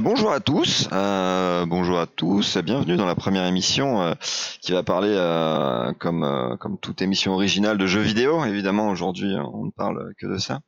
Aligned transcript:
Bonjour 0.00 0.32
à 0.32 0.40
tous, 0.40 0.88
euh, 0.92 1.66
bonjour 1.66 1.98
à 1.98 2.06
tous, 2.06 2.56
bienvenue 2.56 2.96
dans 2.96 3.04
la 3.04 3.14
première 3.14 3.44
émission 3.44 4.00
euh, 4.00 4.14
qui 4.62 4.72
va 4.72 4.82
parler, 4.82 5.12
euh, 5.12 5.92
comme 5.98 6.24
euh, 6.24 6.56
comme 6.56 6.78
toute 6.78 7.02
émission 7.02 7.34
originale, 7.34 7.76
de 7.76 7.86
jeux 7.86 8.00
vidéo. 8.00 8.42
Évidemment, 8.46 8.88
aujourd'hui, 8.88 9.34
on 9.36 9.66
ne 9.66 9.70
parle 9.70 10.14
que 10.16 10.26
de 10.26 10.38
ça, 10.38 10.60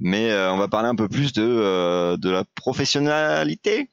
mais 0.00 0.32
euh, 0.32 0.52
on 0.52 0.56
va 0.56 0.66
parler 0.66 0.88
un 0.88 0.96
peu 0.96 1.08
plus 1.08 1.32
de 1.32 1.44
euh, 1.44 2.16
de 2.16 2.28
la 2.28 2.42
professionnalité, 2.56 3.92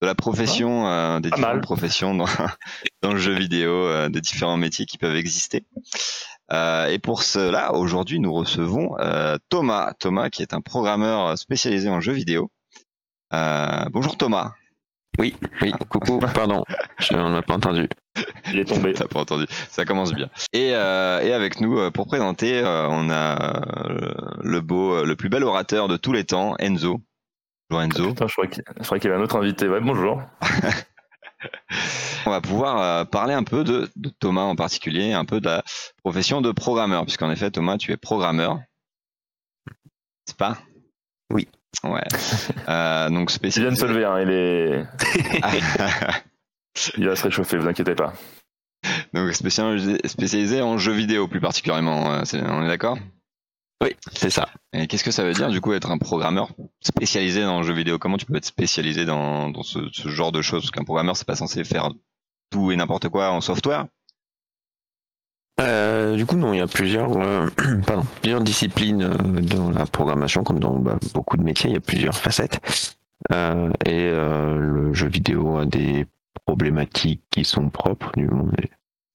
de 0.00 0.06
la 0.06 0.14
profession, 0.14 0.86
euh, 0.86 1.18
des 1.18 1.30
différentes 1.30 1.54
mal. 1.54 1.60
professions 1.60 2.14
dans 2.14 2.26
dans 3.02 3.10
le 3.10 3.18
jeu 3.18 3.32
vidéo, 3.32 3.72
euh, 3.72 4.08
des 4.08 4.20
différents 4.20 4.56
métiers 4.56 4.86
qui 4.86 4.96
peuvent 4.96 5.16
exister. 5.16 5.66
Euh, 6.52 6.86
et 6.86 7.00
pour 7.00 7.24
cela, 7.24 7.74
aujourd'hui, 7.74 8.20
nous 8.20 8.32
recevons 8.32 8.96
euh, 9.00 9.38
Thomas, 9.48 9.92
Thomas 9.98 10.30
qui 10.30 10.42
est 10.42 10.54
un 10.54 10.60
programmeur 10.60 11.36
spécialisé 11.36 11.88
en 11.88 12.00
jeux 12.00 12.12
vidéo. 12.12 12.52
Euh, 13.34 13.84
bonjour 13.90 14.16
Thomas. 14.16 14.52
Oui, 15.18 15.36
oui, 15.60 15.72
coucou, 15.88 16.18
pardon, 16.34 16.64
je, 16.98 17.14
on 17.14 17.30
n'a 17.30 17.42
pas 17.42 17.54
entendu. 17.54 17.88
Il 18.52 18.58
est 18.58 18.64
tombé. 18.64 18.92
T'as 18.96 19.06
pas 19.06 19.20
entendu. 19.20 19.46
Ça 19.68 19.84
commence 19.84 20.12
bien. 20.12 20.28
Et, 20.52 20.74
euh, 20.74 21.20
et 21.20 21.32
avec 21.32 21.60
nous, 21.60 21.78
euh, 21.78 21.90
pour 21.90 22.06
présenter, 22.06 22.60
euh, 22.60 22.88
on 22.88 23.10
a 23.10 24.36
le 24.40 24.60
beau, 24.60 25.04
le 25.04 25.16
plus 25.16 25.28
bel 25.28 25.44
orateur 25.44 25.88
de 25.88 25.96
tous 25.96 26.12
les 26.12 26.24
temps, 26.24 26.56
Enzo. 26.58 27.00
Bonjour 27.70 27.82
Enzo. 27.82 28.08
Putain, 28.08 28.26
je 28.26 28.32
crois 28.84 28.98
qu'il 28.98 29.10
y 29.10 29.12
avait 29.12 29.20
un 29.20 29.24
autre 29.24 29.36
invité. 29.36 29.68
Ouais, 29.68 29.80
bonjour. 29.80 30.22
On 32.26 32.30
va 32.30 32.40
pouvoir 32.40 32.80
euh, 32.80 33.04
parler 33.04 33.34
un 33.34 33.42
peu 33.42 33.64
de, 33.64 33.90
de 33.96 34.08
Thomas 34.08 34.42
en 34.42 34.56
particulier, 34.56 35.12
un 35.12 35.24
peu 35.24 35.40
de 35.40 35.46
la 35.46 35.62
profession 36.02 36.40
de 36.40 36.52
programmeur, 36.52 37.02
puisqu'en 37.02 37.30
effet, 37.30 37.50
Thomas, 37.50 37.76
tu 37.76 37.92
es 37.92 37.96
programmeur. 37.96 38.60
C'est 40.26 40.36
pas? 40.36 40.58
Oui. 41.30 41.48
Ouais. 41.82 42.02
Euh, 42.68 43.10
donc 43.10 43.30
Il 43.54 43.62
vient 43.62 43.70
de 43.70 43.76
se 43.76 43.86
spécialisé. 43.86 43.86
lever, 43.86 44.04
hein, 44.06 44.20
il 44.20 44.30
est. 44.30 44.86
Il 46.96 47.06
va 47.06 47.14
se 47.16 47.22
réchauffer, 47.24 47.58
vous 47.58 47.68
inquiétez 47.68 47.94
pas. 47.94 48.12
donc 49.12 49.32
spécialisé, 49.34 49.98
spécialisé 50.06 50.62
en 50.62 50.78
jeux 50.78 50.92
vidéo 50.92 51.28
plus 51.28 51.40
particulièrement. 51.40 52.12
euh, 52.14 52.22
on 52.32 52.64
est 52.64 52.68
d'accord? 52.68 52.98
Oui, 53.82 53.90
c'est 54.14 54.30
ça. 54.30 54.48
Et 54.72 54.86
qu'est-ce 54.86 55.04
que 55.04 55.10
ça 55.10 55.24
veut 55.24 55.34
dire 55.34 55.50
du 55.50 55.60
coup 55.60 55.72
être 55.74 55.90
un 55.90 55.98
programmeur 55.98 56.48
spécialisé 56.80 57.42
dans 57.42 57.58
le 57.60 57.66
jeu 57.66 57.74
vidéo? 57.74 57.98
Comment 57.98 58.16
tu 58.16 58.24
peux 58.26 58.36
être 58.36 58.44
spécialisé 58.46 59.04
dans, 59.04 59.50
dans 59.50 59.62
ce, 59.62 59.78
ce 59.92 60.08
genre 60.08 60.32
de 60.32 60.42
choses? 60.42 60.62
Parce 60.62 60.70
qu'un 60.70 60.84
programmeur 60.84 61.16
c'est 61.16 61.26
pas 61.26 61.36
censé 61.36 61.64
faire 61.64 61.90
tout 62.50 62.72
et 62.72 62.76
n'importe 62.76 63.08
quoi 63.08 63.30
en 63.30 63.40
software. 63.40 63.86
Euh, 65.60 66.16
du 66.16 66.26
coup, 66.26 66.36
non, 66.36 66.52
il 66.52 66.58
y 66.58 66.62
a 66.62 66.66
plusieurs, 66.66 67.16
euh, 67.16 67.46
pardon, 67.86 68.04
plusieurs 68.20 68.40
disciplines 68.40 69.02
euh, 69.02 69.40
dans 69.40 69.70
la 69.70 69.86
programmation, 69.86 70.42
comme 70.42 70.58
dans 70.58 70.78
bah, 70.78 70.98
beaucoup 71.14 71.36
de 71.36 71.42
métiers, 71.42 71.70
il 71.70 71.74
y 71.74 71.76
a 71.76 71.80
plusieurs 71.80 72.16
facettes. 72.16 72.60
Euh, 73.32 73.70
et 73.86 74.08
euh, 74.10 74.56
le 74.58 74.92
jeu 74.92 75.08
vidéo 75.08 75.58
a 75.58 75.64
des 75.64 76.06
problématiques 76.44 77.22
qui 77.30 77.44
sont 77.44 77.70
propres, 77.70 78.10
du 78.16 78.26
moins 78.26 78.50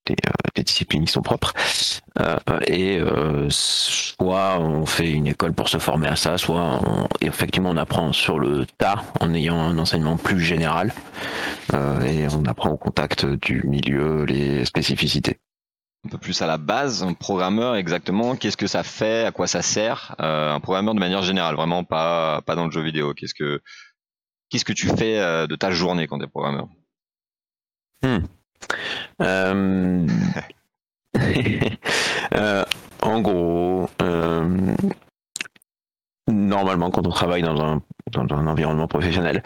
des, 0.07 0.13
euh, 0.13 0.31
des 0.55 0.63
disciplines 0.63 1.05
qui 1.05 1.11
sont 1.11 1.21
propres. 1.21 1.53
Et 2.67 2.99
soit 3.49 4.59
on 4.59 4.85
fait 4.85 5.09
une 5.09 5.27
école 5.27 5.53
pour 5.53 5.69
se 5.69 5.77
former 5.77 6.07
à 6.07 6.15
ça, 6.15 6.37
soit 6.37 6.81
on, 6.85 7.07
effectivement 7.21 7.69
on 7.69 7.77
apprend 7.77 8.11
sur 8.11 8.39
le 8.39 8.65
tas 8.77 9.03
en 9.21 9.33
ayant 9.33 9.57
un 9.57 9.77
enseignement 9.77 10.17
plus 10.17 10.41
général 10.41 10.91
et 11.73 12.27
on 12.33 12.43
apprend 12.45 12.71
au 12.71 12.77
contact 12.77 13.25
du 13.25 13.63
milieu 13.63 14.25
les 14.25 14.65
spécificités. 14.65 15.39
Un 16.05 16.09
peu 16.09 16.17
plus 16.17 16.41
à 16.41 16.47
la 16.47 16.57
base, 16.57 17.03
un 17.03 17.13
programmeur 17.13 17.75
exactement. 17.75 18.37
Qu'est-ce 18.37 18.55
que 18.55 18.67
ça 18.67 18.83
fait? 18.83 19.25
À 19.25 19.31
quoi 19.31 19.47
ça 19.47 19.61
sert? 19.61 20.15
Euh, 20.21 20.53
Un 20.53 20.61
programmeur 20.61 20.93
de 20.93 20.99
manière 20.99 21.23
générale, 21.23 21.55
vraiment 21.55 21.83
pas 21.83 22.41
pas 22.43 22.55
dans 22.55 22.65
le 22.65 22.71
jeu 22.71 22.81
vidéo. 22.81 23.13
Qu'est-ce 23.13 23.33
que 23.33 23.61
qu'est-ce 24.49 24.65
que 24.65 24.73
tu 24.73 24.87
fais 24.87 25.19
euh, 25.19 25.45
de 25.45 25.55
ta 25.55 25.71
journée 25.71 26.07
quand 26.07 26.19
t'es 26.19 26.27
programmeur? 26.27 26.67
Euh, 29.21 30.07
euh, 32.33 32.65
en 33.01 33.21
gros, 33.21 33.89
normalement, 36.31 36.91
quand 36.91 37.05
on 37.05 37.11
travaille 37.11 37.41
dans 37.41 37.61
un, 37.61 37.81
dans 38.11 38.35
un 38.35 38.47
environnement 38.47 38.87
professionnel, 38.87 39.43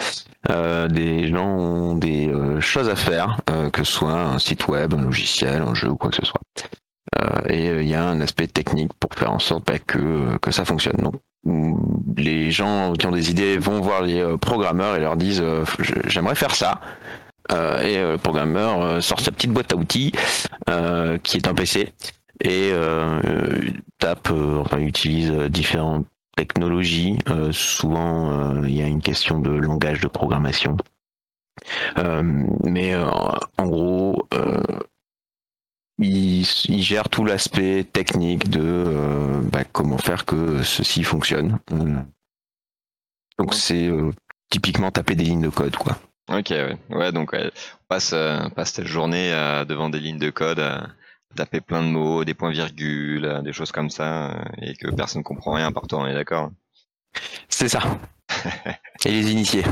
euh, 0.50 0.88
des 0.88 1.28
gens 1.28 1.48
ont 1.48 1.96
des 1.96 2.28
euh, 2.28 2.60
choses 2.60 2.90
à 2.90 2.96
faire, 2.96 3.38
euh, 3.50 3.70
que 3.70 3.84
ce 3.84 3.92
soit 3.92 4.14
un 4.14 4.40
site 4.40 4.68
web, 4.68 4.94
un 4.94 5.02
logiciel, 5.02 5.62
un 5.62 5.74
jeu 5.74 5.90
ou 5.90 5.96
quoi 5.96 6.10
que 6.10 6.18
ce 6.18 6.26
soit. 6.26 6.42
Euh, 7.20 7.42
et 7.48 7.70
euh, 7.70 7.84
il 7.84 7.90
y 7.90 7.96
a 7.96 8.04
un 8.04 8.22
aspect 8.22 8.48
technique 8.48 8.92
pour 9.00 9.14
faire 9.14 9.32
en 9.32 9.40
sorte 9.40 9.66
bah, 9.68 9.80
que, 9.80 10.38
que 10.38 10.52
ça 10.52 10.66
fonctionne. 10.66 10.98
Donc, 10.98 11.16
mm, 11.46 11.76
les 12.18 12.52
gens 12.52 12.94
qui 12.94 13.06
ont 13.06 13.12
des 13.12 13.30
idées 13.30 13.58
vont 13.58 13.82
voir 13.82 14.02
les 14.02 14.22
euh, 14.22 14.38
programmeurs 14.38 14.96
et 14.96 15.00
leur 15.00 15.18
disent 15.18 15.42
euh, 15.42 15.64
j'aimerais 16.08 16.36
faire 16.36 16.56
ça. 16.56 16.80
Euh, 17.52 17.82
et 17.82 17.98
euh, 17.98 18.12
le 18.14 18.18
programmeur 18.18 18.82
euh, 18.82 19.02
sort 19.02 19.20
sa 19.20 19.32
petite 19.32 19.52
boîte 19.52 19.74
à 19.74 19.76
outils 19.76 20.14
euh, 20.70 21.18
qui 21.18 21.38
est 21.38 21.48
un 21.48 21.54
PC 21.54 21.94
et 22.42 22.72
euh, 22.72 23.20
euh, 23.26 23.62
tape, 24.00 24.30
euh, 24.32 24.60
enfin 24.60 24.80
utilise 24.80 25.32
euh, 25.32 25.50
technologies. 26.36 27.18
Euh, 27.30 27.52
souvent, 27.52 28.32
euh, 28.32 28.68
il 28.68 28.76
y 28.76 28.82
a 28.82 28.88
une 28.88 29.02
question 29.02 29.40
de 29.40 29.52
langage 29.52 30.02
de 30.02 30.08
programmation. 30.08 30.78
Euh, 31.98 32.24
mais 32.64 32.96
en 32.96 33.68
gros, 33.68 34.28
il, 36.00 36.42
il 36.42 36.82
gère 36.82 37.10
tout 37.10 37.26
l'aspect 37.26 37.84
technique 37.84 38.50
de 38.50 38.62
euh, 38.62 39.40
bah, 39.52 39.64
comment 39.64 39.98
faire 39.98 40.26
que 40.26 40.64
ceci 40.64 41.04
fonctionne. 41.04 41.60
Donc 43.38 43.54
c'est 43.54 43.88
euh, 43.88 44.12
typiquement 44.50 44.92
taper 44.92 45.16
des 45.16 45.24
lignes 45.24 45.42
de 45.42 45.50
code, 45.50 45.76
quoi. 45.76 45.98
Ok, 46.30 46.50
ouais, 46.52 46.78
ouais 46.90 47.12
donc 47.12 47.34
ouais, 47.34 47.52
on 47.54 47.88
passe 47.88 48.14
euh, 48.14 48.50
passe 48.50 48.74
cette 48.74 48.88
journée 48.88 49.32
devant 49.68 49.90
des 49.90 50.00
lignes 50.00 50.20
de 50.20 50.30
code, 50.30 50.60
taper 51.36 51.62
plein 51.62 51.82
de 51.82 51.88
mots, 51.88 52.24
des 52.24 52.34
points-virgules, 52.34 53.26
euh, 53.26 53.42
des 53.42 53.54
choses 53.54 53.72
comme 53.72 53.90
ça, 53.90 54.32
euh, 54.32 54.44
et 54.62 54.76
que 54.76 54.90
personne 54.94 55.24
comprend 55.24 55.54
rien 55.54 55.72
par 55.72 55.88
toi. 55.88 56.00
On 56.00 56.06
est 56.08 56.14
d'accord 56.14 56.52
C'est 57.50 57.70
ça. 57.70 57.82
Et 59.06 59.12
les 59.12 59.32
initiés. 59.32 59.64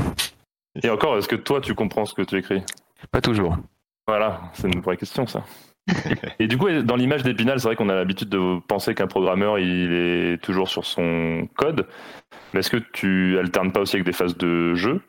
Et 0.82 0.90
encore, 0.90 1.18
est-ce 1.18 1.28
que 1.28 1.36
toi, 1.36 1.60
tu 1.60 1.74
comprends 1.74 2.04
ce 2.04 2.14
que 2.14 2.22
tu 2.22 2.36
écris? 2.36 2.62
Pas 3.10 3.20
toujours. 3.20 3.56
Voilà, 4.06 4.50
c'est 4.54 4.68
une 4.68 4.80
vraie 4.80 4.96
question, 4.96 5.26
ça. 5.26 5.44
Et 6.38 6.46
du 6.46 6.56
coup, 6.58 6.70
dans 6.82 6.96
l'image 6.96 7.22
d'Épinal, 7.22 7.58
c'est 7.60 7.68
vrai 7.68 7.76
qu'on 7.76 7.88
a 7.88 7.94
l'habitude 7.94 8.28
de 8.28 8.60
penser 8.60 8.94
qu'un 8.94 9.06
programmeur, 9.06 9.58
il 9.58 9.92
est 9.92 10.42
toujours 10.42 10.68
sur 10.68 10.84
son 10.84 11.48
code. 11.56 11.86
Mais 12.52 12.60
est-ce 12.60 12.70
que 12.70 12.76
tu 12.76 13.38
alternes 13.38 13.72
pas 13.72 13.80
aussi 13.80 13.96
avec 13.96 14.06
des 14.06 14.12
phases 14.12 14.36
de 14.36 14.74
jeu, 14.74 15.02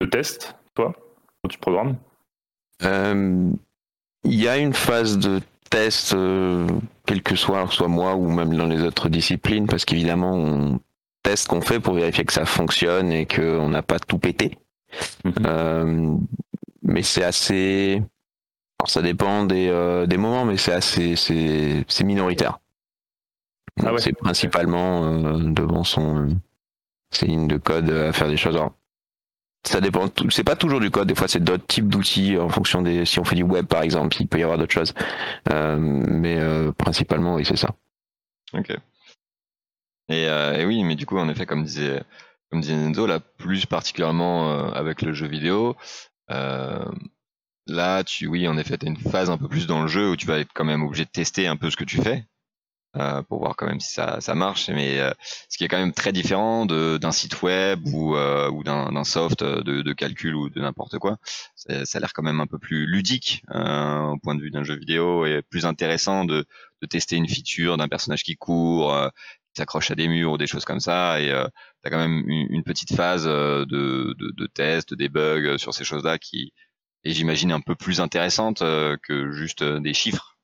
de 0.00 0.06
test, 0.06 0.56
toi, 0.74 0.94
quand 1.42 1.48
tu 1.48 1.58
programmes? 1.58 1.96
Euh, 2.82 3.50
Il 4.24 4.34
y 4.34 4.48
a 4.48 4.58
une 4.58 4.74
phase 4.74 5.18
de 5.18 5.40
test, 5.70 6.14
euh, 6.14 6.66
quel 7.06 7.22
que 7.22 7.36
soit, 7.36 7.66
soit 7.70 7.88
moi 7.88 8.14
ou 8.14 8.30
même 8.30 8.54
dans 8.56 8.66
les 8.66 8.82
autres 8.82 9.08
disciplines, 9.08 9.66
parce 9.66 9.84
qu'évidemment, 9.84 10.32
on 10.34 10.80
teste 11.22 11.44
ce 11.44 11.48
qu'on 11.48 11.60
fait 11.60 11.80
pour 11.80 11.94
vérifier 11.94 12.24
que 12.24 12.32
ça 12.32 12.46
fonctionne 12.46 13.12
et 13.12 13.26
qu'on 13.26 13.68
n'a 13.68 13.82
pas 13.82 13.98
tout 13.98 14.18
pété. 14.18 14.58
Mhm. 15.24 15.32
Euh, 15.46 16.16
mais 16.82 17.02
c'est 17.02 17.24
assez. 17.24 18.02
alors, 18.78 18.90
ça 18.90 19.02
dépend 19.02 19.44
des, 19.44 19.68
euh, 19.68 20.06
des 20.06 20.16
moments, 20.16 20.44
mais 20.44 20.56
c'est 20.56 20.72
assez. 20.72 21.16
C'est 21.16 22.04
minoritaire. 22.04 22.60
Ah 23.84 23.92
ouais. 23.92 24.00
C'est 24.00 24.12
principalement 24.12 25.04
euh, 25.04 25.38
devant 25.38 25.84
son. 25.84 26.28
ses 27.10 27.26
lignes 27.26 27.48
de 27.48 27.56
code 27.56 27.90
à 27.90 28.12
faire 28.12 28.28
des 28.28 28.36
choses. 28.36 28.56
Alors, 28.56 28.74
ça 29.66 29.80
dépend. 29.80 30.08
C'est 30.30 30.44
pas 30.44 30.56
toujours 30.56 30.80
du 30.80 30.90
code. 30.90 31.08
Des 31.08 31.14
fois, 31.14 31.28
c'est 31.28 31.42
d'autres 31.42 31.66
types 31.66 31.88
d'outils 31.88 32.38
en 32.38 32.48
fonction 32.48 32.82
des. 32.82 33.04
Si 33.04 33.18
on 33.18 33.24
fait 33.24 33.36
du 33.36 33.42
web, 33.42 33.66
par 33.66 33.82
exemple, 33.82 34.16
il 34.20 34.28
peut 34.28 34.38
y 34.38 34.42
avoir 34.42 34.58
d'autres 34.58 34.72
choses. 34.72 34.94
Euh, 35.52 35.76
mais 35.78 36.38
euh, 36.38 36.72
principalement, 36.72 37.34
oui, 37.34 37.44
c'est 37.44 37.56
ça. 37.56 37.70
Ok. 38.52 38.70
Et, 40.08 40.28
euh, 40.28 40.58
et 40.58 40.64
oui, 40.64 40.84
mais 40.84 40.94
du 40.94 41.04
coup, 41.04 41.18
en 41.18 41.28
effet, 41.28 41.46
comme 41.46 41.64
disait 41.64 42.02
comme 42.50 42.60
disait 42.60 42.74
Enzo, 42.74 43.06
là, 43.06 43.18
plus 43.18 43.66
particulièrement 43.66 44.70
avec 44.72 45.02
le 45.02 45.12
jeu 45.12 45.26
vidéo, 45.26 45.76
là, 46.28 48.04
tu, 48.04 48.28
oui, 48.28 48.46
en 48.46 48.56
effet, 48.56 48.78
t'as 48.78 48.86
une 48.86 48.96
phase 48.96 49.30
un 49.30 49.36
peu 49.36 49.48
plus 49.48 49.66
dans 49.66 49.82
le 49.82 49.88
jeu 49.88 50.10
où 50.10 50.16
tu 50.16 50.26
vas 50.26 50.38
être 50.38 50.52
quand 50.54 50.64
même 50.64 50.84
obligé 50.84 51.04
de 51.04 51.10
tester 51.10 51.48
un 51.48 51.56
peu 51.56 51.70
ce 51.70 51.76
que 51.76 51.82
tu 51.84 52.00
fais 52.00 52.24
euh, 52.98 53.22
pour 53.22 53.38
voir 53.40 53.56
quand 53.56 53.66
même 53.66 53.80
si 53.80 53.92
ça, 53.92 54.20
ça 54.20 54.34
marche. 54.34 54.68
Mais 54.68 54.98
euh, 55.00 55.12
ce 55.48 55.58
qui 55.58 55.64
est 55.64 55.68
quand 55.68 55.78
même 55.78 55.92
très 55.92 56.12
différent 56.12 56.66
de- 56.66 56.98
d'un 56.98 57.12
site 57.12 57.42
web 57.42 57.80
ou, 57.86 58.16
euh, 58.16 58.50
ou 58.50 58.62
d'un 58.64 59.04
soft 59.04 59.42
de, 59.44 59.82
de 59.82 59.92
calcul 59.92 60.34
ou 60.34 60.48
de 60.50 60.60
n'importe 60.60 60.98
quoi. 60.98 61.16
Ça, 61.54 61.98
a 61.98 62.00
l'air 62.00 62.12
quand 62.12 62.22
même 62.22 62.40
un 62.40 62.46
peu 62.46 62.58
plus 62.58 62.86
ludique 62.86 63.42
euh, 63.54 64.02
au 64.02 64.18
point 64.18 64.34
de 64.34 64.40
vue 64.40 64.50
d'un 64.50 64.62
jeu 64.64 64.76
vidéo 64.76 65.26
et 65.26 65.42
plus 65.42 65.66
intéressant 65.66 66.24
de, 66.24 66.44
de 66.82 66.86
tester 66.86 67.16
une 67.16 67.28
feature 67.28 67.76
d'un 67.76 67.88
personnage 67.88 68.22
qui 68.22 68.36
court, 68.36 68.94
euh, 68.94 69.08
qui 69.08 69.60
s'accroche 69.60 69.90
à 69.90 69.94
des 69.94 70.08
murs 70.08 70.32
ou 70.32 70.38
des 70.38 70.46
choses 70.46 70.64
comme 70.64 70.80
ça. 70.80 71.20
Et 71.20 71.30
euh, 71.30 71.46
t'as 71.82 71.90
quand 71.90 71.98
même 71.98 72.24
une, 72.28 72.46
une 72.50 72.62
petite 72.62 72.94
phase 72.94 73.24
euh, 73.26 73.64
de, 73.66 74.14
de, 74.18 74.32
de 74.36 74.46
test, 74.46 74.90
de 74.90 74.96
debug 74.96 75.46
euh, 75.46 75.58
sur 75.58 75.74
ces 75.74 75.84
choses-là 75.84 76.18
qui 76.18 76.52
est, 77.04 77.12
j'imagine, 77.12 77.52
un 77.52 77.60
peu 77.60 77.74
plus 77.74 78.00
intéressante 78.00 78.58
que 79.02 79.30
juste 79.32 79.62
des 79.62 79.94
chiffres. 79.94 80.35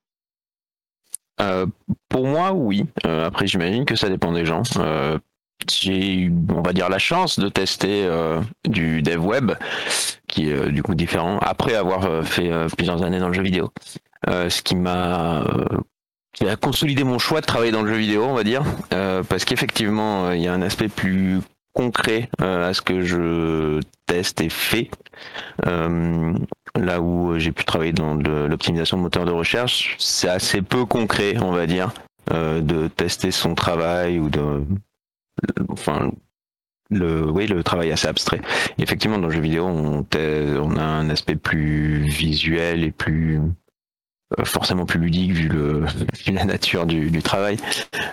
Euh, 1.42 1.66
pour 2.08 2.26
moi, 2.26 2.52
oui. 2.52 2.86
Euh, 3.06 3.26
après, 3.26 3.46
j'imagine 3.46 3.84
que 3.84 3.96
ça 3.96 4.08
dépend 4.08 4.32
des 4.32 4.46
gens. 4.46 4.62
Euh, 4.78 5.18
j'ai 5.70 6.14
eu, 6.14 6.32
on 6.50 6.62
va 6.62 6.72
dire, 6.72 6.88
la 6.88 6.98
chance 6.98 7.38
de 7.38 7.48
tester 7.48 8.08
du 8.68 9.00
dev 9.00 9.24
web, 9.24 9.52
qui 10.26 10.50
est 10.50 10.72
du 10.72 10.82
coup 10.82 10.96
différent, 10.96 11.38
après 11.38 11.76
avoir 11.76 12.26
fait 12.26 12.50
plusieurs 12.76 13.04
années 13.04 13.20
dans 13.20 13.28
le 13.28 13.34
jeu 13.34 13.42
vidéo. 13.42 13.70
ce 14.26 14.60
qui 14.60 14.74
m'a 14.74 15.44
consolidé 16.60 17.04
mon 17.04 17.20
choix 17.20 17.40
de 17.40 17.46
travailler 17.46 17.70
dans 17.70 17.82
le 17.82 17.92
jeu 17.92 17.98
vidéo, 18.00 18.24
on 18.24 18.34
va 18.34 18.42
dire, 18.42 18.64
parce 19.28 19.44
qu'effectivement, 19.44 20.32
il 20.32 20.42
y 20.42 20.48
a 20.48 20.52
un 20.52 20.62
aspect 20.62 20.88
plus 20.88 21.38
concret 21.74 22.28
à 22.40 22.74
ce 22.74 22.82
que 22.82 23.02
je 23.02 23.78
teste 24.06 24.40
et 24.40 24.48
fais. 24.48 24.90
Là 26.78 27.00
où 27.00 27.38
j'ai 27.38 27.52
pu 27.52 27.64
travailler 27.64 27.92
dans 27.92 28.14
l'optimisation 28.14 28.96
de 28.96 29.02
moteurs 29.02 29.24
de 29.24 29.30
recherche, 29.30 29.96
c'est 29.98 30.28
assez 30.28 30.62
peu 30.62 30.84
concret, 30.84 31.36
on 31.38 31.52
va 31.52 31.66
dire, 31.66 31.92
de 32.30 32.88
tester 32.88 33.30
son 33.30 33.54
travail 33.54 34.18
ou 34.18 34.30
de 34.30 34.64
enfin 35.68 36.10
le 36.90 37.30
oui 37.30 37.46
le 37.46 37.62
travail 37.64 37.90
assez 37.90 38.06
abstrait. 38.08 38.40
effectivement, 38.78 39.18
dans 39.18 39.28
le 39.28 39.34
jeu 39.34 39.40
vidéo, 39.40 39.66
on, 39.66 40.06
a 40.76 40.82
un 40.82 41.10
aspect 41.10 41.36
plus 41.36 42.02
visuel 42.02 42.84
et 42.84 42.92
plus 42.92 43.40
euh, 44.38 44.44
forcément 44.44 44.86
plus 44.86 45.00
ludique 45.00 45.32
vu 45.32 45.48
le 45.48 45.84
la 46.32 46.44
nature 46.44 46.86
du, 46.86 47.22
travail. 47.22 47.56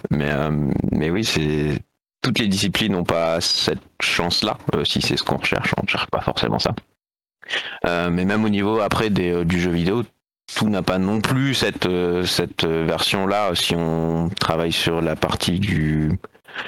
Mais 0.09 0.29
euh, 0.29 0.51
mais 0.91 1.09
oui, 1.09 1.23
c'est 1.23 1.79
toutes 2.21 2.39
les 2.39 2.47
disciplines 2.47 2.93
n'ont 2.93 3.03
pas 3.03 3.39
cette 3.41 3.81
chance-là. 4.01 4.57
Euh, 4.75 4.83
si 4.85 5.01
c'est 5.01 5.17
ce 5.17 5.23
qu'on 5.23 5.37
recherche, 5.37 5.73
on 5.77 5.83
ne 5.83 5.87
cherche 5.87 6.07
pas 6.07 6.21
forcément 6.21 6.59
ça. 6.59 6.73
Mais 7.83 8.25
même 8.25 8.43
au 8.45 8.49
niveau 8.49 8.79
après 8.79 9.09
des, 9.09 9.45
du 9.45 9.59
jeu 9.59 9.71
vidéo, 9.71 10.03
tout 10.55 10.69
n'a 10.69 10.81
pas 10.81 10.97
non 10.97 11.21
plus 11.21 11.53
cette 11.53 11.87
cette 12.25 12.65
version-là. 12.65 13.55
Si 13.55 13.75
on 13.75 14.29
travaille 14.39 14.71
sur 14.71 15.01
la 15.01 15.15
partie 15.15 15.59
du 15.59 16.11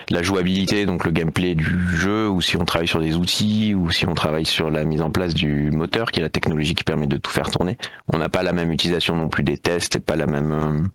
la 0.09 0.21
jouabilité, 0.23 0.85
donc 0.85 1.05
le 1.05 1.11
gameplay 1.11 1.55
du 1.55 1.95
jeu, 1.95 2.29
ou 2.29 2.41
si 2.41 2.57
on 2.57 2.65
travaille 2.65 2.87
sur 2.87 2.99
des 2.99 3.15
outils, 3.15 3.73
ou 3.75 3.91
si 3.91 4.07
on 4.07 4.13
travaille 4.13 4.45
sur 4.45 4.69
la 4.69 4.83
mise 4.83 5.01
en 5.01 5.11
place 5.11 5.33
du 5.33 5.71
moteur, 5.71 6.11
qui 6.11 6.19
est 6.19 6.23
la 6.23 6.29
technologie 6.29 6.75
qui 6.75 6.83
permet 6.83 7.07
de 7.07 7.17
tout 7.17 7.31
faire 7.31 7.49
tourner. 7.49 7.77
On 8.11 8.17
n'a 8.17 8.29
pas 8.29 8.43
la 8.43 8.53
même 8.53 8.71
utilisation 8.71 9.15
non 9.15 9.29
plus 9.29 9.43
des 9.43 9.57
tests, 9.57 9.97
et 9.97 9.99
pas 9.99 10.15
la 10.15 10.27
même, 10.27 10.51
euh, 10.51 10.87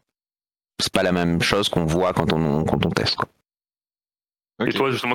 c'est 0.80 0.92
pas 0.92 1.02
la 1.02 1.12
même 1.12 1.42
chose 1.42 1.68
qu'on 1.68 1.84
voit 1.84 2.12
quand 2.12 2.32
on 2.32 2.64
quand 2.64 2.84
on 2.86 2.90
teste. 2.90 3.16
Quoi. 3.16 3.28
Et 4.66 4.72
toi, 4.72 4.90
justement, 4.90 5.14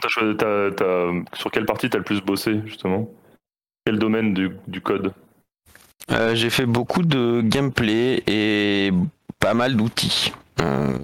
sur 1.33 1.51
quelle 1.51 1.65
partie 1.65 1.89
t'as 1.89 1.97
le 1.97 2.03
plus 2.03 2.21
bossé, 2.21 2.61
justement? 2.65 3.09
Quel 3.85 3.97
domaine 3.97 4.33
du, 4.33 4.81
code 4.81 5.13
euh, 6.11 6.35
J'ai 6.35 6.49
fait 6.49 6.65
beaucoup 6.65 7.01
de 7.01 7.41
gameplay 7.41 8.23
et 8.27 8.91
pas 9.39 9.53
mal 9.53 9.75
d'outils. 9.75 10.33
Euh, 10.59 10.97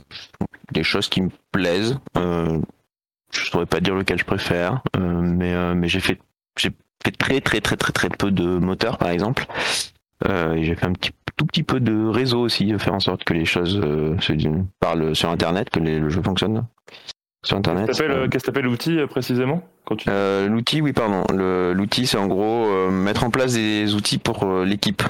des 0.72 0.84
choses 0.84 1.10
qui 1.10 1.22
me 1.22 1.30
plaisent. 1.52 1.98
Euh, 2.18 2.60
je 3.32 3.46
saurais 3.46 3.66
pas 3.66 3.80
dire 3.80 3.96
lequel 3.96 4.20
je 4.20 4.26
préfère, 4.26 4.82
mais 4.98 5.76
mais 5.76 5.88
j'ai 5.88 6.00
fait 6.00 6.20
j'ai 6.58 6.72
fait 7.04 7.12
très 7.12 7.42
très 7.42 7.62
très 7.62 7.76
très 7.76 7.92
très 7.92 8.10
peu 8.10 8.32
de 8.32 8.58
moteurs 8.58 8.98
par 8.98 9.10
exemple. 9.10 9.46
j'ai 10.26 10.76
fait 10.76 10.86
un 10.86 10.94
petit 10.94 11.12
tout 11.36 11.46
petit 11.46 11.64
peu 11.64 11.80
de 11.80 12.08
réseau 12.08 12.40
aussi, 12.40 12.74
faire 12.80 12.94
en 12.94 13.00
sorte 13.00 13.24
que 13.24 13.34
les 13.34 13.46
choses 13.46 13.82
se 13.82 14.64
parlent 14.80 15.16
sur 15.16 15.30
Internet, 15.30 15.70
que 15.70 15.80
le 15.80 16.10
jeu 16.10 16.22
fonctionne 16.22 16.66
sur 17.48 17.58
Internet. 17.58 17.88
Qu'est-ce 17.88 18.02
que 18.02 18.38
t'appelles 18.46 18.66
l'outil 18.66 19.00
précisément 19.10 19.64
tu... 19.98 20.10
L'outil, 20.48 20.82
oui, 20.82 20.94
pardon. 20.94 21.24
L'outil, 21.74 22.08
c'est 22.08 22.18
en 22.18 22.28
gros 22.28 22.90
mettre 22.92 23.24
en 23.24 23.30
place 23.30 23.54
des 23.54 23.96
outils 23.96 24.18
pour 24.18 24.46
l'équipe. 24.64 25.04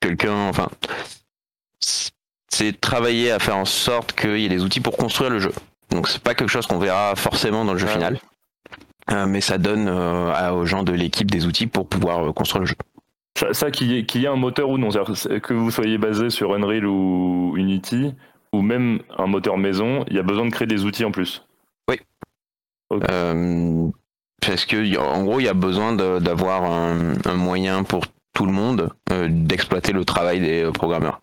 Quelqu'un, 0.00 0.48
enfin, 0.48 0.68
c'est 2.54 2.80
travailler 2.80 3.32
à 3.32 3.38
faire 3.38 3.56
en 3.56 3.64
sorte 3.64 4.12
qu'il 4.12 4.38
y 4.38 4.44
ait 4.44 4.48
des 4.48 4.62
outils 4.62 4.80
pour 4.80 4.96
construire 4.96 5.30
le 5.30 5.38
jeu. 5.38 5.52
Donc 5.90 6.08
c'est 6.08 6.22
pas 6.22 6.34
quelque 6.34 6.48
chose 6.48 6.66
qu'on 6.66 6.78
verra 6.78 7.14
forcément 7.16 7.64
dans 7.64 7.72
le 7.72 7.78
jeu 7.78 7.86
final, 7.86 8.18
euh, 9.10 9.26
mais 9.26 9.40
ça 9.40 9.58
donne 9.58 9.88
euh, 9.88 10.50
aux 10.52 10.64
gens 10.64 10.82
de 10.82 10.92
l'équipe 10.92 11.30
des 11.30 11.46
outils 11.46 11.66
pour 11.66 11.88
pouvoir 11.88 12.28
euh, 12.28 12.32
construire 12.32 12.60
le 12.60 12.66
jeu. 12.66 12.76
Ça, 13.52 13.70
qu'il 13.72 13.90
y, 13.90 14.24
ait 14.24 14.28
un 14.28 14.36
moteur 14.36 14.70
ou 14.70 14.78
non, 14.78 14.90
que 14.90 15.54
vous 15.54 15.72
soyez 15.72 15.98
basé 15.98 16.30
sur 16.30 16.54
Unreal 16.54 16.86
ou 16.86 17.54
Unity, 17.56 18.14
ou 18.54 18.62
même 18.62 19.00
un 19.18 19.26
moteur 19.26 19.58
maison, 19.58 20.04
il 20.08 20.16
y 20.16 20.18
a 20.18 20.22
besoin 20.22 20.46
de 20.46 20.50
créer 20.50 20.66
des 20.66 20.84
outils 20.84 21.04
en 21.04 21.10
plus. 21.10 21.44
Oui. 21.88 22.00
parce 24.40 24.64
que 24.66 24.98
en 24.98 25.24
gros, 25.24 25.40
il 25.40 25.44
y 25.44 25.48
a 25.48 25.54
besoin 25.54 25.92
d'avoir 25.94 26.64
un, 26.64 27.34
moyen 27.34 27.82
pour 27.84 28.04
tout 28.32 28.46
le 28.46 28.52
monde 28.52 28.90
d'exploiter 29.10 29.92
le 29.92 30.04
travail 30.04 30.40
des 30.40 30.70
programmeurs. 30.72 31.20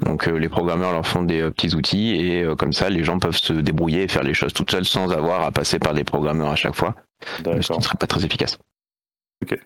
Donc 0.00 0.26
euh, 0.26 0.38
les 0.38 0.48
programmeurs 0.48 0.92
leur 0.92 1.06
font 1.06 1.22
des 1.22 1.42
euh, 1.42 1.50
petits 1.50 1.74
outils 1.74 2.14
et 2.14 2.42
euh, 2.42 2.56
comme 2.56 2.72
ça 2.72 2.88
les 2.88 3.04
gens 3.04 3.18
peuvent 3.18 3.36
se 3.36 3.52
débrouiller 3.52 4.04
et 4.04 4.08
faire 4.08 4.22
les 4.22 4.32
choses 4.32 4.54
toutes 4.54 4.70
seules 4.70 4.86
sans 4.86 5.10
avoir 5.10 5.42
à 5.42 5.52
passer 5.52 5.78
par 5.78 5.92
des 5.92 6.04
programmeurs 6.04 6.48
à 6.48 6.56
chaque 6.56 6.74
fois. 6.74 6.94
Ce 7.36 7.42
qui 7.42 7.50
ne 7.50 7.82
serait 7.82 7.98
pas 7.98 8.06
très 8.06 8.24
efficace. 8.24 8.58
Ok. 9.42 9.58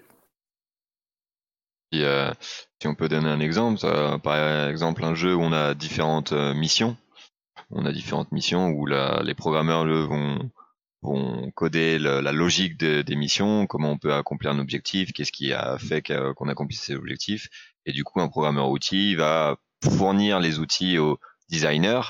Si 1.92 2.86
on 2.86 2.94
peut 2.94 3.08
donner 3.08 3.28
un 3.28 3.40
exemple, 3.40 3.80
par 4.22 4.68
exemple 4.68 5.04
un 5.04 5.14
jeu 5.14 5.34
où 5.34 5.40
on 5.40 5.52
a 5.52 5.74
différentes 5.74 6.32
missions, 6.32 6.96
on 7.70 7.86
a 7.86 7.92
différentes 7.92 8.32
missions 8.32 8.68
où 8.68 8.86
les 8.86 9.34
programmeurs 9.34 9.86
vont, 9.86 10.50
vont 11.02 11.50
coder 11.52 11.98
la 11.98 12.32
logique 12.32 12.76
des 12.78 13.16
missions, 13.16 13.66
comment 13.66 13.90
on 13.90 13.98
peut 13.98 14.14
accomplir 14.14 14.50
un 14.52 14.58
objectif, 14.58 15.12
qu'est-ce 15.12 15.32
qui 15.32 15.52
a 15.52 15.78
fait 15.78 16.02
qu'on 16.02 16.48
accomplisse 16.48 16.82
ces 16.82 16.94
objectifs, 16.94 17.48
et 17.86 17.92
du 17.92 18.04
coup 18.04 18.20
un 18.20 18.28
programmeur 18.28 18.68
outil 18.70 19.14
va 19.14 19.56
fournir 19.82 20.40
les 20.40 20.58
outils 20.58 20.98
aux 20.98 21.18
designers, 21.50 22.02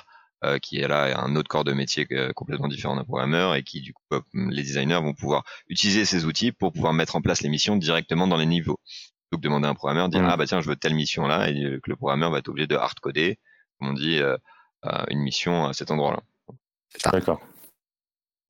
euh, 0.44 0.58
qui 0.58 0.78
est 0.78 0.88
là 0.88 1.18
un 1.18 1.34
autre 1.34 1.48
corps 1.48 1.64
de 1.64 1.72
métier 1.72 2.06
euh, 2.12 2.32
complètement 2.34 2.68
différent 2.68 2.94
d'un 2.94 3.04
programmeur 3.04 3.54
et 3.54 3.62
qui 3.62 3.80
du 3.80 3.94
coup 3.94 4.02
les 4.34 4.62
designers 4.62 5.00
vont 5.00 5.14
pouvoir 5.14 5.44
utiliser 5.68 6.04
ces 6.04 6.26
outils 6.26 6.52
pour 6.52 6.72
pouvoir 6.72 6.92
mettre 6.92 7.16
en 7.16 7.22
place 7.22 7.40
les 7.40 7.48
missions 7.48 7.76
directement 7.76 8.26
dans 8.26 8.36
les 8.36 8.46
niveaux. 8.46 8.78
Demander 9.38 9.66
à 9.66 9.70
un 9.70 9.74
programmeur, 9.74 10.08
dire 10.08 10.22
mmh. 10.22 10.28
ah 10.30 10.36
bah 10.36 10.46
tiens 10.46 10.60
je 10.60 10.68
veux 10.68 10.76
telle 10.76 10.94
mission 10.94 11.26
là 11.26 11.48
et 11.48 11.54
que 11.54 11.90
le 11.90 11.96
programmeur 11.96 12.30
va 12.30 12.38
être 12.38 12.48
obligé 12.48 12.66
de 12.66 12.76
hard 12.76 12.98
coder, 13.00 13.38
comme 13.78 13.90
on 13.90 13.92
dit, 13.92 14.18
euh, 14.18 14.36
une 15.08 15.20
mission 15.20 15.66
à 15.66 15.72
cet 15.72 15.90
endroit-là. 15.90 16.20
D'accord. 17.12 17.40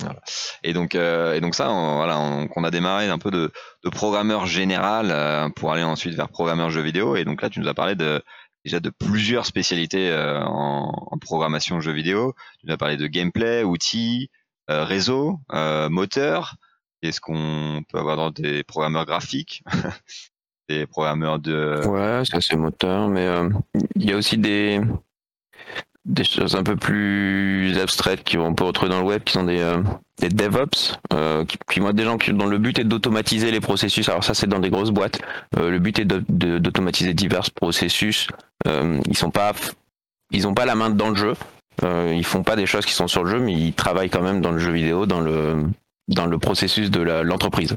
Voilà. 0.00 0.20
Et 0.62 0.74
donc, 0.74 0.94
et 0.94 1.40
donc 1.40 1.54
ça, 1.54 1.70
on, 1.70 1.96
voilà, 1.96 2.20
on, 2.20 2.64
a 2.64 2.70
démarré 2.70 3.08
un 3.08 3.18
peu 3.18 3.30
de, 3.30 3.50
de 3.82 3.88
programmeur 3.88 4.44
général 4.44 5.50
pour 5.56 5.72
aller 5.72 5.82
ensuite 5.82 6.14
vers 6.14 6.28
programmeur 6.28 6.68
jeu 6.68 6.82
vidéo. 6.82 7.16
Et 7.16 7.24
donc 7.24 7.40
là, 7.40 7.48
tu 7.48 7.60
nous 7.60 7.68
as 7.68 7.72
parlé 7.72 7.94
de 7.94 8.22
déjà 8.66 8.80
de 8.80 8.90
plusieurs 8.90 9.46
spécialités 9.46 10.10
euh, 10.10 10.44
en, 10.44 11.18
programmation 11.20 11.80
jeux 11.80 11.92
vidéo. 11.92 12.34
Tu 12.58 12.70
as 12.70 12.76
parlé 12.76 12.96
de 12.96 13.06
gameplay, 13.06 13.62
outils, 13.62 14.28
euh, 14.70 14.84
réseau, 14.84 15.38
euh, 15.52 15.88
moteur. 15.88 16.56
Est-ce 17.00 17.20
qu'on 17.20 17.84
peut 17.88 17.98
avoir 17.98 18.16
dans 18.16 18.32
des 18.32 18.64
programmeurs 18.64 19.06
graphiques? 19.06 19.62
Des 20.68 20.86
programmeurs 20.86 21.38
de... 21.38 21.80
Ouais, 21.86 22.22
c'est 22.40 22.56
moteur, 22.56 23.08
mais 23.08 23.28
il 23.94 24.10
y 24.10 24.12
a 24.12 24.16
aussi 24.16 24.36
des, 24.36 24.80
des 26.06 26.24
choses 26.24 26.54
un 26.54 26.62
peu 26.62 26.76
plus 26.76 27.78
abstraites 27.78 28.28
qu'on 28.28 28.54
peut 28.54 28.64
retrouver 28.64 28.90
dans 28.90 29.00
le 29.00 29.06
web, 29.06 29.22
qui 29.24 29.32
sont 29.32 29.44
des, 29.44 29.60
euh, 29.60 29.82
des 30.18 30.28
DevOps, 30.28 30.98
euh, 31.12 31.44
qui, 31.44 31.58
qui 31.68 31.80
des 31.94 32.04
gens 32.04 32.16
qui, 32.16 32.32
dont 32.32 32.46
le 32.46 32.58
but 32.58 32.78
est 32.78 32.84
d'automatiser 32.84 33.50
les 33.50 33.60
processus. 33.60 34.08
Alors 34.08 34.22
ça, 34.22 34.32
c'est 34.32 34.46
dans 34.46 34.60
des 34.60 34.70
grosses 34.70 34.90
boîtes. 34.90 35.20
Euh, 35.58 35.70
le 35.70 35.78
but 35.78 35.98
est 35.98 36.04
d'automatiser 36.04 37.12
divers 37.12 37.50
processus. 37.50 38.28
Euh, 38.66 39.00
ils 39.08 39.16
sont 39.16 39.30
pas, 39.30 39.52
ils 40.30 40.46
ont 40.46 40.54
pas 40.54 40.64
la 40.64 40.76
main 40.76 40.90
dans 40.90 41.10
le 41.10 41.16
jeu. 41.16 41.34
Euh, 41.82 42.14
ils 42.16 42.24
font 42.24 42.42
pas 42.42 42.56
des 42.56 42.66
choses 42.66 42.86
qui 42.86 42.92
sont 42.92 43.08
sur 43.08 43.24
le 43.24 43.30
jeu, 43.30 43.40
mais 43.40 43.52
ils 43.52 43.72
travaillent 43.72 44.10
quand 44.10 44.22
même 44.22 44.40
dans 44.40 44.52
le 44.52 44.58
jeu 44.58 44.72
vidéo, 44.72 45.06
dans 45.06 45.20
le 45.20 45.64
dans 46.08 46.26
le 46.26 46.38
processus 46.38 46.90
de 46.90 47.00
l'entreprise. 47.00 47.76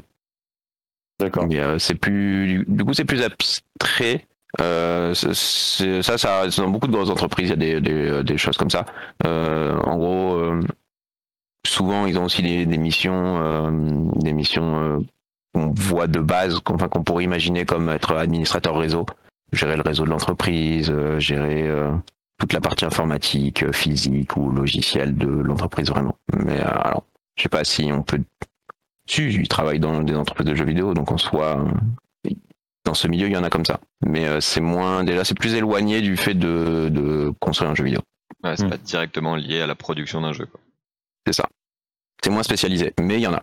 D'accord. 1.20 1.46
c'est 1.78 1.94
plus, 1.94 2.64
du 2.66 2.84
coup, 2.84 2.94
c'est 2.94 3.04
plus 3.04 3.22
abstrait. 3.22 4.26
Euh, 4.60 5.14
ça, 5.14 6.18
ça, 6.18 6.48
dans 6.48 6.68
beaucoup 6.70 6.88
de 6.88 6.92
grosses 6.92 7.10
entreprises, 7.10 7.46
il 7.46 7.50
y 7.50 7.72
a 7.74 7.80
des, 7.80 7.80
des, 7.80 8.24
des 8.24 8.38
choses 8.38 8.56
comme 8.56 8.70
ça. 8.70 8.84
Euh, 9.24 9.76
en 9.78 9.96
gros, 9.96 10.34
euh, 10.34 10.60
souvent, 11.64 12.06
ils 12.06 12.18
ont 12.18 12.24
aussi 12.24 12.42
des, 12.42 12.66
des 12.66 12.78
missions, 12.78 13.38
euh, 13.40 13.70
des 14.16 14.32
missions 14.32 14.80
euh, 14.82 14.98
qu'on 15.54 15.70
voit 15.70 16.08
de 16.08 16.18
base, 16.18 16.58
qu'on 16.60 16.74
enfin, 16.74 16.88
qu'on 16.88 17.04
pourrait 17.04 17.24
imaginer 17.24 17.64
comme 17.64 17.88
être 17.90 18.16
administrateur 18.16 18.76
réseau, 18.76 19.06
gérer 19.52 19.76
le 19.76 19.82
réseau 19.82 20.04
de 20.04 20.10
l'entreprise, 20.10 20.92
gérer 21.18 21.68
toute 22.38 22.52
la 22.52 22.60
partie 22.60 22.84
informatique, 22.84 23.70
physique 23.72 24.36
ou 24.36 24.50
logicielle 24.50 25.16
de 25.16 25.26
l'entreprise 25.26 25.90
vraiment. 25.90 26.16
Mais 26.36 26.60
alors, 26.60 27.04
je 27.36 27.42
sais 27.42 27.48
pas 27.48 27.64
si 27.64 27.90
on 27.92 28.02
peut. 28.02 28.20
Si, 29.10 29.24
ils 29.24 29.48
travaillent 29.48 29.80
dans 29.80 30.02
des 30.02 30.14
entreprises 30.14 30.46
de 30.46 30.54
jeux 30.54 30.64
vidéo, 30.64 30.94
donc 30.94 31.10
en 31.10 31.18
soi, 31.18 31.64
dans 32.84 32.94
ce 32.94 33.08
milieu, 33.08 33.26
il 33.26 33.32
y 33.32 33.36
en 33.36 33.42
a 33.42 33.50
comme 33.50 33.64
ça. 33.64 33.80
Mais 34.06 34.28
euh, 34.28 34.40
c'est 34.40 34.60
moins, 34.60 35.02
déjà, 35.02 35.24
c'est 35.24 35.34
plus 35.34 35.54
éloigné 35.54 36.00
du 36.00 36.16
fait 36.16 36.34
de, 36.34 36.88
de 36.92 37.32
construire 37.40 37.72
un 37.72 37.74
jeu 37.74 37.82
vidéo. 37.82 38.02
Ouais, 38.44 38.56
c'est 38.56 38.66
hmm. 38.66 38.70
pas 38.70 38.76
directement 38.76 39.34
lié 39.34 39.62
à 39.62 39.66
la 39.66 39.74
production 39.74 40.20
d'un 40.20 40.32
jeu. 40.32 40.46
C'est 41.26 41.32
ça. 41.32 41.48
C'est 42.22 42.30
moins 42.30 42.44
spécialisé, 42.44 42.94
mais 43.00 43.16
il 43.16 43.22
y 43.22 43.26
en 43.26 43.34
a. 43.34 43.42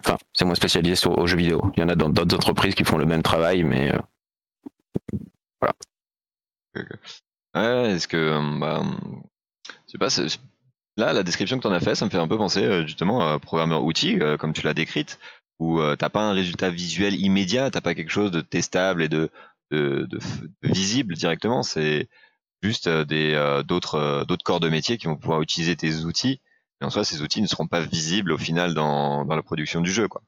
Enfin, 0.00 0.18
c'est 0.32 0.44
moins 0.44 0.56
spécialisé 0.56 0.96
sur, 0.96 1.16
aux 1.16 1.26
jeux 1.28 1.36
vidéo. 1.36 1.70
Il 1.76 1.80
y 1.80 1.84
en 1.84 1.88
a 1.88 1.94
dans 1.94 2.08
d'autres 2.08 2.34
entreprises 2.34 2.74
qui 2.74 2.82
font 2.82 2.98
le 2.98 3.06
même 3.06 3.22
travail, 3.22 3.62
mais 3.62 3.94
euh, 3.94 3.98
voilà. 5.60 5.74
Ouais, 7.54 7.92
est-ce 7.92 8.08
que, 8.08 8.58
bah, 8.58 8.82
je 9.86 9.92
sais 9.92 9.98
pas, 9.98 10.10
là, 10.98 11.12
la 11.14 11.22
description 11.22 11.56
que 11.56 11.62
tu 11.62 11.68
en 11.68 11.72
as 11.72 11.80
fait, 11.80 11.94
ça 11.94 12.04
me 12.04 12.10
fait 12.10 12.18
un 12.18 12.28
peu 12.28 12.36
penser 12.36 12.86
justement 12.86 13.26
à 13.26 13.38
programmeur 13.38 13.84
outil, 13.84 14.18
comme 14.38 14.52
tu 14.52 14.62
l'as 14.62 14.74
décrite, 14.74 15.18
où 15.58 15.80
t'as 15.98 16.08
pas 16.10 16.22
un 16.22 16.32
résultat 16.32 16.70
visuel 16.70 17.14
immédiat, 17.14 17.70
t'as 17.70 17.80
pas 17.80 17.94
quelque 17.94 18.10
chose 18.10 18.30
de 18.30 18.40
testable 18.40 19.02
et 19.02 19.08
de, 19.08 19.30
de, 19.70 20.06
de 20.10 20.18
visible 20.62 21.14
directement. 21.14 21.62
C'est 21.62 22.08
juste 22.62 22.88
des 22.88 23.62
d'autres 23.66 24.24
d'autres 24.28 24.44
corps 24.44 24.60
de 24.60 24.68
métier 24.68 24.98
qui 24.98 25.06
vont 25.06 25.16
pouvoir 25.16 25.40
utiliser 25.40 25.76
tes 25.76 26.04
outils. 26.04 26.40
Et 26.80 26.84
en 26.84 26.90
soi, 26.90 27.04
ces 27.04 27.22
outils 27.22 27.42
ne 27.42 27.46
seront 27.46 27.66
pas 27.66 27.80
visibles 27.80 28.32
au 28.32 28.38
final 28.38 28.74
dans, 28.74 29.24
dans 29.24 29.34
la 29.34 29.42
production 29.42 29.80
du 29.80 29.90
jeu, 29.90 30.06
quoi. 30.08 30.22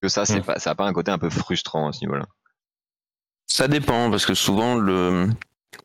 Que 0.00 0.08
ça, 0.08 0.24
c'est 0.24 0.40
mm. 0.40 0.44
pas, 0.44 0.58
ça 0.58 0.70
a 0.70 0.74
pas 0.74 0.86
un 0.86 0.92
côté 0.92 1.12
un 1.12 1.18
peu 1.18 1.30
frustrant 1.30 1.88
à 1.88 1.92
ce 1.92 2.00
niveau-là. 2.00 2.26
Ça 3.46 3.68
dépend 3.68 4.10
parce 4.10 4.26
que 4.26 4.34
souvent 4.34 4.74
le 4.74 5.28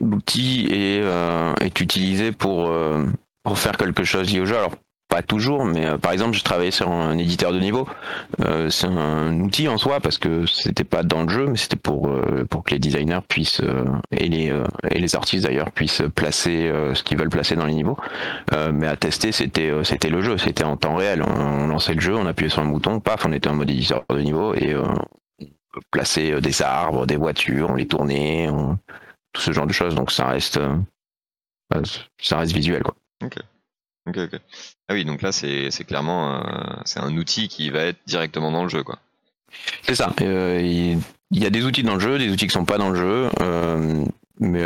l'outil 0.01 0.67
est, 0.72 1.01
euh, 1.01 1.53
est 1.62 1.79
utilisé 1.79 2.32
pour, 2.32 2.67
euh, 2.67 3.06
pour 3.48 3.58
faire 3.58 3.77
quelque 3.77 4.04
chose 4.04 4.30
lié 4.30 4.42
au 4.42 4.46
jeu. 4.46 4.58
Alors 4.58 4.74
pas 5.08 5.22
toujours, 5.22 5.63
mais 5.63 5.86
euh, 5.86 5.98
par 5.98 6.12
exemple, 6.12 6.36
j'ai 6.36 6.44
travaillé 6.44 6.70
sur 6.70 6.92
un 6.92 7.18
éditeur 7.18 7.54
de 7.54 7.60
niveau. 7.62 7.88
Euh, 8.42 8.70
c'est 8.70 8.88
un 8.88 9.39
outil 9.39 9.70
en 9.70 9.77
soi 9.77 10.01
parce 10.01 10.18
que 10.18 10.46
c'était 10.46 10.84
pas 10.84 11.01
dans 11.01 11.24
le 11.24 11.30
jeu, 11.30 11.48
mais 11.48 11.56
c'était 11.56 11.77
pour 11.77 12.10
euh, 12.10 12.44
pour 12.50 12.66
que 12.66 12.72
les 12.72 12.80
designers 12.80 13.22
puissent 13.25 13.62
et 14.12 14.27
les 14.27 14.54
et 14.92 15.00
les 15.00 15.16
artistes 15.16 15.46
d'ailleurs 15.46 15.72
puissent 15.72 16.04
placer 16.13 16.70
ce 16.94 17.01
qu'ils 17.04 17.18
veulent 17.18 17.30
placer 17.30 17.56
dans 17.56 17.66
les 17.66 17.74
niveaux. 17.74 17.98
mais 18.74 18.88
à 18.88 18.98
tester, 18.98 19.32
c'était 19.32 19.72
c'était 19.86 20.10
le 20.10 20.22
jeu, 20.22 20.38
c'était 20.38 20.66
en 20.66 20.75
temps 20.75 20.96
réel. 20.96 21.24
On, 21.24 21.68
lançait 21.68 21.94
le 21.94 22.01
jeu, 22.01 22.18
on 22.18 22.25
appuyait 22.25 22.50
sur 22.50 22.63
le 22.63 22.70
bouton, 22.70 23.00
paf, 23.00 23.25
on 23.25 23.32
était 23.32 23.48
en 23.48 23.56
mode 23.56 23.70
éditeur 23.70 24.04
de 24.10 24.20
niveau 24.20 24.54
et 24.56 24.75
on 24.75 25.06
plaçait 25.92 26.42
des 26.42 26.62
arbres, 26.62 27.06
des 27.06 27.16
voitures, 27.16 27.70
on 27.70 27.75
les 27.75 27.88
tournait, 27.88 28.50
tout 29.32 29.42
ce 29.42 29.54
genre 29.54 29.68
de 29.68 29.74
choses. 29.74 29.96
Donc 29.96 30.12
ça 30.12 30.27
reste 30.27 30.60
ça 32.20 32.39
reste 32.39 32.51
visuel 32.51 32.84
quoi. 32.84 32.96
Ok, 34.08 34.18
ok. 34.18 34.40
Ah 34.88 34.94
oui, 34.94 35.04
donc 35.04 35.22
là, 35.22 35.32
c'est 35.32 35.70
clairement 35.86 36.36
euh, 36.36 36.82
c'est 36.86 37.00
un 37.00 37.16
outil 37.18 37.50
qui 37.50 37.70
va 37.70 37.82
être 37.82 38.00
directement 38.06 38.52
dans 38.52 38.64
le 38.64 38.70
jeu, 38.70 38.84
quoi. 38.84 39.00
C'est 39.84 39.96
ça. 39.96 40.14
Euh, 40.22 40.62
il 40.62 41.40
y, 41.40 41.46
a 41.46 41.50
des 41.50 41.64
outils 41.66 41.84
dans 41.84 41.96
le 41.96 42.00
jeu, 42.00 42.18
des 42.18 42.30
outils 42.30 42.48
qui 42.48 42.54
sont 42.54 42.66
pas 42.66 42.78
dans 42.78 42.90
le 42.90 42.96
jeu, 42.96 43.30
euh, 43.42 44.06
mais 44.40 44.66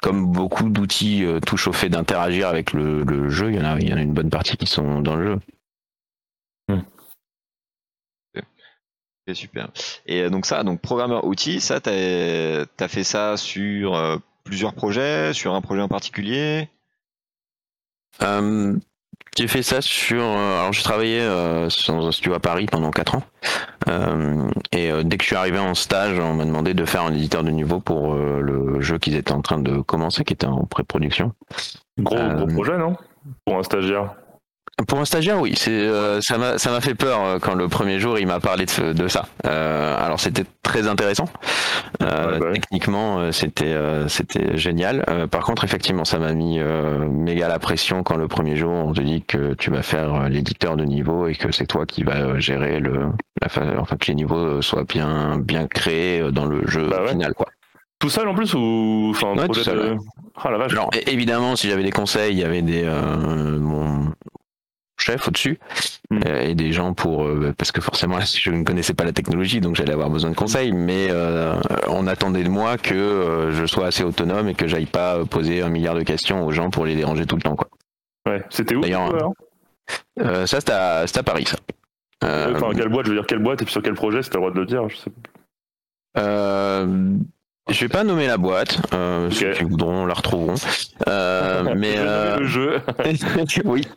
comme 0.00 0.32
beaucoup 0.32 0.68
d'outils 0.68 1.24
touchent 1.46 1.68
au 1.68 1.72
fait 1.72 1.88
d'interagir 1.88 2.48
avec 2.48 2.72
le, 2.72 3.28
jeu, 3.28 3.50
il 3.50 3.56
y, 3.56 3.60
en 3.60 3.64
a, 3.64 3.78
il 3.78 3.88
y 3.88 3.92
en 3.92 3.96
a 3.96 4.02
une 4.02 4.14
bonne 4.14 4.30
partie 4.30 4.56
qui 4.56 4.66
sont 4.66 5.00
dans 5.00 5.16
le 5.16 5.26
jeu. 5.26 5.40
Hmm. 6.68 6.82
Ok, 8.36 9.34
super. 9.34 9.70
Et 10.06 10.28
donc 10.30 10.46
ça, 10.46 10.64
donc 10.64 10.80
programmeur 10.80 11.24
outil, 11.24 11.60
ça, 11.60 11.80
t'as 11.80 11.92
as 11.92 12.88
fait 12.88 13.04
ça 13.04 13.36
sur 13.36 14.20
plusieurs 14.44 14.74
projets, 14.74 15.34
sur 15.34 15.54
un 15.54 15.60
projet 15.60 15.82
en 15.82 15.88
particulier? 15.88 16.68
Euh, 18.22 18.76
j'ai 19.36 19.48
fait 19.48 19.62
ça 19.62 19.80
sur. 19.80 20.22
Euh, 20.22 20.60
alors, 20.60 20.72
j'ai 20.72 20.82
travaillé 20.82 21.20
euh, 21.20 21.68
dans 21.88 22.06
un 22.06 22.12
studio 22.12 22.34
à 22.34 22.40
Paris 22.40 22.66
pendant 22.66 22.90
4 22.90 23.14
ans. 23.16 23.22
et 24.72 24.90
dès 25.04 25.16
que 25.16 25.22
je 25.22 25.28
suis 25.28 25.36
arrivé 25.36 25.58
en 25.58 25.74
stage, 25.74 26.18
on 26.18 26.34
m'a 26.34 26.44
demandé 26.44 26.74
de 26.74 26.84
faire 26.84 27.02
un 27.02 27.12
éditeur 27.12 27.42
de 27.44 27.50
niveau 27.50 27.80
pour 27.80 28.14
le 28.14 28.80
jeu 28.80 28.98
qu'ils 28.98 29.16
étaient 29.16 29.32
en 29.32 29.42
train 29.42 29.58
de 29.58 29.80
commencer, 29.80 30.24
qui 30.24 30.34
était 30.34 30.46
en 30.46 30.64
pré-production. 30.64 31.32
Gros, 31.98 32.16
gros 32.16 32.46
projet, 32.46 32.78
non? 32.78 32.96
Pour 33.44 33.58
un 33.58 33.62
stagiaire? 33.62 34.14
Pour 34.88 34.98
un 34.98 35.04
stagiaire, 35.04 35.40
oui, 35.40 35.52
c'est 35.56 35.70
euh, 35.70 36.20
ça 36.22 36.38
m'a 36.38 36.56
ça 36.56 36.70
m'a 36.70 36.80
fait 36.80 36.94
peur 36.94 37.22
euh, 37.22 37.38
quand 37.38 37.54
le 37.54 37.68
premier 37.68 38.00
jour 38.00 38.18
il 38.18 38.26
m'a 38.26 38.40
parlé 38.40 38.64
de, 38.64 38.92
de 38.92 39.08
ça. 39.08 39.26
Euh, 39.46 40.02
alors 40.02 40.18
c'était 40.18 40.44
très 40.62 40.88
intéressant. 40.88 41.28
Bah 42.00 42.38
techniquement, 42.52 43.30
c'était 43.32 43.76
c'était 44.08 44.56
génial. 44.56 45.04
par 45.30 45.42
contre, 45.44 45.64
effectivement, 45.64 46.04
ça 46.04 46.18
m'a 46.18 46.32
mis 46.32 46.58
méga 46.58 47.48
la 47.48 47.58
pression 47.58 48.02
quand 48.02 48.16
le 48.16 48.28
premier 48.28 48.56
jour 48.56 48.70
on 48.70 48.92
te 48.92 49.02
dit 49.02 49.22
que 49.22 49.54
tu 49.54 49.70
vas 49.70 49.82
faire 49.82 50.28
l'éditeur 50.28 50.76
de 50.76 50.84
niveau 50.84 51.28
et 51.28 51.34
que 51.34 51.52
c'est 51.52 51.66
toi 51.66 51.86
qui 51.86 52.02
vas 52.02 52.38
gérer 52.38 52.80
le 52.80 53.10
la 53.40 53.80
enfin 53.80 53.96
que 53.96 54.06
les 54.06 54.14
niveaux 54.14 54.62
soient 54.62 54.84
bien 54.84 55.38
bien 55.38 55.66
créés 55.66 56.32
dans 56.32 56.46
le 56.46 56.66
jeu 56.66 56.88
bah 56.88 57.06
final, 57.08 57.34
quoi. 57.34 57.46
Tout 57.98 58.08
seul 58.08 58.26
en 58.26 58.34
plus 58.34 58.52
ou 58.54 59.10
enfin 59.10 59.34
tout 59.46 59.54
seul. 59.54 59.98
Ah, 60.42 60.50
la 60.50 60.58
vache. 60.58 60.72
Alors, 60.72 60.90
évidemment, 61.06 61.56
si 61.56 61.68
j'avais 61.68 61.84
des 61.84 61.92
conseils, 61.92 62.32
il 62.32 62.38
y 62.38 62.44
avait 62.44 62.62
des 62.62 62.84
mon 63.60 64.12
chef 65.02 65.28
au-dessus 65.28 65.58
mm. 66.10 66.20
euh, 66.26 66.40
et 66.42 66.54
des 66.54 66.72
gens 66.72 66.94
pour 66.94 67.24
euh, 67.24 67.52
parce 67.56 67.72
que 67.72 67.80
forcément 67.80 68.18
je 68.20 68.50
ne 68.50 68.64
connaissais 68.64 68.94
pas 68.94 69.04
la 69.04 69.12
technologie 69.12 69.60
donc 69.60 69.76
j'allais 69.76 69.92
avoir 69.92 70.10
besoin 70.10 70.30
de 70.30 70.36
conseils 70.36 70.72
mais 70.72 71.08
euh, 71.10 71.54
on 71.88 72.06
attendait 72.06 72.44
de 72.44 72.48
moi 72.48 72.78
que 72.78 73.50
je 73.52 73.66
sois 73.66 73.86
assez 73.86 74.04
autonome 74.04 74.48
et 74.48 74.54
que 74.54 74.66
j'aille 74.66 74.86
pas 74.86 75.24
poser 75.24 75.62
un 75.62 75.68
milliard 75.68 75.94
de 75.94 76.02
questions 76.02 76.46
aux 76.46 76.52
gens 76.52 76.70
pour 76.70 76.86
les 76.86 76.94
déranger 76.94 77.26
tout 77.26 77.36
le 77.36 77.42
temps 77.42 77.56
quoi. 77.56 77.68
Ouais, 78.28 78.42
c'était 78.50 78.74
où 78.76 78.80
D'ailleurs 78.80 79.32
ça 80.16 80.60
c'était 80.60 80.72
à, 80.72 81.00
à, 81.00 81.22
Paris 81.22 81.46
ça. 81.46 81.56
enfin, 82.22 82.70
quelle 82.74 82.88
boîte, 82.88 83.06
je 83.06 83.10
veux 83.10 83.16
dire 83.16 83.26
quelle 83.26 83.40
boîte 83.40 83.62
et 83.62 83.64
puis 83.64 83.72
sur 83.72 83.82
quel 83.82 83.94
projet, 83.94 84.22
c'était 84.22 84.38
le 84.38 84.42
droit 84.42 84.52
de 84.52 84.60
le 84.60 84.66
dire, 84.66 84.88
je 84.88 84.96
sais. 84.96 85.10
Je 87.70 87.80
vais 87.80 87.88
pas 87.88 88.02
nommer 88.02 88.26
la 88.26 88.38
boîte, 88.38 88.80
euh, 88.92 89.30
ceux 89.30 89.52
qui 89.52 89.62
voudront 89.62 90.04
la 90.04 90.14
retrouveront. 90.14 90.56
Euh, 91.08 91.74
mais 91.76 91.94
euh... 91.96 92.38
le 92.38 92.46
jeu. 92.46 92.80
oui. 93.64 93.86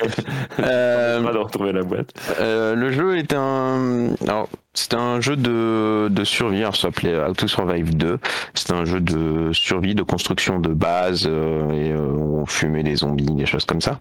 Euh... 0.60 1.20
de 1.20 1.38
retrouver 1.38 1.74
la 1.74 1.84
boîte. 1.84 2.14
Euh, 2.40 2.76
le 2.76 2.92
jeu 2.92 3.18
est 3.18 3.34
un, 3.34 4.16
alors 4.26 4.48
c'était 4.74 4.96
un 4.96 5.20
jeu 5.20 5.36
de 5.36 6.08
de 6.10 6.24
survie. 6.24 6.60
Alors, 6.60 6.76
ça 6.76 6.84
s'appelait 6.84 7.18
How 7.20 7.34
to 7.34 7.48
Survive 7.48 7.96
2. 7.98 8.20
C'était 8.54 8.74
un 8.74 8.86
jeu 8.86 9.02
de 9.02 9.52
survie, 9.52 9.96
de 9.96 10.04
construction 10.04 10.60
de 10.60 10.70
base 10.70 11.26
euh, 11.28 11.72
et 11.72 11.92
euh, 11.92 12.08
on 12.08 12.46
fumait 12.46 12.84
des 12.84 12.96
zombies, 12.96 13.26
des 13.26 13.46
choses 13.46 13.66
comme 13.66 13.82
ça. 13.82 14.00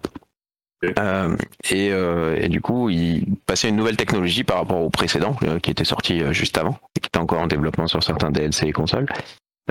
Euh, 0.99 1.35
et, 1.69 1.91
euh, 1.91 2.37
et, 2.39 2.49
du 2.49 2.61
coup, 2.61 2.89
il 2.89 3.25
passait 3.45 3.69
une 3.69 3.75
nouvelle 3.75 3.97
technologie 3.97 4.43
par 4.43 4.57
rapport 4.57 4.81
au 4.81 4.89
précédent 4.89 5.35
euh, 5.43 5.59
qui 5.59 5.71
était 5.71 5.85
sorti 5.85 6.21
juste 6.31 6.57
avant 6.57 6.77
et 6.95 6.99
qui 6.99 7.07
était 7.07 7.19
encore 7.19 7.39
en 7.39 7.47
développement 7.47 7.87
sur 7.87 8.03
certains 8.03 8.31
DLC 8.31 8.67
et 8.67 8.71
consoles. 8.71 9.07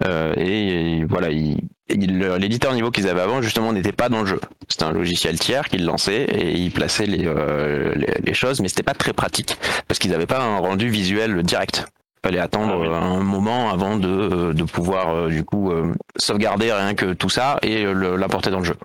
Euh, 0.04 0.34
et, 0.36 1.04
voilà, 1.04 1.28
l'éditeur 1.28 2.74
niveau 2.74 2.90
qu'ils 2.90 3.08
avaient 3.08 3.20
avant 3.20 3.42
justement 3.42 3.72
n'était 3.72 3.92
pas 3.92 4.08
dans 4.08 4.22
le 4.22 4.26
jeu. 4.26 4.40
C'était 4.68 4.84
un 4.84 4.92
logiciel 4.92 5.38
tiers 5.38 5.68
qu'ils 5.68 5.84
lançait 5.84 6.24
et 6.24 6.52
ils 6.52 6.72
plaçaient 6.72 7.06
les, 7.06 7.26
euh, 7.26 7.94
les, 7.94 8.34
choses, 8.34 8.60
mais 8.60 8.68
c'était 8.68 8.82
pas 8.82 8.94
très 8.94 9.12
pratique 9.12 9.56
parce 9.86 9.98
qu'ils 9.98 10.10
n'avaient 10.10 10.26
pas 10.26 10.42
un 10.42 10.58
rendu 10.58 10.88
visuel 10.88 11.42
direct. 11.42 11.86
Il 12.18 12.28
fallait 12.28 12.40
attendre 12.40 12.90
ah 12.90 13.04
un 13.04 13.20
moment 13.20 13.70
avant 13.70 13.96
de, 13.96 14.52
de 14.52 14.64
pouvoir 14.64 15.28
du 15.28 15.44
coup 15.44 15.70
sauvegarder 16.16 16.72
rien 16.72 16.94
que 16.94 17.12
tout 17.12 17.28
ça 17.28 17.58
et 17.62 17.84
l'apporter 17.84 18.50
dans 18.50 18.60
le 18.60 18.64
jeu. 18.64 18.76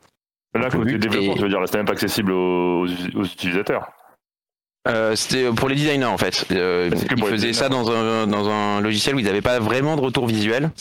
Là, 0.54 0.70
côté 0.70 0.98
développement, 0.98 1.36
tu 1.36 1.42
veux 1.44 1.50
dire, 1.50 1.60
c'était 1.66 1.78
même 1.78 1.86
pas 1.86 1.94
accessible 1.94 2.34
aux, 2.34 2.86
aux 2.86 3.24
utilisateurs. 3.24 3.90
Euh, 4.88 5.16
c'était 5.16 5.52
pour 5.52 5.70
les 5.70 5.76
designers 5.76 6.06
en 6.06 6.18
fait. 6.18 6.46
Euh, 6.52 6.90
ils 7.16 7.24
faisaient 7.24 7.54
ça 7.54 7.70
dans 7.70 7.92
un, 7.92 8.28
dans 8.28 8.50
un 8.50 8.82
logiciel 8.82 9.16
où 9.16 9.20
ils 9.20 9.26
n'avaient 9.26 9.42
pas 9.42 9.60
vraiment 9.60 9.96
de 9.96 10.02
retour 10.02 10.26
visuel. 10.26 10.72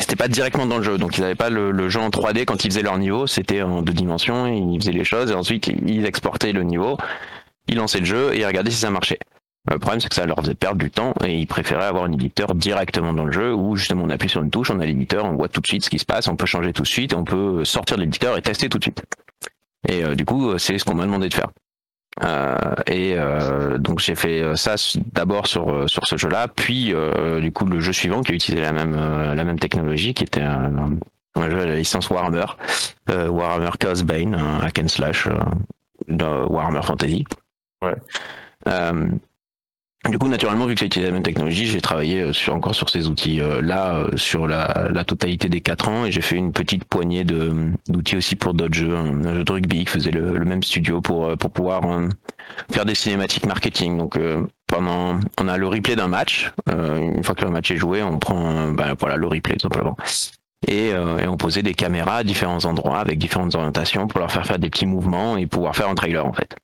C'était 0.00 0.16
pas 0.16 0.28
directement 0.28 0.66
dans 0.66 0.78
le 0.78 0.82
jeu, 0.82 0.98
donc 0.98 1.18
ils 1.18 1.20
n'avaient 1.20 1.34
pas 1.34 1.50
le, 1.50 1.88
jeu 1.88 2.00
en 2.00 2.08
3D 2.08 2.44
quand 2.44 2.64
ils 2.64 2.70
faisaient 2.70 2.82
leur 2.82 2.98
niveau, 2.98 3.26
c'était 3.26 3.62
en 3.62 3.82
deux 3.82 3.92
dimensions, 3.92 4.46
ils 4.46 4.80
faisaient 4.80 4.92
les 4.92 5.04
choses 5.04 5.30
et 5.30 5.34
ensuite 5.34 5.66
ils 5.66 6.06
exportaient 6.06 6.52
le 6.52 6.62
niveau, 6.62 6.96
ils 7.68 7.76
lançaient 7.76 8.00
le 8.00 8.06
jeu 8.06 8.34
et 8.34 8.40
ils 8.40 8.46
regardaient 8.46 8.70
si 8.70 8.78
ça 8.78 8.90
marchait. 8.90 9.18
Le 9.70 9.78
problème 9.78 10.00
c'est 10.00 10.08
que 10.08 10.14
ça 10.14 10.26
leur 10.26 10.38
faisait 10.40 10.54
perdre 10.54 10.78
du 10.78 10.90
temps 10.90 11.14
et 11.24 11.38
ils 11.38 11.46
préféraient 11.46 11.84
avoir 11.84 12.04
un 12.04 12.12
éditeur 12.12 12.54
directement 12.54 13.12
dans 13.12 13.24
le 13.24 13.32
jeu 13.32 13.54
où 13.54 13.76
justement 13.76 14.04
on 14.04 14.10
appuie 14.10 14.28
sur 14.28 14.42
une 14.42 14.50
touche, 14.50 14.70
on 14.70 14.80
a 14.80 14.86
l'éditeur, 14.86 15.24
on 15.24 15.34
voit 15.34 15.48
tout 15.48 15.60
de 15.60 15.66
suite 15.66 15.84
ce 15.84 15.90
qui 15.90 15.98
se 15.98 16.06
passe, 16.06 16.26
on 16.26 16.36
peut 16.36 16.46
changer 16.46 16.72
tout 16.72 16.82
de 16.82 16.88
suite, 16.88 17.14
on 17.14 17.24
peut 17.24 17.64
sortir 17.64 17.96
de 17.96 18.02
l'éditeur 18.02 18.36
et 18.36 18.42
tester 18.42 18.68
tout 18.68 18.78
de 18.78 18.84
suite. 18.84 19.02
Et 19.88 20.04
euh, 20.04 20.14
du 20.14 20.24
coup 20.24 20.58
c'est 20.58 20.78
ce 20.78 20.84
qu'on 20.84 20.94
m'a 20.94 21.04
demandé 21.04 21.28
de 21.28 21.34
faire. 21.34 21.48
Euh, 22.22 22.74
et 22.86 23.14
euh, 23.16 23.78
donc 23.78 24.00
j'ai 24.00 24.14
fait 24.14 24.42
euh, 24.42 24.54
ça 24.54 24.74
d'abord 25.14 25.46
sur 25.46 25.88
sur 25.88 26.06
ce 26.06 26.18
jeu-là, 26.18 26.46
puis 26.46 26.94
du 27.40 27.52
coup 27.52 27.64
le 27.64 27.80
jeu 27.80 27.92
suivant 27.92 28.22
qui 28.22 28.32
a 28.32 28.34
utilisé 28.34 28.62
la 28.62 28.72
même 28.72 28.94
la 28.94 29.44
même 29.44 29.58
technologie, 29.58 30.14
qui 30.14 30.24
était 30.24 30.42
un, 30.42 30.98
jeu 31.36 31.60
à 31.60 31.66
la 31.66 31.76
licence 31.76 32.10
Warhammer, 32.10 32.46
Warhammer 33.08 33.70
Chaos 33.78 34.04
Bane, 34.04 34.34
un 34.34 34.60
hack 34.60 34.78
and 34.78 34.88
slash 34.88 35.28
de 36.08 36.24
Warhammer 36.24 36.82
Fantasy. 36.82 37.24
Ouais. 37.82 37.96
Du 40.10 40.18
coup, 40.18 40.26
naturellement, 40.26 40.66
vu 40.66 40.74
que 40.74 40.80
j'ai 40.80 40.86
utilisé 40.86 41.08
la 41.08 41.14
même 41.14 41.22
technologie, 41.22 41.66
j'ai 41.66 41.80
travaillé 41.80 42.22
euh, 42.22 42.32
sur, 42.32 42.54
encore 42.56 42.74
sur 42.74 42.90
ces 42.90 43.06
outils-là, 43.06 43.98
euh, 43.98 44.16
sur 44.16 44.48
la, 44.48 44.88
la, 44.92 45.04
totalité 45.04 45.48
des 45.48 45.60
quatre 45.60 45.88
ans, 45.88 46.04
et 46.04 46.10
j'ai 46.10 46.22
fait 46.22 46.34
une 46.34 46.52
petite 46.52 46.84
poignée 46.84 47.22
de 47.22 47.70
d'outils 47.88 48.16
aussi 48.16 48.34
pour 48.34 48.52
d'autres 48.52 48.74
jeux. 48.74 48.96
Un 48.96 49.32
jeu 49.32 49.44
de 49.44 49.52
rugby 49.52 49.84
qui 49.84 49.92
faisait 49.92 50.10
le, 50.10 50.36
le 50.36 50.44
même 50.44 50.64
studio 50.64 51.00
pour 51.00 51.26
euh, 51.26 51.36
pour 51.36 51.52
pouvoir 51.52 51.82
faire 52.72 52.84
des 52.84 52.96
cinématiques 52.96 53.46
marketing. 53.46 53.96
Donc 53.96 54.18
pendant, 54.66 55.20
on 55.40 55.48
a 55.48 55.56
le 55.56 55.68
replay 55.68 55.94
d'un 55.94 56.08
match. 56.08 56.52
une 56.66 57.22
fois 57.22 57.36
que 57.36 57.44
le 57.44 57.50
match 57.50 57.70
est 57.70 57.76
joué, 57.76 58.02
on 58.02 58.18
prend, 58.18 58.72
ben, 58.72 58.94
voilà, 58.98 59.16
le 59.16 59.26
replay 59.28 59.54
tout 59.54 59.68
simplement. 59.68 59.96
Et, 60.66 60.88
et, 60.88 61.28
on 61.28 61.36
posait 61.36 61.62
des 61.62 61.74
caméras 61.74 62.18
à 62.18 62.24
différents 62.24 62.64
endroits 62.64 62.98
avec 62.98 63.18
différentes 63.18 63.54
orientations 63.54 64.08
pour 64.08 64.20
leur 64.20 64.32
faire 64.32 64.46
faire 64.46 64.58
des 64.58 64.70
petits 64.70 64.86
mouvements 64.86 65.36
et 65.36 65.46
pouvoir 65.46 65.76
faire 65.76 65.88
un 65.88 65.94
trailer 65.94 66.26
en 66.26 66.32
fait. 66.32 66.56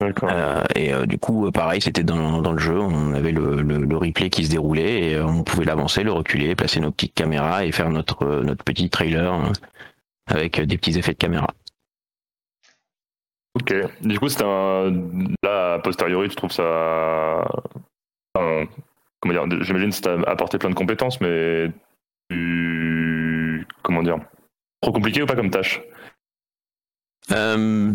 Euh, 0.00 0.64
et 0.76 0.94
euh, 0.94 1.06
du 1.06 1.18
coup, 1.18 1.46
euh, 1.46 1.50
pareil, 1.50 1.80
c'était 1.80 2.04
dans, 2.04 2.40
dans, 2.40 2.52
le 2.52 2.58
jeu, 2.58 2.78
on 2.78 3.14
avait 3.14 3.32
le, 3.32 3.62
le, 3.62 3.96
replay 3.96 4.30
qui 4.30 4.44
se 4.44 4.50
déroulait 4.50 5.10
et 5.10 5.20
on 5.20 5.42
pouvait 5.42 5.64
l'avancer, 5.64 6.04
le 6.04 6.12
reculer, 6.12 6.54
placer 6.54 6.78
nos 6.78 6.92
petites 6.92 7.14
caméras 7.14 7.64
et 7.64 7.72
faire 7.72 7.90
notre 7.90 8.42
notre 8.42 8.62
petit 8.62 8.90
trailer 8.90 9.52
avec 10.26 10.60
des 10.60 10.78
petits 10.78 10.96
effets 10.98 11.14
de 11.14 11.18
caméra. 11.18 11.48
Ok. 13.54 13.74
Du 14.02 14.20
coup, 14.20 14.28
c'est 14.28 14.44
un. 14.44 14.92
Là, 15.42 15.74
a 15.74 15.78
posteriori, 15.80 16.28
tu 16.28 16.36
trouves 16.36 16.52
ça. 16.52 17.44
Comment 18.34 19.46
dire 19.46 19.64
J'imagine 19.64 19.90
que 19.90 19.96
ça 19.96 20.02
t'a 20.02 20.30
apporté 20.30 20.58
plein 20.58 20.70
de 20.70 20.76
compétences, 20.76 21.20
mais. 21.20 21.72
Comment 23.82 24.04
dire 24.04 24.18
Trop 24.80 24.92
compliqué 24.92 25.22
ou 25.22 25.26
pas 25.26 25.34
comme 25.34 25.50
tâche? 25.50 25.82
Euh... 27.32 27.94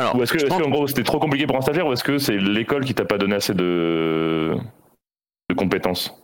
Alors, 0.00 0.16
ou 0.16 0.22
est-ce 0.22 0.32
que, 0.32 0.50
en 0.50 0.70
gros 0.70 0.86
c'était 0.86 1.02
trop 1.02 1.18
compliqué 1.18 1.46
pour 1.46 1.56
un 1.56 1.60
stagiaire 1.60 1.86
ou 1.86 1.92
est-ce 1.92 2.04
que 2.04 2.16
c'est 2.18 2.36
l'école 2.36 2.84
qui 2.86 2.94
t'a 2.94 3.04
pas 3.04 3.18
donné 3.18 3.34
assez 3.34 3.52
de, 3.52 4.56
de 5.50 5.54
compétences 5.54 6.14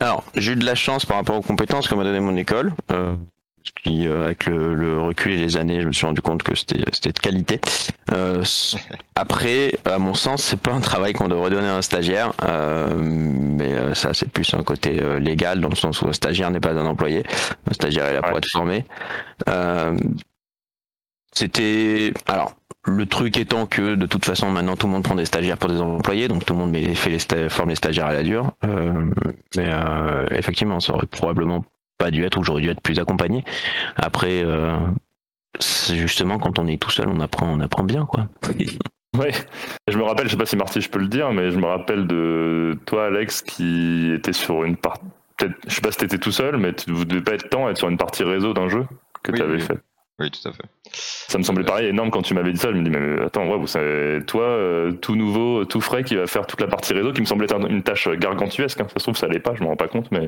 Alors, 0.00 0.24
j'ai 0.34 0.52
eu 0.52 0.56
de 0.56 0.64
la 0.64 0.74
chance 0.74 1.04
par 1.04 1.18
rapport 1.18 1.36
aux 1.36 1.42
compétences 1.42 1.86
que 1.86 1.94
m'a 1.94 2.04
donné 2.04 2.20
mon 2.20 2.36
école. 2.36 2.72
Euh, 2.90 3.14
qui, 3.82 4.06
euh, 4.06 4.26
avec 4.26 4.46
le, 4.46 5.00
recul 5.00 5.32
et 5.32 5.36
les 5.36 5.56
années, 5.56 5.80
je 5.80 5.86
me 5.86 5.92
suis 5.92 6.06
rendu 6.06 6.20
compte 6.20 6.42
que 6.42 6.54
c'était 6.54 6.84
c'était 6.92 7.12
de 7.12 7.18
qualité. 7.18 7.60
Euh, 8.12 8.42
après, 9.14 9.72
à 9.84 9.98
mon 9.98 10.14
sens, 10.14 10.42
c'est 10.42 10.60
pas 10.60 10.72
un 10.72 10.80
travail 10.80 11.12
qu'on 11.12 11.28
devrait 11.28 11.50
donner 11.50 11.68
à 11.68 11.76
un 11.76 11.82
stagiaire, 11.82 12.32
euh, 12.44 12.94
mais 12.96 13.94
ça 13.94 14.14
c'est 14.14 14.30
plus 14.30 14.54
un 14.54 14.62
côté 14.62 15.00
légal 15.20 15.60
dans 15.60 15.68
le 15.68 15.76
sens 15.76 16.02
où 16.02 16.08
un 16.08 16.12
stagiaire 16.12 16.50
n'est 16.50 16.60
pas 16.60 16.72
un 16.72 16.86
employé. 16.86 17.24
Un 17.68 17.74
stagiaire 17.74 18.06
est 18.06 18.14
là 18.14 18.22
pour 18.22 18.38
être 18.38 18.48
formé. 18.48 18.84
c'était 21.32 22.12
alors 22.26 22.54
le 22.86 23.06
truc 23.06 23.36
étant 23.36 23.66
que 23.66 23.94
de 23.94 24.06
toute 24.06 24.24
façon 24.24 24.50
maintenant 24.50 24.76
tout 24.76 24.86
le 24.86 24.92
monde 24.92 25.02
prend 25.02 25.14
des 25.14 25.24
stagiaires 25.24 25.58
pour 25.58 25.68
des 25.68 25.80
employés, 25.80 26.28
donc 26.28 26.44
tout 26.44 26.54
le 26.54 26.60
monde 26.60 26.76
fait 26.94 27.10
les 27.10 27.48
forme 27.48 27.70
les 27.70 27.74
stagiaires 27.74 28.06
à 28.06 28.12
la 28.12 28.22
dure. 28.22 28.52
mais 29.56 29.70
effectivement, 30.30 30.80
ça 30.80 30.94
aurait 30.94 31.06
probablement 31.06 31.64
pas 31.98 32.10
dû 32.10 32.24
être 32.24 32.38
ou 32.38 32.44
j'aurais 32.44 32.62
dû 32.62 32.70
être 32.70 32.80
plus 32.80 32.98
accompagné. 32.98 33.44
Après, 33.96 34.42
euh, 34.44 34.76
c'est 35.58 35.96
justement 35.96 36.38
quand 36.38 36.58
on 36.58 36.66
est 36.66 36.80
tout 36.80 36.90
seul, 36.90 37.08
on 37.08 37.20
apprend, 37.20 37.48
on 37.48 37.60
apprend 37.60 37.84
bien, 37.84 38.06
quoi. 38.06 38.28
Ouais, 39.16 39.32
je 39.88 39.96
me 39.96 40.02
rappelle, 40.02 40.26
je 40.26 40.32
sais 40.32 40.36
pas 40.36 40.44
si 40.44 40.56
Marty 40.56 40.82
je 40.82 40.90
peux 40.90 40.98
le 40.98 41.08
dire, 41.08 41.32
mais 41.32 41.50
je 41.50 41.56
me 41.56 41.64
rappelle 41.64 42.06
de 42.06 42.78
toi, 42.84 43.06
Alex, 43.06 43.40
qui 43.40 44.12
était 44.12 44.34
sur 44.34 44.62
une 44.64 44.76
partie. 44.76 45.06
Je 45.40 45.74
sais 45.74 45.80
pas 45.80 45.90
si 45.90 45.96
t'étais 45.96 46.18
tout 46.18 46.32
seul, 46.32 46.58
mais 46.58 46.74
vous 46.86 47.06
devez 47.06 47.22
pas 47.22 47.32
être 47.32 47.48
temps 47.48 47.66
être 47.70 47.78
sur 47.78 47.88
une 47.88 47.96
partie 47.96 48.24
réseau 48.24 48.52
d'un 48.52 48.68
jeu 48.68 48.84
que 49.22 49.32
tu 49.32 49.40
avais 49.40 49.60
fait. 49.60 49.78
Oui, 50.18 50.30
tout 50.30 50.48
à 50.48 50.52
fait. 50.52 50.64
Ça 51.28 51.36
me 51.36 51.42
semblait 51.42 51.64
pareil 51.64 51.88
énorme 51.88 52.10
quand 52.10 52.22
tu 52.22 52.32
m'avais 52.32 52.52
dit 52.52 52.58
ça. 52.58 52.70
Je 52.70 52.76
me 52.76 52.82
dis, 52.82 52.90
mais 52.90 53.22
attends, 53.22 53.46
ouais, 53.48 53.58
vous 53.58 53.66
savez, 53.66 54.24
toi, 54.24 54.44
euh, 54.44 54.92
tout 54.92 55.14
nouveau, 55.14 55.66
tout 55.66 55.82
frais, 55.82 56.04
qui 56.04 56.16
va 56.16 56.26
faire 56.26 56.46
toute 56.46 56.60
la 56.60 56.68
partie 56.68 56.94
réseau, 56.94 57.12
qui 57.12 57.20
me 57.20 57.26
semblait 57.26 57.44
être 57.44 57.68
une 57.68 57.82
tâche 57.82 58.08
gargantuesque. 58.08 58.80
Hein. 58.80 58.86
Ça 58.88 58.98
se 58.98 59.04
trouve, 59.04 59.16
ça 59.16 59.26
allait 59.26 59.40
pas, 59.40 59.54
je 59.54 59.62
me 59.62 59.66
rends 59.68 59.76
pas 59.76 59.88
compte, 59.88 60.10
mais. 60.10 60.26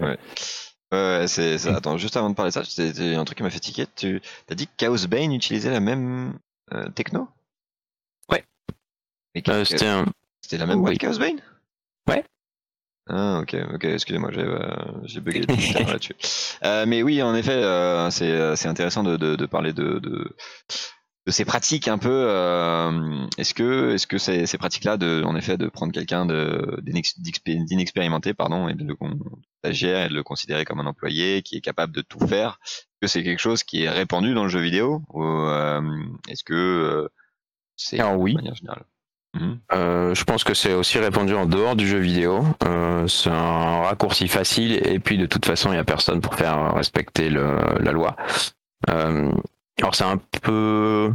Ouais, 0.90 1.26
c'est 1.26 1.58
ça. 1.58 1.76
Attends, 1.76 1.96
juste 1.96 2.16
avant 2.16 2.28
de 2.30 2.34
parler 2.34 2.50
de 2.50 2.54
ça, 2.54 2.64
c'était 2.64 3.14
un 3.14 3.24
truc 3.24 3.38
qui 3.38 3.42
m'a 3.42 3.50
fait 3.50 3.60
tiquer. 3.60 3.86
Tu 3.96 4.20
as 4.50 4.54
dit 4.54 4.66
que 4.66 4.72
Chaos 4.76 5.06
Bane 5.08 5.32
utilisait 5.32 5.70
la 5.70 5.80
même 5.80 6.38
euh, 6.74 6.88
techno? 6.90 7.28
Ouais. 8.30 8.44
Euh, 9.48 9.64
c'était 9.64 9.86
un... 9.86 10.04
la 10.52 10.66
même 10.66 10.80
boîte 10.80 10.98
Chaos 10.98 11.18
Bane? 11.18 11.40
Ouais. 12.08 12.24
Ah, 13.08 13.40
ok, 13.40 13.56
ok, 13.74 13.84
excusez-moi, 13.84 14.30
j'ai 14.32 14.42
euh, 14.42 15.20
bugué 15.20 15.40
là-dessus. 15.86 16.14
Euh, 16.62 16.84
mais 16.86 17.02
oui, 17.02 17.22
en 17.22 17.34
effet, 17.34 17.52
euh, 17.52 18.10
c'est 18.10 18.68
intéressant 18.68 19.02
de, 19.02 19.16
de, 19.16 19.34
de 19.34 19.46
parler 19.46 19.72
de, 19.72 19.98
de, 19.98 20.36
de 21.26 21.30
ces 21.30 21.46
pratiques 21.46 21.88
un 21.88 21.98
peu. 21.98 22.26
Euh, 22.28 23.26
est-ce 23.38 23.54
que, 23.54 23.94
est-ce 23.94 24.06
que 24.06 24.18
ces, 24.18 24.46
ces 24.46 24.58
pratiques-là, 24.58 24.98
de, 24.98 25.22
en 25.24 25.36
effet, 25.36 25.56
de 25.56 25.68
prendre 25.68 25.92
quelqu'un 25.92 26.26
d'inexpérimenté, 26.26 28.34
pardon, 28.34 28.68
et 28.68 28.74
de 28.74 28.84
le 28.84 28.94
stagiaire 29.58 30.06
et 30.06 30.08
de 30.08 30.14
le 30.14 30.22
considérer 30.22 30.64
comme 30.64 30.80
un 30.80 30.86
employé 30.86 31.42
qui 31.42 31.56
est 31.56 31.60
capable 31.60 31.94
de 31.94 32.02
tout 32.02 32.26
faire, 32.26 32.58
est-ce 32.62 32.98
que 33.02 33.06
c'est 33.06 33.22
quelque 33.22 33.40
chose 33.40 33.62
qui 33.62 33.84
est 33.84 33.90
répandu 33.90 34.34
dans 34.34 34.44
le 34.44 34.48
jeu 34.48 34.60
vidéo 34.60 35.02
ou 35.10 35.22
euh, 35.22 35.80
est-ce 36.28 36.44
que 36.44 36.54
euh, 36.54 37.08
c'est 37.76 38.02
oui. 38.02 38.34
manière 38.34 38.54
générale? 38.54 38.84
Mhm. 39.34 39.58
je 40.14 40.24
pense 40.24 40.44
que 40.44 40.54
c'est 40.54 40.74
aussi 40.74 40.98
répandu 40.98 41.34
en 41.34 41.46
dehors 41.46 41.76
du 41.76 41.86
jeu 41.86 41.98
vidéo. 41.98 42.44
c'est 43.06 43.30
un 43.30 43.82
raccourci 43.82 44.28
facile 44.28 44.80
et 44.86 44.98
puis 44.98 45.18
de 45.18 45.26
toute 45.26 45.46
façon 45.46 45.70
il 45.70 45.74
n'y 45.74 45.78
a 45.78 45.84
personne 45.84 46.20
pour 46.20 46.34
faire 46.34 46.74
respecter 46.74 47.30
la 47.30 47.92
loi. 47.92 48.16
Alors 48.86 49.94
c'est 49.94 50.04
un 50.04 50.20
peu 50.42 51.12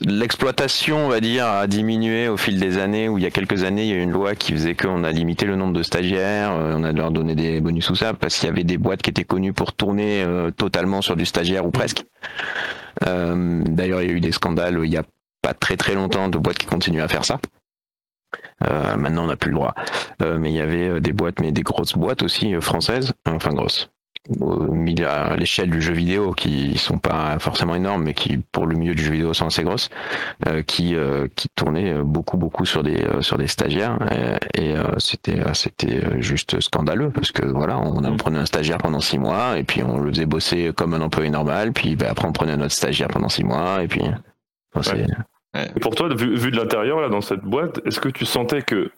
l'exploitation, 0.00 1.06
on 1.06 1.08
va 1.08 1.20
dire, 1.20 1.46
a 1.46 1.66
diminué 1.66 2.28
au 2.28 2.36
fil 2.36 2.58
des 2.58 2.78
années. 2.78 3.08
Où 3.08 3.18
il 3.18 3.24
y 3.24 3.26
a 3.26 3.30
quelques 3.30 3.64
années, 3.64 3.84
il 3.84 3.88
y 3.88 3.92
a 3.92 3.96
eu 3.96 4.02
une 4.02 4.10
loi 4.10 4.34
qui 4.34 4.52
faisait 4.52 4.74
qu'on 4.74 5.04
a 5.04 5.12
limité 5.12 5.46
le 5.46 5.56
nombre 5.56 5.72
de 5.72 5.82
stagiaires, 5.82 6.52
euh, 6.52 6.74
on 6.76 6.84
a 6.84 6.92
leur 6.92 7.10
donné 7.10 7.34
des 7.34 7.60
bonus 7.60 7.88
ou 7.90 7.94
ça, 7.94 8.14
parce 8.14 8.36
qu'il 8.38 8.48
y 8.48 8.52
avait 8.52 8.64
des 8.64 8.78
boîtes 8.78 9.02
qui 9.02 9.10
étaient 9.10 9.24
connues 9.24 9.52
pour 9.52 9.72
tourner 9.72 10.22
euh, 10.22 10.50
totalement 10.50 11.02
sur 11.02 11.16
du 11.16 11.26
stagiaire 11.26 11.66
ou 11.66 11.70
presque. 11.70 12.04
Euh, 13.06 13.62
d'ailleurs, 13.66 14.02
il 14.02 14.08
y 14.08 14.12
a 14.12 14.14
eu 14.14 14.20
des 14.20 14.32
scandales 14.32 14.80
il 14.84 14.90
y 14.90 14.96
a 14.96 15.04
pas 15.46 15.54
très 15.54 15.76
très 15.76 15.94
longtemps 15.94 16.28
de 16.28 16.38
boîtes 16.38 16.58
qui 16.58 16.66
continuent 16.66 17.02
à 17.02 17.08
faire 17.08 17.24
ça. 17.24 17.38
maintenant, 18.96 19.24
on 19.24 19.28
n'a 19.28 19.36
plus 19.36 19.50
le 19.50 19.56
droit. 19.56 19.74
mais 20.20 20.50
il 20.50 20.56
y 20.56 20.60
avait 20.60 21.00
des 21.00 21.12
boîtes, 21.12 21.40
mais 21.40 21.52
des 21.52 21.62
grosses 21.62 21.94
boîtes 21.94 22.22
aussi 22.22 22.52
françaises, 22.60 23.12
enfin 23.26 23.52
grosses, 23.52 23.88
à 25.06 25.36
l'échelle 25.36 25.70
du 25.70 25.80
jeu 25.80 25.92
vidéo 25.92 26.32
qui 26.32 26.76
sont 26.78 26.98
pas 26.98 27.38
forcément 27.38 27.74
énormes 27.74 28.04
mais 28.04 28.14
qui 28.14 28.38
pour 28.38 28.66
le 28.66 28.76
milieu 28.76 28.94
du 28.94 29.02
jeu 29.02 29.12
vidéo 29.12 29.34
sont 29.34 29.46
assez 29.46 29.62
grosses 29.62 29.88
euh, 30.46 30.62
qui 30.62 30.94
euh, 30.94 31.28
qui 31.36 31.48
tournaient 31.54 31.94
beaucoup 32.02 32.36
beaucoup 32.36 32.64
sur 32.64 32.82
des 32.82 33.02
euh, 33.04 33.22
sur 33.22 33.38
des 33.38 33.46
stagiaires 33.46 33.98
et, 34.54 34.74
c'était 34.98 35.42
c'était 35.54 36.20
juste 36.20 36.60
scandaleux 36.60 37.10
parce 37.10 37.32
que 37.32 37.44
voilà 37.46 37.78
on, 37.78 38.04
on, 38.04 38.16
prenait 38.16 38.38
un 38.38 38.46
stagiaire 38.46 38.78
pendant 38.78 39.00
six 39.00 39.18
mois 39.18 39.58
et 39.58 39.64
puis 39.64 39.82
on 39.82 39.98
le 39.98 40.10
faisait 40.10 40.26
bosser 40.26 40.72
comme 40.74 40.94
un 40.94 41.00
employé 41.00 41.30
normal 41.30 41.72
puis 41.72 41.96
ben, 41.96 42.08
après 42.10 42.26
on 42.26 42.32
prenait 42.32 42.52
un 42.52 42.60
autre 42.60 42.72
stagiaire 42.72 43.08
pendant 43.08 43.28
six 43.28 43.44
mois 43.44 43.82
et 43.82 43.88
puis 43.88 44.02
pour 45.80 45.94
toi 45.94 46.08
vu, 46.14 46.50
de 46.50 46.56
l'intérieur 46.56 47.00
là 47.00 47.08
dans 47.08 47.20
cette 47.20 47.42
boîte 47.42 47.80
est-ce 47.86 48.00
que 48.00 48.08
tu 48.08 48.24
sentais 48.24 48.62
que 48.62 48.90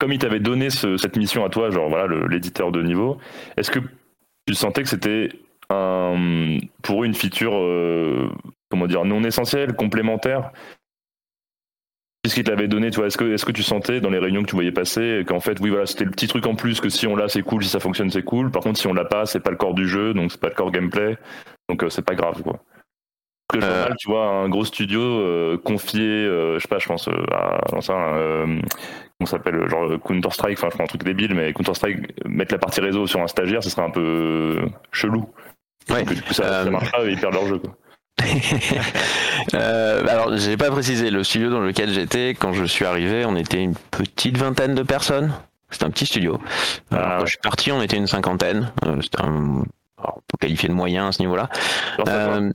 comme 0.00 0.12
il 0.12 0.18
t'avait 0.18 0.40
donné 0.40 0.70
cette 0.70 1.16
mission 1.16 1.44
à 1.44 1.50
toi, 1.50 1.70
genre 1.70 1.90
voilà 1.90 2.06
l'éditeur 2.28 2.72
de 2.72 2.82
niveau, 2.82 3.18
est-ce 3.56 3.70
que 3.70 3.80
tu 4.46 4.54
sentais 4.54 4.82
que 4.82 4.88
c'était 4.88 5.28
pour 5.68 7.02
eux 7.02 7.06
une 7.06 7.14
feature 7.14 7.54
euh, 7.54 8.28
comment 8.70 8.86
dire 8.86 9.04
non 9.04 9.22
essentielle, 9.22 9.74
complémentaire? 9.74 10.52
Qu'est-ce 12.22 12.40
te 12.40 12.50
l'avait 12.50 12.68
donné, 12.68 12.90
tu 12.90 13.00
Est-ce 13.02 13.16
que, 13.16 13.32
est-ce 13.32 13.46
que 13.46 13.52
tu 13.52 13.62
sentais 13.62 14.00
dans 14.00 14.10
les 14.10 14.18
réunions 14.18 14.42
que 14.42 14.48
tu 14.48 14.54
voyais 14.54 14.72
passer 14.72 15.24
qu'en 15.26 15.40
fait, 15.40 15.58
oui, 15.60 15.70
voilà, 15.70 15.86
c'était 15.86 16.04
le 16.04 16.10
petit 16.10 16.28
truc 16.28 16.46
en 16.46 16.54
plus 16.54 16.80
que 16.80 16.90
si 16.90 17.06
on 17.06 17.16
l'a, 17.16 17.28
c'est 17.28 17.40
cool, 17.42 17.64
si 17.64 17.70
ça 17.70 17.80
fonctionne, 17.80 18.10
c'est 18.10 18.22
cool. 18.22 18.50
Par 18.50 18.62
contre, 18.62 18.78
si 18.78 18.86
on 18.86 18.92
l'a 18.92 19.06
pas, 19.06 19.24
c'est 19.24 19.40
pas 19.40 19.50
le 19.50 19.56
corps 19.56 19.72
du 19.72 19.88
jeu, 19.88 20.12
donc 20.12 20.30
c'est 20.30 20.40
pas 20.40 20.50
le 20.50 20.54
corps 20.54 20.70
gameplay, 20.70 21.16
donc 21.70 21.82
euh, 21.82 21.88
c'est 21.88 22.04
pas 22.04 22.14
grave, 22.14 22.42
quoi. 22.42 22.62
Que 23.50 23.58
euh... 23.62 23.88
tu 23.98 24.08
vois, 24.08 24.26
un 24.26 24.48
gros 24.48 24.64
studio 24.64 25.00
euh, 25.00 25.58
confié, 25.58 26.24
je 26.24 26.58
sais 26.60 26.68
pas, 26.68 26.78
je 26.78 26.86
pense 26.86 27.08
à, 27.08 27.80
ça, 27.80 27.94
on 29.22 29.26
s'appelle 29.26 29.68
genre 29.68 29.90
Counter 30.02 30.30
Strike, 30.30 30.58
enfin 30.58 30.68
je 30.70 30.76
prends 30.76 30.84
un 30.84 30.88
truc 30.88 31.04
débile, 31.04 31.34
mais 31.34 31.52
Counter 31.52 31.74
Strike 31.74 31.98
mettre 32.26 32.54
la 32.54 32.58
partie 32.58 32.80
réseau 32.80 33.06
sur 33.06 33.20
un 33.20 33.26
stagiaire, 33.26 33.62
ce 33.62 33.70
serait 33.70 33.82
un 33.82 33.90
peu 33.90 34.58
chelou. 34.92 35.28
Ouais. 35.88 36.04
du 36.04 36.22
coup, 36.22 36.32
ça, 36.32 36.44
euh... 36.44 36.70
marche 36.70 36.90
pas 36.92 37.04
et 37.04 37.10
ils 37.10 37.18
perdent 37.18 37.34
leur 37.34 37.46
jeu. 37.46 37.58
Quoi. 37.58 37.76
euh, 39.54 40.06
alors, 40.06 40.36
j'ai 40.36 40.56
pas 40.56 40.70
précisé 40.70 41.10
le 41.10 41.24
studio 41.24 41.50
dans 41.50 41.60
lequel 41.60 41.90
j'étais 41.90 42.30
quand 42.38 42.52
je 42.52 42.64
suis 42.64 42.84
arrivé. 42.84 43.24
On 43.24 43.36
était 43.36 43.62
une 43.62 43.74
petite 43.90 44.36
vingtaine 44.36 44.74
de 44.74 44.82
personnes. 44.82 45.32
C'était 45.70 45.84
un 45.84 45.90
petit 45.90 46.06
studio. 46.06 46.40
Ah, 46.90 47.16
quand 47.18 47.26
je 47.26 47.30
suis 47.30 47.38
parti, 47.38 47.72
on 47.72 47.80
était 47.80 47.96
une 47.96 48.06
cinquantaine. 48.06 48.72
Euh, 48.84 49.00
c'était 49.00 49.22
un, 49.22 49.62
alors, 49.98 50.16
on 50.16 50.22
peut 50.26 50.38
qualifier 50.40 50.68
de 50.68 50.74
moyen 50.74 51.08
à 51.08 51.12
ce 51.12 51.20
niveau-là. 51.20 51.48
Euh, 52.08 52.50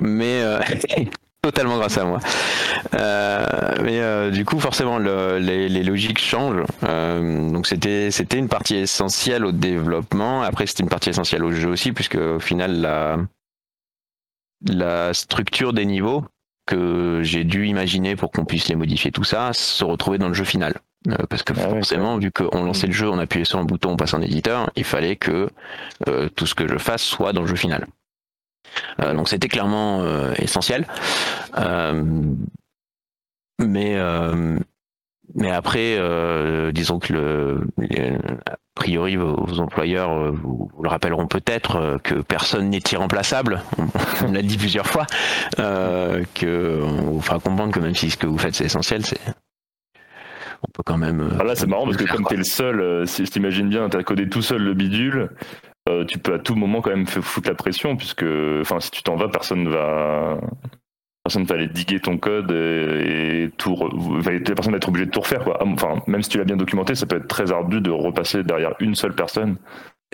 mais 0.00 0.40
euh, 0.42 0.60
totalement 1.42 1.78
grâce 1.78 1.98
à 1.98 2.04
moi. 2.04 2.20
Euh, 2.94 3.46
mais 3.82 4.00
euh, 4.00 4.30
du 4.30 4.44
coup, 4.44 4.58
forcément, 4.58 4.98
le, 4.98 5.38
les, 5.38 5.68
les, 5.68 5.82
logiques 5.82 6.18
changent. 6.18 6.64
Euh, 6.84 7.50
donc 7.50 7.66
c'était 7.66 8.10
c'était 8.10 8.38
une 8.38 8.48
partie 8.48 8.76
essentielle 8.76 9.44
au 9.44 9.52
développement. 9.52 10.42
Après, 10.42 10.66
c'était 10.66 10.82
une 10.82 10.88
partie 10.88 11.10
essentielle 11.10 11.44
au 11.44 11.52
jeu 11.52 11.68
aussi, 11.68 11.92
puisque 11.92 12.16
au 12.16 12.40
final, 12.40 12.80
la 12.80 13.18
la 14.66 15.14
structure 15.14 15.72
des 15.72 15.84
niveaux 15.84 16.24
que 16.66 17.20
j'ai 17.22 17.44
dû 17.44 17.66
imaginer 17.66 18.16
pour 18.16 18.32
qu'on 18.32 18.44
puisse 18.44 18.68
les 18.68 18.74
modifier, 18.74 19.12
tout 19.12 19.24
ça, 19.24 19.52
se 19.52 19.84
retrouvait 19.84 20.18
dans 20.18 20.28
le 20.28 20.34
jeu 20.34 20.44
final. 20.44 20.74
Euh, 21.08 21.16
parce 21.30 21.42
que 21.42 21.52
ah 21.56 21.68
forcément, 21.68 22.18
vu 22.18 22.32
qu'on 22.32 22.64
lançait 22.64 22.88
le 22.88 22.92
jeu, 22.92 23.08
on 23.08 23.18
appuyait 23.18 23.44
sur 23.44 23.58
un 23.58 23.64
bouton, 23.64 23.90
on 23.90 23.96
passe 23.96 24.14
en 24.14 24.20
éditeur, 24.20 24.70
il 24.74 24.84
fallait 24.84 25.16
que 25.16 25.48
euh, 26.08 26.28
tout 26.34 26.46
ce 26.46 26.54
que 26.54 26.66
je 26.66 26.78
fasse 26.78 27.02
soit 27.02 27.32
dans 27.32 27.42
le 27.42 27.46
jeu 27.46 27.54
final. 27.54 27.86
Euh, 29.00 29.14
donc 29.14 29.28
c'était 29.28 29.48
clairement 29.48 30.02
euh, 30.02 30.32
essentiel. 30.38 30.86
Euh, 31.58 32.02
mais 33.58 33.96
mais 35.34 35.50
après, 35.50 35.98
disons 36.72 36.98
que 36.98 37.12
le, 37.12 37.60
a 38.46 38.56
priori 38.74 39.16
vos, 39.16 39.60
employeurs 39.60 40.32
vous, 40.32 40.70
le 40.82 40.88
rappelleront 40.88 41.26
peut-être 41.26 41.98
que 42.02 42.14
personne 42.14 42.70
n'est 42.70 42.82
irremplaçable. 42.92 43.62
On, 44.26 44.32
l'a 44.32 44.42
dit 44.42 44.56
plusieurs 44.56 44.86
fois. 44.86 45.06
que 45.56 46.80
on 46.82 47.12
vous 47.12 47.20
fera 47.20 47.38
comprendre 47.38 47.72
que 47.72 47.80
même 47.80 47.94
si 47.94 48.10
ce 48.10 48.16
que 48.16 48.26
vous 48.26 48.38
faites 48.38 48.54
c'est 48.54 48.66
essentiel, 48.66 49.04
c'est 49.04 49.18
on 50.62 50.70
peut 50.72 50.82
quand 50.84 50.98
même. 50.98 51.36
Ah 51.38 51.44
là, 51.44 51.54
c'est 51.54 51.66
marrant 51.66 51.84
parce 51.84 51.96
que 51.96 52.04
comme 52.04 52.24
t'es 52.24 52.36
le 52.36 52.44
seul, 52.44 53.06
si 53.06 53.24
tu 53.24 53.30
t'imagines 53.30 53.68
bien, 53.68 53.88
t'as 53.88 54.02
codé 54.02 54.28
tout 54.28 54.42
seul 54.42 54.62
le 54.62 54.74
bidule, 54.74 55.30
euh, 55.88 56.04
tu 56.04 56.18
peux 56.18 56.34
à 56.34 56.38
tout 56.38 56.54
moment 56.54 56.80
quand 56.80 56.90
même 56.90 57.06
foutre 57.06 57.48
la 57.48 57.54
pression, 57.54 57.96
puisque 57.96 58.24
enfin, 58.60 58.80
si 58.80 58.90
tu 58.90 59.02
t'en 59.02 59.16
vas, 59.16 59.28
personne 59.28 59.64
ne 59.64 59.70
va, 59.70 60.38
personne 61.24 61.46
fallait 61.46 61.68
diguer 61.68 62.00
ton 62.00 62.18
code 62.18 62.50
et, 62.52 63.50
tout, 63.56 63.74
re... 63.74 63.90
personne 64.44 64.72
va 64.72 64.76
être 64.76 64.88
obligé 64.88 65.06
de 65.06 65.10
tout 65.10 65.20
refaire 65.20 65.44
quoi. 65.44 65.58
Enfin, 65.60 66.02
même 66.06 66.22
si 66.22 66.30
tu 66.30 66.38
l'as 66.38 66.44
bien 66.44 66.56
documenté, 66.56 66.94
ça 66.94 67.06
peut 67.06 67.16
être 67.16 67.28
très 67.28 67.52
ardu 67.52 67.80
de 67.80 67.90
repasser 67.90 68.42
derrière 68.42 68.74
une 68.80 68.94
seule 68.94 69.14
personne. 69.14 69.56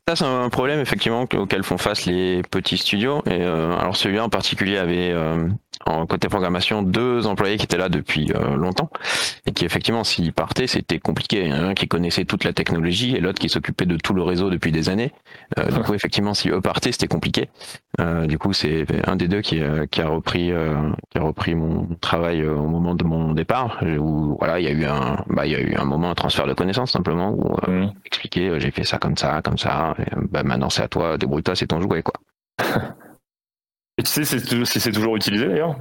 Ça, 0.08 0.16
c'est 0.16 0.24
un 0.24 0.48
problème 0.48 0.80
effectivement 0.80 1.22
auquel 1.22 1.62
font 1.62 1.78
face 1.78 2.06
les 2.06 2.42
petits 2.50 2.78
studios. 2.78 3.22
Et 3.26 3.42
euh, 3.42 3.76
alors 3.76 3.94
celui-là 3.94 4.24
en 4.24 4.28
particulier 4.28 4.78
avait 4.78 5.12
euh, 5.12 5.48
en 5.86 6.06
côté 6.06 6.28
programmation 6.28 6.82
deux 6.82 7.26
employés 7.26 7.56
qui 7.56 7.64
étaient 7.64 7.78
là 7.78 7.88
depuis 7.88 8.32
euh, 8.34 8.56
longtemps 8.56 8.90
et 9.46 9.52
qui 9.52 9.64
effectivement 9.64 10.04
s'ils 10.04 10.32
partaient 10.32 10.66
c'était 10.66 10.98
compliqué. 10.98 11.50
Un 11.50 11.74
qui 11.74 11.88
connaissait 11.88 12.24
toute 12.24 12.44
la 12.44 12.52
technologie 12.52 13.16
et 13.16 13.20
l'autre 13.20 13.38
qui 13.38 13.48
s'occupait 13.48 13.86
de 13.86 13.96
tout 13.96 14.14
le 14.14 14.22
réseau 14.22 14.50
depuis 14.50 14.72
des 14.72 14.88
années. 14.88 15.12
Euh, 15.58 15.70
du 15.70 15.80
coup 15.80 15.94
effectivement 15.94 16.34
si 16.34 16.50
eux 16.50 16.60
partaient 16.60 16.92
c'était 16.92 17.08
compliqué. 17.08 17.48
Euh, 18.00 18.26
du 18.26 18.38
coup 18.38 18.52
c'est 18.52 18.86
un 19.06 19.16
des 19.16 19.28
deux 19.28 19.40
qui, 19.40 19.60
qui 19.90 20.00
a 20.00 20.08
repris 20.08 20.52
qui 21.10 21.18
a 21.18 21.22
repris 21.22 21.54
mon 21.54 21.86
travail 22.00 22.46
au 22.46 22.66
moment 22.66 22.94
de 22.94 23.04
mon 23.04 23.32
départ 23.32 23.82
où 23.82 24.36
voilà 24.38 24.60
il 24.60 24.64
y 24.64 24.68
a 24.68 24.72
eu 24.72 24.84
un 24.84 25.24
bah 25.28 25.46
il 25.46 25.52
y 25.52 25.56
a 25.56 25.60
eu 25.60 25.74
un 25.74 25.84
moment 25.84 26.10
un 26.10 26.14
transfert 26.14 26.46
de 26.46 26.54
connaissances 26.54 26.92
simplement 26.92 27.30
où 27.30 27.56
mmh. 27.70 27.92
expliquer 28.04 28.60
j'ai 28.60 28.70
fait 28.70 28.84
ça 28.84 28.98
comme 28.98 29.16
ça 29.16 29.40
comme 29.42 29.58
ça 29.58 29.94
et, 29.98 30.04
bah 30.30 30.42
maintenant 30.42 30.70
c'est 30.70 30.82
à 30.82 30.88
toi 30.88 31.18
débrouille-toi 31.18 31.56
c'est 31.56 31.66
ton 31.66 31.80
jouet 31.80 32.02
quoi. 32.02 32.14
Et 33.98 34.02
tu 34.02 34.11
sais 34.11 34.24
si 34.24 34.81
c'est 34.81 34.92
toujours 34.92 35.16
utilisé 35.16 35.46
d'ailleurs? 35.48 35.76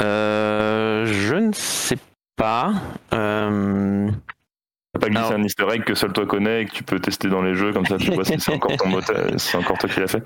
Euh, 0.00 1.04
Je 1.06 1.34
ne 1.34 1.52
sais 1.52 1.98
pas. 2.36 2.72
Euh... 3.12 4.10
T'as 4.92 5.00
pas 5.00 5.08
glissé 5.08 5.34
un 5.34 5.42
easter 5.44 5.66
egg 5.70 5.84
que 5.84 5.94
seul 5.94 6.12
toi 6.12 6.26
connais 6.26 6.62
et 6.62 6.66
que 6.66 6.72
tu 6.72 6.82
peux 6.82 6.98
tester 6.98 7.28
dans 7.28 7.42
les 7.42 7.54
jeux 7.54 7.72
comme 7.72 7.86
ça 7.86 7.96
tu 7.96 8.10
vois 8.10 8.24
si 8.24 8.40
c'est 8.40 8.52
encore 8.52 8.76
ton 8.76 8.88
moteur, 8.88 9.24
c'est 9.36 9.56
encore 9.56 9.78
toi 9.78 9.88
qui 9.88 10.00
l'as 10.00 10.08
fait? 10.08 10.22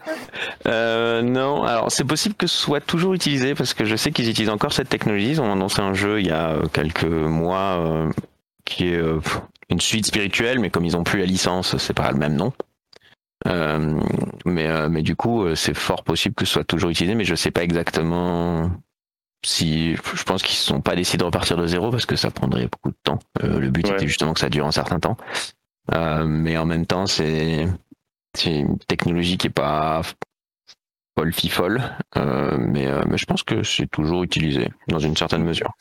Euh, 0.66 1.20
Non, 1.20 1.64
alors 1.64 1.92
c'est 1.92 2.04
possible 2.04 2.34
que 2.34 2.46
ce 2.46 2.56
soit 2.56 2.80
toujours 2.80 3.12
utilisé 3.12 3.54
parce 3.54 3.74
que 3.74 3.84
je 3.84 3.94
sais 3.94 4.10
qu'ils 4.10 4.30
utilisent 4.30 4.48
encore 4.48 4.72
cette 4.72 4.88
technologie. 4.88 5.32
Ils 5.32 5.40
ont 5.42 5.52
annoncé 5.52 5.82
un 5.82 5.92
jeu 5.92 6.20
il 6.20 6.28
y 6.28 6.30
a 6.30 6.56
quelques 6.72 7.04
mois 7.04 7.78
euh, 7.78 8.10
qui 8.64 8.88
est 8.88 8.96
euh, 8.96 9.20
une 9.68 9.80
suite 9.80 10.06
spirituelle, 10.06 10.58
mais 10.60 10.70
comme 10.70 10.86
ils 10.86 10.96
ont 10.96 11.04
plus 11.04 11.18
la 11.18 11.26
licence, 11.26 11.76
c'est 11.76 11.94
pas 11.94 12.10
le 12.10 12.16
même 12.16 12.34
nom. 12.34 12.52
Euh, 13.46 14.00
mais, 14.46 14.68
euh, 14.68 14.88
mais 14.88 15.02
du 15.02 15.16
coup, 15.16 15.44
euh, 15.44 15.54
c'est 15.54 15.74
fort 15.74 16.02
possible 16.02 16.34
que 16.34 16.44
ce 16.44 16.54
soit 16.54 16.64
toujours 16.64 16.90
utilisé, 16.90 17.14
mais 17.14 17.24
je 17.24 17.34
sais 17.34 17.50
pas 17.50 17.62
exactement 17.62 18.70
si. 19.44 19.96
Je 19.96 20.22
pense 20.24 20.42
qu'ils 20.42 20.54
ne 20.54 20.76
sont 20.76 20.80
pas 20.80 20.96
décidés 20.96 21.18
de 21.18 21.24
repartir 21.24 21.56
de 21.56 21.66
zéro 21.66 21.90
parce 21.90 22.06
que 22.06 22.16
ça 22.16 22.30
prendrait 22.30 22.68
beaucoup 22.68 22.90
de 22.90 22.96
temps. 23.02 23.18
le 23.40 23.68
but 23.70 23.88
était 23.88 24.06
justement 24.06 24.32
que 24.32 24.40
ça 24.40 24.48
dure 24.48 24.66
un 24.66 24.72
certain 24.72 24.98
temps. 24.98 25.16
mais 25.92 26.56
en 26.56 26.64
même 26.64 26.86
temps, 26.86 27.06
c'est 27.06 27.68
une 28.44 28.78
technologie 28.88 29.36
qui 29.36 29.48
est 29.48 29.50
pas 29.50 30.00
folle 31.16 31.32
fifole, 31.32 31.82
mais, 32.16 32.88
mais 33.06 33.18
je 33.18 33.26
pense 33.26 33.42
que 33.42 33.62
c'est 33.62 33.86
toujours 33.86 34.22
utilisé 34.22 34.70
dans 34.88 34.98
une 34.98 35.16
certaine 35.16 35.44
mesure. 35.44 35.76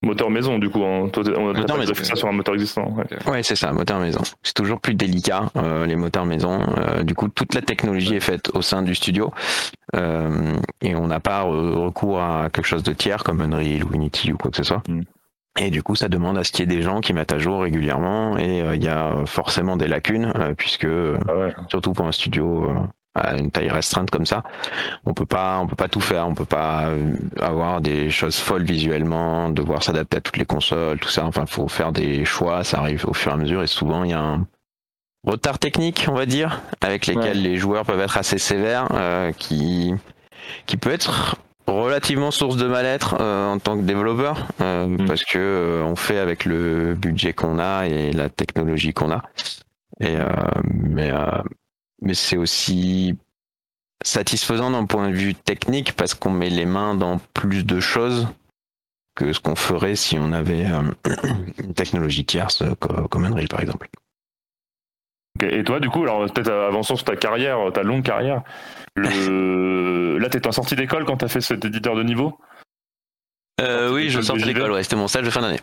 Moteur 0.00 0.30
maison, 0.30 0.58
du 0.58 0.70
coup. 0.70 0.84
Hein. 0.84 1.10
on 1.36 1.54
a 1.54 1.86
fait 1.86 2.04
ça 2.04 2.14
sur 2.14 2.28
un 2.28 2.32
moteur 2.32 2.54
existant. 2.54 2.94
Ouais, 3.26 3.42
c'est 3.42 3.56
ça, 3.56 3.72
moteur 3.72 3.98
maison. 3.98 4.20
C'est 4.44 4.54
toujours 4.54 4.80
plus 4.80 4.94
délicat, 4.94 5.50
euh, 5.56 5.86
les 5.86 5.96
moteurs 5.96 6.24
maison. 6.24 6.60
Euh, 6.78 7.02
du 7.02 7.16
coup, 7.16 7.28
toute 7.28 7.52
la 7.54 7.62
technologie 7.62 8.14
est 8.14 8.20
faite 8.20 8.50
au 8.54 8.62
sein 8.62 8.82
du 8.82 8.94
studio. 8.94 9.32
Euh, 9.96 10.54
et 10.82 10.94
on 10.94 11.08
n'a 11.08 11.18
pas 11.18 11.42
recours 11.42 12.20
à 12.20 12.48
quelque 12.52 12.66
chose 12.66 12.84
de 12.84 12.92
tiers 12.92 13.24
comme 13.24 13.40
Unreal 13.40 13.82
ou 13.82 13.92
Unity 13.92 14.32
ou 14.32 14.36
quoi 14.36 14.52
que 14.52 14.56
ce 14.56 14.62
soit. 14.62 14.82
Mm. 14.88 15.00
Et 15.60 15.70
du 15.70 15.82
coup, 15.82 15.96
ça 15.96 16.08
demande 16.08 16.38
à 16.38 16.44
ce 16.44 16.52
qu'il 16.52 16.70
y 16.70 16.72
ait 16.72 16.76
des 16.76 16.82
gens 16.82 17.00
qui 17.00 17.12
mettent 17.12 17.32
à 17.32 17.38
jour 17.38 17.62
régulièrement. 17.62 18.38
Et 18.38 18.60
il 18.74 18.84
y 18.84 18.88
a 18.88 19.24
forcément 19.26 19.76
des 19.76 19.88
lacunes, 19.88 20.32
puisque, 20.56 20.86
ah 20.86 21.48
surtout 21.68 21.92
pour 21.92 22.06
un 22.06 22.12
studio 22.12 22.70
à 23.18 23.36
une 23.36 23.50
taille 23.50 23.68
restreinte 23.68 24.10
comme 24.10 24.26
ça, 24.26 24.42
on 25.04 25.14
peut 25.14 25.26
pas, 25.26 25.58
on 25.60 25.66
peut 25.66 25.76
pas 25.76 25.88
tout 25.88 26.00
faire, 26.00 26.26
on 26.26 26.34
peut 26.34 26.44
pas 26.44 26.86
euh, 26.86 27.12
avoir 27.40 27.80
des 27.80 28.10
choses 28.10 28.36
folles 28.36 28.64
visuellement, 28.64 29.50
devoir 29.50 29.82
s'adapter 29.82 30.18
à 30.18 30.20
toutes 30.20 30.36
les 30.36 30.44
consoles, 30.44 30.98
tout 30.98 31.08
ça. 31.08 31.24
Enfin, 31.24 31.46
faut 31.46 31.68
faire 31.68 31.92
des 31.92 32.24
choix, 32.24 32.64
ça 32.64 32.78
arrive 32.78 33.06
au 33.06 33.14
fur 33.14 33.32
et 33.32 33.34
à 33.34 33.38
mesure 33.38 33.62
et 33.62 33.66
souvent 33.66 34.04
il 34.04 34.10
y 34.10 34.14
a 34.14 34.20
un 34.20 34.46
retard 35.26 35.58
technique, 35.58 36.06
on 36.08 36.14
va 36.14 36.26
dire, 36.26 36.62
avec 36.80 37.06
lesquels 37.06 37.42
les 37.42 37.56
joueurs 37.56 37.84
peuvent 37.84 38.00
être 38.00 38.16
assez 38.16 38.38
sévères, 38.38 38.88
euh, 38.92 39.32
qui 39.32 39.94
qui 40.66 40.76
peut 40.76 40.92
être 40.92 41.36
relativement 41.66 42.30
source 42.30 42.56
de 42.56 42.66
mal-être 42.66 43.16
euh, 43.20 43.46
en 43.46 43.58
tant 43.58 43.76
que 43.76 43.82
développeur 43.82 44.46
mm. 44.58 45.06
parce 45.06 45.24
que 45.24 45.82
on 45.84 45.96
fait 45.96 46.18
avec 46.18 46.46
le 46.46 46.94
budget 46.94 47.34
qu'on 47.34 47.58
a 47.58 47.86
et 47.86 48.12
la 48.12 48.30
technologie 48.30 48.94
qu'on 48.94 49.10
a. 49.10 49.22
Et 50.00 50.16
mais 50.64 51.10
mais 52.02 52.14
c'est 52.14 52.36
aussi 52.36 53.16
satisfaisant 54.04 54.70
d'un 54.70 54.86
point 54.86 55.10
de 55.10 55.14
vue 55.14 55.34
technique 55.34 55.94
parce 55.94 56.14
qu'on 56.14 56.30
met 56.30 56.50
les 56.50 56.66
mains 56.66 56.94
dans 56.94 57.18
plus 57.34 57.64
de 57.64 57.80
choses 57.80 58.28
que 59.16 59.32
ce 59.32 59.40
qu'on 59.40 59.56
ferait 59.56 59.96
si 59.96 60.16
on 60.18 60.32
avait 60.32 60.66
euh, 60.66 60.82
une 61.58 61.74
technologie 61.74 62.24
tierce 62.24 62.62
comme 62.78 63.24
Unreal 63.24 63.48
par 63.48 63.60
exemple. 63.60 63.88
Et 65.40 65.62
toi, 65.62 65.78
du 65.78 65.88
coup, 65.88 66.02
alors 66.02 66.30
peut-être 66.32 66.50
avançons 66.50 66.96
sur 66.96 67.04
ta 67.04 67.16
carrière, 67.16 67.58
ta 67.72 67.82
longue 67.82 68.02
carrière. 68.02 68.42
Le... 68.96 70.18
Là, 70.20 70.28
t'es 70.28 70.46
en 70.46 70.52
sortie 70.52 70.74
d'école 70.74 71.04
quand 71.04 71.18
t'as 71.18 71.28
fait 71.28 71.40
cet 71.40 71.64
éditeur 71.64 71.94
de 71.94 72.02
niveau? 72.02 72.38
Euh, 73.60 73.92
Oui, 73.92 74.10
je 74.10 74.20
sors 74.20 74.36
de 74.36 74.42
l'école, 74.42 74.72
ouais, 74.72 74.82
c'était 74.82 74.96
mon 74.96 75.08
stage 75.08 75.24
de 75.24 75.30
fin 75.30 75.40
d'année. 75.40 75.60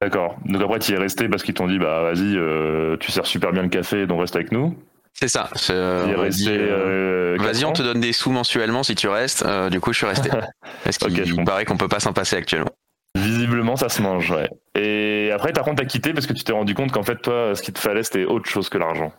D'accord. 0.00 0.36
Donc 0.44 0.62
après, 0.62 0.78
tu 0.78 0.92
y 0.92 0.94
es 0.94 0.98
resté 0.98 1.28
parce 1.28 1.42
qu'ils 1.42 1.54
t'ont 1.54 1.66
dit, 1.66 1.78
bah 1.78 2.02
vas-y, 2.02 2.36
euh, 2.36 2.96
tu 2.98 3.10
sers 3.10 3.26
super 3.26 3.52
bien 3.52 3.62
le 3.62 3.68
café, 3.68 4.06
donc 4.06 4.20
reste 4.20 4.36
avec 4.36 4.52
nous. 4.52 4.76
C'est 5.20 5.26
ça. 5.26 5.50
Euh, 5.70 6.28
euh, 6.46 7.36
vas-y, 7.40 7.64
on 7.64 7.72
te 7.72 7.82
donne 7.82 7.98
des 7.98 8.12
sous 8.12 8.30
mensuellement 8.30 8.84
si 8.84 8.94
tu 8.94 9.08
restes. 9.08 9.44
Euh, 9.44 9.68
du 9.68 9.80
coup, 9.80 9.92
je 9.92 9.98
suis 9.98 10.06
resté. 10.06 10.30
Parce 10.84 10.96
qu'il 10.96 11.44
paraît 11.44 11.64
qu'on 11.64 11.76
peut 11.76 11.88
pas 11.88 11.98
s'en 11.98 12.12
passer 12.12 12.36
actuellement. 12.36 12.70
Visiblement, 13.16 13.74
ça 13.74 13.88
se 13.88 14.00
mange, 14.00 14.30
ouais. 14.30 14.48
Et 14.80 15.32
après, 15.32 15.52
par 15.52 15.64
contre, 15.64 15.82
t'as 15.82 15.88
quitté 15.88 16.12
parce 16.12 16.26
que 16.26 16.34
tu 16.34 16.44
t'es 16.44 16.52
rendu 16.52 16.74
compte 16.74 16.92
qu'en 16.92 17.02
fait, 17.02 17.16
toi, 17.16 17.56
ce 17.56 17.62
qu'il 17.62 17.74
te 17.74 17.80
fallait, 17.80 18.04
c'était 18.04 18.26
autre 18.26 18.48
chose 18.48 18.68
que 18.68 18.78
l'argent. 18.78 19.12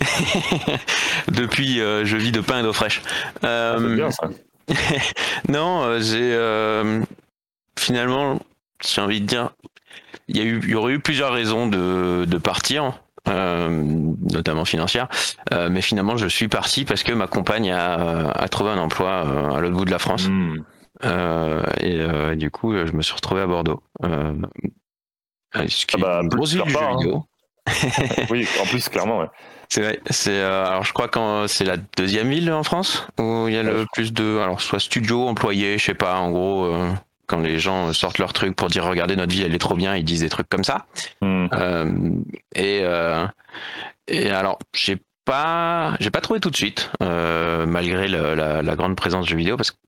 Depuis, 1.28 1.76
je 1.76 2.16
vis 2.16 2.32
de 2.32 2.40
pain 2.40 2.60
et 2.60 2.62
d'eau 2.62 2.72
fraîche. 2.72 3.02
Ah, 3.44 3.76
c'est 3.78 3.94
bien 3.94 4.10
ça. 4.10 4.30
non, 5.48 6.00
j'ai 6.00 6.36
finalement, 7.78 8.40
j'ai 8.84 9.00
envie 9.00 9.20
de 9.20 9.26
dire, 9.26 9.50
il 10.26 10.38
y, 10.38 10.40
a 10.40 10.44
eu, 10.44 10.60
il 10.64 10.70
y 10.70 10.74
aurait 10.74 10.94
eu 10.94 10.98
plusieurs 10.98 11.32
raisons 11.32 11.68
de, 11.68 12.24
de 12.24 12.38
partir. 12.38 12.94
Euh, 13.28 13.68
notamment 14.30 14.64
financière. 14.64 15.08
Euh, 15.52 15.68
mais 15.68 15.82
finalement, 15.82 16.16
je 16.16 16.28
suis 16.28 16.46
parti 16.46 16.84
parce 16.84 17.02
que 17.02 17.12
ma 17.12 17.26
compagne 17.26 17.72
a, 17.72 18.30
a 18.30 18.48
trouvé 18.48 18.70
un 18.70 18.78
emploi 18.78 19.24
euh, 19.26 19.50
à 19.50 19.60
l'autre 19.60 19.76
bout 19.76 19.84
de 19.84 19.90
la 19.90 19.98
France. 19.98 20.28
Hmm. 20.28 20.62
et 21.80 22.36
du 22.36 22.50
coup, 22.50 22.72
je 22.72 22.92
me 22.92 23.02
suis 23.02 23.14
retrouvé 23.14 23.42
à 23.42 23.46
Bordeaux. 23.46 23.82
ce 24.02 25.86
qui 25.86 25.96
ah 25.96 26.00
bah, 26.00 26.20
du 26.22 26.60
hein. 26.60 27.22
oui, 28.30 28.46
en 28.62 28.66
plus, 28.66 28.88
clairement, 28.88 29.18
ouais. 29.18 29.26
C'est 29.68 29.80
vrai. 29.80 30.00
C'est 30.08 30.40
alors 30.40 30.84
je 30.84 30.92
crois 30.92 31.08
que 31.08 31.48
c'est 31.48 31.64
la 31.64 31.76
deuxième 31.76 32.30
ville 32.30 32.52
en 32.52 32.62
France 32.62 33.08
où 33.18 33.46
il 33.48 33.54
y 33.54 33.56
a 33.56 33.64
le 33.64 33.84
plus 33.92 34.12
de 34.12 34.38
alors 34.38 34.60
soit 34.60 34.78
studio, 34.78 35.26
employés, 35.26 35.76
je 35.76 35.84
sais 35.86 35.94
pas. 35.94 36.18
En 36.18 36.30
gros, 36.30 36.72
quand 37.26 37.40
les 37.40 37.58
gens 37.58 37.92
sortent 37.92 38.18
leur 38.18 38.32
truc 38.32 38.54
pour 38.56 38.68
dire 38.68 38.84
regardez 38.84 39.16
notre 39.16 39.32
vie 39.32 39.42
elle 39.42 39.54
est 39.54 39.58
trop 39.58 39.74
bien 39.74 39.96
ils 39.96 40.04
disent 40.04 40.20
des 40.20 40.28
trucs 40.28 40.48
comme 40.48 40.64
ça. 40.64 40.86
Hmm. 41.20 41.46
euh, 41.52 42.10
et 42.54 42.80
euh, 42.82 43.26
et 44.08 44.30
alors 44.30 44.58
j'ai 44.74 44.98
pas 45.24 45.96
j'ai 46.00 46.10
pas 46.10 46.20
trouvé 46.20 46.40
tout 46.40 46.50
de 46.50 46.56
suite 46.56 46.90
euh, 47.02 47.66
malgré 47.66 48.08
la, 48.08 48.62
la, 48.62 48.76
grande 48.76 48.96
présence 48.96 49.24
de 49.24 49.30
jeux 49.30 49.36
vidéo 49.36 49.56
parce 49.56 49.72
qu'il 49.72 49.80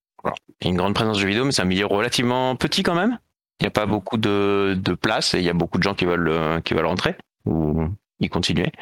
y 0.62 0.66
a 0.66 0.70
une 0.70 0.76
grande 0.76 0.94
présence 0.94 1.16
de 1.16 1.22
jeux 1.22 1.28
vidéo 1.28 1.44
mais 1.44 1.52
c'est 1.52 1.62
un 1.62 1.66
milieu 1.66 1.86
relativement 1.86 2.56
petit 2.56 2.82
quand 2.82 2.94
même. 2.94 3.18
Il 3.60 3.64
n'y 3.64 3.68
a 3.68 3.72
pas 3.72 3.86
beaucoup 3.86 4.18
de, 4.18 4.76
de 4.80 4.94
place 4.94 5.34
et 5.34 5.38
il 5.38 5.44
y 5.44 5.48
a 5.48 5.52
beaucoup 5.52 5.78
de 5.78 5.82
gens 5.82 5.94
qui 5.94 6.04
veulent 6.04 6.62
qui 6.62 6.74
veulent 6.74 6.86
rentrer 6.86 7.16
ou 7.44 7.88
y 8.20 8.28
continuer. 8.28 8.72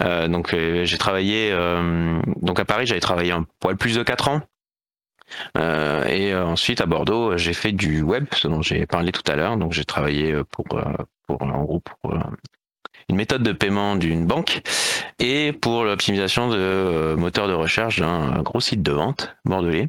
Donc 0.00 0.54
j'ai 0.54 0.98
travaillé 0.98 1.52
donc 2.42 2.60
à 2.60 2.64
Paris 2.64 2.86
j'avais 2.86 3.00
travaillé 3.00 3.32
un 3.32 3.44
poil 3.60 3.76
plus 3.76 3.96
de 3.96 4.02
4 4.02 4.28
ans 4.28 4.42
euh, 5.56 6.04
et 6.06 6.32
euh, 6.32 6.46
ensuite 6.46 6.80
à 6.80 6.86
Bordeaux, 6.86 7.36
j'ai 7.36 7.52
fait 7.52 7.72
du 7.72 8.02
web, 8.02 8.26
ce 8.32 8.48
dont 8.48 8.62
j'ai 8.62 8.86
parlé 8.86 9.12
tout 9.12 9.22
à 9.30 9.36
l'heure. 9.36 9.56
Donc 9.56 9.72
j'ai 9.72 9.84
travaillé 9.84 10.32
euh, 10.32 10.44
pour, 10.44 10.64
pour 11.26 11.42
en 11.42 11.64
gros 11.64 11.80
pour 11.80 12.14
une 13.08 13.16
méthode 13.16 13.42
de 13.42 13.52
paiement 13.52 13.96
d'une 13.96 14.26
banque 14.26 14.60
et 15.18 15.52
pour 15.52 15.84
l'optimisation 15.84 16.48
de 16.48 17.14
moteurs 17.16 17.48
de 17.48 17.54
recherche 17.54 18.00
d'un 18.00 18.42
gros 18.42 18.60
site 18.60 18.82
de 18.82 18.92
vente 18.92 19.34
bordelais. 19.44 19.88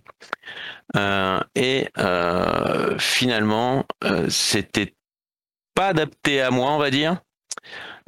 et 1.55 1.87
finalement, 2.97 3.85
c'était 4.29 4.95
pas 5.75 5.87
adapté 5.87 6.41
à 6.41 6.51
moi, 6.51 6.71
on 6.71 6.77
va 6.77 6.91
dire. 6.91 7.17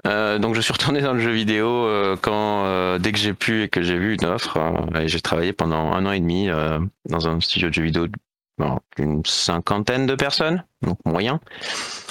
Euh, 0.08 0.40
donc 0.40 0.56
je 0.56 0.62
suis 0.62 0.74
retourné 0.74 1.02
dans 1.02 1.14
le 1.14 1.20
jeu 1.20 1.32
vidéo 1.32 1.68
euh, 1.68 2.16
quand 2.20 2.66
euh, 2.66 2.98
dès 2.98 3.12
que 3.12 3.20
j'ai 3.20 3.34
pu 3.34 3.64
et 3.64 3.70
que 3.70 3.84
j'ai 3.84 3.98
vu 3.98 4.16
une 4.16 4.26
offre. 4.26 4.58
et 4.96 5.08
j'ai 5.08 5.22
travaillé 5.22 5.54
pendant 5.54 5.94
un 5.94 6.06
an 6.06 6.12
et 6.12 6.20
demi 6.20 6.50
dans 7.10 7.28
un 7.28 7.40
studio 7.40 7.70
de 7.70 7.74
jeux 7.74 7.84
vidéo 7.84 8.08
d'une 8.96 9.26
cinquantaine 9.26 10.06
de 10.06 10.14
personnes, 10.14 10.64
donc 10.84 11.00
moyen, 11.04 11.40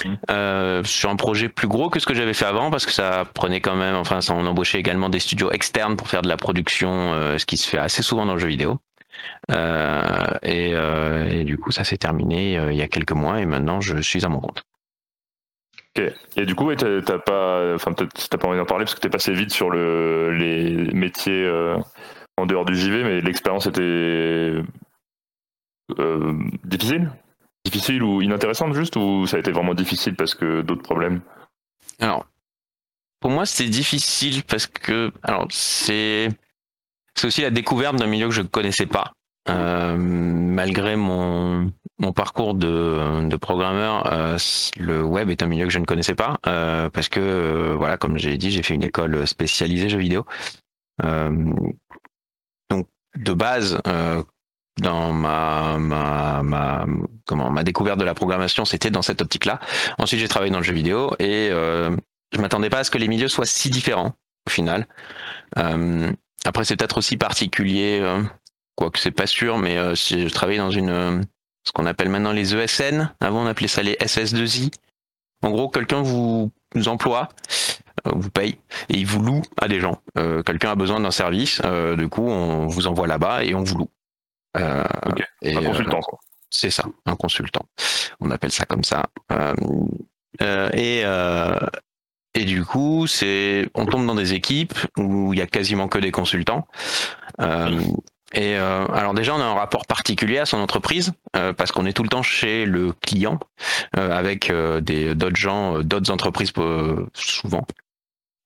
mmh. 0.03 0.83
sur 0.83 1.09
un 1.09 1.15
projet 1.15 1.47
plus 1.47 1.69
gros 1.69 1.89
que 1.89 1.99
ce 1.99 2.05
que 2.05 2.13
j'avais 2.13 2.33
fait 2.33 2.45
avant 2.45 2.69
parce 2.71 2.85
que 2.85 2.91
ça 2.91 3.25
prenait 3.33 3.61
quand 3.61 3.75
même, 3.75 3.95
enfin, 3.95 4.19
ça, 4.19 4.33
on 4.33 4.45
embauchait 4.45 4.79
également 4.79 5.07
des 5.07 5.19
studios 5.19 5.49
externes 5.51 5.95
pour 5.95 6.09
faire 6.09 6.21
de 6.21 6.27
la 6.27 6.35
production, 6.35 7.37
ce 7.37 7.45
qui 7.45 7.55
se 7.55 7.69
fait 7.69 7.77
assez 7.77 8.03
souvent 8.03 8.25
dans 8.25 8.33
le 8.33 8.39
jeu 8.39 8.49
vidéo. 8.49 8.79
Et, 9.49 10.71
et, 10.71 11.43
du 11.45 11.57
coup, 11.57 11.71
ça 11.71 11.85
s'est 11.85 11.97
terminé 11.97 12.55
il 12.69 12.75
y 12.75 12.81
a 12.81 12.87
quelques 12.87 13.13
mois 13.13 13.39
et 13.39 13.45
maintenant 13.45 13.79
je 13.79 14.01
suis 14.01 14.25
à 14.25 14.29
mon 14.29 14.39
compte. 14.41 14.65
Et 15.95 16.45
du 16.45 16.55
coup, 16.55 16.73
t'as 16.75 17.19
pas, 17.19 17.75
enfin 17.75 17.93
peut-être 17.93 18.37
pas 18.37 18.47
envie 18.47 18.57
d'en 18.57 18.65
parler 18.65 18.85
parce 18.85 18.95
que 18.95 19.01
t'es 19.01 19.09
passé 19.09 19.33
vite 19.33 19.51
sur 19.51 19.69
le, 19.69 20.31
les 20.31 20.91
métiers 20.93 21.49
en 22.37 22.45
dehors 22.45 22.65
du 22.65 22.75
JV, 22.75 23.03
mais 23.03 23.21
l'expérience 23.21 23.67
était 23.67 24.61
difficile? 26.63 27.11
Difficile 27.65 28.01
ou 28.01 28.21
inintéressante 28.21 28.73
juste 28.73 28.95
ou 28.95 29.27
ça 29.27 29.37
a 29.37 29.39
été 29.39 29.51
vraiment 29.51 29.73
difficile 29.73 30.15
parce 30.15 30.33
que 30.33 30.61
d'autres 30.61 30.81
problèmes? 30.81 31.21
Alors, 31.99 32.25
pour 33.19 33.29
moi, 33.29 33.45
c'est 33.45 33.67
difficile 33.67 34.43
parce 34.43 34.65
que 34.65 35.11
alors 35.21 35.47
c'est 35.51 36.29
c'est 37.15 37.27
aussi 37.27 37.41
la 37.41 37.51
découverte 37.51 37.97
d'un 37.97 38.07
milieu 38.07 38.27
que 38.27 38.33
je 38.33 38.41
ne 38.41 38.47
connaissais 38.47 38.87
pas. 38.87 39.13
Euh, 39.49 39.95
malgré 39.97 40.95
mon, 40.95 41.71
mon 42.01 42.13
parcours 42.13 42.55
de, 42.55 43.35
programmeur, 43.37 44.11
euh, 44.11 44.37
le 44.77 45.03
web 45.03 45.29
est 45.29 45.43
un 45.43 45.47
milieu 45.47 45.65
que 45.65 45.71
je 45.71 45.79
ne 45.79 45.85
connaissais 45.85 46.15
pas 46.15 46.39
euh, 46.47 46.89
parce 46.89 47.09
que 47.09 47.19
euh, 47.19 47.75
voilà, 47.77 47.97
comme 47.97 48.17
j'ai 48.17 48.37
dit, 48.37 48.51
j'ai 48.51 48.63
fait 48.63 48.73
une 48.73 48.83
école 48.83 49.25
spécialisée 49.27 49.87
jeux 49.87 49.99
vidéo. 49.99 50.25
Donc 52.69 52.87
de 53.15 53.33
base, 53.33 53.79
dans 54.81 55.11
ma, 55.11 55.77
ma, 55.77 56.41
ma, 56.43 56.85
comment, 57.25 57.51
ma 57.51 57.63
découverte 57.63 57.99
de 57.99 58.05
la 58.05 58.13
programmation, 58.13 58.65
c'était 58.65 58.89
dans 58.89 59.01
cette 59.01 59.21
optique-là. 59.21 59.59
Ensuite, 59.99 60.19
j'ai 60.19 60.27
travaillé 60.27 60.51
dans 60.51 60.59
le 60.59 60.63
jeu 60.63 60.73
vidéo 60.73 61.13
et 61.19 61.49
je 61.51 62.41
m'attendais 62.41 62.69
pas 62.69 62.79
à 62.79 62.83
ce 62.83 62.91
que 62.91 62.97
les 62.97 63.07
milieux 63.07 63.27
soient 63.27 63.45
si 63.45 63.69
différents 63.69 64.13
au 64.47 64.49
final. 64.49 64.87
Après, 65.55 66.65
c'est 66.65 66.75
peut-être 66.75 66.97
aussi 66.97 67.17
particulier, 67.17 68.01
quoique 68.75 68.99
c'est 68.99 69.11
pas 69.11 69.27
sûr, 69.27 69.57
mais 69.57 69.77
euh, 69.77 69.95
je 69.95 70.33
travaillais 70.33 70.59
dans 70.59 70.71
une 70.71 71.23
ce 71.63 71.71
qu'on 71.71 71.85
appelle 71.85 72.09
maintenant 72.09 72.31
les 72.31 72.55
ESN. 72.55 73.13
Avant, 73.19 73.43
on 73.43 73.47
appelait 73.47 73.67
ça 73.67 73.83
les 73.83 73.95
SS2I. 73.95 74.71
En 75.43 75.49
gros, 75.49 75.69
quelqu'un 75.69 76.01
vous, 76.01 76.51
vous 76.75 76.87
emploie, 76.87 77.29
euh, 78.07 78.11
vous 78.15 78.29
paye 78.29 78.57
et 78.89 78.97
il 78.97 79.05
vous 79.05 79.21
loue 79.21 79.41
à 79.59 79.67
des 79.67 79.79
gens. 79.79 80.01
quelqu'un 80.45 80.71
a 80.71 80.75
besoin 80.75 80.99
d'un 80.99 81.11
service, 81.11 81.61
du 81.97 82.07
coup, 82.09 82.27
on 82.27 82.67
vous 82.67 82.87
envoie 82.87 83.07
là-bas 83.07 83.43
et 83.43 83.55
on 83.55 83.63
vous 83.63 83.77
loue. 83.77 83.89
Euh, 84.57 84.83
et, 85.41 85.55
un 85.55 85.63
consultant, 85.63 85.99
euh, 85.99 86.17
C'est 86.49 86.69
ça, 86.69 86.83
un 87.05 87.15
consultant. 87.15 87.65
On 88.19 88.31
appelle 88.31 88.51
ça 88.51 88.65
comme 88.65 88.83
ça. 88.83 89.05
Euh, 90.41 90.69
et 90.73 91.03
et 92.33 92.45
du 92.45 92.63
coup, 92.63 93.07
c'est 93.07 93.69
on 93.73 93.85
tombe 93.85 94.07
dans 94.07 94.15
des 94.15 94.33
équipes 94.33 94.73
où 94.97 95.33
il 95.33 95.39
y 95.39 95.41
a 95.41 95.47
quasiment 95.47 95.89
que 95.89 95.99
des 95.99 96.11
consultants. 96.11 96.67
Et 98.33 98.55
alors 98.55 99.13
déjà, 99.13 99.35
on 99.35 99.39
a 99.39 99.43
un 99.43 99.53
rapport 99.53 99.85
particulier 99.85 100.37
à 100.37 100.45
son 100.45 100.57
entreprise 100.57 101.11
parce 101.33 101.71
qu'on 101.71 101.85
est 101.85 101.93
tout 101.93 102.03
le 102.03 102.09
temps 102.09 102.23
chez 102.23 102.65
le 102.65 102.93
client 102.93 103.39
avec 103.93 104.51
des 104.81 105.15
d'autres 105.15 105.35
gens, 105.35 105.79
d'autres 105.81 106.11
entreprises 106.11 106.53
souvent 107.13 107.65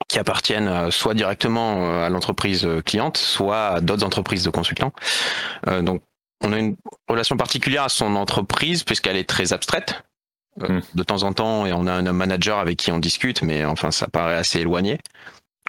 qui 0.07 0.19
appartiennent 0.19 0.91
soit 0.91 1.13
directement 1.13 2.03
à 2.03 2.09
l'entreprise 2.09 2.67
cliente, 2.85 3.17
soit 3.17 3.67
à 3.67 3.81
d'autres 3.81 4.05
entreprises 4.05 4.43
de 4.43 4.49
consultants. 4.49 4.93
donc, 5.81 6.01
on 6.43 6.53
a 6.53 6.59
une 6.59 6.75
relation 7.07 7.37
particulière 7.37 7.83
à 7.83 7.89
son 7.89 8.15
entreprise 8.15 8.83
puisqu'elle 8.83 9.17
est 9.17 9.29
très 9.29 9.53
abstraite. 9.53 10.03
Hmm. 10.57 10.79
De 10.93 11.03
temps 11.03 11.23
en 11.23 11.33
temps, 11.33 11.65
et 11.65 11.73
on 11.73 11.85
a 11.85 11.91
un 11.91 12.13
manager 12.13 12.59
avec 12.59 12.77
qui 12.77 12.89
on 12.89 12.97
discute, 12.97 13.41
mais 13.41 13.65
enfin, 13.65 13.91
ça 13.91 14.07
paraît 14.07 14.35
assez 14.35 14.61
éloigné. 14.61 14.99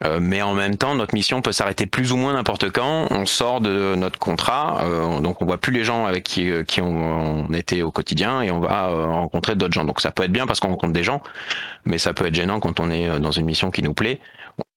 Euh, 0.04 0.18
mais 0.20 0.42
en 0.42 0.52
même 0.52 0.76
temps, 0.76 0.94
notre 0.94 1.14
mission 1.14 1.40
peut 1.40 1.52
s'arrêter 1.52 1.86
plus 1.86 2.12
ou 2.12 2.16
moins 2.16 2.34
n'importe 2.34 2.70
quand. 2.70 3.06
On 3.10 3.24
sort 3.24 3.62
de 3.62 3.94
notre 3.94 4.18
contrat, 4.18 4.84
euh, 4.84 5.20
donc 5.20 5.40
on 5.40 5.46
voit 5.46 5.58
plus 5.58 5.72
les 5.72 5.84
gens 5.84 6.04
avec 6.04 6.24
qui, 6.24 6.50
euh, 6.50 6.64
qui 6.64 6.82
on, 6.82 7.50
était 7.54 7.80
au 7.80 7.90
quotidien 7.90 8.42
et 8.42 8.50
on 8.50 8.60
va 8.60 8.88
rencontrer 8.88 9.54
d'autres 9.54 9.72
gens. 9.72 9.84
Donc 9.84 10.00
ça 10.00 10.10
peut 10.10 10.24
être 10.24 10.32
bien 10.32 10.46
parce 10.46 10.60
qu'on 10.60 10.68
rencontre 10.68 10.92
des 10.92 11.04
gens, 11.04 11.22
mais 11.86 11.96
ça 11.96 12.12
peut 12.12 12.26
être 12.26 12.34
gênant 12.34 12.60
quand 12.60 12.78
on 12.78 12.90
est 12.90 13.18
dans 13.20 13.30
une 13.30 13.46
mission 13.46 13.70
qui 13.70 13.82
nous 13.82 13.94
plaît. 13.94 14.20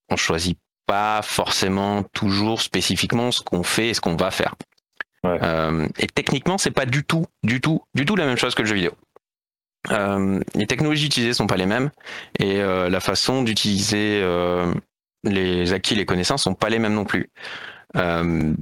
On 0.10 0.16
choisit 0.16 0.58
pas 0.88 1.22
forcément 1.22 2.04
toujours 2.04 2.62
spécifiquement 2.62 3.32
ce 3.32 3.42
qu'on 3.42 3.64
fait 3.64 3.90
et 3.90 3.94
ce 3.94 4.02
qu'on 4.02 4.16
va 4.16 4.32
faire. 4.32 4.56
et 5.26 6.08
techniquement, 6.08 6.58
c'est 6.58 6.72
pas 6.72 6.86
du 6.86 7.04
tout, 7.04 7.26
du 7.44 7.60
tout, 7.60 7.82
du 7.94 8.06
tout 8.06 8.16
la 8.16 8.26
même 8.26 8.38
chose 8.38 8.56
que 8.56 8.62
le 8.62 8.70
jeu 8.70 8.76
vidéo. 8.76 8.92
les 10.56 10.68
technologies 10.68 11.08
utilisées 11.08 11.34
sont 11.34 11.48
pas 11.48 11.58
les 11.58 11.66
mêmes 11.66 11.92
et 12.40 12.60
la 12.62 13.00
façon 13.02 13.44
d'utiliser 13.44 14.24
les 15.24 15.74
acquis, 15.74 15.96
les 15.96 16.06
connaissances 16.06 16.44
sont 16.44 16.54
pas 16.54 16.70
les 16.70 16.80
mêmes 16.80 16.94
non 16.94 17.06
plus. 17.06 17.30
Euh, 17.96 18.54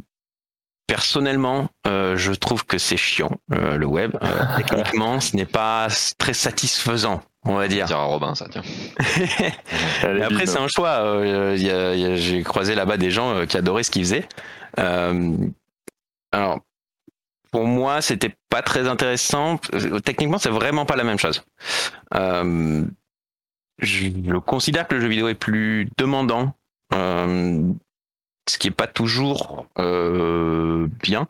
personnellement, 0.87 1.69
euh, 1.85 2.15
je 2.17 2.31
trouve 2.31 2.65
que 2.65 2.77
c'est 2.77 2.97
chiant 2.97 3.31
euh, 3.53 3.77
le 3.77 3.85
web. 3.85 4.15
techniquement, 4.57 5.19
ce 5.19 5.35
n'est 5.35 5.45
pas 5.45 5.87
très 6.17 6.33
satisfaisant, 6.33 7.21
on 7.43 7.55
va 7.55 7.67
dire. 7.67 7.85
Dire 7.85 7.99
à 7.99 8.05
Robin 8.05 8.35
ça, 8.35 8.47
tiens. 8.49 8.63
après, 10.23 10.45
c'est 10.45 10.59
un 10.59 10.67
choix. 10.67 11.23
J'ai 11.55 12.43
croisé 12.43 12.75
là-bas 12.75 12.97
des 12.97 13.11
gens 13.11 13.45
qui 13.45 13.57
adoraient 13.57 13.83
ce 13.83 13.91
qu'ils 13.91 14.03
faisaient. 14.03 14.27
alors, 16.31 16.59
pour 17.51 17.65
moi, 17.65 18.01
c'était 18.01 18.35
pas 18.49 18.61
très 18.61 18.87
intéressant. 18.87 19.57
Techniquement, 20.03 20.37
c'est 20.37 20.49
vraiment 20.49 20.85
pas 20.85 20.95
la 20.95 21.03
même 21.03 21.19
chose 21.19 21.43
je 23.79 24.37
considère 24.39 24.87
que 24.87 24.95
le 24.95 25.01
jeu 25.01 25.07
vidéo 25.07 25.27
est 25.27 25.35
plus 25.35 25.89
demandant, 25.97 26.53
euh, 26.93 27.71
ce 28.49 28.57
qui 28.57 28.67
est 28.67 28.71
pas 28.71 28.87
toujours 28.87 29.67
euh, 29.77 30.87
bien. 31.03 31.27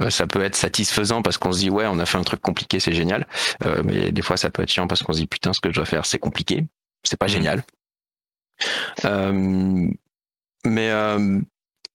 Euh, 0.00 0.10
ça 0.10 0.26
peut 0.26 0.42
être 0.42 0.54
satisfaisant 0.56 1.22
parce 1.22 1.38
qu'on 1.38 1.52
se 1.52 1.58
dit 1.58 1.70
ouais, 1.70 1.86
on 1.86 1.98
a 1.98 2.06
fait 2.06 2.18
un 2.18 2.22
truc 2.22 2.40
compliqué, 2.40 2.80
c'est 2.80 2.92
génial. 2.92 3.26
Euh, 3.64 3.82
mais 3.84 4.12
des 4.12 4.22
fois, 4.22 4.36
ça 4.36 4.50
peut 4.50 4.62
être 4.62 4.70
chiant 4.70 4.86
parce 4.86 5.02
qu'on 5.02 5.12
se 5.12 5.18
dit 5.18 5.26
putain, 5.26 5.52
ce 5.52 5.60
que 5.60 5.70
je 5.70 5.74
dois 5.74 5.84
faire, 5.84 6.06
c'est 6.06 6.18
compliqué, 6.18 6.64
c'est 7.02 7.18
pas 7.18 7.26
mmh. 7.26 7.28
génial. 7.28 7.62
Euh, 9.04 9.88
mais 10.64 10.92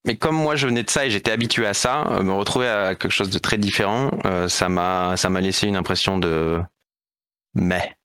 mais 0.04 0.16
comme 0.16 0.36
moi 0.36 0.56
je 0.56 0.66
venais 0.66 0.82
de 0.82 0.90
ça 0.90 1.06
et 1.06 1.10
j'étais 1.10 1.30
habitué 1.30 1.66
à 1.66 1.74
ça, 1.74 2.04
me 2.22 2.32
retrouver 2.32 2.68
à 2.68 2.94
quelque 2.94 3.12
chose 3.12 3.30
de 3.30 3.38
très 3.38 3.58
différent, 3.58 4.10
ça 4.48 4.68
m'a 4.68 5.16
ça 5.16 5.30
m'a 5.30 5.40
laissé 5.40 5.66
une 5.66 5.76
impression 5.76 6.18
de 6.18 6.60
mais 7.54 7.96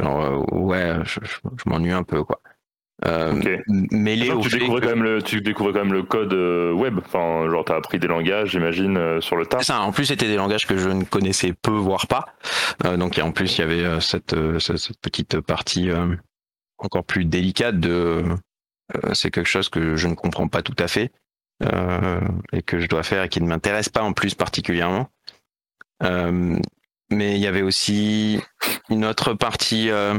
Genre, 0.00 0.20
euh, 0.22 0.56
ouais, 0.56 0.94
je, 1.04 1.18
m'ennuie 1.66 1.92
un 1.92 2.02
peu, 2.02 2.24
quoi. 2.24 2.40
Euh, 3.06 3.32
Mais 3.90 4.14
les 4.14 4.28
tu, 4.40 4.58
découvrais 4.58 4.82
quand 4.82 4.88
même 4.88 5.02
le, 5.02 5.22
tu 5.22 5.40
découvrais 5.40 5.72
quand 5.72 5.84
même 5.84 5.92
le 5.92 6.02
code 6.02 6.34
euh, 6.34 6.72
web. 6.72 6.98
Enfin, 6.98 7.48
genre, 7.50 7.64
t'as 7.64 7.76
appris 7.76 7.98
des 7.98 8.06
langages, 8.06 8.50
j'imagine, 8.50 8.96
euh, 8.98 9.20
sur 9.20 9.36
le 9.36 9.46
tas. 9.46 9.62
Ça, 9.62 9.80
en 9.80 9.92
plus, 9.92 10.06
c'était 10.06 10.26
des 10.26 10.36
langages 10.36 10.66
que 10.66 10.76
je 10.76 10.90
ne 10.90 11.04
connaissais 11.04 11.54
peu, 11.54 11.72
voire 11.72 12.06
pas. 12.06 12.26
donc, 12.96 13.18
en 13.18 13.32
plus, 13.32 13.56
il 13.56 13.60
y 13.60 13.64
avait 13.64 14.00
cette, 14.00 14.34
cette, 14.58 15.00
petite 15.00 15.40
partie 15.40 15.90
encore 16.78 17.04
plus 17.04 17.24
délicate 17.24 17.80
de. 17.80 18.24
c'est 19.12 19.30
quelque 19.30 19.48
chose 19.48 19.68
que 19.68 19.96
je 19.96 20.06
ne 20.06 20.14
comprends 20.14 20.48
pas 20.48 20.62
tout 20.62 20.76
à 20.78 20.88
fait 20.88 21.12
et 22.52 22.62
que 22.62 22.80
je 22.80 22.86
dois 22.86 23.02
faire 23.02 23.24
et 23.24 23.28
qui 23.28 23.40
ne 23.40 23.46
m'intéresse 23.46 23.88
pas 23.90 24.02
en 24.02 24.12
plus 24.12 24.34
particulièrement 24.34 25.10
mais 27.10 27.36
il 27.36 27.40
y 27.40 27.46
avait 27.46 27.62
aussi 27.62 28.40
une 28.88 29.04
autre 29.04 29.34
partie, 29.34 29.90
euh, 29.90 30.18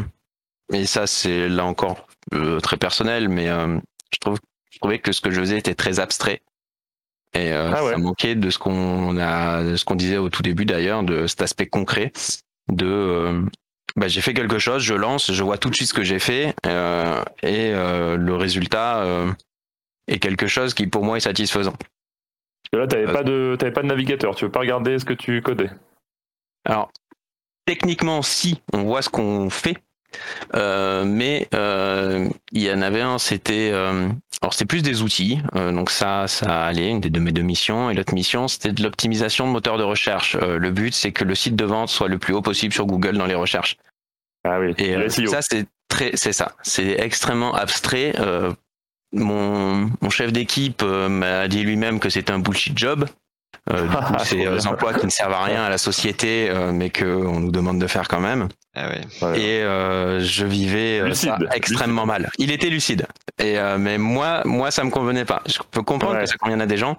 et 0.74 0.86
ça 0.86 1.08
c'est 1.08 1.48
là 1.48 1.66
encore 1.66 2.08
euh, 2.34 2.60
très 2.60 2.78
personnel, 2.78 3.30
mais 3.30 3.50
euh, 3.50 3.78
je, 4.14 4.20
trouve, 4.20 4.40
je 4.72 4.80
trouvais 4.80 5.00
que 5.00 5.12
ce 5.12 5.22
que 5.22 5.32
je 5.32 5.40
faisais 5.40 5.58
était 5.58 5.76
très 5.76 6.00
abstrait. 6.00 6.42
Et 7.34 7.54
ah 7.54 7.78
ça 7.78 7.98
manquait 7.98 8.36
de 8.36 8.50
ce 8.50 8.60
qu'on 8.60 9.18
a, 9.18 9.78
ce 9.78 9.86
qu'on 9.86 9.96
disait 9.96 10.18
au 10.18 10.30
tout 10.30 10.42
début 10.42 10.66
d'ailleurs, 10.66 11.02
de 11.04 11.28
cet 11.28 11.42
aspect 11.42 11.66
concret 11.66 12.12
de 12.70 13.46
bah, 13.96 14.10
j'ai 14.10 14.20
fait 14.20 14.34
quelque 14.34 14.60
chose, 14.60 14.84
je 14.84 14.94
lance, 14.94 15.32
je 15.32 15.42
vois 15.42 15.58
tout 15.58 15.70
de 15.70 15.76
suite 15.76 15.88
ce 15.88 15.94
que 15.94 16.04
j'ai 16.04 16.20
fait, 16.20 16.54
et 17.42 17.72
le 17.72 18.36
résultat 18.36 19.06
est 20.08 20.20
quelque 20.20 20.48
chose 20.48 20.74
qui 20.74 20.88
pour 20.88 21.06
moi 21.06 21.16
est 21.16 21.22
satisfaisant. 21.22 21.76
Là, 22.74 22.88
tu 22.88 22.96
n'avais 22.96 23.12
pas 23.12 23.24
de, 23.24 23.58
pas 23.74 23.82
de 23.82 23.88
navigateur. 23.88 24.36
Tu 24.36 24.46
veux 24.46 24.52
pas 24.52 24.62
regarder 24.62 24.98
ce 24.98 25.06
que 25.06 25.14
tu 25.14 25.42
codais. 25.42 25.70
Alors, 26.66 26.92
techniquement, 27.66 28.22
si, 28.22 28.62
on 28.74 28.84
voit 28.84 29.02
ce 29.02 29.10
qu'on 29.10 29.50
fait. 29.50 29.78
Euh, 30.56 31.06
mais 31.06 31.48
euh, 31.54 32.28
il 32.52 32.62
y 32.62 32.72
en 32.72 32.82
avait 32.82 33.00
un, 33.00 33.18
c'était 33.18 33.70
euh, 33.72 34.10
alors 34.42 34.54
c'était 34.54 34.66
plus 34.66 34.82
des 34.82 35.02
outils, 35.04 35.40
donc 35.54 35.90
ça 35.90 36.28
ça 36.28 36.66
allait 36.66 36.90
une 36.90 37.00
des 37.00 37.10
de 37.10 37.20
mes 37.22 37.32
deux 37.32 37.44
missions 37.44 37.90
et 37.90 37.94
l'autre 37.94 38.14
mission 38.14 38.50
c'était 38.50 38.74
de 38.74 38.84
l'optimisation 38.84 39.48
de 39.48 39.54
moteur 39.54 39.78
de 39.78 39.84
recherche. 39.84 40.36
le 40.36 40.72
but 40.72 40.94
c'est 40.94 41.14
que 41.14 41.24
le 41.24 41.34
site 41.34 41.56
de 41.56 41.64
vente 41.64 41.88
soit 41.88 42.10
le 42.10 42.18
plus 42.18 42.34
haut 42.34 42.42
possible 42.42 42.74
sur 42.74 42.88
Google 42.88 43.18
dans 43.18 43.26
les 43.26 43.36
recherches. 43.36 43.78
Ah 44.44 44.60
oui. 44.60 44.74
Et 44.80 45.10
ça 45.28 45.42
c'est 45.42 45.66
très 45.88 46.12
c'est 46.16 46.34
ça, 46.34 46.56
c'est 46.62 47.00
extrêmement 47.00 47.54
abstrait. 47.54 48.14
mon, 49.14 49.90
mon 50.02 50.10
chef 50.10 50.34
d'équipe 50.34 50.84
m'a 50.84 51.48
dit 51.48 51.64
lui-même 51.64 52.02
que 52.02 52.10
c'était 52.10 52.34
un 52.34 52.40
bullshit 52.40 52.78
job 52.78 53.06
Euh, 53.72 53.88
du 53.88 53.96
coup, 53.96 54.14
c'est 54.24 54.46
euh, 54.46 54.56
des 54.56 54.68
emplois 54.68 54.94
qui 54.94 55.06
ne 55.06 55.12
servent 55.12 55.34
à 55.34 55.44
rien 55.44 55.64
à 55.64 55.70
la 55.70 55.78
société, 55.78 56.50
euh, 56.50 56.72
mais 56.72 56.90
que 56.90 57.06
on 57.06 57.40
nous 57.40 57.52
demande 57.52 57.80
de 57.80 57.88
faire 57.88 58.08
quand 58.08 58.20
même. 58.20 58.50
Ah 58.76 58.88
ouais. 58.90 59.02
Voilà. 59.20 59.38
Et 59.38 59.62
euh, 59.64 60.20
je 60.22 60.46
vivais 60.46 61.00
euh, 61.00 61.14
ça 61.14 61.36
Lucide, 61.38 61.50
extrêmement 61.54 62.06
mal. 62.06 62.30
Il 62.38 62.52
était 62.52 62.70
lucide. 62.70 63.06
Et 63.40 63.58
euh, 63.60 63.78
mais 63.78 63.98
moi, 63.98 64.42
moi, 64.46 64.72
ça 64.72 64.84
me 64.84 64.90
convenait 64.90 65.26
pas. 65.26 65.42
Je 65.48 65.58
peux 65.72 65.82
comprendre 65.82 66.16
Ouais. 66.16 66.24
que 66.24 66.30
ça 66.30 66.38
convienne 66.38 66.62
à 66.62 66.66
des 66.66 66.78
gens. 66.78 66.98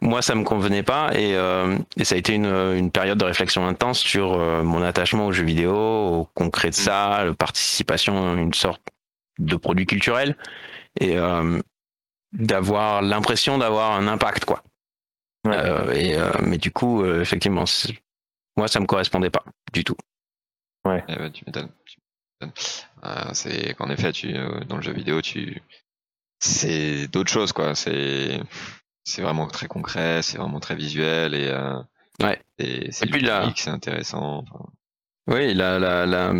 Moi, 0.00 0.20
ça 0.22 0.34
me 0.34 0.42
convenait 0.44 0.82
pas. 0.82 1.10
Et, 1.14 1.34
euh, 1.36 1.76
et 1.96 2.04
ça 2.04 2.14
a 2.14 2.18
été 2.18 2.34
une, 2.34 2.46
une 2.46 2.90
période 2.90 3.18
de 3.18 3.24
réflexion 3.24 3.66
intense 3.66 3.98
sur 3.98 4.32
euh, 4.34 4.62
mon 4.62 4.82
attachement 4.82 5.26
aux 5.26 5.32
jeux 5.32 5.44
vidéo, 5.44 5.74
au 5.74 6.28
concret 6.34 6.70
de 6.70 6.74
ça, 6.74 7.24
la 7.24 7.34
participation 7.34 8.32
à 8.32 8.40
une 8.40 8.54
sorte 8.54 8.82
de 9.38 9.56
produit 9.56 9.86
culturel, 9.86 10.36
et 11.00 11.16
euh, 11.16 11.58
d'avoir 12.32 13.02
l'impression 13.02 13.58
d'avoir 13.58 13.92
un 13.92 14.06
impact, 14.08 14.44
quoi. 14.44 14.62
Ouais. 15.44 15.56
Euh, 15.56 15.92
et 15.92 16.16
euh, 16.16 16.30
mais 16.46 16.58
du 16.58 16.70
coup, 16.70 17.02
euh, 17.02 17.20
effectivement, 17.20 17.64
moi, 18.56 18.68
ça 18.68 18.80
me 18.80 18.86
correspondait 18.86 19.30
pas 19.30 19.44
du 19.72 19.82
tout. 19.84 19.96
Eh 20.86 21.16
ben, 21.16 21.30
tu 21.32 21.44
m'étonnes. 21.46 21.70
Euh, 22.42 23.30
c'est 23.34 23.74
qu'en 23.74 23.88
effet, 23.90 24.12
tu, 24.12 24.36
euh, 24.36 24.60
dans 24.64 24.76
le 24.76 24.82
jeu 24.82 24.92
vidéo, 24.92 25.22
tu, 25.22 25.62
c'est 26.40 27.06
d'autres 27.08 27.30
choses, 27.30 27.52
quoi. 27.52 27.74
C'est, 27.74 28.40
c'est 29.04 29.22
vraiment 29.22 29.46
très 29.46 29.68
concret, 29.68 30.22
c'est 30.22 30.38
vraiment 30.38 30.60
très 30.60 30.74
visuel 30.74 31.34
et, 31.34 31.48
euh, 31.48 31.80
Ouais. 32.20 32.40
et 32.58 32.92
c'est 32.92 33.06
ludique, 33.06 33.60
c'est 33.60 33.70
intéressant. 33.70 34.44
Enfin, 34.44 34.66
Oui, 35.28 35.54
la, 35.54 35.78
la, 35.78 36.04
la, 36.04 36.32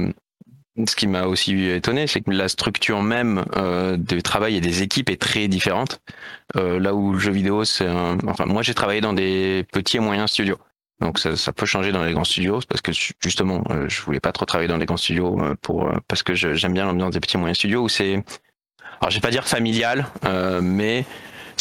ce 0.87 0.97
qui 0.97 1.07
m'a 1.07 1.25
aussi 1.25 1.65
étonné, 1.69 2.07
c'est 2.07 2.21
que 2.23 2.31
la 2.31 2.49
structure 2.49 3.03
même 3.03 3.45
euh, 3.57 3.97
du 3.97 4.23
travail 4.23 4.57
et 4.57 4.61
des 4.61 4.83
équipes 4.83 5.11
est 5.11 5.21
très 5.21 5.49
différente. 5.49 6.01
Euh, 6.57 6.79
là 6.81 6.95
où 6.95 7.13
le 7.13 7.19
jeu 7.19 7.33
vidéo, 7.33 7.65
c'est 7.65 7.87
un... 7.87 8.19
Enfin, 8.27 8.47
moi, 8.47 8.63
j'ai 8.63 8.75
travaillé 8.75 9.01
dans 9.01 9.13
des 9.13 9.67
petits 9.73 9.99
et 9.99 10.01
moyens 10.01 10.31
studios. 10.31 10.59
Donc 11.03 11.19
ça, 11.19 11.37
ça 11.37 11.53
peut 11.53 11.67
changer 11.67 11.91
dans 11.91 12.05
les 12.05 12.13
grands 12.13 12.25
studios 12.25 12.61
parce 12.69 12.81
que 12.81 12.93
justement, 13.21 13.65
euh, 13.71 13.89
je 13.89 14.01
voulais 14.03 14.21
pas 14.21 14.31
trop 14.31 14.45
travailler 14.45 14.69
dans 14.69 14.77
les 14.77 14.87
grands 14.87 14.97
studios 14.97 15.41
euh, 15.41 15.57
pour 15.61 15.89
euh, 15.89 15.97
parce 16.07 16.23
que 16.23 16.35
j'aime 16.35 16.75
bien 16.75 16.85
l'ambiance 16.85 17.13
des 17.13 17.21
petits 17.21 17.37
et 17.37 17.41
moyens 17.41 17.59
studios 17.59 17.83
où 17.83 17.89
c'est, 17.89 18.23
alors 19.01 19.11
je 19.11 19.17
vais 19.17 19.21
pas 19.21 19.31
dire 19.31 19.47
familial, 19.47 20.07
mais 20.63 21.05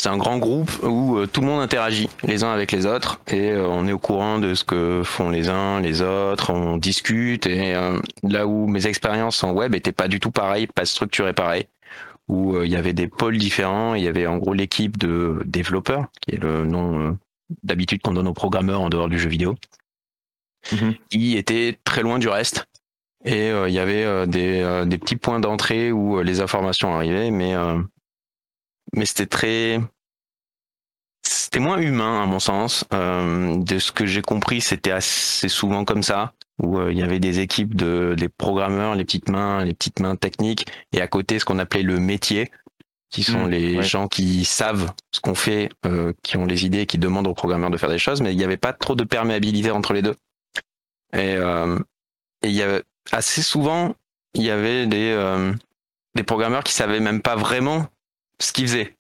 c'est 0.02 0.10
un 0.10 0.18
grand 0.18 0.38
groupe 0.40 0.72
où 0.84 1.18
euh, 1.18 1.28
tout 1.28 1.42
le 1.42 1.48
monde 1.48 1.62
interagit 1.62 2.10
les 2.24 2.44
uns 2.44 2.52
avec 2.52 2.72
les 2.72 2.86
autres 2.86 3.20
et 3.28 3.52
euh, 3.52 3.68
on 3.68 3.88
est 3.88 3.92
au 3.92 4.00
courant 4.00 4.40
de 4.40 4.54
ce 4.54 4.64
que 4.64 5.04
font 5.04 5.30
les 5.30 5.48
uns, 5.48 5.80
les 5.80 6.02
autres, 6.02 6.52
on 6.52 6.78
discute 6.78 7.46
et 7.46 7.76
euh, 7.76 8.00
là 8.24 8.48
où 8.48 8.68
mes 8.68 8.88
expériences 8.88 9.44
en 9.44 9.52
web 9.52 9.76
étaient 9.76 9.92
pas 9.92 10.08
du 10.08 10.20
tout 10.20 10.32
pareilles, 10.32 10.68
pas 10.68 10.86
structurées 10.86 11.34
pareil, 11.34 11.68
où 12.28 12.62
il 12.64 12.72
y 12.72 12.76
avait 12.76 12.94
des 12.94 13.08
pôles 13.08 13.38
différents, 13.38 13.94
il 13.94 14.04
y 14.04 14.08
avait 14.08 14.26
en 14.26 14.38
gros 14.38 14.54
l'équipe 14.54 14.98
de 14.98 15.42
développeurs, 15.46 16.08
qui 16.22 16.36
est 16.36 16.42
le 16.42 16.66
nom 16.66 17.18
d'habitude 17.64 18.02
qu'on 18.02 18.14
donne 18.14 18.28
aux 18.28 18.34
programmeurs 18.34 18.82
en 18.82 18.90
dehors 18.90 19.10
du 19.10 19.20
jeu 19.20 19.30
vidéo, 19.30 19.56
Mhm. 20.72 20.96
qui 21.10 21.38
était 21.38 21.78
très 21.84 22.02
loin 22.02 22.20
du 22.20 22.28
reste. 22.28 22.66
Et 23.26 23.52
euh, 23.52 23.70
il 23.70 23.74
y 23.74 23.80
avait 23.80 24.04
euh, 24.04 24.26
des, 24.26 24.62
euh, 24.62 24.86
des 24.86 24.98
petits 24.98 25.16
points 25.16 25.40
d'entrée 25.40 25.92
où 25.92 26.22
les 26.22 26.42
informations 26.42 26.94
arrivaient, 26.96 27.32
mais 27.32 27.54
mais 28.94 29.06
c'était 29.06 29.26
très 29.26 29.80
c'était 31.24 31.60
moins 31.60 31.80
humain 31.80 32.24
à 32.24 32.26
mon 32.26 32.40
sens. 32.40 32.86
Euh, 32.94 33.58
de 33.58 33.80
ce 33.80 33.92
que 33.92 34.06
j'ai 34.06 34.22
compris, 34.22 34.62
c'était 34.62 34.92
assez 34.92 35.50
souvent 35.50 35.86
comme 35.86 36.04
ça, 36.04 36.34
où 36.62 36.80
euh, 36.80 36.92
il 36.92 36.98
y 36.98 37.04
avait 37.04 37.20
des 37.20 37.40
équipes 37.40 37.76
de 37.76 38.16
des 38.18 38.30
programmeurs, 38.30 38.96
les 38.96 39.06
petites 39.06 39.30
mains, 39.30 39.64
les 39.64 39.74
petites 39.74 40.00
mains 40.00 40.16
techniques, 40.16 40.68
et 40.94 41.02
à 41.02 41.08
côté 41.08 41.40
ce 41.40 41.46
qu'on 41.46 41.60
appelait 41.60 41.84
le 41.84 42.00
métier, 42.00 42.52
qui 43.10 43.24
sont 43.24 43.46
Mmh, 43.46 43.50
les 43.50 43.78
ouais. 43.78 43.84
gens 43.84 44.08
qui 44.08 44.46
savent 44.46 44.92
ce 45.12 45.20
qu'on 45.20 45.36
fait, 45.36 45.70
euh, 45.86 46.14
qui 46.24 46.38
ont 46.38 46.46
les 46.46 46.66
idées, 46.66 46.86
qui 46.86 46.98
demandent 46.98 47.28
aux 47.28 47.34
programmeurs 47.34 47.70
de 47.70 47.78
faire 47.78 47.90
des 47.90 48.00
choses, 48.00 48.22
mais 48.22 48.34
il 48.34 48.38
n'y 48.38 48.44
avait 48.44 48.58
pas 48.58 48.74
trop 48.74 48.96
de 48.96 49.04
perméabilité 49.04 49.72
entre 49.72 49.94
les 49.94 50.02
deux. 50.02 50.16
Et, 51.14 51.34
et 51.34 52.48
il 52.48 52.52
y 52.54 52.62
avait 52.62 52.84
assez 53.12 53.42
souvent, 53.42 53.96
il 54.34 54.44
y 54.44 54.50
avait 54.50 54.88
des 54.88 55.14
des 56.16 56.24
programmeurs 56.24 56.64
qui 56.64 56.74
savaient 56.74 57.02
même 57.02 57.22
pas 57.22 57.36
vraiment 57.36 57.88
ce 58.42 58.52
qu'ils 58.52 58.68
faisaient. 58.68 58.96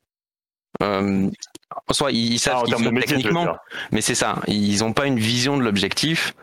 Euh, 0.81 1.29
en 1.87 1.93
soi, 1.93 2.11
ils, 2.11 2.33
ils 2.33 2.39
savent 2.39 2.59
Ah, 2.61 2.65
qu'ils 2.65 2.75
font 2.75 2.91
métier, 2.91 3.17
techniquement, 3.17 3.55
mais 3.91 4.01
c'est 4.01 4.15
ça. 4.15 4.41
Ils 4.47 4.79
n'ont 4.79 4.93
pas 4.93 5.05
une 5.05 5.19
vision 5.19 5.57
de 5.57 5.63
l'objectif. 5.63 6.33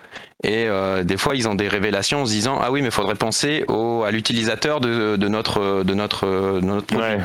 Et 0.44 0.66
euh, 0.68 1.02
des 1.02 1.16
fois, 1.16 1.34
ils 1.34 1.48
ont 1.48 1.54
des 1.54 1.68
révélations 1.68 2.22
en 2.22 2.26
se 2.26 2.30
disant 2.32 2.58
ah 2.62 2.70
oui, 2.70 2.80
mais 2.80 2.88
il 2.88 2.92
faudrait 2.92 3.14
penser 3.16 3.64
au, 3.68 4.02
à 4.04 4.10
l'utilisateur 4.10 4.80
de, 4.80 5.16
de 5.16 5.28
notre 5.28 5.82
de 5.82 5.94
notre 5.94 6.60
de 6.60 6.66
notre 6.66 6.86
produit. 6.86 7.02
Ouais. 7.04 7.20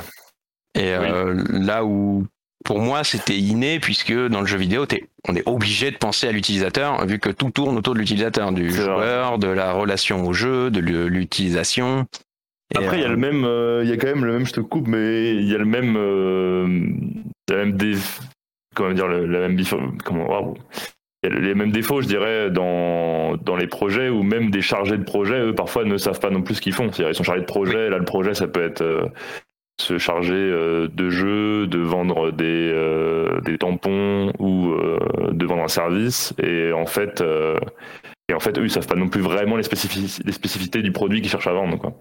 Et 0.76 0.94
euh, 0.94 1.44
là 1.50 1.86
où 1.86 2.26
pour 2.66 2.80
moi 2.80 3.04
c'était 3.04 3.38
inné 3.38 3.80
puisque 3.80 4.14
dans 4.14 4.40
le 4.42 4.48
jeu 4.48 4.58
vidéo 4.58 4.88
on 5.28 5.36
est 5.36 5.44
obligé 5.46 5.92
de 5.92 5.98
penser 5.98 6.28
à 6.28 6.32
l'utilisateur 6.32 7.06
vu 7.06 7.20
que 7.20 7.30
tout 7.30 7.52
tourne 7.52 7.78
autour 7.78 7.94
de 7.94 8.00
l'utilisateur, 8.00 8.52
du 8.52 8.70
vrai. 8.70 8.84
joueur, 8.84 9.38
de 9.38 9.48
la 9.48 9.74
relation 9.74 10.26
au 10.26 10.34
jeu, 10.34 10.72
de 10.72 10.80
l'u- 10.80 11.10
l'utilisation. 11.10 12.08
Après, 12.76 12.98
il 12.98 13.02
y 13.02 13.06
a 13.06 13.08
euh, 13.08 13.12
le 13.12 13.18
même, 13.18 13.44
euh, 13.46 13.82
il 13.84 13.90
y 13.90 13.94
a 13.94 13.98
quand 13.98 14.08
même 14.08 14.26
le 14.26 14.34
même, 14.34 14.46
je 14.46 14.54
te 14.54 14.60
coupe, 14.62 14.88
mais 14.88 15.36
il 15.36 15.50
y 15.50 15.56
a 15.56 15.58
le 15.58 15.66
même, 15.66 15.96
euh, 15.98 16.68
y 17.50 17.54
a 17.54 17.58
même 17.58 17.78
comment 18.76 18.94
dire, 18.94 19.08
la 19.08 19.48
même 19.48 19.58
comment, 20.04 20.56
les 21.24 21.56
mêmes 21.56 21.72
défauts, 21.72 22.02
je 22.02 22.08
dirais, 22.08 22.52
dans, 22.52 23.38
dans 23.38 23.56
les 23.56 23.68
projets 23.68 24.10
où 24.10 24.24
même 24.24 24.50
des 24.50 24.62
chargés 24.62 24.98
de 24.98 25.04
projet, 25.04 25.40
eux, 25.40 25.56
parfois 25.56 25.86
ne 25.86 25.98
savent 25.98 26.20
pas 26.20 26.30
non 26.30 26.42
plus 26.42 26.56
ce 26.56 26.62
qu'ils 26.62 26.74
font. 26.74 26.92
C'est-à-dire, 26.92 27.12
ils 27.12 27.16
sont 27.16 27.24
chargés 27.24 27.42
de 27.42 27.46
projet. 27.46 27.90
Là, 27.90 27.98
le 27.98 28.06
projet, 28.06 28.34
ça 28.34 28.48
peut 28.48 28.62
être 28.64 28.82
euh, 28.82 29.06
se 29.80 29.98
charger 29.98 30.34
euh, 30.34 30.88
de 30.94 31.10
jeux, 31.10 31.68
de 31.68 31.80
vendre 31.80 32.32
des, 32.32 32.70
euh, 32.74 33.40
des 33.42 33.58
tampons 33.58 34.34
ou 34.40 34.72
euh, 34.72 34.98
de 35.32 35.46
vendre 35.46 35.64
un 35.64 35.70
service. 35.70 36.34
Et 36.44 36.74
en 36.74 36.86
fait, 36.86 37.22
euh, 37.22 37.58
et 38.30 38.34
en 38.34 38.40
fait, 38.40 38.58
eux, 38.58 38.64
ils 38.66 38.72
savent 38.72 38.88
pas 38.88 38.96
non 38.96 39.08
plus 39.08 39.22
vraiment 39.22 39.56
les, 39.56 39.64
spécifici- 39.64 40.22
les 40.26 40.32
spécificités 40.34 40.82
du 40.82 40.92
produit 40.92 41.22
qu'ils 41.22 41.32
cherchent 41.32 41.48
à 41.48 41.54
vendre. 41.54 41.78
Quoi. 41.78 41.94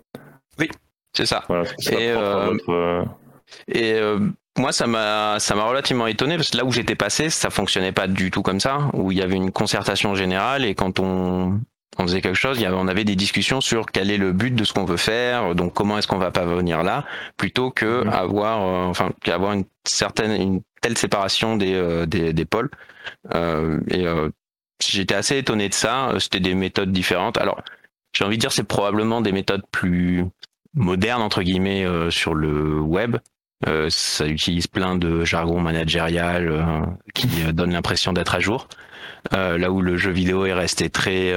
C'est 1.12 1.26
ça. 1.26 1.44
Voilà, 1.48 1.64
c'est 1.78 1.94
Et, 1.94 2.10
euh, 2.10 2.50
votre, 2.52 2.70
euh, 2.72 3.04
Et 3.68 3.94
euh, 3.94 4.18
moi, 4.58 4.72
ça 4.72 4.86
m'a, 4.86 5.38
ça 5.38 5.54
m'a 5.54 5.64
relativement 5.64 6.06
étonné 6.06 6.36
parce 6.36 6.50
que 6.50 6.56
là 6.56 6.64
où 6.64 6.72
j'étais 6.72 6.94
passé, 6.94 7.30
ça 7.30 7.50
fonctionnait 7.50 7.92
pas 7.92 8.06
du 8.06 8.30
tout 8.30 8.42
comme 8.42 8.60
ça, 8.60 8.90
où 8.94 9.12
il 9.12 9.18
y 9.18 9.22
avait 9.22 9.36
une 9.36 9.50
concertation 9.52 10.14
générale 10.14 10.64
et 10.64 10.74
quand 10.74 11.00
on, 11.00 11.60
on 11.98 12.02
faisait 12.02 12.20
quelque 12.20 12.36
chose, 12.38 12.58
il 12.58 12.62
y 12.62 12.66
avait, 12.66 12.76
on 12.78 12.88
avait 12.88 13.04
des 13.04 13.16
discussions 13.16 13.60
sur 13.60 13.86
quel 13.86 14.10
est 14.10 14.18
le 14.18 14.32
but 14.32 14.54
de 14.54 14.64
ce 14.64 14.72
qu'on 14.72 14.84
veut 14.84 14.96
faire, 14.96 15.54
donc 15.54 15.74
comment 15.74 15.98
est-ce 15.98 16.06
qu'on 16.08 16.18
va 16.18 16.30
pas 16.30 16.44
venir 16.44 16.82
là, 16.82 17.04
plutôt 17.36 17.70
que 17.70 18.04
Mhm. 18.04 18.08
avoir, 18.10 18.62
euh, 18.62 18.88
enfin, 18.88 19.10
qu'avoir 19.22 19.52
une 19.52 19.64
certaine, 19.84 20.32
une 20.40 20.62
telle 20.80 20.96
séparation 20.98 21.56
des, 21.56 21.74
euh, 21.74 22.06
des, 22.06 22.32
des 22.32 22.44
pôles. 22.44 22.70
Euh, 23.34 23.78
et 23.88 24.06
euh, 24.06 24.30
j'étais 24.82 25.14
assez 25.14 25.36
étonné 25.38 25.68
de 25.68 25.74
ça. 25.74 26.12
C'était 26.18 26.40
des 26.40 26.54
méthodes 26.54 26.92
différentes. 26.92 27.38
Alors, 27.38 27.62
j'ai 28.14 28.24
envie 28.24 28.36
de 28.36 28.40
dire, 28.40 28.52
c'est 28.52 28.64
probablement 28.64 29.20
des 29.20 29.32
méthodes 29.32 29.62
plus 29.70 30.24
modernes 30.74 31.22
entre 31.22 31.42
guillemets 31.42 31.84
euh, 31.84 32.10
sur 32.10 32.34
le 32.34 32.80
web. 32.80 33.16
Euh, 33.68 33.88
ça 33.90 34.26
utilise 34.26 34.66
plein 34.66 34.96
de 34.96 35.24
jargon 35.24 35.60
managérial 35.60 36.48
euh, 36.48 36.80
qui 37.14 37.28
donne 37.52 37.72
l'impression 37.72 38.12
d'être 38.12 38.34
à 38.34 38.40
jour. 38.40 38.68
Là 39.30 39.70
où 39.70 39.82
le 39.82 39.96
jeu 39.96 40.10
vidéo 40.10 40.46
est 40.46 40.52
resté 40.52 40.90
très 40.90 41.32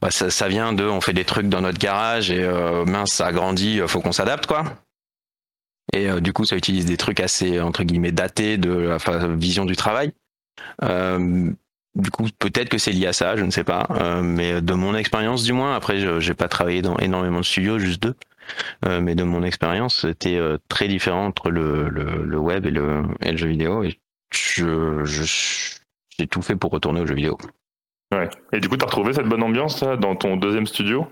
bah, 0.00 0.10
ça, 0.10 0.48
vient 0.48 0.72
de 0.72 0.84
on 0.84 1.00
fait 1.00 1.14
des 1.14 1.24
trucs 1.24 1.48
dans 1.48 1.62
notre 1.62 1.78
garage 1.78 2.30
et 2.30 2.48
mince 2.86 3.12
ça 3.12 3.26
a 3.26 3.32
grandi, 3.32 3.80
euh, 3.80 3.88
faut 3.88 4.00
qu'on 4.00 4.12
s'adapte 4.12 4.46
quoi. 4.46 4.64
Et 5.92 6.08
du 6.20 6.32
coup 6.32 6.44
ça 6.44 6.56
utilise 6.56 6.86
des 6.86 6.96
trucs 6.96 7.18
assez 7.18 7.60
entre 7.60 7.82
guillemets 7.82 8.12
datés 8.12 8.56
de 8.56 8.70
la 8.70 9.26
vision 9.34 9.64
du 9.64 9.74
travail. 9.74 10.12
Du 10.80 12.10
coup 12.12 12.28
peut-être 12.38 12.68
que 12.68 12.78
c'est 12.78 12.92
lié 12.92 13.08
à 13.08 13.12
ça, 13.12 13.36
je 13.36 13.44
ne 13.44 13.50
sais 13.50 13.64
pas. 13.64 13.88
Mais 14.22 14.60
de 14.60 14.74
mon 14.74 14.94
expérience 14.94 15.42
du 15.42 15.52
moins, 15.52 15.74
après 15.74 15.98
je 15.98 16.20
j'ai 16.20 16.34
pas 16.34 16.48
travaillé 16.48 16.82
dans 16.82 16.96
énormément 16.98 17.40
de 17.40 17.44
studios, 17.44 17.80
juste 17.80 18.02
deux. 18.02 18.14
Euh, 18.84 19.00
mais 19.00 19.14
de 19.14 19.24
mon 19.24 19.42
expérience, 19.42 20.02
c'était 20.02 20.36
euh, 20.36 20.58
très 20.68 20.88
différent 20.88 21.26
entre 21.26 21.50
le, 21.50 21.88
le, 21.88 22.24
le 22.24 22.38
web 22.38 22.66
et 22.66 22.70
le, 22.70 23.04
et 23.22 23.32
le 23.32 23.36
jeu 23.36 23.48
vidéo. 23.48 23.82
Et 23.82 23.98
je, 24.32 25.04
j'ai 26.18 26.26
tout 26.26 26.42
fait 26.42 26.56
pour 26.56 26.70
retourner 26.70 27.00
au 27.00 27.06
jeu 27.06 27.14
vidéo. 27.14 27.38
ouais. 28.12 28.28
Et 28.52 28.60
du 28.60 28.68
coup, 28.68 28.76
tu 28.76 28.84
as 28.84 28.86
retrouvé 28.86 29.12
cette 29.12 29.28
bonne 29.28 29.42
ambiance 29.42 29.82
là, 29.82 29.96
dans 29.96 30.16
ton 30.16 30.36
deuxième 30.36 30.66
studio? 30.66 31.06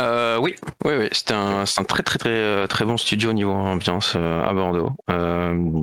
Euh, 0.00 0.38
oui, 0.38 0.54
oui, 0.84 0.92
oui. 0.98 1.08
C'était 1.12 1.34
un, 1.34 1.64
c'est 1.64 1.80
un 1.80 1.84
très, 1.84 2.02
très, 2.02 2.18
très, 2.18 2.30
euh, 2.30 2.66
très 2.66 2.84
bon 2.84 2.96
studio 2.96 3.30
au 3.30 3.32
niveau 3.32 3.52
ambiance 3.52 4.14
euh, 4.14 4.42
à 4.42 4.52
Bordeaux. 4.52 4.92
Euh, 5.10 5.82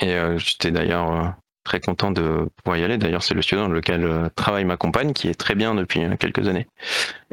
et 0.00 0.16
j'étais 0.36 0.70
d'ailleurs 0.70 1.34
très 1.64 1.80
content 1.80 2.10
de 2.10 2.48
pouvoir 2.56 2.76
y 2.78 2.84
aller. 2.84 2.98
D'ailleurs, 2.98 3.22
c'est 3.22 3.34
le 3.34 3.42
studio 3.42 3.64
dans 3.64 3.72
lequel 3.72 4.04
euh, 4.04 4.28
travaille 4.34 4.64
ma 4.64 4.76
compagne, 4.76 5.12
qui 5.12 5.28
est 5.28 5.34
très 5.34 5.54
bien 5.54 5.74
depuis 5.74 6.04
euh, 6.04 6.16
quelques 6.16 6.48
années. 6.48 6.66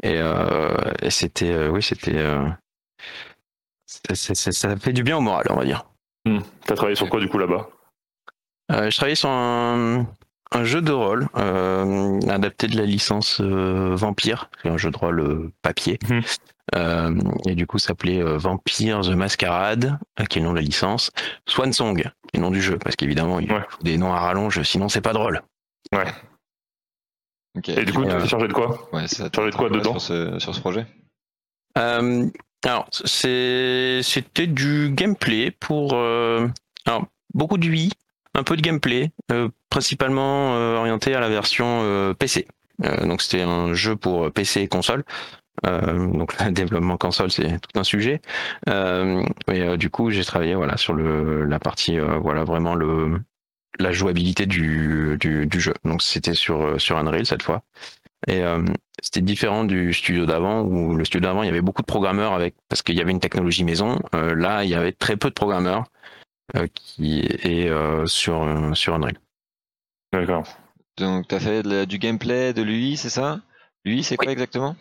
Et, 0.02 0.14
euh, 0.18 0.74
et 1.02 1.10
c'était, 1.10 1.50
euh, 1.52 1.68
oui, 1.68 1.82
c'était, 1.82 2.16
euh, 2.16 2.46
ça 3.86 4.76
fait 4.76 4.92
du 4.92 5.02
bien 5.02 5.16
au 5.16 5.20
moral, 5.20 5.46
on 5.50 5.56
va 5.56 5.64
dire. 5.64 5.84
Tu 6.26 6.38
as 6.68 6.74
travaillé 6.74 6.96
sur 6.96 7.08
quoi 7.08 7.20
du 7.20 7.28
coup 7.28 7.38
là-bas? 7.38 7.68
Je 8.70 8.94
travaillais 8.94 9.16
sur 9.16 9.30
un, 9.30 10.06
un 10.52 10.64
jeu 10.64 10.80
de 10.80 10.92
rôle 10.92 11.26
adapté 11.34 12.68
de 12.68 12.76
la 12.76 12.84
licence 12.84 13.40
Vampire, 13.40 14.48
un 14.64 14.76
jeu 14.76 14.90
de 14.90 14.96
rôle 14.96 15.50
papier, 15.62 15.98
Mhm. 16.08 17.32
et 17.48 17.54
du 17.56 17.66
coup, 17.66 17.78
ça 17.80 17.88
s'appelait 17.88 18.22
Vampire 18.22 19.00
the 19.00 19.08
Masquerade, 19.08 19.98
qui 20.28 20.38
est 20.38 20.42
le 20.42 20.46
nom 20.46 20.52
de 20.52 20.58
la 20.58 20.62
licence, 20.64 21.10
Swan 21.48 21.72
Song, 21.72 22.08
qui 22.30 22.36
est 22.36 22.40
le 22.40 22.44
nom 22.44 22.50
du 22.50 22.62
jeu, 22.62 22.78
parce 22.78 22.96
qu'évidemment, 22.96 23.40
il 23.40 23.48
faut 23.48 23.82
des 23.82 23.98
noms 23.98 24.12
à 24.12 24.20
rallonge, 24.20 24.62
sinon 24.62 24.88
c'est 24.88 25.00
pas 25.00 25.12
drôle. 25.12 25.42
Ouais. 25.92 26.06
Et 27.66 27.84
du 27.84 27.92
coup, 27.92 28.04
tu 28.04 28.10
as 28.10 28.24
chargé 28.26 28.46
de 28.46 28.52
quoi 28.52 28.88
Ouais, 28.92 29.08
ça 29.08 29.28
chargé 29.34 29.50
de 29.50 29.56
quoi 29.56 29.68
dedans 29.68 29.98
sur 29.98 30.00
ce, 30.00 30.38
sur 30.38 30.54
ce 30.54 30.60
projet 30.60 30.86
Alors, 31.74 32.88
c'était 32.90 34.46
du 34.46 34.90
gameplay 34.92 35.50
pour 35.50 35.94
alors, 35.94 37.06
beaucoup 37.34 37.58
d'UI, 37.58 37.90
un 38.34 38.44
peu 38.44 38.56
de 38.56 38.62
gameplay, 38.62 39.10
principalement 39.68 40.52
orienté 40.78 41.14
à 41.14 41.20
la 41.20 41.28
version 41.28 42.14
PC. 42.18 42.46
donc 43.02 43.22
c'était 43.22 43.42
un 43.42 43.74
jeu 43.74 43.96
pour 43.96 44.30
PC 44.30 44.60
et 44.60 44.68
console. 44.68 45.04
Euh, 45.66 46.06
donc 46.06 46.38
le 46.38 46.50
développement 46.52 46.96
console 46.96 47.30
c'est 47.30 47.60
tout 47.60 47.78
un 47.78 47.84
sujet. 47.84 48.20
Euh, 48.68 49.24
et 49.52 49.76
du 49.76 49.90
coup 49.90 50.10
j'ai 50.10 50.24
travaillé 50.24 50.54
voilà 50.54 50.76
sur 50.76 50.94
le 50.94 51.44
la 51.44 51.58
partie 51.58 51.98
voilà 51.98 52.44
vraiment 52.44 52.74
le 52.74 53.20
la 53.78 53.92
jouabilité 53.92 54.46
du, 54.46 55.16
du, 55.18 55.46
du 55.46 55.60
jeu. 55.60 55.74
Donc 55.84 56.02
c'était 56.02 56.34
sur 56.34 56.80
sur 56.80 56.98
Unreal 56.98 57.26
cette 57.26 57.42
fois. 57.42 57.62
Et 58.26 58.42
euh, 58.42 58.62
c'était 59.02 59.22
différent 59.22 59.64
du 59.64 59.92
studio 59.94 60.26
d'avant 60.26 60.62
où 60.62 60.94
le 60.94 61.04
studio 61.04 61.28
d'avant 61.28 61.42
il 61.42 61.46
y 61.46 61.50
avait 61.50 61.62
beaucoup 61.62 61.82
de 61.82 61.86
programmeurs 61.86 62.34
avec 62.34 62.54
parce 62.68 62.82
qu'il 62.82 62.96
y 62.96 63.00
avait 63.00 63.12
une 63.12 63.20
technologie 63.20 63.64
maison. 63.64 63.98
Euh, 64.14 64.34
là 64.34 64.64
il 64.64 64.70
y 64.70 64.74
avait 64.74 64.92
très 64.92 65.16
peu 65.16 65.28
de 65.28 65.34
programmeurs 65.34 65.84
euh, 66.56 66.66
qui 66.74 67.20
est 67.20 67.70
sur 68.06 68.76
sur 68.76 68.94
Unreal. 68.94 69.18
D'accord. 70.12 70.44
Donc 70.98 71.28
tu 71.28 71.34
as 71.34 71.40
fait 71.40 71.86
du 71.86 71.98
gameplay 71.98 72.52
de 72.52 72.62
lui, 72.62 72.96
c'est 72.96 73.08
ça? 73.10 73.40
Lui, 73.86 74.02
c'est 74.02 74.18
quoi 74.18 74.32
exactement? 74.32 74.76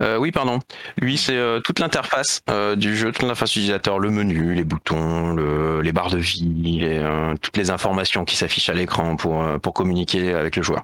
Euh, 0.00 0.16
oui, 0.16 0.30
pardon. 0.30 0.60
Lui, 0.96 1.18
c'est 1.18 1.36
euh, 1.36 1.60
toute 1.60 1.80
l'interface 1.80 2.42
euh, 2.50 2.76
du 2.76 2.96
jeu, 2.96 3.10
toute 3.10 3.22
l'interface 3.22 3.50
utilisateur, 3.56 3.98
le 3.98 4.10
menu, 4.10 4.54
les 4.54 4.64
boutons, 4.64 5.32
le, 5.32 5.80
les 5.80 5.92
barres 5.92 6.10
de 6.10 6.18
vie, 6.18 6.84
et, 6.84 7.02
toutes 7.40 7.56
les 7.56 7.70
informations 7.70 8.24
qui 8.24 8.36
s'affichent 8.36 8.68
à 8.68 8.74
l'écran 8.74 9.16
pour, 9.16 9.44
pour 9.60 9.74
communiquer 9.74 10.34
avec 10.34 10.56
le 10.56 10.62
joueur. 10.62 10.82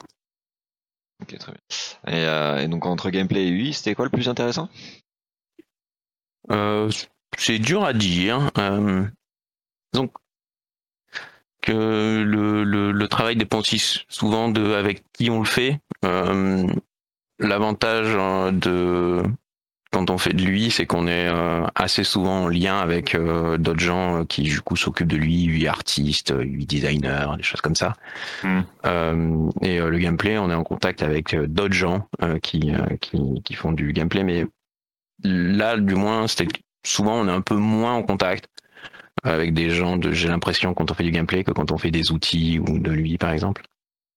Ok, 1.23 1.39
très 1.39 1.53
bien. 1.53 2.59
Et, 2.59 2.69
donc 2.69 2.87
entre 2.87 3.11
gameplay 3.11 3.45
et 3.45 3.51
UI, 3.51 3.73
c'était 3.73 3.95
quoi 3.95 4.05
le 4.05 4.11
plus 4.11 4.29
intéressant? 4.29 4.69
C'est 7.37 7.59
dur 7.59 7.85
à 7.85 7.93
dire. 7.93 8.51
donc 9.93 10.13
que 11.63 12.23
le, 12.23 12.63
le, 12.63 12.93
le, 12.93 13.09
travail 13.09 13.37
dépend 13.37 13.61
aussi 13.61 14.05
souvent 14.11 14.51
de 14.51 14.75
avec 14.75 15.03
qui 15.15 15.31
on 15.31 15.39
le 15.39 15.47
fait. 15.47 15.79
L'avantage 17.39 18.15
hein, 18.15 18.53
de 18.53 19.23
quand 19.95 20.11
on 20.11 20.19
fait 20.19 20.33
de 20.33 20.43
lui, 20.43 20.73
c'est 20.73 20.87
qu'on 20.87 21.07
est 21.07 21.29
euh, 21.29 21.65
assez 21.77 22.03
souvent 22.03 22.43
en 22.43 22.49
lien 22.49 22.81
avec 22.81 23.15
euh, 23.15 23.57
d'autres 23.59 23.81
gens 23.81 24.21
euh, 24.21 24.25
qui 24.25 24.43
du 24.43 24.61
coup 24.61 24.75
s'occupent 24.75 25.07
de 25.07 25.17
lui, 25.17 25.45
lui 25.45 25.69
artiste, 25.69 26.35
lui 26.37 26.67
designer, 26.67 27.37
des 27.37 27.45
choses 27.45 27.61
comme 27.61 27.77
ça. 27.77 27.95
Hmm. 28.43 28.63
et 29.63 29.79
le 29.79 29.99
gameplay, 29.99 30.37
on 30.37 30.51
est 30.51 30.55
en 30.55 30.65
contact 30.65 31.03
avec 31.05 31.37
d'autres 31.37 31.75
gens 31.75 32.09
qui, 32.43 32.73
qui, 33.01 33.43
qui 33.45 33.55
font 33.55 33.71
du 33.71 33.93
gameplay, 33.93 34.25
mais 34.25 34.47
là, 35.23 35.77
du 35.77 35.95
moins, 35.95 36.27
c'était 36.27 36.49
souvent 36.85 37.15
on 37.15 37.29
est 37.29 37.33
un 37.33 37.41
peu 37.41 37.57
moins 37.57 37.95
en 37.95 38.03
contact 38.03 38.49
avec 39.23 39.55
des 39.55 39.71
gens 39.71 39.97
de 39.97 40.11
j'ai 40.11 40.29
l'impression 40.29 40.75
quand 40.75 40.91
on 40.91 40.95
fait 40.95 41.05
du 41.05 41.13
gameplay 41.13 41.45
que 41.45 41.53
quand 41.53 41.71
on 41.71 41.79
fait 41.79 41.93
des 41.93 42.11
outils 42.11 42.59
ou 42.59 42.79
de 42.81 42.91
lui 42.91 43.17
par 43.17 43.31
exemple. 43.31 43.63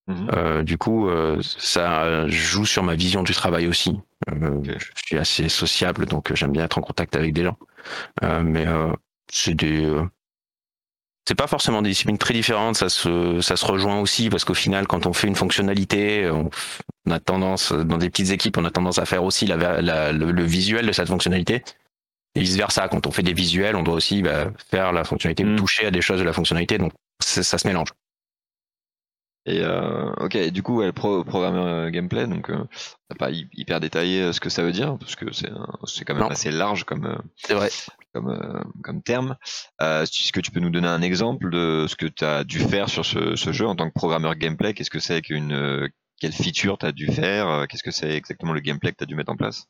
Mhm. 0.08 0.30
Euh, 0.34 0.64
du 0.64 0.78
coup, 0.78 1.10
euh, 1.10 1.41
ça 1.41 2.28
joue 2.30 2.66
sur 2.66 2.84
ma 2.84 2.95
vision 2.95 3.24
du 3.24 3.34
travail 3.34 3.68
aussi. 3.68 3.99
Euh, 4.32 4.62
je 4.64 4.86
suis 5.05 5.18
assez 5.18 5.49
sociable, 5.49 6.05
donc 6.05 6.34
j'aime 6.34 6.51
bien 6.51 6.64
être 6.64 6.78
en 6.78 6.82
contact 6.82 7.16
avec 7.16 7.34
des 7.34 7.43
gens. 7.43 7.58
mais 8.22 8.66
c'est 9.30 9.53
des, 9.53 9.93
c'est 11.28 11.36
pas 11.36 11.47
forcément 11.47 11.82
des 11.82 11.89
disciplines 11.89 12.18
très 12.18 12.34
différentes. 12.34 12.78
Ça 12.78 12.88
se, 12.88 13.41
ça 13.41 13.58
se 13.58 13.66
rejoint 13.66 13.99
aussi 13.99 14.30
parce 14.30 14.45
qu'au 14.45 14.53
final, 14.53 14.88
quand 14.88 15.05
on 15.05 15.14
fait 15.14 15.28
une 15.28 15.36
fonctionnalité, 15.36 16.30
on, 16.32 16.49
a 17.12 17.20
tendance, 17.20 17.74
dans 17.74 17.97
des 17.97 18.10
petites 18.10 18.32
équipes, 18.32 18.58
on 18.58 18.66
a 18.66 18.72
tendance 18.72 18.99
à 18.99 19.05
faire 19.05 19.24
aussi 19.24 19.45
la, 19.45 19.82
la, 19.82 20.12
le, 20.14 20.43
visuel 20.43 20.88
de 20.88 20.91
cette 20.93 21.10
fonctionnalité. 21.10 21.64
Et 22.36 22.39
vice 22.39 22.55
versa, 22.55 22.88
quand 22.88 23.08
on 23.08 23.12
fait 23.12 23.24
des 23.24 23.34
visuels, 23.34 23.76
on 23.76 23.84
doit 23.84 23.95
aussi 23.95 24.22
bah, 24.22 24.51
faire 24.70 24.93
la 24.93 25.03
fonctionnalité, 25.03 25.43
mm. 25.43 25.55
toucher 25.58 25.88
à 25.88 25.91
des 25.91 26.01
choses 26.01 26.20
de 26.20 26.26
la 26.26 26.34
fonctionnalité. 26.34 26.78
Donc 26.78 26.93
ça 27.20 27.58
se 27.58 27.68
mélange. 27.68 27.89
Et 29.49 29.61
euh, 29.61 30.11
ok, 30.17 30.37
du 30.49 30.61
coup, 30.61 30.81
elle 30.81 30.91
pro 30.91 31.23
euh, 31.25 31.89
gameplay, 31.89 32.27
donc 32.27 32.49
euh, 32.49 32.65
pas 33.17 33.29
hyper 33.31 33.79
détaillé 33.79 34.21
euh, 34.21 34.33
ce 34.33 34.41
que 34.41 34.49
ça 34.49 34.61
veut 34.61 34.73
dire, 34.73 34.97
parce 34.99 35.15
que 35.15 35.31
c'est 35.31 35.49
c'est 35.85 36.03
quand 36.03 36.15
même 36.15 36.29
assez 36.29 36.51
large 36.51 36.83
comme 36.83 37.05
euh, 37.05 37.17
c'est 37.37 37.53
vrai. 37.53 37.69
comme 38.13 38.65
comme 38.83 39.01
terme. 39.01 39.37
Est-ce 39.79 40.33
que 40.33 40.41
tu 40.41 40.51
peux 40.51 40.59
nous 40.59 40.69
donner 40.69 40.89
un 40.89 41.01
exemple 41.01 41.49
de 41.49 41.85
ce 41.87 41.95
que 41.95 42.07
tu 42.07 42.25
as 42.25 42.43
dû 42.43 42.59
faire 42.59 42.89
sur 42.89 43.05
ce, 43.05 43.37
ce, 43.37 43.53
jeu 43.53 43.65
en 43.65 43.77
tant 43.77 43.87
que 43.87 43.93
programmeur 43.93 44.35
gameplay? 44.35 44.73
Qu'est-ce 44.73 44.89
que 44.89 44.99
c'est 44.99 45.21
qu'une 45.21 45.89
quelle 46.19 46.33
feature 46.33 46.77
tu 46.77 46.85
as 46.85 46.91
dû 46.91 47.07
faire? 47.07 47.67
Qu'est-ce 47.69 47.83
que 47.83 47.91
c'est 47.91 48.11
exactement 48.11 48.51
le 48.51 48.59
gameplay 48.59 48.91
que 48.91 48.97
tu 48.97 49.03
as 49.03 49.07
dû 49.07 49.15
mettre 49.15 49.31
en 49.31 49.37
place? 49.37 49.69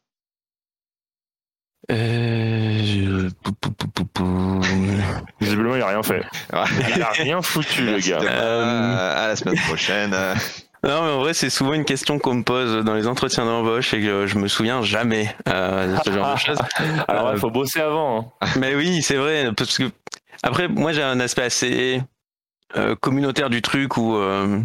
Euh... 1.91 2.56
Visiblement, 5.39 5.75
il 5.75 5.81
a 5.81 5.87
rien 5.87 6.03
fait. 6.03 6.23
Il 6.95 7.01
a 7.01 7.09
rien 7.09 7.41
foutu, 7.41 7.85
le 7.85 7.99
gars. 7.99 8.19
Euh, 8.21 9.25
à 9.25 9.27
la 9.27 9.35
semaine 9.35 9.59
prochaine. 9.67 10.15
Non, 10.83 11.03
mais 11.03 11.11
en 11.11 11.19
vrai, 11.19 11.33
c'est 11.33 11.49
souvent 11.49 11.73
une 11.73 11.85
question 11.85 12.19
qu'on 12.19 12.35
me 12.35 12.43
pose 12.43 12.83
dans 12.85 12.93
les 12.93 13.07
entretiens 13.07 13.45
d'embauche 13.45 13.93
et 13.93 14.01
que 14.01 14.27
je 14.27 14.37
me 14.37 14.47
souviens 14.47 14.83
jamais 14.83 15.33
euh, 15.49 15.97
de 15.97 16.03
ce 16.03 16.11
genre 16.11 16.33
de 16.33 16.39
choses. 16.39 16.59
Alors, 17.07 17.31
il 17.33 17.39
faut 17.39 17.49
bosser 17.49 17.81
avant. 17.81 18.33
Hein. 18.41 18.47
Mais 18.59 18.75
oui, 18.75 19.01
c'est 19.01 19.15
vrai. 19.15 19.51
Parce 19.55 19.77
que, 19.77 19.85
après, 20.43 20.67
moi, 20.67 20.93
j'ai 20.93 21.01
un 21.01 21.19
aspect 21.19 21.43
assez 21.43 22.01
euh, 22.75 22.95
communautaire 22.95 23.49
du 23.49 23.61
truc 23.61 23.97
où 23.97 24.17
euh, 24.17 24.61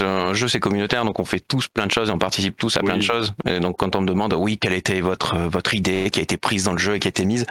un 0.00 0.32
jeu 0.32 0.48
c'est 0.48 0.60
communautaire 0.60 1.04
donc 1.04 1.20
on 1.20 1.26
fait 1.26 1.40
tous 1.40 1.68
plein 1.68 1.84
de 1.84 1.92
choses 1.92 2.08
et 2.08 2.12
on 2.12 2.18
participe 2.18 2.56
tous 2.56 2.78
à 2.78 2.80
plein 2.80 2.96
de 2.96 3.02
choses 3.02 3.34
et 3.46 3.60
donc 3.60 3.76
quand 3.78 3.96
on 3.96 4.00
me 4.00 4.06
demande 4.06 4.32
oui 4.32 4.56
quelle 4.56 4.72
était 4.72 5.02
votre 5.02 5.36
votre 5.36 5.74
idée 5.74 6.08
qui 6.08 6.20
a 6.20 6.22
été 6.22 6.38
prise 6.38 6.64
dans 6.64 6.72
le 6.72 6.78
jeu 6.78 6.94
et 6.94 7.00
qui 7.00 7.06
a 7.06 7.10
été 7.10 7.26
mise 7.26 7.44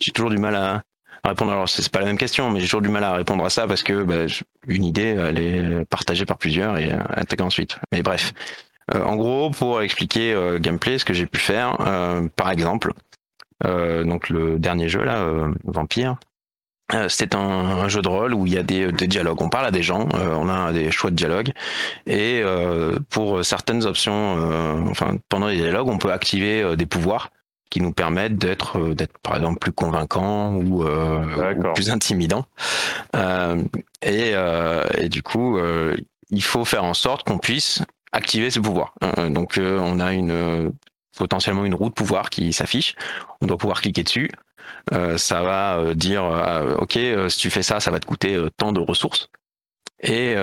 j'ai 0.00 0.12
toujours 0.12 0.30
du 0.30 0.38
mal 0.38 0.56
à, 0.56 0.82
répondre. 1.24 1.52
Alors 1.52 1.68
c'est 1.68 1.88
pas 1.90 2.00
la 2.00 2.06
même 2.06 2.18
question 2.18 2.50
mais 2.50 2.60
j'ai 2.60 2.66
toujours 2.66 2.80
du 2.80 2.88
mal 2.88 3.04
à 3.04 3.12
répondre 3.12 3.44
à 3.44 3.50
ça 3.50 3.66
parce 3.66 3.82
que 3.82 4.02
bah, 4.02 4.26
une 4.66 4.84
idée 4.84 5.16
elle 5.18 5.38
est 5.38 5.84
partagée 5.86 6.24
par 6.24 6.38
plusieurs 6.38 6.78
et 6.78 6.92
intégrée 7.14 7.46
ensuite. 7.46 7.78
Mais 7.92 8.02
bref. 8.02 8.32
Euh, 8.94 9.04
en 9.04 9.16
gros 9.16 9.50
pour 9.50 9.82
expliquer 9.82 10.32
euh, 10.32 10.58
gameplay 10.58 10.98
ce 10.98 11.04
que 11.04 11.14
j'ai 11.14 11.26
pu 11.26 11.38
faire 11.38 11.76
par 12.36 12.50
exemple 12.50 12.92
donc 13.62 14.30
le 14.30 14.58
dernier 14.58 14.88
jeu 14.88 15.04
là 15.04 15.22
Vampire 15.64 16.16
euh, 16.94 17.06
c'est 17.08 17.34
un, 17.34 17.88
jeu 17.88 18.02
de 18.02 18.08
rôle 18.08 18.34
où 18.34 18.46
il 18.46 18.54
y 18.54 18.58
a 18.58 18.62
des, 18.62 18.92
dialogues. 18.92 19.42
On 19.42 19.48
parle 19.48 19.66
à 19.66 19.70
des 19.70 19.82
gens, 19.82 20.08
euh, 20.14 20.34
on 20.34 20.48
a 20.48 20.72
des 20.72 20.90
choix 20.90 21.10
de 21.10 21.16
dialogue, 21.16 21.52
et 22.06 22.40
euh, 22.42 22.98
pour 23.10 23.44
certaines 23.44 23.84
options, 23.86 24.88
enfin 24.90 25.16
pendant 25.28 25.46
les 25.46 25.56
dialogues, 25.56 25.88
on 25.88 25.98
peut 25.98 26.12
activer 26.12 26.76
des 26.76 26.86
pouvoirs 26.86 27.30
qui 27.70 27.80
nous 27.80 27.92
permettent 27.92 28.36
d'être, 28.36 28.94
d'être 28.94 29.16
par 29.18 29.36
exemple 29.36 29.58
plus 29.58 29.72
convaincants 29.72 30.54
ou, 30.56 30.84
plus 31.74 31.90
intimidants. 31.90 32.46
Et, 34.02 34.34
et, 34.98 35.08
du 35.08 35.22
coup, 35.22 35.58
il 36.30 36.42
faut 36.42 36.64
faire 36.64 36.84
en 36.84 36.94
sorte 36.94 37.26
qu'on 37.26 37.38
puisse 37.38 37.82
activer 38.12 38.50
ces 38.50 38.60
pouvoirs. 38.60 38.94
donc, 39.28 39.58
on 39.58 40.00
a 40.00 40.12
une 40.12 40.72
potentiellement 41.16 41.64
une 41.64 41.74
roue 41.74 41.90
de 41.90 41.94
pouvoir 41.94 42.30
qui 42.30 42.52
s'affiche. 42.52 42.96
On 43.40 43.46
doit 43.46 43.58
pouvoir 43.58 43.80
cliquer 43.80 44.02
dessus 44.02 44.30
euh, 44.92 45.18
ça 45.18 45.42
va 45.42 45.78
euh, 45.78 45.94
dire 45.94 46.24
euh, 46.24 46.74
ok 46.76 46.98
si 47.28 47.38
tu 47.38 47.50
fais 47.50 47.62
ça 47.62 47.80
ça 47.80 47.90
va 47.90 48.00
te 48.00 48.06
coûter 48.06 48.38
tant 48.56 48.72
de 48.72 48.80
ressources 48.80 49.28
et, 50.02 50.34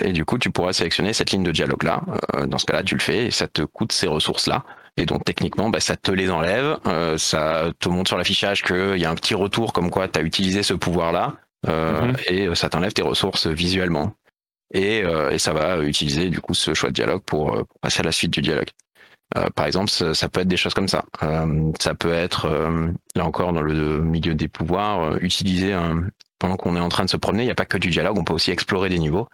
et 0.00 0.12
du 0.12 0.24
coup 0.24 0.38
tu 0.38 0.50
pourras 0.50 0.72
sélectionner 0.72 1.12
cette 1.12 1.30
ligne 1.30 1.44
de 1.44 1.52
dialogue 1.52 1.84
là 1.84 2.02
dans 2.46 2.58
ce 2.58 2.66
cas-là 2.66 2.82
tu 2.82 2.96
le 2.96 3.00
fais 3.00 3.26
et 3.26 3.30
ça 3.30 3.46
te 3.46 3.62
coûte 3.62 3.92
ces 3.92 4.08
ressources 4.08 4.48
là 4.48 4.64
et 4.96 5.06
donc 5.06 5.24
techniquement 5.24 5.70
bah, 5.70 5.80
ça 5.80 5.96
te 5.96 6.10
les 6.10 6.30
enlève 6.30 6.78
ça 7.18 7.70
te 7.78 7.88
montre 7.88 8.08
sur 8.08 8.18
l'affichage 8.18 8.62
qu'il 8.62 8.96
y 8.96 9.04
a 9.04 9.10
un 9.10 9.14
petit 9.14 9.34
retour 9.34 9.72
comme 9.72 9.90
quoi 9.90 10.08
tu 10.08 10.18
as 10.18 10.22
utilisé 10.22 10.62
ce 10.62 10.74
pouvoir 10.74 11.12
là 11.12 11.34
mhm. 11.66 12.16
et 12.28 12.54
ça 12.54 12.68
t'enlève 12.68 12.92
tes 12.92 13.02
ressources 13.02 13.46
visuellement 13.46 14.14
et, 14.72 15.04
et, 15.30 15.38
ça 15.38 15.52
va 15.52 15.78
utiliser 15.78 16.30
du 16.30 16.40
coup 16.40 16.54
ce 16.54 16.74
choix 16.74 16.88
de 16.90 16.94
dialogue 16.94 17.22
pour, 17.22 17.52
pour 17.52 17.78
passer 17.80 18.00
à 18.00 18.04
la 18.04 18.12
suite 18.12 18.32
du 18.32 18.40
dialogue 18.40 18.70
euh, 19.36 19.48
par 19.54 19.66
exemple, 19.66 19.90
ça, 19.90 20.28
peut 20.28 20.40
être 20.40 20.48
des 20.48 20.56
choses 20.56 20.74
comme 20.74 20.88
ça. 20.88 21.04
Euh, 21.22 21.72
ça 21.80 21.94
peut 21.94 22.12
être, 22.12 22.46
euh, 22.46 22.88
là 23.16 23.24
encore, 23.24 23.52
dans 23.52 23.62
le 23.62 24.00
milieu 24.00 24.34
des 24.34 24.48
pouvoirs, 24.48 25.16
utiliser 25.22 25.72
un, 25.72 26.04
pendant 26.38 26.56
qu'on 26.56 26.76
est 26.76 26.80
en 26.80 26.88
train 26.88 27.04
de 27.04 27.10
se 27.10 27.16
promener, 27.16 27.42
il 27.42 27.46
n'y 27.46 27.52
a 27.52 27.56
pas 27.56 27.64
que 27.64 27.78
du 27.78 27.90
dialogue, 27.90 28.18
on 28.18 28.24
peut 28.24 28.34
aussi 28.34 28.50
explorer 28.50 28.88
des 28.88 28.98
niveaux 28.98 29.28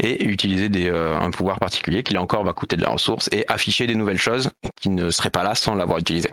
et 0.00 0.24
utiliser 0.24 0.68
des, 0.68 0.88
un 0.90 1.30
pouvoir 1.30 1.58
particulier 1.58 2.02
qui 2.02 2.14
là 2.14 2.22
encore 2.22 2.44
va 2.44 2.52
coûter 2.52 2.76
de 2.76 2.82
la 2.82 2.90
ressource 2.90 3.28
et 3.32 3.44
afficher 3.48 3.86
des 3.86 3.94
nouvelles 3.94 4.18
choses 4.18 4.50
qui 4.80 4.88
ne 4.88 5.10
seraient 5.10 5.30
pas 5.30 5.42
là 5.42 5.54
sans 5.54 5.74
l'avoir 5.74 5.98
utilisé. 5.98 6.30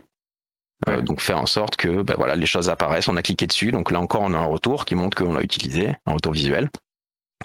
donc 1.04 1.22
faire 1.22 1.40
en 1.40 1.46
sorte 1.46 1.76
que 1.76 2.02
ben 2.02 2.16
voilà 2.18 2.36
les 2.36 2.46
choses 2.46 2.70
apparaissent, 2.70 3.08
on 3.08 3.18
a 3.18 3.22
cliqué 3.22 3.48
dessus, 3.48 3.72
donc 3.72 3.92
là 3.92 4.00
encore 4.00 4.22
on 4.22 4.34
a 4.34 4.38
un 4.38 4.46
retour 4.46 4.86
qui 4.86 4.96
montre 4.96 5.18
qu'on 5.18 5.34
l'a 5.34 5.42
utilisé, 5.42 5.96
un 6.06 6.14
retour 6.14 6.34
visuel. 6.34 6.70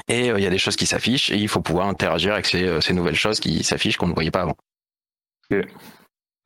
Et 0.09 0.29
il 0.29 0.43
y 0.43 0.47
a 0.47 0.51
des 0.51 0.59
choses 0.59 0.77
qui 0.77 0.87
s'affichent 0.87 1.31
et 1.31 1.37
il 1.37 1.49
faut 1.49 1.63
pouvoir 1.63 1.89
interagir 1.89 2.35
avec 2.35 2.47
ces, 2.47 2.81
ces 2.81 2.93
nouvelles 2.93 3.15
choses 3.15 3.41
qui 3.41 3.63
s'affichent 3.65 3.97
qu'on 3.97 4.09
ne 4.09 4.15
voyait 4.15 4.31
pas 4.31 4.43
avant. 4.43 4.57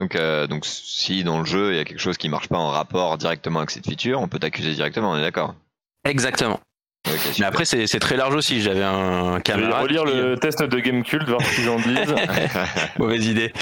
Donc, 0.00 0.14
euh, 0.14 0.46
donc 0.46 0.64
si 0.64 1.24
dans 1.24 1.38
le 1.38 1.44
jeu 1.44 1.72
il 1.72 1.76
y 1.76 1.80
a 1.80 1.84
quelque 1.84 2.00
chose 2.00 2.16
qui 2.16 2.28
marche 2.28 2.48
pas 2.48 2.58
en 2.58 2.70
rapport 2.70 3.18
directement 3.18 3.58
avec 3.58 3.70
cette 3.70 3.86
feature, 3.86 4.20
on 4.20 4.28
peut 4.28 4.38
t'accuser 4.38 4.74
directement, 4.74 5.10
on 5.12 5.16
est 5.16 5.22
d'accord? 5.22 5.54
Exactement. 6.04 6.58
Mais 7.38 7.46
après, 7.46 7.64
c'est 7.64 7.86
c'est 7.86 7.98
très 7.98 8.16
large 8.16 8.34
aussi. 8.34 8.60
J'avais 8.60 8.82
un 8.82 9.30
Je 9.32 9.36
vais 9.36 9.42
camarade. 9.42 9.82
relire 9.82 10.04
qui- 10.04 10.12
le 10.12 10.36
test 10.36 10.62
de 10.62 10.78
Gamecult, 10.80 11.26
voir 11.28 11.40
ce 11.42 11.54
qu'ils 11.56 11.68
en 11.68 11.76
disent. 11.76 12.14
Mauvaise 12.98 13.26
idée. 13.26 13.52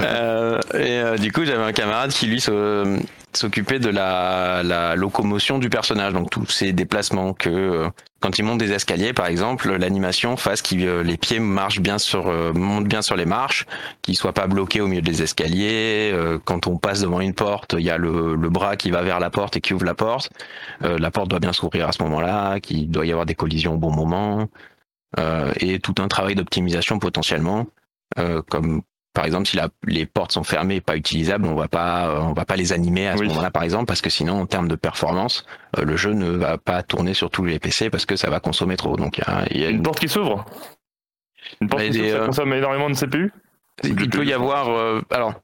Euh, 0.00 0.58
et 0.74 0.98
euh, 1.00 1.16
du 1.16 1.32
coup, 1.32 1.44
j'avais 1.44 1.62
un 1.64 1.72
camarade 1.72 2.10
qui 2.12 2.26
lui 2.26 2.40
se- 2.40 2.98
s'occupait 3.36 3.78
de 3.78 3.88
la, 3.88 4.94
locomotion 4.96 5.58
du 5.58 5.68
personnage, 5.68 6.12
donc 6.12 6.30
tous 6.30 6.46
ces 6.46 6.72
déplacements 6.72 7.32
que 7.34 7.48
euh, 7.48 7.88
quand 8.20 8.38
il 8.38 8.44
monte 8.44 8.58
des 8.58 8.72
escaliers, 8.72 9.12
par 9.12 9.26
exemple, 9.26 9.70
l'animation 9.76 10.36
fasse 10.38 10.62
que 10.62 11.02
les 11.02 11.16
pieds 11.18 11.40
marchent 11.40 11.80
bien 11.80 11.98
sur, 11.98 12.28
euh, 12.28 12.52
montent 12.54 12.86
bien 12.88 13.02
sur 13.02 13.16
les 13.16 13.26
marches, 13.26 13.66
qu'ils 14.00 14.16
soient 14.16 14.32
pas 14.32 14.46
bloqués 14.46 14.80
au 14.80 14.86
milieu 14.86 15.02
des 15.02 15.22
escaliers. 15.22 16.10
euh, 16.14 16.38
quand 16.42 16.66
on 16.66 16.78
passe 16.78 17.00
devant 17.02 17.20
une 17.20 17.34
porte, 17.34 17.74
il 17.78 17.84
y 17.84 17.90
a 17.90 17.98
le, 17.98 18.36
bras 18.48 18.76
qui 18.76 18.90
va 18.90 19.02
vers 19.02 19.20
la 19.20 19.30
porte 19.30 19.56
et 19.56 19.60
qui 19.60 19.74
ouvre 19.74 19.84
la 19.84 19.94
porte. 19.94 20.30
Euh, 20.82 20.98
la 20.98 21.10
porte 21.10 21.28
doit 21.28 21.40
bien 21.40 21.52
s'ouvrir 21.52 21.88
à 21.88 21.92
ce 21.92 22.02
moment-là, 22.02 22.60
qu'il 22.60 22.90
doit 22.90 23.04
y 23.04 23.10
avoir 23.12 23.26
des 23.26 23.34
collisions 23.34 23.74
au 23.74 23.78
bon 23.78 23.92
moment. 23.92 24.48
euh, 25.18 25.52
et 25.60 25.78
tout 25.80 25.94
un 25.98 26.08
travail 26.08 26.34
d'optimisation 26.34 26.98
potentiellement, 26.98 27.66
euh, 28.18 28.42
comme 28.42 28.82
par 29.14 29.24
exemple, 29.24 29.46
si 29.46 29.56
la- 29.56 29.68
les 29.86 30.04
portes 30.06 30.32
sont 30.32 30.44
fermées 30.44 30.76
et 30.76 30.80
pas 30.80 30.96
utilisables, 30.96 31.46
on 31.46 31.54
va 31.54 31.68
pas, 31.68 32.08
euh, 32.08 32.18
on 32.20 32.32
va 32.32 32.44
pas 32.44 32.56
les 32.56 32.72
animer 32.72 33.06
à 33.08 33.14
ce 33.16 33.20
Oui. 33.22 33.28
moment-là, 33.28 33.50
par 33.50 33.62
exemple, 33.62 33.86
parce 33.86 34.02
que 34.02 34.10
sinon, 34.10 34.40
en 34.40 34.46
termes 34.46 34.68
de 34.68 34.74
performance, 34.74 35.46
euh, 35.78 35.84
le 35.84 35.96
jeu 35.96 36.12
ne 36.12 36.30
va 36.30 36.58
pas 36.58 36.82
tourner 36.82 37.14
sur 37.14 37.30
tous 37.30 37.44
les 37.44 37.58
PC 37.58 37.88
parce 37.90 38.04
que 38.04 38.16
ça 38.16 38.28
va 38.28 38.40
consommer 38.40 38.76
trop. 38.76 38.96
Donc, 38.96 39.22
il 39.50 39.56
y 39.56 39.60
y 39.62 39.64
a 39.66 39.70
Une 39.70 39.82
porte 39.82 40.00
qui 40.00 40.08
s'ouvre 40.08 40.44
Une 41.60 41.68
porte 41.68 41.82
Mais 41.82 41.90
qui 41.90 41.98
s'ouvre, 41.98 42.10
ça 42.10 42.16
euh, 42.16 42.26
consomme 42.26 42.52
énormément 42.52 42.90
de 42.90 42.94
CPU 42.96 43.32
il 43.82 44.08
peut 44.10 44.24
y 44.24 44.32
avoir, 44.32 44.68
euh, 44.68 45.00
alors, 45.10 45.34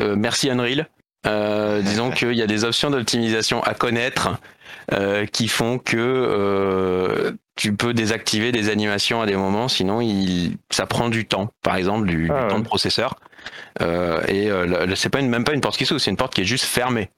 euh, 0.00 0.16
merci 0.16 0.50
Unreal. 0.50 0.88
Euh, 1.26 1.82
disons 1.82 2.10
qu'il 2.10 2.32
y 2.32 2.42
a 2.42 2.46
des 2.46 2.64
options 2.64 2.90
d'optimisation 2.90 3.62
à 3.62 3.74
connaître 3.74 4.38
euh, 4.92 5.26
qui 5.26 5.48
font 5.48 5.78
que 5.78 5.96
euh, 5.96 7.32
tu 7.56 7.74
peux 7.74 7.94
désactiver 7.94 8.52
des 8.52 8.68
animations 8.68 9.22
à 9.22 9.26
des 9.26 9.34
moments, 9.36 9.68
sinon 9.68 10.00
il, 10.00 10.56
ça 10.70 10.86
prend 10.86 11.08
du 11.08 11.26
temps, 11.26 11.50
par 11.62 11.76
exemple 11.76 12.06
du, 12.06 12.24
du 12.24 12.30
Ah 12.30 12.42
ouais. 12.42 12.48
temps 12.48 12.58
de 12.58 12.64
processeur. 12.64 13.14
Euh, 13.80 14.22
et 14.28 14.50
euh, 14.50 14.94
c'est 14.94 15.08
pas 15.08 15.20
une, 15.20 15.28
même 15.28 15.44
pas 15.44 15.52
une 15.54 15.60
porte 15.60 15.76
qui 15.76 15.86
s'ouvre, 15.86 16.00
c'est 16.00 16.10
une 16.10 16.16
porte 16.16 16.34
qui 16.34 16.42
est 16.42 16.44
juste 16.44 16.64
fermée. 16.64 17.10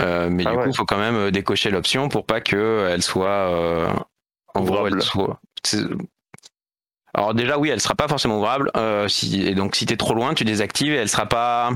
Euh, 0.00 0.28
mais 0.30 0.44
Ah 0.46 0.50
du 0.50 0.56
ouais. 0.56 0.62
coup, 0.64 0.70
il 0.70 0.76
faut 0.76 0.86
quand 0.86 0.98
même 0.98 1.30
décocher 1.30 1.70
l'option 1.70 2.08
pour 2.08 2.24
pas 2.24 2.40
que 2.40 2.88
elle 2.90 3.02
soit, 3.02 3.50
en 4.54 4.60
gros, 4.62 4.74
Ouvrable. 4.78 4.96
elle 4.96 5.02
soit. 5.02 5.40
Alors 7.12 7.34
déjà, 7.34 7.58
oui, 7.58 7.68
elle 7.68 7.80
sera 7.80 7.94
pas 7.94 8.08
forcément 8.08 8.38
ouvrable. 8.38 8.70
si, 9.08 9.42
et 9.46 9.54
donc, 9.54 9.76
si 9.76 9.86
t'es 9.86 9.96
trop 9.96 10.14
loin, 10.14 10.34
tu 10.34 10.44
désactives 10.44 10.92
et 10.92 10.96
elle 10.96 11.08
sera 11.08 11.26
pas. 11.26 11.70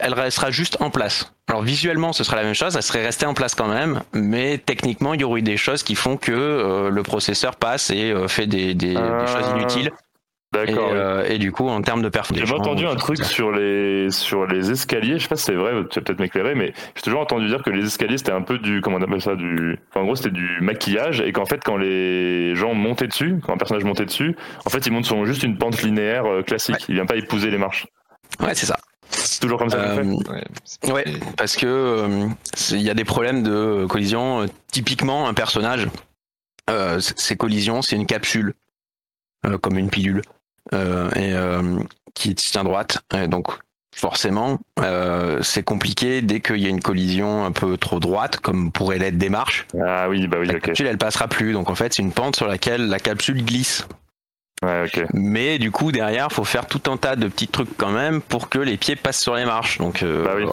Elle 0.00 0.12
restera 0.14 0.50
juste 0.50 0.76
en 0.80 0.90
place. 0.90 1.32
Alors 1.48 1.62
visuellement, 1.62 2.12
ce 2.12 2.24
sera 2.24 2.36
la 2.36 2.42
même 2.42 2.54
chose, 2.54 2.74
elle 2.74 2.82
serait 2.82 3.04
restée 3.04 3.26
en 3.26 3.34
place 3.34 3.54
quand 3.54 3.68
même, 3.68 4.02
mais 4.12 4.58
techniquement, 4.58 5.14
il 5.14 5.20
y 5.20 5.24
aurait 5.24 5.38
eu 5.38 5.42
des 5.42 5.56
choses 5.56 5.82
qui 5.84 5.94
font 5.94 6.16
que 6.16 6.32
euh, 6.32 6.90
le 6.90 7.02
processeur 7.04 7.54
passe 7.54 7.90
et 7.90 8.10
euh, 8.10 8.26
fait 8.26 8.46
des, 8.48 8.74
des- 8.74 8.94
des 8.94 8.96
Ah, 8.96 9.26
choses 9.26 9.48
inutiles. 9.50 9.92
Et, 10.56 10.66
D'accord. 10.66 10.90
euh, 10.94 11.24
et 11.28 11.36
du 11.38 11.52
coup, 11.52 11.68
en 11.68 11.80
termes 11.82 12.00
de 12.02 12.08
performance, 12.08 12.44
J'avais 12.48 12.58
entendu 12.58 12.86
un 12.86 12.96
truc 12.96 13.22
sur 13.22 13.52
les 13.52 14.10
sur 14.10 14.46
les 14.46 14.70
escaliers, 14.70 15.18
je 15.18 15.24
sais 15.24 15.28
pas 15.28 15.36
si 15.36 15.44
c'est 15.44 15.54
vrai, 15.54 15.72
tu 15.90 16.00
vas 16.00 16.04
peut-être 16.04 16.18
m'éclairer, 16.20 16.54
mais 16.54 16.72
j'ai 16.96 17.02
toujours 17.02 17.20
entendu 17.20 17.46
dire 17.48 17.62
que 17.62 17.68
les 17.68 17.84
escaliers 17.86 18.16
c'était 18.16 18.32
un 18.32 18.40
peu 18.40 18.58
du 18.58 18.80
comment 18.80 18.96
on 18.96 19.02
appelle 19.02 19.20
ça 19.20 19.36
du 19.36 19.78
enfin, 19.90 20.00
en 20.00 20.04
gros 20.04 20.16
c'était 20.16 20.30
du 20.30 20.58
maquillage 20.62 21.20
et 21.20 21.32
qu'en 21.32 21.44
fait 21.44 21.62
quand 21.62 21.76
les 21.76 22.54
gens 22.56 22.72
montaient 22.72 23.08
dessus, 23.08 23.36
quand 23.46 23.52
un 23.52 23.58
personnage 23.58 23.84
montait 23.84 24.06
dessus, 24.06 24.36
en 24.64 24.70
fait 24.70 24.86
il 24.86 24.92
monte 24.92 25.04
sur 25.04 25.22
juste 25.26 25.42
une 25.42 25.58
pente 25.58 25.82
linéaire 25.82 26.24
classique, 26.46 26.76
Ouais. 26.76 26.84
il 26.88 26.94
vient 26.94 27.06
pas 27.06 27.16
épouser 27.16 27.50
les 27.50 27.58
marches. 27.58 27.86
Ouais, 28.40 28.54
c'est 28.54 28.66
ça. 28.66 28.78
C'est 29.10 29.40
toujours 29.40 29.58
comme 29.58 29.70
ça 29.70 29.78
Euh, 29.78 30.16
fait. 30.82 30.92
Ouais, 30.92 31.04
parce 31.36 31.56
que 31.56 31.66
euh, 31.66 32.28
il 32.70 32.82
y 32.82 32.90
a 32.90 32.94
des 32.94 33.04
problèmes 33.04 33.42
de 33.42 33.86
collision. 33.88 34.42
Euh, 34.42 34.46
Typiquement, 34.70 35.26
un 35.28 35.34
personnage, 35.34 35.88
euh, 36.68 37.00
ces 37.00 37.36
collisions, 37.36 37.80
c'est 37.82 37.96
une 37.96 38.04
capsule, 38.06 38.54
euh, 39.46 39.56
comme 39.58 39.78
une 39.78 39.88
pilule, 39.90 40.20
euh, 40.74 41.10
et 41.16 41.32
euh, 41.32 41.78
qui 42.14 42.34
tient 42.34 42.64
droite. 42.64 42.98
Et 43.14 43.28
donc, 43.28 43.48
forcément, 43.96 44.58
euh, 44.80 45.42
c'est 45.42 45.62
compliqué 45.62 46.20
dès 46.20 46.40
qu'il 46.40 46.58
y 46.58 46.66
a 46.66 46.68
une 46.68 46.82
collision 46.82 47.44
un 47.46 47.50
peu 47.50 47.76
trop 47.78 47.98
droite, 47.98 48.36
comme 48.38 48.70
pourrait 48.70 48.98
l'être 48.98 49.16
des 49.18 49.30
marches. 49.30 49.66
Ah 49.82 50.08
oui, 50.10 50.28
bah 50.28 50.36
oui, 50.38 50.46
La 50.46 50.60
capsule, 50.60 50.86
elle 50.86 50.98
passera 50.98 51.28
plus. 51.28 51.52
Donc, 51.54 51.70
en 51.70 51.74
fait, 51.74 51.94
c'est 51.94 52.02
une 52.02 52.12
pente 52.12 52.36
sur 52.36 52.46
laquelle 52.46 52.88
la 52.88 52.98
capsule 53.00 53.42
glisse. 53.44 53.86
Ouais, 54.62 54.84
ok. 54.86 55.04
Mais 55.14 55.58
du 55.58 55.70
coup, 55.70 55.92
derrière, 55.92 56.32
faut 56.32 56.44
faire 56.44 56.66
tout 56.66 56.90
un 56.90 56.96
tas 56.96 57.14
de 57.16 57.28
petits 57.28 57.48
trucs 57.48 57.76
quand 57.76 57.90
même 57.90 58.20
pour 58.20 58.48
que 58.48 58.58
les 58.58 58.76
pieds 58.76 58.96
passent 58.96 59.20
sur 59.20 59.34
les 59.36 59.44
marches. 59.44 59.78
Donc, 59.78 60.02
euh, 60.02 60.24
Bah 60.24 60.32
oui. 60.36 60.44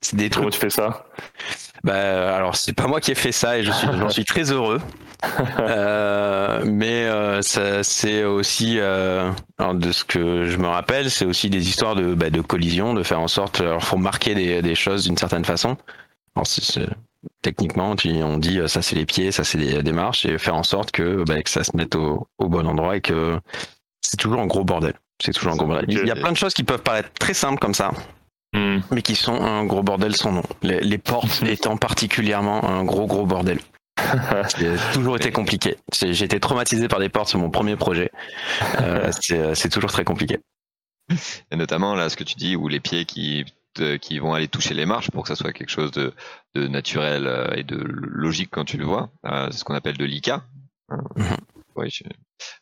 c'est 0.00 0.16
des 0.16 0.30
trucs 0.30 0.42
Comment 0.44 0.50
tu 0.52 0.60
fais 0.60 0.70
ça? 0.70 1.06
Bah, 1.84 2.36
alors 2.36 2.56
c'est 2.56 2.72
pas 2.72 2.86
moi 2.86 3.00
qui 3.00 3.12
ai 3.12 3.14
fait 3.14 3.30
ça 3.32 3.58
et 3.58 3.64
je 3.64 3.70
suis, 3.70 3.86
j'en 3.98 4.08
suis 4.10 4.24
très 4.24 4.50
heureux. 4.52 4.80
Euh, 5.58 6.62
mais 6.64 7.04
euh, 7.06 7.42
ça, 7.42 7.82
c'est 7.82 8.22
aussi, 8.22 8.76
euh, 8.78 9.32
alors 9.58 9.74
de 9.74 9.90
ce 9.90 10.04
que 10.04 10.44
je 10.44 10.56
me 10.58 10.68
rappelle, 10.68 11.10
c'est 11.10 11.24
aussi 11.24 11.50
des 11.50 11.68
histoires 11.68 11.96
de, 11.96 12.14
bah, 12.14 12.30
de 12.30 12.40
collision, 12.40 12.94
de 12.94 13.02
faire 13.02 13.20
en 13.20 13.26
sorte, 13.26 13.60
alors 13.60 13.82
faut 13.82 13.96
marquer 13.96 14.36
des, 14.36 14.62
des 14.62 14.74
choses 14.76 15.02
d'une 15.04 15.16
certaine 15.18 15.44
façon. 15.44 15.76
Alors 16.36 16.46
c'est, 16.46 16.62
c'est- 16.62 16.88
techniquement, 17.42 17.96
tu, 17.96 18.10
on 18.22 18.38
dit 18.38 18.58
euh, 18.58 18.68
ça 18.68 18.82
c'est 18.82 18.96
les 18.96 19.06
pieds, 19.06 19.32
ça 19.32 19.44
c'est 19.44 19.58
des, 19.58 19.82
des 19.82 19.92
marches 19.92 20.26
et 20.26 20.38
faire 20.38 20.54
en 20.54 20.62
sorte 20.62 20.90
que, 20.90 21.24
bah, 21.24 21.42
que 21.42 21.50
ça 21.50 21.64
se 21.64 21.76
mette 21.76 21.94
au, 21.94 22.28
au 22.38 22.48
bon 22.48 22.66
endroit 22.66 22.96
et 22.96 23.00
que 23.00 23.38
c'est 24.00 24.16
toujours 24.16 24.40
un 24.40 24.46
gros 24.46 24.64
bordel. 24.64 24.94
C'est 25.22 25.32
toujours 25.32 25.52
un 25.52 25.56
gros 25.56 25.66
bordel. 25.66 25.86
Il 25.88 26.06
y 26.06 26.10
a 26.10 26.16
plein 26.16 26.32
de 26.32 26.36
choses 26.36 26.54
qui 26.54 26.64
peuvent 26.64 26.82
paraître 26.82 27.10
très 27.18 27.34
simples 27.34 27.58
comme 27.58 27.74
ça, 27.74 27.92
Hmm. 28.54 28.78
mais 28.90 29.02
qui 29.02 29.14
sont 29.14 29.42
un 29.42 29.66
gros 29.66 29.82
bordel 29.82 30.16
sans 30.16 30.32
nom. 30.32 30.42
Les, 30.62 30.80
les 30.80 30.98
portes 30.98 31.42
étant 31.46 31.76
particulièrement 31.76 32.64
un 32.64 32.84
gros 32.84 33.06
gros 33.06 33.26
bordel. 33.26 33.60
C'est 34.48 34.76
toujours 34.92 35.16
été 35.16 35.32
compliqué. 35.32 35.76
J'ai 35.92 36.24
été 36.24 36.40
traumatisé 36.40 36.88
par 36.88 37.00
des 37.00 37.08
portes 37.08 37.28
sur 37.28 37.38
mon 37.38 37.50
premier 37.50 37.76
projet. 37.76 38.10
Euh, 38.80 39.10
c'est 39.54 39.68
toujours 39.68 39.90
très 39.90 40.04
compliqué. 40.04 40.38
Et 41.50 41.56
notamment 41.56 41.94
là, 41.94 42.08
ce 42.08 42.16
que 42.16 42.24
tu 42.24 42.36
dis, 42.36 42.54
où 42.56 42.68
les 42.68 42.80
pieds 42.80 43.04
qui 43.04 43.44
qui 44.00 44.18
vont 44.18 44.34
aller 44.34 44.48
toucher 44.48 44.74
les 44.74 44.86
marches 44.86 45.10
pour 45.10 45.22
que 45.22 45.28
ça 45.28 45.36
soit 45.36 45.52
quelque 45.52 45.70
chose 45.70 45.90
de, 45.92 46.12
de 46.54 46.66
naturel 46.66 47.26
euh, 47.26 47.54
et 47.54 47.64
de 47.64 47.76
logique 47.76 48.50
quand 48.50 48.64
tu 48.64 48.76
le 48.76 48.84
vois. 48.84 49.10
Euh, 49.26 49.48
c'est 49.50 49.58
ce 49.58 49.64
qu'on 49.64 49.74
appelle 49.74 49.96
de 49.96 50.04
l'ICA. 50.04 50.44
Hein. 50.88 51.02
Mhm. 51.16 51.36
Ouais, 51.76 51.90
je- 51.90 52.02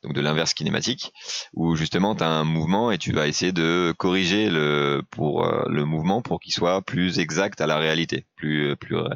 Donc 0.03 0.13
de 0.15 0.21
l'inverse 0.21 0.53
kinématique, 0.53 1.13
où 1.55 1.75
justement 1.75 2.15
tu 2.15 2.23
as 2.23 2.29
un 2.29 2.45
mouvement 2.45 2.91
et 2.91 2.99
tu 2.99 3.13
vas 3.13 3.27
essayer 3.27 3.53
de 3.53 3.95
corriger 3.97 4.51
le 4.51 5.03
pour 5.11 5.45
euh, 5.47 5.65
le 5.71 5.85
mouvement 5.87 6.21
pour 6.23 6.39
qu'il 6.41 6.53
soit 6.53 6.83
plus 6.83 7.19
exact 7.19 7.61
à 7.63 7.67
la 7.67 7.79
réalité, 7.79 8.27
plus 8.37 8.77
plus 8.77 8.97
euh, 8.97 9.09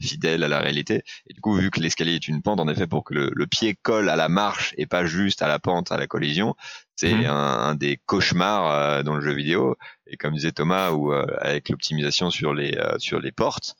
fidèle 0.00 0.42
à 0.42 0.48
la 0.48 0.58
réalité. 0.60 1.02
Et 1.28 1.34
du 1.34 1.40
coup, 1.40 1.54
vu 1.54 1.70
que 1.70 1.78
l'escalier 1.80 2.14
est 2.14 2.26
une 2.28 2.42
pente, 2.42 2.58
en 2.60 2.68
effet, 2.68 2.86
pour 2.88 3.04
que 3.04 3.14
le, 3.14 3.30
le 3.34 3.46
pied 3.46 3.76
colle 3.80 4.08
à 4.08 4.16
la 4.16 4.28
marche 4.28 4.74
et 4.78 4.86
pas 4.86 5.06
juste 5.06 5.42
à 5.42 5.48
la 5.48 5.58
pente, 5.60 5.92
à 5.92 5.96
la 5.96 6.06
collision, 6.08 6.56
c'est 6.96 7.12
Mhm. 7.14 7.26
un, 7.26 7.32
un 7.70 7.74
des 7.74 7.98
cauchemars 8.06 8.70
euh, 8.70 9.02
dans 9.02 9.14
le 9.16 9.20
jeu 9.22 9.32
vidéo. 9.34 9.76
Et 10.06 10.16
comme 10.16 10.34
disait 10.34 10.52
Thomas, 10.52 10.90
ou 10.92 11.12
euh, 11.12 11.26
avec 11.40 11.68
l'optimisation 11.68 12.30
sur 12.30 12.54
les 12.54 12.76
euh, 12.76 12.98
sur 12.98 13.20
les 13.20 13.32
portes, 13.32 13.76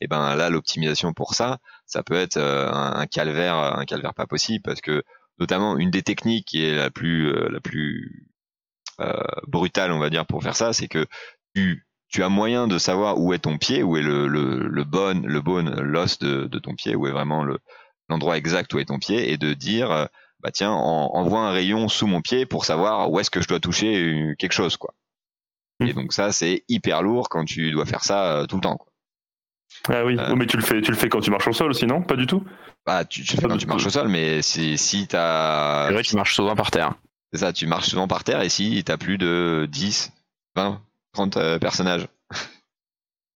et 0.00 0.06
ben 0.08 0.34
là 0.36 0.50
l'optimisation 0.50 1.12
pour 1.12 1.34
ça, 1.34 1.58
ça 1.86 2.02
peut 2.02 2.14
être 2.14 2.36
euh, 2.38 2.70
un, 2.72 2.92
un 3.00 3.06
calvaire, 3.06 3.56
un 3.56 3.84
calvaire 3.84 4.14
pas 4.14 4.26
possible 4.26 4.62
parce 4.62 4.80
que 4.80 5.02
notamment 5.38 5.76
une 5.78 5.90
des 5.90 6.02
techniques 6.02 6.46
qui 6.46 6.64
est 6.64 6.76
la 6.76 6.90
plus 6.90 7.28
euh, 7.32 7.48
la 7.50 7.60
plus 7.60 8.28
euh, 9.00 9.12
brutale, 9.46 9.92
on 9.92 9.98
va 9.98 10.10
dire, 10.10 10.26
pour 10.26 10.42
faire 10.42 10.56
ça, 10.56 10.72
c'est 10.72 10.88
que 10.88 11.06
tu 11.54 11.86
tu 12.08 12.22
as 12.22 12.28
moyen 12.28 12.68
de 12.68 12.76
savoir 12.78 13.18
où 13.18 13.32
est 13.32 13.38
ton 13.40 13.56
pied, 13.58 13.82
où 13.82 13.96
est 13.96 14.02
le 14.02 14.28
le, 14.28 14.68
le 14.68 14.84
bon 14.84 15.24
le 15.26 15.40
bone 15.40 15.80
l'os 15.80 16.18
de, 16.18 16.44
de 16.44 16.58
ton 16.58 16.74
pied, 16.74 16.94
où 16.94 17.06
est 17.06 17.12
vraiment 17.12 17.42
le 17.44 17.58
l'endroit 18.08 18.36
exact 18.36 18.72
où 18.74 18.78
est 18.78 18.86
ton 18.86 18.98
pied, 18.98 19.32
et 19.32 19.38
de 19.38 19.54
dire 19.54 19.90
euh, 19.90 20.06
bah 20.42 20.50
tiens 20.50 20.70
en- 20.72 21.10
envoie 21.14 21.40
un 21.40 21.50
rayon 21.52 21.88
sous 21.88 22.06
mon 22.06 22.20
pied 22.20 22.46
pour 22.46 22.64
savoir 22.64 23.10
où 23.10 23.20
est-ce 23.20 23.30
que 23.30 23.40
je 23.40 23.48
dois 23.48 23.60
toucher 23.60 23.94
euh, 23.96 24.34
quelque 24.38 24.52
chose 24.52 24.76
quoi. 24.76 24.94
Et 25.80 25.92
donc 25.94 26.12
ça 26.12 26.32
c'est 26.32 26.64
hyper 26.68 27.02
lourd 27.02 27.28
quand 27.28 27.44
tu 27.44 27.70
dois 27.72 27.86
faire 27.86 28.04
ça 28.04 28.36
euh, 28.36 28.46
tout 28.46 28.56
le 28.56 28.62
temps. 28.62 28.76
Quoi. 28.76 28.88
Ah 29.88 30.04
oui, 30.04 30.16
Euh. 30.18 30.28
Oh, 30.30 30.36
mais 30.36 30.46
tu 30.46 30.56
le 30.56 30.62
fais, 30.62 30.80
tu 30.82 30.90
le 30.90 30.96
fais 30.96 31.08
quand 31.08 31.20
tu 31.20 31.30
marches 31.30 31.48
au 31.48 31.52
sol, 31.52 31.74
sinon? 31.74 32.02
Pas 32.02 32.16
du 32.16 32.26
tout? 32.26 32.44
Bah 32.86 33.04
tu, 33.04 33.22
tu 33.24 33.36
le 33.36 33.40
fais 33.42 33.48
quand 33.48 33.56
tu 33.56 33.66
marches 33.66 33.86
au 33.86 33.90
sol, 33.90 34.08
mais 34.08 34.42
si 34.42 34.76
si 34.78 35.06
t'as 35.08 35.86
C'est 35.88 35.94
vrai, 35.94 36.02
tu 36.02 36.16
marches 36.16 36.34
souvent 36.34 36.54
par 36.54 36.70
terre. 36.70 36.94
C'est 37.32 37.38
ça, 37.40 37.52
tu 37.52 37.66
marches 37.66 37.88
souvent 37.88 38.06
par 38.08 38.24
terre 38.24 38.42
et 38.42 38.48
si 38.48 38.82
t'as 38.84 38.96
plus 38.98 39.18
de 39.18 39.66
10, 39.70 40.12
20, 40.56 40.82
30 41.14 41.36
euh, 41.36 41.58
personnages. 41.58 42.06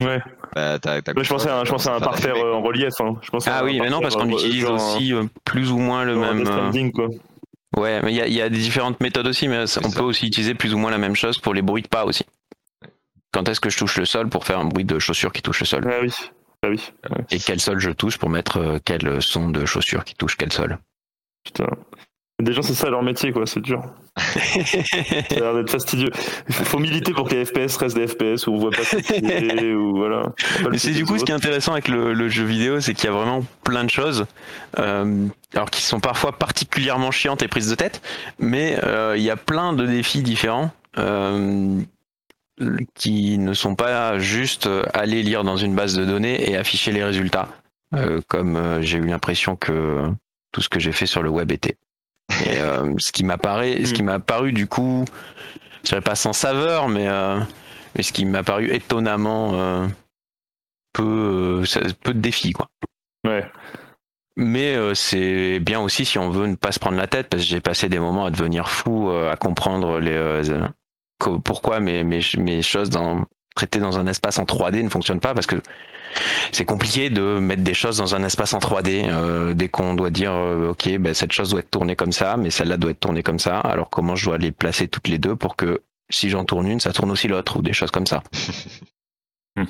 Ouais. 0.02 0.20
Bah, 0.54 0.78
Ouais, 0.84 1.24
je 1.24 1.28
pensais 1.28 1.48
à, 1.48 1.60
un- 1.60 1.64
je 1.64 1.70
pensais 1.70 1.88
à 1.88 1.94
un 1.94 1.96
euh, 1.96 2.00
quoi. 2.00 2.56
en 2.56 2.62
relief. 2.62 2.92
Hein. 3.00 3.16
Je 3.22 3.30
pensais 3.30 3.50
à 3.50 3.58
Ah 3.58 3.64
oui, 3.64 3.80
mais 3.80 3.88
non, 3.88 4.00
parce 4.00 4.14
qu'on 4.16 4.28
euh, 4.30 4.36
utilise 4.36 4.62
genre- 4.62 4.74
aussi 4.74 5.14
euh, 5.14 5.24
plus 5.44 5.70
ou 5.72 5.78
moins 5.78 6.04
le 6.04 6.14
genre 6.14 6.34
même. 6.34 6.46
Euh, 6.46 6.90
quoi. 6.90 7.08
Ouais, 7.76 8.00
mais 8.02 8.12
il 8.12 8.16
y 8.16 8.20
a, 8.20 8.28
y 8.28 8.40
a 8.42 8.48
des 8.48 8.58
différentes 8.58 9.00
méthodes 9.00 9.26
aussi, 9.26 9.48
mais 9.48 9.62
on 9.62 9.66
ça. 9.66 9.80
peut 9.80 10.02
aussi 10.02 10.26
utiliser 10.26 10.54
plus 10.54 10.74
ou 10.74 10.78
moins 10.78 10.90
la 10.90 10.98
même 10.98 11.16
chose 11.16 11.38
pour 11.38 11.54
les 11.54 11.62
bruits 11.62 11.82
de 11.82 11.88
pas 11.88 12.04
aussi. 12.04 12.24
Quand 13.32 13.48
est-ce 13.48 13.60
que 13.60 13.70
je 13.70 13.78
touche 13.78 13.96
le 13.98 14.04
sol 14.04 14.28
pour 14.28 14.44
faire 14.44 14.58
un 14.58 14.64
bruit 14.64 14.84
de 14.84 14.98
chaussure 14.98 15.32
qui 15.32 15.42
touche 15.42 15.60
le 15.60 15.66
sol? 15.66 15.86
Ah 15.90 15.98
oui. 16.02 16.12
Ah 16.62 16.68
oui. 16.70 16.80
Et 17.30 17.38
quel 17.38 17.60
sol 17.60 17.78
je 17.78 17.90
touche 17.90 18.18
pour 18.18 18.30
mettre 18.30 18.58
euh, 18.58 18.78
quel 18.84 19.20
son 19.22 19.50
de 19.50 19.64
chaussure 19.66 20.04
qui 20.04 20.14
touche 20.14 20.36
quel 20.36 20.52
sol? 20.52 20.78
Putain. 21.44 21.66
Des 22.42 22.52
gens, 22.52 22.60
c'est 22.60 22.74
ça 22.74 22.90
leur 22.90 23.02
métier, 23.02 23.32
quoi, 23.32 23.46
c'est 23.46 23.60
dur. 23.60 23.82
ça 24.18 25.36
a 25.36 25.40
l'air 25.40 25.54
d'être 25.54 25.70
fastidieux. 25.70 26.10
Il 26.48 26.54
faut 26.54 26.78
militer 26.78 27.14
pour 27.14 27.26
que 27.26 27.34
les 27.34 27.46
FPS 27.46 27.78
restent 27.78 27.96
des 27.96 28.06
FPS 28.06 28.46
où 28.46 28.52
on 28.52 28.58
voit 28.58 28.70
pas 28.70 28.84
ce 28.84 29.74
ou 29.74 29.96
voilà. 29.96 30.34
Mais 30.70 30.76
c'est 30.76 30.90
du 30.90 31.06
coup 31.06 31.18
ce 31.18 31.24
qui 31.24 31.32
est 31.32 31.34
intéressant 31.34 31.72
avec 31.72 31.88
le, 31.88 32.28
jeu 32.28 32.44
vidéo, 32.44 32.80
c'est 32.80 32.92
qu'il 32.92 33.06
y 33.06 33.08
a 33.08 33.12
vraiment 33.12 33.42
plein 33.64 33.84
de 33.84 33.90
choses, 33.90 34.26
euh, 34.78 35.26
alors 35.54 35.70
qui 35.70 35.80
sont 35.80 35.98
parfois 35.98 36.32
particulièrement 36.32 37.10
chiantes 37.10 37.42
et 37.42 37.48
prises 37.48 37.70
de 37.70 37.74
tête, 37.74 38.02
mais 38.38 38.78
euh, 38.84 39.14
il 39.16 39.22
y 39.22 39.30
a 39.30 39.36
plein 39.36 39.72
de 39.72 39.86
défis 39.86 40.22
différents. 40.22 40.70
Euh, 40.98 41.80
qui 42.94 43.36
ne 43.36 43.52
sont 43.52 43.74
pas 43.74 44.18
juste 44.18 44.66
aller 44.94 45.22
lire 45.22 45.44
dans 45.44 45.58
une 45.58 45.74
base 45.74 45.94
de 45.94 46.06
données 46.06 46.50
et 46.50 46.56
afficher 46.56 46.90
les 46.90 47.04
résultats, 47.04 47.48
comme 48.28 48.78
j'ai 48.80 48.96
eu 48.96 49.04
l'impression 49.04 49.56
que 49.56 50.08
tout 50.52 50.62
ce 50.62 50.70
que 50.70 50.80
j'ai 50.80 50.92
fait 50.92 51.04
sur 51.04 51.22
le 51.22 51.28
web 51.28 51.52
était. 51.52 51.76
Et 52.44 52.58
euh, 52.58 52.94
ce 52.98 53.12
qui 53.12 53.24
m'apparaît, 53.24 53.84
ce 53.84 53.92
qui 53.92 54.02
mm. 54.02 54.06
m'a 54.06 54.18
paru 54.18 54.52
du 54.52 54.66
coup, 54.66 55.04
je 55.82 55.88
dirais 55.88 56.00
pas 56.00 56.14
sans 56.14 56.32
saveur, 56.32 56.88
mais, 56.88 57.08
euh, 57.08 57.38
mais 57.94 58.02
ce 58.02 58.12
qui 58.12 58.24
m'a 58.24 58.42
paru 58.42 58.72
étonnamment 58.72 59.52
euh, 59.54 59.86
peu, 60.92 61.62
peu 62.02 62.14
de 62.14 62.20
défis 62.20 62.52
quoi. 62.52 62.68
Ouais. 63.26 63.44
Mais 64.38 64.76
c'est 64.94 65.60
bien 65.60 65.80
aussi 65.80 66.04
si 66.04 66.18
on 66.18 66.28
veut 66.28 66.46
ne 66.46 66.56
pas 66.56 66.70
se 66.70 66.78
prendre 66.78 66.98
la 66.98 67.06
tête, 67.06 67.28
parce 67.30 67.42
que 67.42 67.48
j'ai 67.48 67.62
passé 67.62 67.88
des 67.88 67.98
moments 67.98 68.26
à 68.26 68.30
devenir 68.30 68.68
fou, 68.68 69.10
à 69.10 69.34
comprendre 69.36 69.98
les 69.98 70.42
pourquoi 71.18 71.80
mes, 71.80 72.04
mes, 72.04 72.20
mes 72.36 72.60
choses 72.60 72.90
dans, 72.90 73.24
traitées 73.54 73.78
dans 73.78 73.98
un 73.98 74.06
espace 74.06 74.38
en 74.38 74.44
3D 74.44 74.82
ne 74.82 74.90
fonctionnent 74.90 75.20
pas, 75.20 75.32
parce 75.32 75.46
que 75.46 75.56
c'est 76.52 76.64
compliqué 76.64 77.10
de 77.10 77.38
mettre 77.38 77.62
des 77.62 77.74
choses 77.74 77.98
dans 77.98 78.14
un 78.14 78.22
espace 78.24 78.54
en 78.54 78.58
3D 78.58 79.08
euh, 79.08 79.54
dès 79.54 79.68
qu'on 79.68 79.94
doit 79.94 80.10
dire 80.10 80.32
euh, 80.32 80.70
ok 80.70 80.96
ben, 80.98 81.14
cette 81.14 81.32
chose 81.32 81.50
doit 81.50 81.60
être 81.60 81.70
tournée 81.70 81.96
comme 81.96 82.12
ça 82.12 82.36
mais 82.36 82.50
celle-là 82.50 82.76
doit 82.76 82.90
être 82.90 83.00
tournée 83.00 83.22
comme 83.22 83.38
ça 83.38 83.60
alors 83.60 83.90
comment 83.90 84.16
je 84.16 84.26
dois 84.26 84.38
les 84.38 84.52
placer 84.52 84.88
toutes 84.88 85.08
les 85.08 85.18
deux 85.18 85.36
pour 85.36 85.56
que 85.56 85.82
si 86.10 86.30
j'en 86.30 86.44
tourne 86.44 86.66
une 86.66 86.80
ça 86.80 86.92
tourne 86.92 87.10
aussi 87.10 87.28
l'autre 87.28 87.58
ou 87.58 87.62
des 87.62 87.72
choses 87.72 87.90
comme 87.90 88.06
ça 88.06 88.22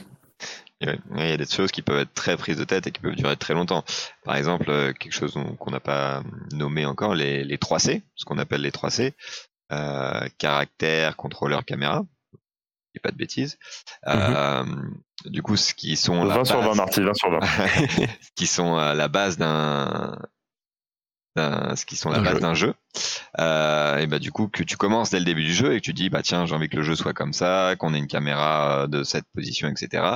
Il 0.83 0.99
y 1.17 1.33
a 1.33 1.37
des 1.39 1.47
choses 1.47 1.73
qui 1.73 1.81
peuvent 1.81 2.01
être 2.01 2.13
très 2.13 2.37
prises 2.37 2.59
de 2.59 2.65
tête 2.65 2.87
et 2.87 2.91
qui 2.91 3.01
peuvent 3.01 3.15
durer 3.15 3.37
très 3.37 3.55
longtemps. 3.55 3.83
Par 4.25 4.37
exemple, 4.37 4.67
euh, 4.69 4.93
quelque 4.93 5.15
chose 5.15 5.33
qu'on 5.59 5.71
n'a 5.71 5.81
pas 5.81 6.23
nommé 6.53 6.85
encore, 6.85 7.15
les, 7.15 7.45
les 7.45 7.57
3C, 7.57 8.03
ce 8.15 8.27
qu'on 8.27 8.37
appelle 8.37 8.61
les 8.61 8.73
3C, 8.73 9.15
euh, 9.73 10.29
caractère, 10.37 11.17
contrôleur, 11.17 11.65
caméra 11.65 12.05
pas 13.01 13.11
de 13.11 13.17
bêtises. 13.17 13.59
Mhm. 14.07 14.15
Euh, 14.15 14.65
du 15.27 15.43
coup, 15.43 15.57
ce 15.57 15.75
qui 15.75 15.97
sont 15.97 16.25
20 16.25 16.45
sur 16.45 16.61
20, 16.61 16.75
Marty, 16.75 17.01
20 17.01 17.15
sur 17.15 17.31
20. 17.31 17.41
qui 18.35 18.47
sont 18.47 18.77
à 18.77 18.95
la 18.95 19.09
base 19.09 19.37
d'un 19.37 20.19
ce 21.37 21.85
qui 21.85 21.97
sont 21.97 22.11
la 22.11 22.21
base 22.21 22.41
d'un 22.41 22.55
jeu. 22.55 22.75
Euh, 23.39 23.99
et 23.99 24.07
bah 24.07 24.19
du 24.19 24.33
coup 24.33 24.49
que 24.49 24.63
tu 24.63 24.77
commences 24.77 25.11
dès 25.11 25.19
le 25.19 25.25
début 25.25 25.45
du 25.45 25.53
jeu 25.53 25.75
et 25.75 25.81
que 25.81 25.85
tu 25.85 25.93
dis 25.93 26.09
bah 26.09 26.23
tiens 26.23 26.47
j'ai 26.47 26.55
envie 26.55 26.69
que 26.69 26.77
le 26.77 26.83
jeu 26.83 26.97
soit 26.97 27.13
comme 27.13 27.33
ça, 27.33 27.75
qu'on 27.79 27.93
ait 27.93 27.99
une 27.99 28.07
caméra 28.07 28.85
euh, 28.85 28.87
de 28.87 29.03
cette 29.03 29.27
position, 29.35 29.69
etc. 29.69 30.15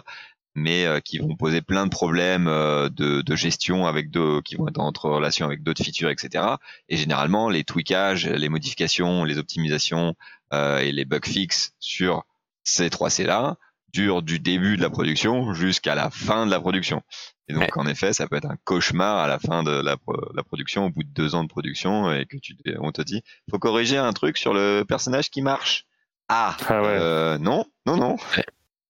Mais 0.54 0.86
qui 1.04 1.18
vont 1.18 1.36
poser 1.36 1.62
plein 1.62 1.86
de 1.86 1.90
problèmes 1.90 2.46
de, 2.46 3.22
de, 3.22 3.36
gestion 3.36 3.86
avec 3.86 4.10
deux, 4.10 4.40
qui 4.42 4.56
vont 4.56 4.66
être 4.66 4.80
entre 4.80 5.08
relation 5.08 5.46
avec 5.46 5.62
d'autres 5.62 5.84
features, 5.84 6.10
etc. 6.10 6.44
Et 6.88 6.96
généralement 6.96 7.48
les 7.48 7.62
tweakages, 7.62 8.26
les 8.26 8.48
modifications, 8.48 9.22
les 9.22 9.38
optimisations 9.38 10.16
et 10.52 10.90
les 10.90 11.04
bug 11.04 11.24
fixes 11.24 11.72
sur 11.78 12.24
ces 12.64 12.88
3C-là 12.88 13.58
durent 13.92 14.22
du 14.22 14.38
début 14.38 14.76
de 14.76 14.82
la 14.82 14.90
production 14.90 15.52
jusqu'à 15.54 15.94
la 15.94 16.10
fin 16.10 16.46
de 16.46 16.50
la 16.50 16.60
production. 16.60 17.02
Et 17.48 17.52
donc, 17.52 17.76
en 17.76 17.86
effet, 17.86 18.12
ça 18.12 18.28
peut 18.28 18.36
être 18.36 18.48
un 18.50 18.56
cauchemar 18.64 19.18
à 19.18 19.26
la 19.26 19.38
fin 19.38 19.62
de 19.62 19.82
la, 19.82 19.96
production, 20.44 20.86
au 20.86 20.90
bout 20.90 21.02
de 21.02 21.08
deux 21.08 21.34
ans 21.34 21.42
de 21.42 21.48
production, 21.48 22.12
et 22.12 22.26
que 22.26 22.36
tu, 22.36 22.56
on 22.78 22.92
te 22.92 23.02
dit, 23.02 23.22
faut 23.50 23.58
corriger 23.58 23.96
un 23.96 24.12
truc 24.12 24.36
sur 24.36 24.54
le 24.54 24.84
personnage 24.84 25.30
qui 25.30 25.42
marche. 25.42 25.84
Ah, 26.28 26.56
ah 26.68 26.80
ouais. 26.80 26.88
euh, 26.88 27.38
non, 27.38 27.64
non, 27.86 27.96
non. 27.96 28.16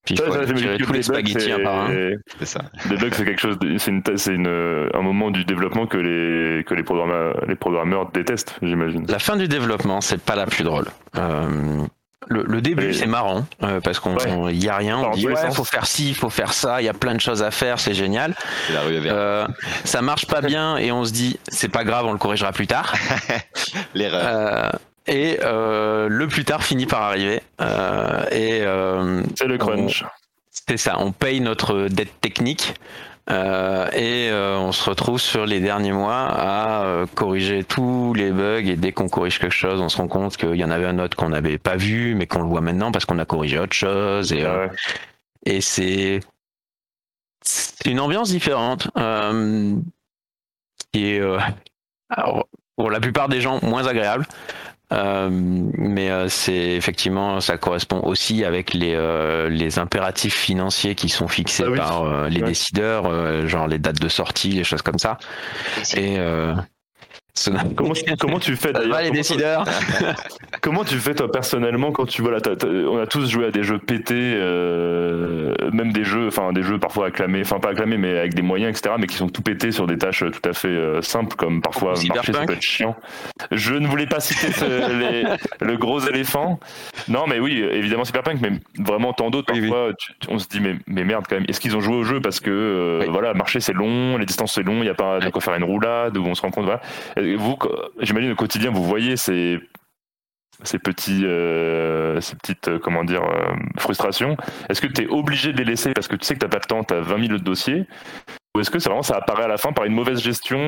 Puis 0.04 0.14
il 0.14 0.22
faut 0.22 0.54
tirer 0.54 0.78
tous 0.78 0.92
les 0.92 1.02
spaghettis 1.02 1.52
un 1.52 1.62
par 1.62 1.90
un. 1.90 2.12
C'est 2.38 2.46
ça. 2.46 2.62
Les 2.90 2.96
bugs, 2.96 3.10
c'est 3.12 3.24
quelque 3.24 3.40
chose, 3.40 3.56
c'est 3.78 3.90
une, 3.90 4.02
c'est 4.16 4.34
une, 4.34 4.90
un 4.92 5.02
moment 5.02 5.30
du 5.30 5.44
développement 5.44 5.86
que 5.86 5.98
les 5.98 6.64
que 6.64 6.74
les 6.74 6.82
programmeurs, 6.82 7.44
les 7.46 7.54
programmeurs 7.54 8.10
détestent, 8.10 8.58
j'imagine. 8.62 9.06
La 9.08 9.18
fin 9.18 9.36
du 9.36 9.48
développement, 9.48 10.00
c'est 10.00 10.22
pas 10.22 10.36
la 10.36 10.46
plus 10.46 10.64
drôle. 10.64 10.86
Euh, 11.16 11.86
le, 12.28 12.60
début, 12.60 12.92
c'est 12.92 13.06
marrant 13.06 13.46
euh, 13.62 13.80
parce 13.80 13.98
qu'on 13.98 14.48
y 14.50 14.68
a 14.68 14.76
rien. 14.76 14.98
On 14.98 15.10
dit 15.12 15.26
ouais, 15.26 15.50
faut 15.52 15.64
faire 15.64 15.86
ci, 15.86 16.14
faut 16.14 16.30
faire 16.30 16.52
ça. 16.52 16.82
Il 16.82 16.84
y 16.84 16.88
a 16.88 16.94
plein 16.94 17.14
de 17.14 17.20
choses 17.20 17.42
à 17.42 17.50
faire, 17.50 17.80
c'est 17.80 17.94
génial. 17.94 18.34
Euh, 18.70 19.48
ça 19.84 20.02
marche 20.02 20.26
pas 20.26 20.42
bien 20.42 20.76
et 20.76 20.92
on 20.92 21.04
se 21.04 21.12
dit 21.12 21.38
c'est 21.48 21.70
pas 21.70 21.84
grave, 21.84 22.06
on 22.06 22.12
le 22.12 22.18
corrigera 22.18 22.52
plus 22.52 22.66
tard. 22.66 22.94
L'erreur. 23.94 24.22
Euh, 24.24 24.70
et 25.06 25.38
le 25.42 26.26
plus 26.26 26.44
tard 26.44 26.62
finit 26.62 26.86
par 26.86 27.02
arriver. 27.02 27.42
et 28.30 28.62
c'est 29.36 29.46
le 29.46 29.56
crunch. 29.58 30.04
C'est 30.68 30.76
ça. 30.76 30.96
On 30.98 31.12
paye 31.12 31.40
notre 31.40 31.88
dette 31.88 32.20
technique. 32.20 32.74
Euh, 33.30 33.88
et 33.92 34.28
euh, 34.30 34.58
on 34.58 34.72
se 34.72 34.88
retrouve 34.88 35.20
sur 35.20 35.46
les 35.46 35.60
derniers 35.60 35.92
mois 35.92 36.26
à 36.26 36.82
euh, 36.84 37.06
corriger 37.14 37.62
tous 37.62 38.12
les 38.14 38.32
bugs 38.32 38.66
et 38.66 38.76
dès 38.76 38.90
qu'on 38.90 39.08
corrige 39.08 39.38
quelque 39.38 39.54
chose, 39.54 39.80
on 39.80 39.88
se 39.88 39.98
rend 39.98 40.08
compte 40.08 40.36
qu'il 40.36 40.56
y 40.56 40.64
en 40.64 40.70
avait 40.70 40.86
un 40.86 40.98
autre 40.98 41.16
qu'on 41.16 41.28
n'avait 41.28 41.58
pas 41.58 41.76
vu 41.76 42.14
mais 42.16 42.26
qu'on 42.26 42.40
le 42.40 42.48
voit 42.48 42.60
maintenant 42.60 42.90
parce 42.90 43.04
qu'on 43.04 43.18
a 43.20 43.24
corrigé 43.24 43.58
autre 43.58 43.74
chose 43.74 44.32
et, 44.32 44.44
et 45.46 45.60
c'est 45.60 46.20
une 47.84 48.00
ambiance 48.00 48.30
différente 48.30 48.90
qui 50.92 51.06
est 51.06 51.22
pour 52.76 52.90
la 52.90 52.98
plupart 52.98 53.28
des 53.28 53.40
gens 53.40 53.60
moins 53.62 53.86
agréable. 53.86 54.26
Euh, 54.92 55.28
mais 55.30 56.10
euh, 56.10 56.28
c'est 56.28 56.52
effectivement, 56.52 57.40
ça 57.40 57.56
correspond 57.58 58.00
aussi 58.02 58.44
avec 58.44 58.74
les, 58.74 58.94
euh, 58.94 59.48
les 59.48 59.78
impératifs 59.78 60.34
financiers 60.34 60.94
qui 60.94 61.08
sont 61.08 61.28
fixés 61.28 61.64
ah 61.66 61.76
par 61.76 62.28
les 62.28 62.42
décideurs, 62.42 63.46
genre 63.46 63.68
les 63.68 63.78
dates 63.78 64.00
de 64.00 64.08
sortie, 64.08 64.50
les 64.50 64.64
choses 64.64 64.82
comme 64.82 64.98
ça. 64.98 65.18
Et 65.96 66.18
Comment, 67.76 67.94
comment, 68.18 68.38
tu 68.38 68.56
fais 68.56 68.72
d'ailleurs 68.72 69.02
les 69.02 69.10
décideurs 69.10 69.64
Comment 70.60 70.84
tu 70.84 70.96
fais 70.96 71.14
toi 71.14 71.30
personnellement 71.30 71.92
quand 71.92 72.06
tu 72.06 72.22
vois 72.22 72.32
là 72.32 72.38
On 72.62 72.98
a 72.98 73.06
tous 73.06 73.30
joué 73.30 73.46
à 73.46 73.50
des 73.50 73.62
jeux 73.62 73.78
pétés, 73.78 74.34
euh, 74.36 75.54
même 75.72 75.92
des 75.92 76.04
jeux, 76.04 76.26
enfin 76.26 76.52
des 76.52 76.62
jeux 76.62 76.78
parfois 76.78 77.06
acclamés, 77.06 77.40
enfin 77.42 77.58
pas 77.58 77.70
acclamés 77.70 77.96
mais 77.96 78.18
avec 78.18 78.34
des 78.34 78.42
moyens 78.42 78.76
etc. 78.76 78.96
Mais 78.98 79.06
qui 79.06 79.16
sont 79.16 79.28
tout 79.28 79.42
pétés 79.42 79.72
sur 79.72 79.86
des 79.86 79.96
tâches 79.96 80.24
tout 80.24 80.48
à 80.48 80.52
fait 80.52 80.68
euh, 80.68 81.02
simples 81.02 81.36
comme 81.36 81.62
parfois 81.62 81.94
marcher 82.08 82.32
ça 82.32 82.44
peut 82.44 82.52
être 82.52 82.62
chiant. 82.62 82.96
Je 83.52 83.74
ne 83.74 83.86
voulais 83.86 84.06
pas 84.06 84.20
citer 84.20 84.48
le 85.60 85.76
gros 85.76 86.00
éléphant. 86.00 86.58
Non 87.08 87.26
mais 87.26 87.38
oui 87.38 87.64
évidemment 87.70 88.04
Cyberpunk 88.04 88.40
mais 88.42 88.52
vraiment 88.84 89.12
tant 89.12 89.30
d'autres 89.30 89.52
parfois 89.52 89.92
on 90.28 90.38
se 90.38 90.48
dit 90.48 90.60
mais, 90.60 90.76
mais 90.86 91.04
merde 91.04 91.24
quand 91.28 91.36
même 91.36 91.46
est-ce 91.48 91.60
qu'ils 91.60 91.76
ont 91.76 91.80
joué 91.80 91.94
au 91.94 92.04
jeu 92.04 92.20
parce 92.20 92.40
que 92.40 92.50
euh, 92.50 93.06
voilà 93.08 93.34
marcher 93.34 93.60
c'est 93.60 93.72
long, 93.72 94.18
les 94.18 94.26
distances 94.26 94.54
c'est 94.54 94.62
long, 94.62 94.78
il 94.78 94.82
n'y 94.82 94.88
a 94.88 94.94
pas 94.94 95.20
de 95.20 95.30
quoi 95.30 95.40
faire 95.40 95.54
une 95.54 95.64
roulade 95.64 96.16
où 96.16 96.24
on 96.24 96.34
se 96.34 96.42
rend 96.42 96.50
compte 96.50 96.64
voilà 96.64 96.80
vous, 97.36 97.58
j'imagine 98.00 98.32
au 98.32 98.36
quotidien, 98.36 98.70
vous 98.70 98.84
voyez 98.84 99.16
ces, 99.16 99.58
ces 100.64 100.78
petits, 100.78 101.24
euh, 101.24 102.20
ces 102.20 102.36
petites, 102.36 102.68
euh, 102.68 102.78
comment 102.78 103.04
dire, 103.04 103.22
euh, 103.22 103.52
frustrations. 103.78 104.36
Est-ce 104.68 104.80
que 104.80 104.86
tu 104.86 105.02
es 105.02 105.06
obligé 105.06 105.52
de 105.52 105.58
les 105.58 105.64
laisser 105.64 105.92
parce 105.92 106.08
que 106.08 106.16
tu 106.16 106.26
sais 106.26 106.34
que 106.34 106.40
tu 106.40 106.46
n'as 106.46 106.50
pas 106.50 106.58
le 106.58 106.64
temps, 106.64 106.84
tu 106.84 106.94
as 106.94 107.00
20 107.00 107.26
000 107.26 107.34
autres 107.34 107.44
dossiers? 107.44 107.86
Ou 108.54 108.60
est-ce 108.60 108.70
que 108.70 108.78
c'est 108.78 108.88
vraiment 108.88 109.02
ça 109.02 109.16
apparaît 109.16 109.44
à 109.44 109.48
la 109.48 109.58
fin 109.58 109.72
par 109.72 109.84
une 109.84 109.94
mauvaise 109.94 110.20
gestion 110.20 110.58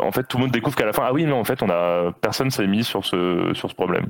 En 0.00 0.10
fait, 0.10 0.24
tout 0.24 0.38
le 0.38 0.44
monde 0.44 0.52
découvre 0.52 0.74
qu'à 0.74 0.86
la 0.86 0.92
fin, 0.92 1.04
ah 1.06 1.12
oui, 1.12 1.24
non, 1.24 1.38
en 1.38 1.44
fait, 1.44 1.62
on 1.62 1.68
a 1.68 2.12
personne 2.22 2.50
s'est 2.50 2.66
mis 2.66 2.82
sur 2.82 3.04
ce 3.04 3.52
sur 3.54 3.68
ce 3.68 3.74
problème. 3.74 4.06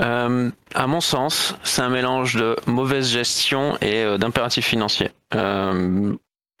à 0.00 0.86
mon 0.88 1.00
sens, 1.00 1.56
c'est 1.62 1.82
un 1.82 1.90
mélange 1.90 2.34
de 2.34 2.56
mauvaise 2.66 3.08
gestion 3.08 3.78
et 3.80 4.18
d'impératif 4.18 4.66
financier 4.66 5.10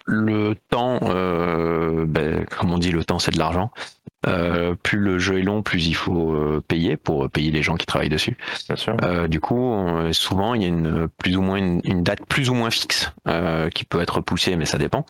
le 0.08 0.54
temps, 0.70 1.00
euh, 1.02 2.06
ben, 2.06 2.46
comme 2.46 2.72
on 2.72 2.78
dit, 2.78 2.90
le 2.90 3.04
temps 3.04 3.18
c'est 3.18 3.30
de 3.30 3.38
l'argent. 3.38 3.70
Euh, 4.26 4.74
plus 4.74 4.98
le 4.98 5.18
jeu 5.18 5.38
est 5.38 5.42
long, 5.42 5.62
plus 5.62 5.86
il 5.86 5.94
faut 5.94 6.32
euh, 6.32 6.62
payer 6.66 6.96
pour 6.96 7.30
payer 7.30 7.50
les 7.50 7.62
gens 7.62 7.76
qui 7.76 7.84
travaillent 7.84 8.08
dessus. 8.08 8.36
Bien 8.66 8.76
sûr. 8.76 8.96
du 9.28 9.38
coup, 9.38 9.76
souvent 10.12 10.54
il 10.54 10.62
y 10.62 10.64
a 10.64 10.68
une 10.68 11.08
plus 11.18 11.36
ou 11.36 11.42
moins 11.42 11.58
une, 11.58 12.02
date 12.02 12.24
plus 12.26 12.48
ou 12.48 12.54
moins 12.54 12.70
fixe 12.70 13.12
qui 13.74 13.84
peut 13.84 14.00
être 14.00 14.20
poussée, 14.22 14.56
mais 14.56 14.64
ça 14.64 14.78
dépend. 14.78 15.04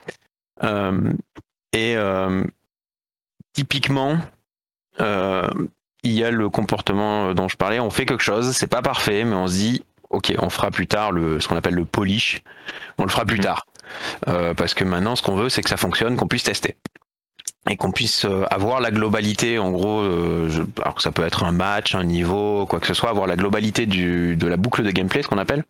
et 1.72 1.96
typiquement, 3.53 4.18
il 4.99 6.12
y 6.12 6.24
a 6.24 6.30
le 6.32 6.51
comportement 6.51 7.34
dont 7.34 7.49
je 7.49 7.57
parlais. 7.57 7.78
On 7.78 7.90
fait 7.90 8.05
quelque 8.05 8.24
chose, 8.24 8.51
c'est 8.51 8.66
pas 8.66 8.82
parfait, 8.82 9.24
mais 9.24 9.36
on 9.36 9.46
se 9.46 9.55
dit, 9.55 9.84
ok, 10.11 10.34
on 10.38 10.51
fera 10.51 10.70
plus 10.70 10.86
tard 10.86 11.12
le, 11.12 11.40
ce 11.40 11.49
qu'on 11.49 11.57
appelle 11.57 11.74
le 11.74 11.84
polish. 11.84 12.42
On 12.99 13.05
le 13.05 13.11
fera 13.11 13.24
plus 13.24 13.38
mmh. 13.38 13.42
tard. 13.42 13.66
Euh, 14.28 14.55
parce 14.55 14.74
que 14.74 14.84
maintenant, 14.84 15.16
ce 15.16 15.22
qu'on 15.22 15.36
veut, 15.36 15.49
c'est 15.49 15.62
que 15.62 15.68
ça 15.70 15.76
fonctionne, 15.76 16.16
qu'on 16.16 16.28
puisse 16.28 16.45
tester 16.45 16.76
et 17.70 17.76
qu'on 17.76 17.93
puisse 17.93 18.24
euh, 18.24 18.45
avoir 18.51 18.80
la 18.80 18.91
globalité, 18.91 19.59
en 19.59 19.70
gros, 19.70 20.01
euh, 20.01 20.49
alors 20.82 21.01
ça 21.01 21.12
peut 21.12 21.24
être 21.24 21.45
un 21.45 21.53
match, 21.53 21.95
un 21.95 22.05
niveau, 22.05 22.66
quoi 22.66 22.80
que 22.80 22.86
ce 22.86 22.95
soit, 22.95 23.11
avoir 23.11 23.26
la 23.26 23.36
globalité 23.36 23.84
du, 23.86 24.36
de 24.36 24.47
la 24.47 24.57
boucle 24.57 24.82
de 24.82 24.91
gameplay, 24.91 25.22
ce 25.22 25.28
qu'on 25.28 25.39
appelle. 25.39 25.64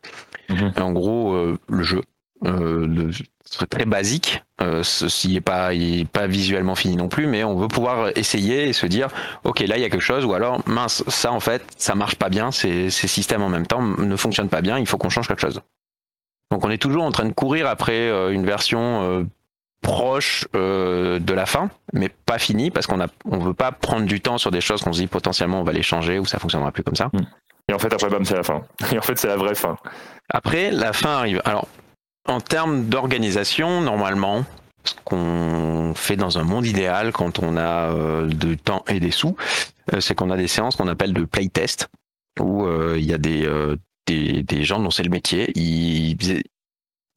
Mhm. 0.49 0.73
En 0.79 0.93
gros, 0.93 1.35
le 1.69 1.83
jeu. 1.83 2.03
euh, 2.45 3.11
très 3.71 3.85
basique, 3.85 4.43
euh, 4.61 4.83
ceci 4.83 5.33
n'est 5.35 5.41
pas, 5.41 5.71
pas 6.13 6.27
visuellement 6.27 6.75
fini 6.75 6.97
non 6.97 7.09
plus, 7.09 7.27
mais 7.27 7.45
on 7.45 7.57
veut 7.57 7.69
pouvoir 7.69 8.11
essayer 8.17 8.69
et 8.69 8.73
se 8.73 8.87
dire, 8.87 9.09
ok, 9.45 9.61
là 9.61 9.77
il 9.77 9.81
y 9.81 9.85
a 9.85 9.91
quelque 9.91 10.01
chose, 10.03 10.25
ou 10.25 10.35
alors 10.35 10.61
mince, 10.67 11.03
ça 11.09 11.33
en 11.33 11.41
fait, 11.41 11.63
ça 11.77 11.95
marche 11.95 12.17
pas 12.17 12.29
bien, 12.29 12.53
ces, 12.53 12.91
ces 12.91 13.09
systèmes 13.09 13.43
en 13.43 13.49
même 13.49 13.67
temps 13.67 13.83
ne 13.83 14.17
fonctionnent 14.17 14.49
pas 14.49 14.61
bien, 14.61 14.79
il 14.79 14.87
faut 14.87 14.99
qu'on 14.99 15.09
change 15.09 15.29
quelque 15.29 15.41
chose. 15.41 15.61
Donc 16.51 16.65
on 16.65 16.71
est 16.71 16.79
toujours 16.79 17.05
en 17.05 17.11
train 17.11 17.27
de 17.27 17.33
courir 17.33 17.67
après 17.67 18.09
euh, 18.09 18.31
une 18.31 18.47
version 18.47 19.03
euh, 19.03 19.25
proche 19.83 20.47
euh, 20.57 21.19
de 21.19 21.33
la 21.35 21.47
fin, 21.47 21.71
mais 21.93 22.09
pas 22.09 22.39
finie 22.39 22.71
parce 22.71 22.87
qu'on 22.87 23.01
a, 23.01 23.07
on 23.25 23.39
veut 23.39 23.55
pas 23.55 23.73
prendre 23.73 24.07
du 24.07 24.21
temps 24.21 24.39
sur 24.39 24.51
des 24.51 24.61
choses 24.61 24.83
qu'on 24.83 24.93
se 24.93 25.01
dit 25.01 25.07
potentiellement 25.07 25.61
on 25.61 25.65
va 25.65 25.73
les 25.73 25.83
changer 25.83 26.19
ou 26.19 26.25
ça 26.25 26.39
fonctionnera 26.39 26.73
plus 26.73 26.83
comme 26.83 26.97
ça. 26.97 27.11
Et 27.69 27.75
en 27.75 27.79
fait 27.79 27.93
après 27.93 28.09
bam 28.09 28.25
c'est 28.25 28.37
la 28.37 28.43
fin. 28.43 28.63
Et 28.93 28.99
en 28.99 29.03
fait 29.03 29.19
c'est 29.19 29.29
la 29.29 29.37
vraie 29.37 29.55
fin. 29.55 29.77
Après 30.31 30.71
la 30.71 30.93
fin 30.93 31.11
arrive. 31.11 31.43
Alors 31.45 31.69
en 32.29 32.41
termes 32.41 32.85
d'organisation, 32.85 33.81
normalement, 33.81 34.45
ce 34.85 34.95
qu'on 35.05 35.95
fait 35.97 36.17
dans 36.17 36.39
un 36.39 36.45
monde 36.45 36.67
idéal 36.67 37.13
quand 37.13 37.39
on 37.39 37.57
a 37.57 37.91
euh, 37.93 38.27
du 38.27 38.59
temps 38.59 38.85
et 38.89 39.01
des 39.01 39.11
sous, 39.11 39.37
euh, 39.93 40.01
c'est 40.01 40.15
qu'on 40.15 40.31
a 40.31 40.37
des 40.37 40.47
séances 40.47 40.77
qu'on 40.77 40.89
appelle 40.89 41.15
de 41.15 41.25
playtest 41.25 41.89
où 42.39 42.67
euh, 42.67 42.97
il 42.99 43.05
y 43.05 43.15
a 43.15 43.19
des, 43.19 43.49
des, 44.09 44.65
gens 44.65 44.81
dont 44.81 44.91
c'est 44.91 45.03
le 45.03 45.11
métier, 45.11 45.51
ils, 45.55 46.17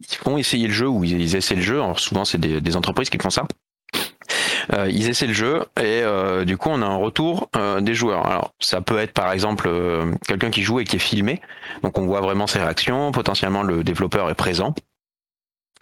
font 0.07 0.37
essayer 0.37 0.67
le 0.67 0.73
jeu 0.73 0.87
ou 0.87 1.03
ils, 1.03 1.35
essaient 1.35 1.55
le 1.55 1.61
jeu. 1.61 1.81
Alors 1.81 1.99
souvent 1.99 2.25
c'est 2.25 2.39
des, 2.39 2.75
entreprises 2.75 3.09
qui 3.09 3.17
font 3.17 3.29
ça. 3.29 3.47
Euh, 4.73 4.89
ils 4.91 5.09
essaient 5.09 5.27
le 5.27 5.33
jeu 5.33 5.65
et 5.77 6.01
euh, 6.03 6.45
du 6.45 6.55
coup 6.55 6.69
on 6.69 6.81
a 6.81 6.85
un 6.85 6.95
retour 6.95 7.49
euh, 7.55 7.81
des 7.81 7.93
joueurs. 7.93 8.25
Alors 8.25 8.53
ça 8.59 8.81
peut 8.81 8.99
être 8.99 9.13
par 9.13 9.31
exemple 9.31 9.69
quelqu'un 10.27 10.51
qui 10.51 10.61
joue 10.61 10.79
et 10.79 10.83
qui 10.83 10.97
est 10.97 10.99
filmé, 10.99 11.41
donc 11.83 11.97
on 11.97 12.05
voit 12.05 12.21
vraiment 12.21 12.47
ses 12.47 12.59
réactions. 12.59 13.11
Potentiellement 13.11 13.63
le 13.63 13.83
développeur 13.83 14.29
est 14.29 14.35
présent. 14.35 14.73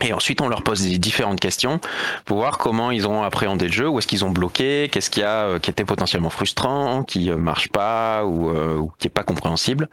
Et 0.01 0.13
ensuite, 0.13 0.39
on 0.39 0.47
leur 0.47 0.63
pose 0.63 0.83
des 0.83 0.97
différentes 0.97 1.41
questions 1.41 1.81
pour 2.23 2.37
voir 2.37 2.57
comment 2.57 2.89
ils 2.89 3.05
ont 3.05 3.21
appréhendé 3.21 3.65
le 3.65 3.73
jeu, 3.73 3.89
où 3.89 3.99
est-ce 3.99 4.07
qu'ils 4.07 4.23
ont 4.23 4.29
bloqué, 4.29 4.87
qu'est-ce 4.89 5.09
qu'il 5.09 5.23
y 5.23 5.25
a 5.25 5.59
qui 5.59 5.69
était 5.69 5.83
potentiellement 5.83 6.29
frustrant, 6.29 7.03
qui 7.03 7.29
marche 7.31 7.67
pas 7.67 8.23
ou, 8.23 8.49
ou 8.49 8.93
qui 8.97 9.07
est 9.07 9.11
pas 9.11 9.23
compréhensible? 9.23 9.89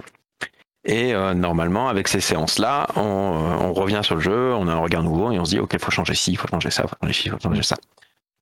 Et 0.87 1.15
euh, 1.15 1.35
normalement, 1.35 1.89
avec 1.89 2.07
ces 2.07 2.21
séances-là, 2.21 2.87
on, 2.95 3.01
on, 3.01 3.73
revient 3.73 4.01
sur 4.03 4.15
le 4.15 4.21
jeu, 4.21 4.55
on 4.55 4.69
a 4.69 4.73
un 4.73 4.79
regard 4.79 5.03
nouveau 5.03 5.33
et 5.33 5.39
on 5.39 5.45
se 5.45 5.51
dit, 5.51 5.59
ok, 5.59 5.77
faut 5.81 5.91
changer 5.91 6.15
ci, 6.15 6.37
faut 6.37 6.47
changer 6.47 6.71
ça, 6.71 6.85
faut 6.85 6.97
changer 7.03 7.13
ci, 7.13 7.29
faut 7.29 7.39
changer 7.43 7.63
ça. 7.63 7.77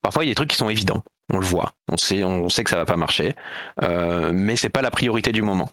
Parfois, 0.02 0.24
il 0.24 0.28
y 0.28 0.30
a 0.30 0.32
des 0.32 0.36
trucs 0.36 0.50
qui 0.50 0.56
sont 0.56 0.68
évidents. 0.68 1.02
On 1.32 1.38
le 1.38 1.46
voit. 1.46 1.72
On 1.90 1.96
sait, 1.96 2.22
on 2.22 2.50
sait 2.50 2.62
que 2.62 2.68
ça 2.68 2.76
va 2.76 2.84
pas 2.84 2.96
marcher. 2.96 3.34
Euh, 3.82 4.32
mais 4.34 4.56
c'est 4.56 4.68
pas 4.68 4.82
la 4.82 4.90
priorité 4.90 5.32
du 5.32 5.40
moment. 5.40 5.70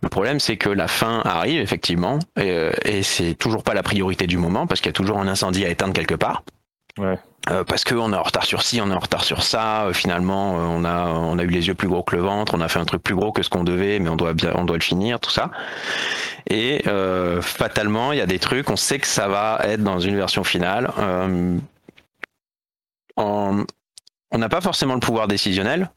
Le 0.00 0.08
problème, 0.08 0.40
c'est 0.40 0.56
que 0.56 0.70
la 0.70 0.88
fin 0.88 1.20
arrive, 1.24 1.60
effectivement, 1.60 2.18
et, 2.40 2.70
et 2.84 3.02
c'est 3.02 3.34
toujours 3.34 3.62
pas 3.62 3.74
la 3.74 3.82
priorité 3.82 4.26
du 4.26 4.38
moment, 4.38 4.66
parce 4.66 4.80
qu'il 4.80 4.88
y 4.88 4.90
a 4.90 4.94
toujours 4.94 5.18
un 5.18 5.28
incendie 5.28 5.66
à 5.66 5.68
éteindre 5.68 5.92
quelque 5.92 6.14
part. 6.14 6.42
Ouais. 6.98 7.18
Euh, 7.50 7.64
parce 7.64 7.84
qu'on 7.84 8.12
est 8.12 8.16
en 8.16 8.22
retard 8.22 8.44
sur 8.44 8.62
ci, 8.62 8.80
on 8.80 8.90
est 8.90 8.94
en 8.94 8.98
retard 9.00 9.24
sur 9.24 9.42
ça. 9.42 9.86
Euh, 9.86 9.92
finalement, 9.92 10.58
euh, 10.58 10.62
on 10.64 10.84
a 10.84 11.06
on 11.06 11.38
a 11.38 11.42
eu 11.42 11.48
les 11.48 11.66
yeux 11.66 11.74
plus 11.74 11.88
gros 11.88 12.02
que 12.02 12.14
le 12.14 12.22
ventre, 12.22 12.54
on 12.54 12.60
a 12.60 12.68
fait 12.68 12.78
un 12.78 12.84
truc 12.84 13.02
plus 13.02 13.16
gros 13.16 13.32
que 13.32 13.42
ce 13.42 13.50
qu'on 13.50 13.64
devait, 13.64 13.98
mais 13.98 14.08
on 14.08 14.16
doit 14.16 14.32
bien 14.32 14.52
on 14.54 14.64
doit 14.64 14.76
le 14.76 14.82
finir, 14.82 15.18
tout 15.18 15.30
ça. 15.30 15.50
Et 16.48 16.82
fatalement, 17.40 18.12
il 18.12 18.18
y 18.18 18.20
a 18.20 18.26
des 18.26 18.38
trucs, 18.38 18.68
on 18.70 18.76
sait 18.76 18.98
que 18.98 19.06
ça 19.06 19.28
va 19.28 19.60
être 19.64 19.82
dans 19.82 20.00
une 20.00 20.16
version 20.16 20.44
finale. 20.44 20.92
En, 23.16 23.64
on 24.30 24.38
n'a 24.38 24.48
pas 24.48 24.60
forcément 24.60 24.94
le 24.94 25.00
pouvoir 25.00 25.28
décisionnel 25.28 25.90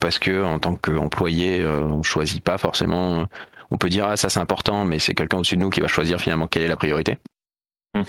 parce 0.00 0.18
que 0.18 0.44
en 0.44 0.58
tant 0.58 0.74
qu'employé, 0.76 1.64
on 1.64 2.02
choisit 2.02 2.42
pas 2.42 2.58
forcément. 2.58 3.26
On 3.70 3.78
peut 3.78 3.88
dire 3.88 4.06
ah 4.06 4.16
ça 4.16 4.28
c'est 4.28 4.40
important, 4.40 4.84
mais 4.84 4.98
c'est 4.98 5.14
quelqu'un 5.14 5.38
au-dessus 5.38 5.56
de 5.56 5.62
nous 5.62 5.70
qui 5.70 5.80
va 5.80 5.88
choisir 5.88 6.20
finalement 6.20 6.46
quelle 6.46 6.62
est 6.62 6.68
la 6.68 6.76
priorité. 6.76 7.18
Mmh. 7.94 8.02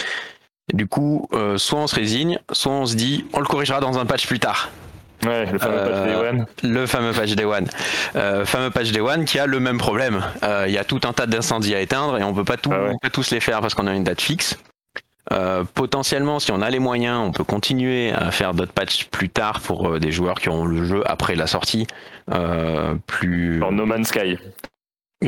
Du 0.74 0.88
coup, 0.88 1.28
euh, 1.34 1.57
soit 1.57 1.80
on 1.80 1.88
se 1.88 1.95
résigne, 1.95 2.39
soit 2.51 2.72
on 2.72 2.86
se 2.86 2.95
dit 2.95 3.26
on 3.34 3.39
le 3.39 3.45
corrigera 3.45 3.80
dans 3.80 3.99
un 3.99 4.05
patch 4.05 4.28
plus 4.28 4.39
tard. 4.39 4.70
Ouais, 5.24 5.45
le 5.51 5.57
fameux 5.57 5.78
patch 5.78 6.05
Day 6.05 6.16
One. 6.16 6.45
Le 6.63 6.86
fameux 6.86 7.11
patch 7.13 7.32
Day 7.36 7.45
One. 7.45 7.68
Euh, 8.16 8.45
fameux 8.45 8.70
patch 8.70 8.91
Day 8.91 8.99
One 8.99 9.26
qui 9.26 9.39
a 9.39 9.45
le 9.45 9.59
même 9.59 9.78
problème. 9.78 10.24
Il 10.68 10.72
y 10.72 10.78
a 10.78 10.84
tout 10.84 11.01
un 11.05 11.13
tas 11.13 11.26
d'incendies 11.28 11.76
à 11.76 11.82
éteindre 11.82 12.18
et 12.18 12.24
on 12.24 12.34
peut 12.34 12.43
pas, 12.43 12.57
tout, 12.57 12.72
Ah 12.74 12.82
ouais. 12.84 12.89
on 12.93 12.97
peut 12.97 13.09
tous 13.09 13.32
les 13.32 13.39
faire 13.39 13.61
parce 13.61 13.74
qu'on 13.74 13.88
a 13.88 13.93
une 13.93 14.03
date 14.03 14.22
fixe. 14.22 14.57
Euh, 15.32 15.63
potentiellement, 15.74 16.39
si 16.39 16.51
on 16.51 16.61
a 16.61 16.70
les 16.70 16.78
moyens, 16.80 17.20
on 17.20 17.32
peut 17.32 17.43
continuer 17.43 18.11
à 18.11 18.30
faire 18.32 18.53
d'autres 18.53 18.74
patchs 18.74 19.05
plus 19.05 19.30
tard 19.30 19.59
pour 19.59 19.88
euh, 19.89 19.99
des 19.99 20.11
joueurs 20.11 20.36
qui 20.39 20.49
auront 20.49 20.66
le 20.66 20.86
jeu 20.86 21.01
après 21.07 21.36
la 21.36 21.47
sortie. 21.47 21.88
Euh, 22.32 22.93
plus 23.07 23.59
No 23.59 23.86
Man's 23.86 24.09
Sky. 24.09 24.38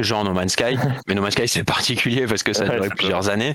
Genre 0.04 0.24
No 0.24 0.34
Man's 0.34 0.54
Sky. 0.54 0.78
mais 1.08 1.16
No 1.16 1.22
Man's 1.22 1.34
Sky 1.34 1.48
c'est 1.48 1.64
particulier 1.64 2.26
parce 2.28 2.44
que 2.44 2.54
ça 2.54 2.64
a 2.64 2.70
duré 2.70 2.90
plusieurs 2.90 3.30
années. 3.30 3.54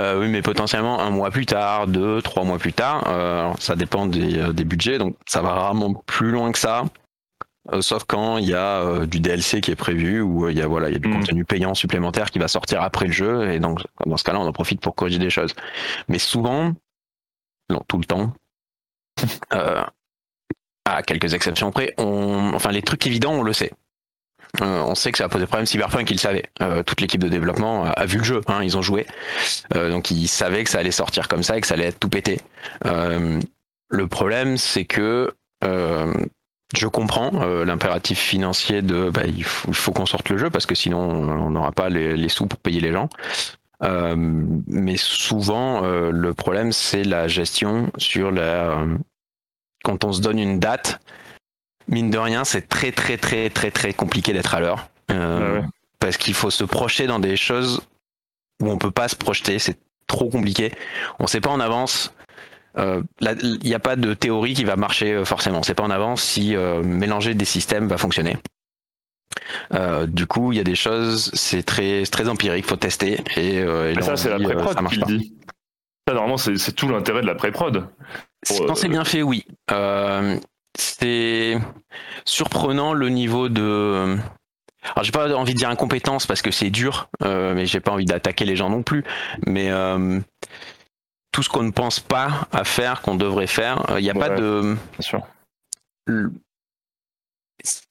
Euh, 0.00 0.20
oui, 0.20 0.28
mais 0.28 0.42
potentiellement 0.42 1.00
un 1.00 1.10
mois 1.10 1.30
plus 1.30 1.46
tard, 1.46 1.86
deux, 1.86 2.20
trois 2.22 2.44
mois 2.44 2.58
plus 2.58 2.72
tard. 2.72 3.04
Euh, 3.08 3.40
alors, 3.40 3.56
ça 3.60 3.76
dépend 3.76 4.06
des, 4.06 4.38
euh, 4.38 4.52
des 4.52 4.64
budgets, 4.64 4.98
donc 4.98 5.16
ça 5.26 5.42
va 5.42 5.52
rarement 5.54 5.94
plus 6.06 6.30
loin 6.30 6.52
que 6.52 6.58
ça. 6.58 6.84
Euh, 7.72 7.80
sauf 7.80 8.04
quand 8.04 8.36
il 8.36 8.46
y 8.48 8.54
a 8.54 9.06
du 9.06 9.20
DLC 9.20 9.62
qui 9.62 9.70
est 9.70 9.76
prévu 9.76 10.20
ou 10.20 10.50
il 10.50 10.58
y 10.58 10.60
a 10.60 10.66
voilà 10.66 10.90
il 10.90 10.92
y 10.92 10.96
a 10.96 10.98
du 10.98 11.08
Mhm. 11.08 11.20
contenu 11.20 11.44
payant 11.46 11.72
supplémentaire 11.74 12.30
qui 12.30 12.38
va 12.38 12.46
sortir 12.46 12.82
après 12.82 13.06
le 13.06 13.12
jeu 13.12 13.50
et 13.50 13.58
donc 13.58 13.80
dans 14.04 14.18
ce 14.18 14.24
cas-là 14.24 14.38
on 14.40 14.46
en 14.46 14.52
profite 14.52 14.80
pour 14.82 14.94
corriger 14.94 15.18
des 15.18 15.30
choses. 15.30 15.54
Mais 16.08 16.18
souvent, 16.18 16.74
non 17.70 17.80
tout 17.88 17.96
le 17.96 18.04
temps, 18.04 18.34
à 20.86 21.02
quelques 21.02 21.32
exceptions 21.32 21.70
près, 21.70 21.94
on, 21.96 22.52
enfin 22.54 22.70
les 22.70 22.82
trucs 22.82 23.06
évidents 23.06 23.32
on 23.32 23.42
le 23.42 23.52
sait. 23.54 23.72
Euh, 24.62 24.82
on 24.82 24.94
sait 24.94 25.12
que 25.12 25.18
ça 25.18 25.24
va 25.24 25.28
poser 25.28 25.46
problème. 25.46 25.66
Cyberpunk, 25.66 26.10
il 26.10 26.14
le 26.14 26.18
savait. 26.18 26.44
Euh, 26.62 26.82
toute 26.82 27.00
l'équipe 27.00 27.22
de 27.22 27.28
développement 27.28 27.84
a, 27.84 27.90
a 27.90 28.06
vu 28.06 28.18
le 28.18 28.24
jeu. 28.24 28.40
Hein, 28.46 28.60
ils 28.62 28.76
ont 28.76 28.82
joué, 28.82 29.06
Euh, 29.74 29.90
donc 29.90 30.10
ils 30.10 30.28
savaient 30.28 30.64
que 30.64 30.70
ça 30.70 30.78
allait 30.78 30.90
sortir 30.90 31.28
comme 31.28 31.42
ça 31.42 31.56
et 31.56 31.60
que 31.60 31.66
ça 31.66 31.74
allait 31.74 31.86
être 31.86 32.00
tout 32.00 32.08
pété. 32.08 32.40
Le 32.84 34.06
problème, 34.08 34.56
c'est 34.56 34.84
que 34.84 35.32
je 35.62 36.86
comprends 36.88 37.30
l'impératif 37.64 38.18
financier 38.18 38.82
de 38.82 39.10
bah, 39.10 39.22
il 39.26 39.44
faut, 39.44 39.92
qu'on 39.92 40.06
sorte 40.06 40.28
le 40.30 40.38
jeu 40.38 40.50
parce 40.50 40.66
que 40.66 40.74
sinon 40.74 40.98
on 40.98 41.50
n'aura 41.50 41.72
pas 41.72 41.88
les, 41.88 42.16
les 42.16 42.28
sous 42.28 42.46
pour 42.46 42.58
payer 42.58 42.80
les 42.80 42.92
gens. 42.92 43.08
Mais 43.80 44.96
souvent 44.96 45.82
le 45.82 46.34
problème 46.34 46.72
c'est 46.72 47.04
la 47.04 47.28
gestion 47.28 47.90
sur 47.98 48.30
la 48.30 48.84
quand 49.84 50.04
on 50.04 50.12
se 50.12 50.20
donne 50.20 50.38
une 50.38 50.58
date. 50.58 51.00
Mine 51.88 52.10
de 52.10 52.18
rien, 52.18 52.44
c'est 52.44 52.68
très 52.68 52.92
très 52.92 53.16
très 53.16 53.50
très 53.50 53.70
très 53.70 53.92
compliqué 53.92 54.32
d'être 54.32 54.54
à 54.54 54.60
l'heure 54.60 54.88
Euh, 55.10 55.38
Ouais, 55.38 55.60
ouais. 55.60 55.66
parce 55.98 56.16
qu'il 56.16 56.34
faut 56.34 56.50
se 56.50 56.64
projeter 56.64 57.06
dans 57.06 57.18
des 57.20 57.36
choses 57.36 57.82
où 58.62 58.70
on 58.70 58.78
peut 58.78 58.90
pas 58.90 59.08
se 59.08 59.16
projeter. 59.16 59.58
C'est 59.58 59.76
trop 60.06 60.28
compliqué. 60.30 60.72
On 61.18 61.26
sait 61.26 61.40
pas 61.40 61.50
en 61.50 61.60
avance. 61.60 62.12
Euh, 62.78 63.02
Il 63.20 63.60
n'y 63.62 63.74
a 63.74 63.78
pas 63.78 63.96
de 63.96 64.14
théorie 64.14 64.54
qui 64.54 64.64
va 64.64 64.76
marcher 64.76 65.12
euh, 65.12 65.24
forcément. 65.24 65.58
On 65.58 65.62
sait 65.62 65.74
pas 65.74 65.84
en 65.84 65.90
avance 65.90 66.22
si 66.22 66.56
euh, 66.56 66.82
mélanger 66.82 67.34
des 67.34 67.44
systèmes 67.44 67.86
va 67.88 67.98
fonctionner. 67.98 68.36
Du 70.08 70.26
coup, 70.26 70.52
il 70.52 70.56
y 70.58 70.60
a 70.60 70.64
des 70.64 70.74
choses, 70.74 71.30
c'est 71.34 71.62
très, 71.64 72.04
très 72.04 72.28
empirique, 72.28 72.66
faut 72.66 72.76
tester. 72.76 73.20
Et, 73.36 73.64
ça, 74.00 74.16
c'est 74.16 74.30
la 74.30 74.38
pré-prod 74.38 74.74
ça 74.74 74.80
marche 74.82 74.94
qui 74.94 75.00
le 75.00 75.06
pas. 75.06 75.12
dit. 75.12 75.34
Ça, 76.06 76.14
normalement, 76.14 76.36
c'est 76.36 76.72
tout 76.74 76.88
l'intérêt 76.88 77.22
de 77.22 77.26
la 77.26 77.34
pré-prod. 77.34 77.88
Quand 78.66 78.74
c'est 78.74 78.88
bien 78.88 79.04
fait, 79.04 79.22
oui. 79.22 79.44
Euh, 80.74 80.78
c'est 80.78 81.58
surprenant 82.24 82.92
le 82.92 83.08
niveau 83.08 83.48
de. 83.48 84.16
Alors 84.94 85.04
j'ai 85.04 85.12
pas 85.12 85.34
envie 85.34 85.54
de 85.54 85.58
dire 85.58 85.70
incompétence 85.70 86.26
parce 86.26 86.42
que 86.42 86.50
c'est 86.50 86.70
dur, 86.70 87.08
euh, 87.22 87.54
mais 87.54 87.66
j'ai 87.66 87.80
pas 87.80 87.92
envie 87.92 88.04
d'attaquer 88.04 88.44
les 88.44 88.56
gens 88.56 88.68
non 88.68 88.82
plus. 88.82 89.04
Mais 89.46 89.70
euh, 89.70 90.20
tout 91.32 91.42
ce 91.42 91.48
qu'on 91.48 91.62
ne 91.62 91.70
pense 91.70 92.00
pas 92.00 92.48
à 92.52 92.64
faire, 92.64 93.00
qu'on 93.00 93.14
devrait 93.14 93.46
faire, 93.46 93.84
il 93.96 94.02
n'y 94.02 94.10
a 94.10 94.14
pas 94.14 94.30
de. 94.30 94.76
Bien 94.98 95.00
sûr. 95.00 95.22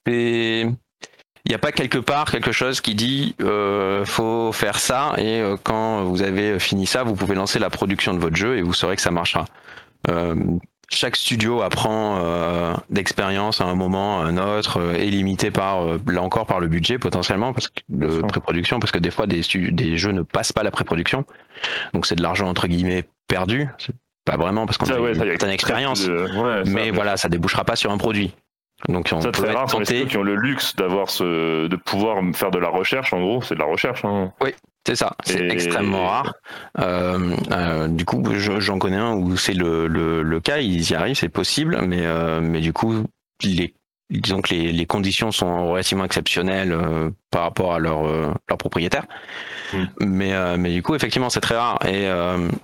C'est. 0.06 0.68
Il 1.46 1.50
n'y 1.50 1.56
a 1.56 1.60
pas 1.60 1.74
quelque 1.74 1.98
part 1.98 2.32
quelque 2.32 2.54
chose 2.54 2.80
qui 2.80 2.96
dit 2.96 3.36
euh, 3.42 4.06
faut 4.06 4.54
faire 4.54 4.80
ça 4.80 5.14
et 5.18 5.42
euh, 5.42 5.58
quand 5.62 6.06
vous 6.06 6.22
avez 6.22 6.58
fini 6.58 6.88
ça, 6.88 7.04
vous 7.04 7.16
pouvez 7.16 7.36
lancer 7.36 7.60
la 7.60 7.70
production 7.70 8.14
de 8.14 8.20
votre 8.20 8.38
jeu 8.38 8.58
et 8.58 8.62
vous 8.62 8.72
saurez 8.72 8.96
que 8.96 9.02
ça 9.02 9.12
marchera. 9.12 9.44
Euh, 10.10 10.36
chaque 10.96 11.16
studio 11.16 11.62
apprend 11.62 12.18
euh, 12.18 12.74
d'expérience 12.90 13.62
à 13.62 13.66
un 13.66 13.76
moment, 13.76 14.22
à 14.22 14.26
un 14.26 14.38
autre, 14.38 14.80
euh, 14.80 14.94
est 14.94 15.10
limité 15.10 15.52
par 15.52 15.84
euh, 15.84 16.00
là 16.08 16.22
encore 16.22 16.46
par 16.46 16.60
le 16.60 16.68
budget 16.68 16.98
potentiellement 16.98 17.54
parce 17.54 17.68
que 17.68 17.82
sûr. 17.90 18.28
pré-production 18.28 18.80
parce 18.80 18.92
que 18.92 19.00
des 19.00 19.12
fois 19.12 19.28
des, 19.28 19.42
jeux 19.98 20.12
ne 20.12 20.22
passent 20.22 20.54
pas 20.54 20.64
la 20.64 20.72
pré-production 20.72 21.26
donc 21.94 22.06
c'est 22.06 22.16
de 22.16 22.22
l'argent 22.22 22.48
entre 22.48 22.68
guillemets 22.68 23.06
perdu. 23.28 23.68
Pas 24.26 24.38
vraiment 24.38 24.66
parce 24.66 24.78
qu'on 24.78 24.90
a 24.90 25.00
ouais, 25.00 25.14
une 25.14 25.20
certaine 25.20 25.50
expérience, 25.50 26.08
Euh, 26.08 26.64
ouais, 26.64 26.70
mais 26.70 26.92
voilà 26.92 27.18
ça 27.18 27.28
débouchera 27.28 27.66
pas 27.66 27.76
sur 27.76 27.92
un 27.92 27.98
produit. 27.98 28.34
Donc 28.90 29.10
on 29.14 29.22
Ça, 29.22 29.32
peut 29.32 29.46
être 29.46 29.54
rare 29.56 29.66
les 29.80 29.86
tenté. 29.86 30.06
qui 30.06 30.18
ont 30.18 30.24
le 30.24 30.36
luxe 30.36 30.76
d'avoir 30.76 31.10
ce, 31.10 31.68
de 31.68 31.76
pouvoir 31.76 32.18
faire 32.36 32.52
de 32.52 32.60
la 32.60 32.70
recherche. 32.70 33.14
En 33.14 33.22
gros, 33.22 33.42
c'est 33.42 33.56
de 33.56 33.60
la 33.60 33.66
recherche. 33.66 34.04
Hein. 34.06 34.32
C'est 34.86 34.96
ça, 34.98 35.16
c'est 35.24 35.40
Et- 35.40 35.52
extrêmement 35.54 36.08
rare. 36.08 36.34
Euh, 36.80 37.36
euh, 37.52 37.88
du 37.88 38.04
coup, 38.04 38.22
je- 38.34 38.60
j'en 38.60 38.80
connais 38.80 38.98
un 38.98 39.14
où 39.14 39.38
c'est 39.38 39.54
le, 39.54 39.88
le, 39.88 40.22
le 40.24 40.40
cas, 40.42 40.58
ils 40.58 40.90
y 40.92 40.94
arrivent, 40.96 41.16
c'est 41.16 41.30
possible, 41.30 41.80
mais, 41.88 42.06
euh, 42.06 42.42
mais 42.42 42.60
du 42.60 42.74
coup, 42.74 42.94
les 43.44 43.74
disons 44.10 44.42
que 44.42 44.54
les, 44.54 44.72
les, 44.72 44.86
conditions 44.86 45.32
sont 45.32 45.72
relativement 45.72 46.06
exceptionnelles 46.06 46.78
par 47.32 47.44
rapport 47.44 47.74
à 47.74 47.80
leur, 47.80 48.04
leur 48.04 48.58
propriétaire. 48.58 49.06
Mm. 49.74 49.84
Mais, 50.02 50.58
mais 50.58 50.72
du 50.72 50.84
coup, 50.84 50.94
effectivement, 50.96 51.30
c'est 51.30 51.42
très 51.42 51.58
rare. 51.58 51.80
Et 51.88 52.08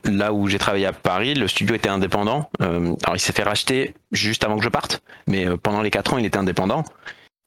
là 0.05 0.33
où 0.33 0.47
j'ai 0.47 0.59
travaillé 0.59 0.85
à 0.85 0.93
Paris, 0.93 1.33
le 1.33 1.47
studio 1.47 1.75
était 1.75 1.89
indépendant. 1.89 2.49
alors, 2.59 3.15
il 3.15 3.19
s'est 3.19 3.33
fait 3.33 3.43
racheter 3.43 3.93
juste 4.11 4.43
avant 4.43 4.57
que 4.57 4.63
je 4.63 4.69
parte, 4.69 5.01
mais 5.27 5.45
pendant 5.57 5.81
les 5.81 5.89
quatre 5.91 6.13
ans, 6.13 6.17
il 6.17 6.25
était 6.25 6.37
indépendant. 6.37 6.83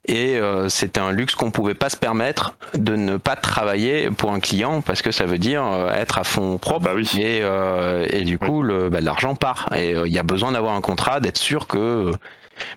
Et 0.08 0.36
euh, 0.36 0.68
c'était 0.68 0.98
un 0.98 1.12
luxe 1.12 1.36
qu'on 1.36 1.52
pouvait 1.52 1.74
pas 1.74 1.88
se 1.88 1.96
permettre 1.96 2.56
de 2.74 2.96
ne 2.96 3.18
pas 3.18 3.36
travailler 3.36 4.10
pour 4.10 4.32
un 4.32 4.40
client 4.40 4.80
parce 4.80 5.00
que 5.00 5.12
ça 5.12 5.26
veut 5.26 5.38
dire 5.38 5.64
euh, 5.64 5.92
être 5.92 6.18
à 6.18 6.24
fond 6.24 6.58
propre 6.58 6.80
bah 6.80 6.92
oui. 6.94 7.08
et, 7.20 7.40
euh, 7.42 8.04
et 8.10 8.22
du 8.22 8.36
coup 8.36 8.62
le 8.62 8.88
bah, 8.88 9.00
l'argent 9.00 9.36
part 9.36 9.70
et 9.76 9.92
il 9.92 10.12
y 10.12 10.18
a 10.18 10.24
besoin 10.24 10.52
d'avoir 10.52 10.74
un 10.74 10.80
contrat 10.80 11.20
d'être 11.20 11.38
sûr 11.38 11.68
que 11.68 12.10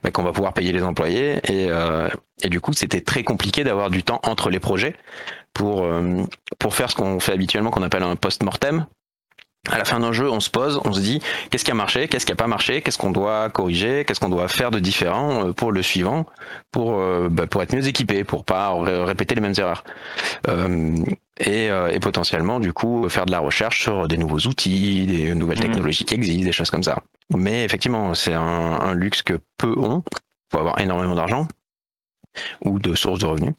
bah, 0.04 0.12
qu'on 0.12 0.24
va 0.24 0.32
pouvoir 0.32 0.54
payer 0.54 0.72
les 0.72 0.84
employés 0.84 1.40
et, 1.52 1.70
et 2.42 2.50
du 2.50 2.60
coup 2.60 2.74
c'était 2.74 3.02
très 3.02 3.24
compliqué 3.24 3.64
d'avoir 3.64 3.90
du 3.90 4.04
temps 4.04 4.20
entre 4.24 4.50
les 4.50 4.60
projets 4.60 4.96
pour 5.54 5.88
pour 6.60 6.76
faire 6.76 6.90
ce 6.90 6.96
qu'on 6.96 7.20
fait 7.20 7.34
habituellement 7.34 7.72
qu'on 7.72 7.84
appelle 7.84 8.04
un 8.04 8.16
post-mortem 8.16 8.86
à 9.72 9.78
la 9.78 9.86
fin 9.86 10.00
d'un 10.00 10.12
jeu, 10.12 10.30
on 10.30 10.40
se 10.40 10.50
pose, 10.50 10.80
on 10.86 10.94
se 10.94 11.00
dit 11.00 11.22
qu'est-ce 11.50 11.66
qui 11.66 11.72
a 11.72 11.76
marché, 11.76 12.08
qu'est-ce 12.08 12.26
qui 12.26 12.32
a 12.32 12.36
pas 12.36 12.48
marché, 12.48 12.82
qu'est-ce 12.82 12.98
qu'on 12.98 13.12
doit 13.12 13.50
corriger, 13.50 14.06
qu'est-ce 14.06 14.20
qu'on 14.20 14.30
doit 14.30 14.48
faire 14.48 14.72
de 14.72 14.80
différent 14.80 15.48
euh, 15.48 15.54
pour 15.54 15.72
le 15.72 15.82
suivant, 15.82 16.26
pour 16.72 17.00
euh, 17.00 17.30
bah, 17.32 17.48
pour 17.48 17.64
être 17.64 17.76
mieux 17.76 17.88
équipé, 17.88 18.24
pour 18.24 18.46
pas 18.46 18.74
répéter 19.06 19.36
les 19.36 19.42
mêmes 19.42 19.56
erreurs. 19.58 19.84
Euh, 20.48 20.96
et, 21.40 21.70
euh, 21.70 21.90
et, 21.92 22.00
potentiellement 22.00 22.60
du 22.60 22.74
coup 22.74 23.08
faire 23.10 23.26
de 23.26 23.32
la 23.32 23.40
recherche 23.40 23.82
sur 23.82 24.08
des 24.08 24.18
nouveaux 24.18 24.40
outils, 24.40 25.06
des 25.06 25.36
nouvelles 25.36 25.58
mmh. 25.60 25.62
technologies 25.62 26.06
qui 26.06 26.14
existent, 26.14 26.46
des 26.46 26.52
choses 26.52 26.70
comme 26.70 26.84
ça. 26.84 27.04
Mais 27.36 27.66
effectivement, 27.66 28.14
c'est 28.14 28.34
un, 28.34 28.42
un, 28.42 28.94
luxe 28.94 29.22
que 29.22 29.40
peu 29.58 29.74
ont. 29.78 30.04
Faut 30.52 30.60
avoir 30.60 30.80
énormément 30.80 31.16
d'argent 31.16 31.48
ou 32.64 32.80
de 32.80 32.96
sources 32.96 33.20
de 33.20 33.26
revenus. 33.26 33.54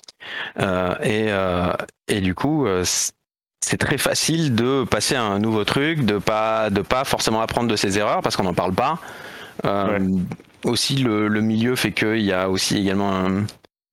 Euh, 0.61 0.95
et, 1.03 2.15
et 2.15 2.21
du 2.21 2.35
coup, 2.35 2.67
c'est 3.67 3.79
très 3.79 3.99
facile 3.99 4.55
de 4.55 4.85
passer 4.85 5.17
à 5.17 5.23
un 5.25 5.41
nouveau 5.41 5.65
truc, 5.65 6.05
de 6.05 6.19
pas 6.19 6.71
de 6.71 6.83
pas 6.83 7.05
forcément 7.05 7.41
apprendre 7.41 7.69
de 7.69 7.77
ses 7.77 7.99
erreurs 7.99 8.23
parce 8.23 8.37
qu'on 8.37 8.45
n'en 8.45 8.55
parle 8.55 8.75
pas. 8.75 9.01
Euh, 9.65 9.99
aussi, 10.65 10.97
le, 10.97 11.29
milieu 11.41 11.77
fait 11.77 11.93
qu'il 11.93 12.23
y 12.23 12.33
a 12.33 12.49
aussi 12.49 12.77
également 12.77 13.13
un, 13.13 13.47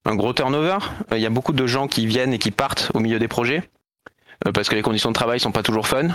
gros 0.06 0.34
turnover. 0.34 0.78
Il 1.12 1.20
y 1.20 1.26
a 1.26 1.30
beaucoup 1.30 1.54
de 1.54 1.66
gens 1.66 1.88
qui 1.88 2.06
viennent 2.06 2.34
et 2.34 2.40
qui 2.40 2.52
partent 2.52 2.92
au 2.94 3.00
milieu 3.00 3.20
des 3.20 3.28
projets 3.28 3.64
euh, 4.48 4.52
parce 4.52 4.70
que 4.70 4.76
les 4.76 4.82
conditions 4.82 5.10
de 5.10 5.16
travail 5.16 5.40
sont 5.40 5.52
pas 5.52 5.64
toujours 5.64 5.88
fun. 5.88 6.10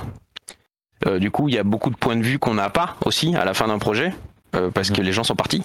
Euh, 1.07 1.18
du 1.18 1.30
coup, 1.30 1.49
il 1.49 1.55
y 1.55 1.59
a 1.59 1.64
beaucoup 1.64 1.91
de 1.91 1.97
points 1.97 2.16
de 2.16 2.22
vue 2.22 2.39
qu'on 2.39 2.55
n'a 2.55 2.70
pas 2.70 2.97
aussi 3.05 3.34
à 3.36 3.45
la 3.45 3.55
fin 3.55 3.68
d'un 3.68 3.78
projet 3.78 4.12
parce 4.74 4.91
que 4.91 5.03
les 5.03 5.12
gens 5.12 5.24
sont 5.24 5.36
partis. 5.36 5.62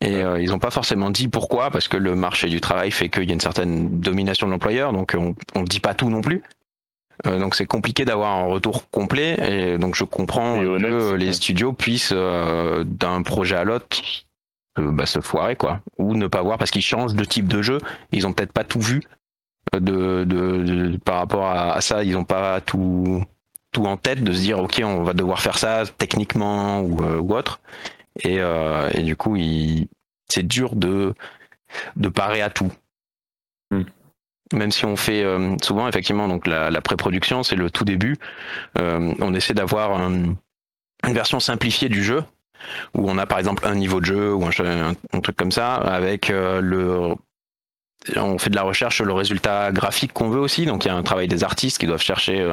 Et 0.00 0.18
ils 0.18 0.50
n'ont 0.50 0.58
pas 0.58 0.70
forcément 0.70 1.10
dit 1.10 1.28
pourquoi, 1.28 1.70
parce 1.70 1.86
que 1.86 1.96
le 1.96 2.16
marché 2.16 2.48
du 2.48 2.60
travail 2.60 2.90
fait 2.90 3.08
qu'il 3.08 3.24
y 3.24 3.30
a 3.30 3.32
une 3.32 3.40
certaine 3.40 4.00
domination 4.00 4.48
de 4.48 4.52
l'employeur, 4.52 4.92
donc 4.92 5.16
on 5.54 5.60
ne 5.60 5.66
dit 5.66 5.78
pas 5.78 5.94
tout 5.94 6.10
non 6.10 6.20
plus. 6.20 6.42
Euh, 7.26 7.38
donc 7.38 7.54
c'est 7.54 7.66
compliqué 7.66 8.04
d'avoir 8.04 8.36
un 8.36 8.46
retour 8.46 8.88
complet 8.90 9.36
et 9.46 9.78
donc 9.78 9.94
je 9.94 10.04
comprends 10.04 10.58
que 10.58 11.14
les 11.14 11.32
studios 11.32 11.72
puissent 11.72 12.12
euh, 12.14 12.84
d'un 12.84 13.22
projet 13.22 13.56
à 13.56 13.64
l'autre 13.64 13.98
euh, 13.98 14.29
bah, 14.80 15.06
se 15.06 15.20
foirer 15.20 15.56
quoi. 15.56 15.80
Ou 15.98 16.14
ne 16.14 16.26
pas 16.26 16.42
voir 16.42 16.58
parce 16.58 16.70
qu'ils 16.70 16.82
changent 16.82 17.14
de 17.14 17.24
type 17.24 17.48
de 17.48 17.62
jeu. 17.62 17.78
Ils 18.12 18.26
ont 18.26 18.32
peut-être 18.32 18.52
pas 18.52 18.64
tout 18.64 18.80
vu 18.80 19.02
de, 19.74 20.24
de, 20.24 20.96
par 21.04 21.16
rapport 21.16 21.46
à, 21.46 21.80
ça. 21.80 22.02
Ils 22.04 22.16
ont 22.16 22.24
pas 22.24 22.60
tout 22.60 23.22
tout 23.72 23.84
en 23.84 23.96
tête 23.96 24.24
de 24.24 24.32
se 24.32 24.40
dire 24.40 24.58
ok 24.58 24.82
on 24.84 25.04
va 25.04 25.12
devoir 25.12 25.40
faire 25.40 25.56
ça 25.56 25.84
techniquement 25.98 26.80
ou, 26.80 27.02
ou 27.02 27.34
autre. 27.34 27.60
Et, 28.24 28.38
et 28.38 29.02
du 29.02 29.16
coup 29.16 29.36
c'est 30.28 30.42
dur 30.42 30.74
de 30.74 31.14
de 31.96 32.08
parer 32.08 32.42
à 32.42 32.50
tout. 32.50 32.72
Hmm. 33.70 33.84
Même 34.52 34.72
si 34.72 34.84
on 34.84 34.96
fait 34.96 35.22
euh, 35.22 35.56
souvent 35.62 35.86
effectivement 35.88 36.26
donc 36.26 36.46
la, 36.46 36.70
la 36.70 36.80
pré-production, 36.80 37.42
c'est 37.42 37.56
le 37.56 37.70
tout 37.70 37.84
début. 37.84 38.16
Euh, 38.78 39.14
on 39.20 39.34
essaie 39.34 39.54
d'avoir 39.54 40.00
une 40.00 40.36
version 41.04 41.40
simplifiée 41.40 41.88
du 41.88 42.02
jeu 42.02 42.24
où 42.94 43.10
on 43.10 43.18
a 43.18 43.26
par 43.26 43.38
exemple 43.38 43.66
un 43.66 43.74
niveau 43.74 44.00
de 44.00 44.06
jeu 44.06 44.34
ou 44.34 44.44
un, 44.44 45.20
truc 45.20 45.36
comme 45.36 45.52
ça 45.52 45.74
avec 45.74 46.30
euh, 46.30 46.60
le 46.60 47.14
on 48.16 48.38
fait 48.38 48.50
de 48.50 48.56
la 48.56 48.62
recherche 48.62 48.96
sur 48.96 49.04
le 49.04 49.12
résultat 49.12 49.72
graphique 49.72 50.14
qu'on 50.14 50.30
veut 50.30 50.40
aussi. 50.40 50.64
Donc 50.64 50.84
il 50.84 50.88
y 50.88 50.90
a 50.90 50.94
un 50.94 51.02
travail 51.02 51.28
des 51.28 51.44
artistes 51.44 51.78
qui 51.78 51.86
doivent 51.86 52.00
chercher 52.00 52.50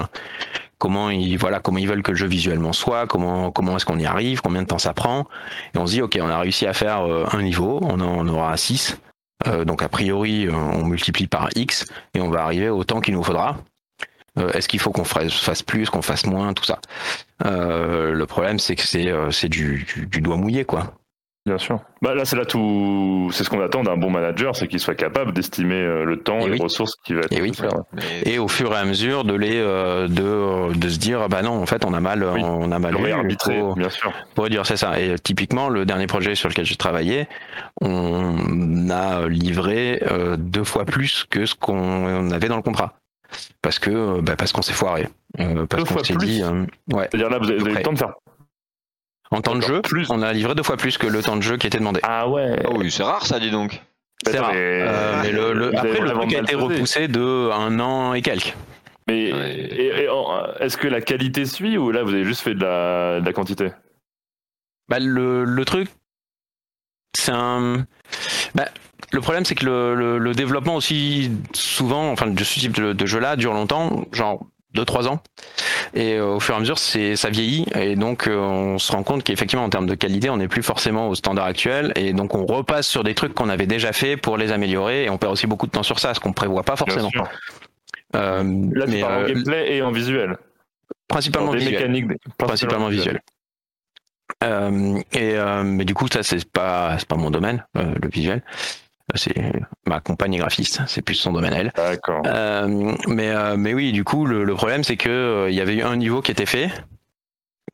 comment 0.77 1.09
ils 1.09 1.37
voilà 1.37 1.61
comment 1.61 1.77
ils 1.77 1.87
veulent 1.87 2.03
que 2.03 2.11
le 2.11 2.17
jeu 2.17 2.27
visuellement 2.27 2.73
soit 2.73 3.07
comment 3.07 3.49
comment 3.51 3.77
est-ce 3.77 3.85
qu'on 3.85 3.97
y 3.97 4.05
arrive 4.05 4.41
combien 4.41 4.61
de 4.61 4.67
temps 4.67 4.77
ça 4.77 4.93
prend. 4.93 5.27
Et 5.73 5.77
on 5.77 5.87
se 5.87 5.93
dit 5.93 6.01
ok 6.01 6.19
on 6.21 6.27
a 6.27 6.39
réussi 6.39 6.67
à 6.67 6.73
faire 6.73 6.99
un 6.99 7.41
niveau 7.41 7.79
on 7.81 8.01
en 8.01 8.27
aura 8.27 8.57
six. 8.57 8.97
Euh, 9.45 9.65
donc 9.65 9.83
a 9.83 9.89
priori, 9.89 10.47
euh, 10.47 10.53
on 10.53 10.85
multiplie 10.85 11.27
par 11.27 11.49
x 11.55 11.85
et 12.13 12.21
on 12.21 12.29
va 12.29 12.43
arriver 12.43 12.69
au 12.69 12.83
temps 12.83 13.01
qu'il 13.01 13.13
nous 13.13 13.23
faudra. 13.23 13.57
Euh, 14.37 14.51
est-ce 14.51 14.67
qu'il 14.67 14.79
faut 14.79 14.91
qu'on 14.91 15.03
fasse 15.03 15.63
plus, 15.63 15.89
qu'on 15.89 16.01
fasse 16.01 16.25
moins, 16.25 16.53
tout 16.53 16.65
ça? 16.65 16.79
Le 17.43 18.25
problème, 18.25 18.59
c'est 18.59 18.75
que 18.75 18.83
c'est 18.83 19.49
du, 19.49 19.85
du, 20.09 20.21
doigt 20.21 20.37
mouillé, 20.37 20.65
quoi. 20.65 20.93
Bien 21.45 21.57
sûr. 21.57 21.79
Bah 22.01 22.13
là, 22.13 22.25
c'est 22.25 22.35
là 22.35 22.43
tout. 22.43 23.29
C'est 23.31 23.45
ce 23.45 23.49
qu'on 23.49 23.61
attend 23.61 23.81
d'un 23.81 23.95
bon 23.95 24.09
manager, 24.09 24.53
c'est 24.53 24.67
qu'il 24.67 24.81
soit 24.81 24.95
capable 24.95 25.31
d'estimer 25.31 25.81
le 26.03 26.17
temps 26.17 26.41
et, 26.41 26.49
les 26.49 26.57
ressources 26.61 26.95
qu'il 27.05 27.15
va 27.15 27.21
et, 27.31 27.41
oui. 27.41 27.53
faire. 27.53 27.71
et 28.25 28.37
au 28.37 28.49
fur 28.49 28.73
et 28.73 28.75
à 28.75 28.83
mesure 28.83 29.23
de 29.23 29.33
les 29.33 29.55
de, 29.55 30.73
de 30.77 30.89
se 30.89 30.99
dire 30.99 31.29
bah 31.29 31.41
non 31.43 31.53
en 31.53 31.65
fait 31.65 31.85
on 31.85 31.93
a 31.93 32.01
mal 32.01 32.21
on 32.25 32.69
a 32.69 32.79
mal 32.79 32.97
arbitré 33.13 33.63
bien 33.77 33.89
sûr 33.89 34.11
pour 34.35 34.43
réduire 34.43 34.65
c'est 34.65 34.75
ça 34.75 34.99
et 34.99 35.17
typiquement 35.17 35.69
le 35.69 35.85
dernier 35.85 36.05
projet 36.05 36.35
sur 36.35 36.49
lequel 36.49 36.65
j'ai 36.65 36.75
travaillé 36.75 37.29
on 37.79 38.89
a 38.89 39.27
livré 39.27 40.01
euh, 40.11 40.35
deux 40.37 40.63
fois 40.63 40.85
plus 40.85 41.25
que 41.29 41.45
ce 41.45 41.55
qu'on 41.55 42.31
avait 42.31 42.47
dans 42.47 42.55
le 42.55 42.61
contrat. 42.61 42.93
Parce 43.61 43.79
que 43.79 43.89
euh, 43.89 44.21
bah, 44.21 44.35
parce 44.35 44.51
qu'on 44.51 44.61
s'est 44.61 44.73
foiré. 44.73 45.07
Euh, 45.39 45.65
parce 45.65 45.83
qu'on 45.83 46.03
s'est 46.03 46.15
dit. 46.15 46.43
ouais, 46.43 47.07
C'est-à-dire 47.11 47.29
là, 47.29 47.39
vous 47.39 47.49
avez, 47.49 47.59
eu 47.59 47.75
le 47.75 47.81
temps 47.81 47.93
de 47.93 47.97
faire. 47.97 48.13
En 49.29 49.41
temps 49.41 49.55
de 49.55 49.61
jeu, 49.61 49.81
plus. 49.81 50.09
on 50.09 50.21
a 50.21 50.31
livré 50.31 50.55
deux 50.55 50.63
fois 50.63 50.77
plus 50.77 50.97
que 50.97 51.07
le 51.07 51.21
temps 51.21 51.35
de 51.35 51.41
jeu 51.41 51.57
qui 51.57 51.67
était 51.67 51.79
demandé. 51.79 51.99
Ah 52.03 52.29
ouais. 52.29 52.63
Oh 52.65 52.75
oui, 52.77 52.89
c'est 52.91 53.03
rare 53.03 53.25
ça, 53.25 53.39
dis 53.39 53.51
donc. 53.51 53.81
C'est 54.25 54.39
rare. 54.39 54.53
mais 54.53 55.31
le, 55.31 55.75
après, 55.75 55.99
le 55.99 56.11
truc 56.11 56.33
a 56.33 56.39
été 56.39 56.55
repoussé 56.55 57.07
de 57.07 57.51
un 57.51 57.79
an 57.79 58.13
et 58.13 58.21
quelques. 58.21 58.55
Mais 59.07 59.29
est-ce 60.59 60.77
que 60.77 60.87
la 60.87 61.01
qualité 61.01 61.45
suit 61.45 61.77
ou 61.77 61.91
là 61.91 62.03
vous 62.03 62.13
avez 62.13 62.25
juste 62.25 62.41
fait 62.41 62.55
de 62.55 62.61
la, 62.61 63.19
de 63.19 63.25
la 63.25 63.33
quantité? 63.33 63.71
Bah, 64.89 64.99
le, 64.99 65.43
le 65.43 65.65
truc, 65.65 65.89
c'est 67.13 67.31
un. 67.33 67.85
Bah, 68.55 68.67
le 69.11 69.21
problème, 69.21 69.45
c'est 69.45 69.55
que 69.55 69.65
le, 69.65 70.17
le, 70.17 70.33
développement 70.33 70.75
aussi, 70.75 71.31
souvent, 71.53 72.11
enfin, 72.11 72.27
de 72.27 72.43
ce 72.43 72.59
type 72.59 72.73
de, 72.73 73.05
jeu-là, 73.05 73.35
dure 73.35 73.53
longtemps, 73.53 74.05
genre 74.11 74.45
2-3 74.75 75.07
ans. 75.07 75.21
Et 75.93 76.15
euh, 76.15 76.35
au 76.35 76.39
fur 76.39 76.53
et 76.53 76.57
à 76.57 76.59
mesure, 76.59 76.77
c'est 76.77 77.15
ça 77.15 77.29
vieillit. 77.29 77.65
Et 77.75 77.95
donc, 77.95 78.27
euh, 78.27 78.37
on 78.37 78.77
se 78.77 78.91
rend 78.91 79.03
compte 79.03 79.23
qu'effectivement, 79.23 79.63
en 79.63 79.69
termes 79.69 79.87
de 79.87 79.95
qualité, 79.95 80.29
on 80.29 80.37
n'est 80.37 80.49
plus 80.49 80.63
forcément 80.63 81.07
au 81.07 81.15
standard 81.15 81.45
actuel. 81.45 81.93
Et 81.95 82.11
donc, 82.11 82.35
on 82.35 82.45
repasse 82.45 82.87
sur 82.87 83.03
des 83.03 83.15
trucs 83.15 83.33
qu'on 83.33 83.49
avait 83.49 83.65
déjà 83.65 83.93
fait 83.93 84.17
pour 84.17 84.37
les 84.37 84.51
améliorer. 84.51 85.05
Et 85.05 85.09
on 85.09 85.17
perd 85.17 85.31
aussi 85.31 85.47
beaucoup 85.47 85.67
de 85.67 85.71
temps 85.71 85.83
sur 85.83 85.99
ça, 85.99 86.13
ce 86.13 86.19
qu'on 86.19 86.33
prévoit 86.33 86.63
pas 86.63 86.75
forcément. 86.75 87.09
Euh, 88.15 88.43
Là, 88.73 88.85
mais, 88.87 89.03
en 89.03 89.23
gameplay 89.23 89.75
et 89.75 89.81
en 89.81 89.91
visuel. 89.91 90.37
Principalement 91.07 91.51
visuel. 91.51 92.17
Principalement 92.37 92.89
visuel. 92.89 93.21
Euh, 94.43 94.99
et 95.13 95.35
euh, 95.35 95.63
mais 95.63 95.85
du 95.85 95.93
coup, 95.93 96.07
ça 96.07 96.21
c'est 96.21 96.49
pas 96.49 96.97
c'est 96.99 97.07
pas 97.07 97.15
mon 97.15 97.31
domaine, 97.31 97.65
euh, 97.77 97.93
le 98.01 98.09
visuel. 98.09 98.43
C'est 99.15 99.53
ma 99.85 99.99
compagne 100.01 100.37
graphiste, 100.37 100.81
c'est 100.87 101.01
plus 101.01 101.15
son 101.15 101.31
domaine 101.31 101.53
elle. 101.53 101.71
D'accord. 101.75 102.23
mais 103.07 103.33
mais 103.57 103.73
oui, 103.73 103.91
du 103.91 104.03
coup, 104.03 104.25
le, 104.25 104.53
problème 104.53 104.83
c'est 104.83 104.97
que 104.97 105.47
il 105.49 105.55
y 105.55 105.61
avait 105.61 105.75
eu 105.75 105.81
un 105.81 105.95
niveau 105.95 106.21
qui 106.21 106.31
était 106.31 106.45
fait, 106.45 106.69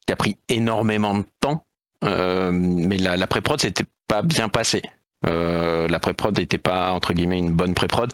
qui 0.06 0.14
a 0.14 0.16
pris 0.16 0.38
énormément 0.48 1.18
de 1.18 1.26
temps, 1.40 1.66
mais 2.04 2.98
la, 2.98 3.18
la 3.18 3.28
pré-prod 3.28 3.60
s'était 3.60 3.86
pas 4.08 4.22
bien 4.22 4.48
passée. 4.48 4.84
la 5.24 6.00
pré-prod 6.00 6.38
n'était 6.38 6.60
pas 6.60 6.92
entre 6.92 7.14
guillemets 7.14 7.40
une 7.40 7.52
bonne 7.52 7.74
pré-prod 7.74 8.12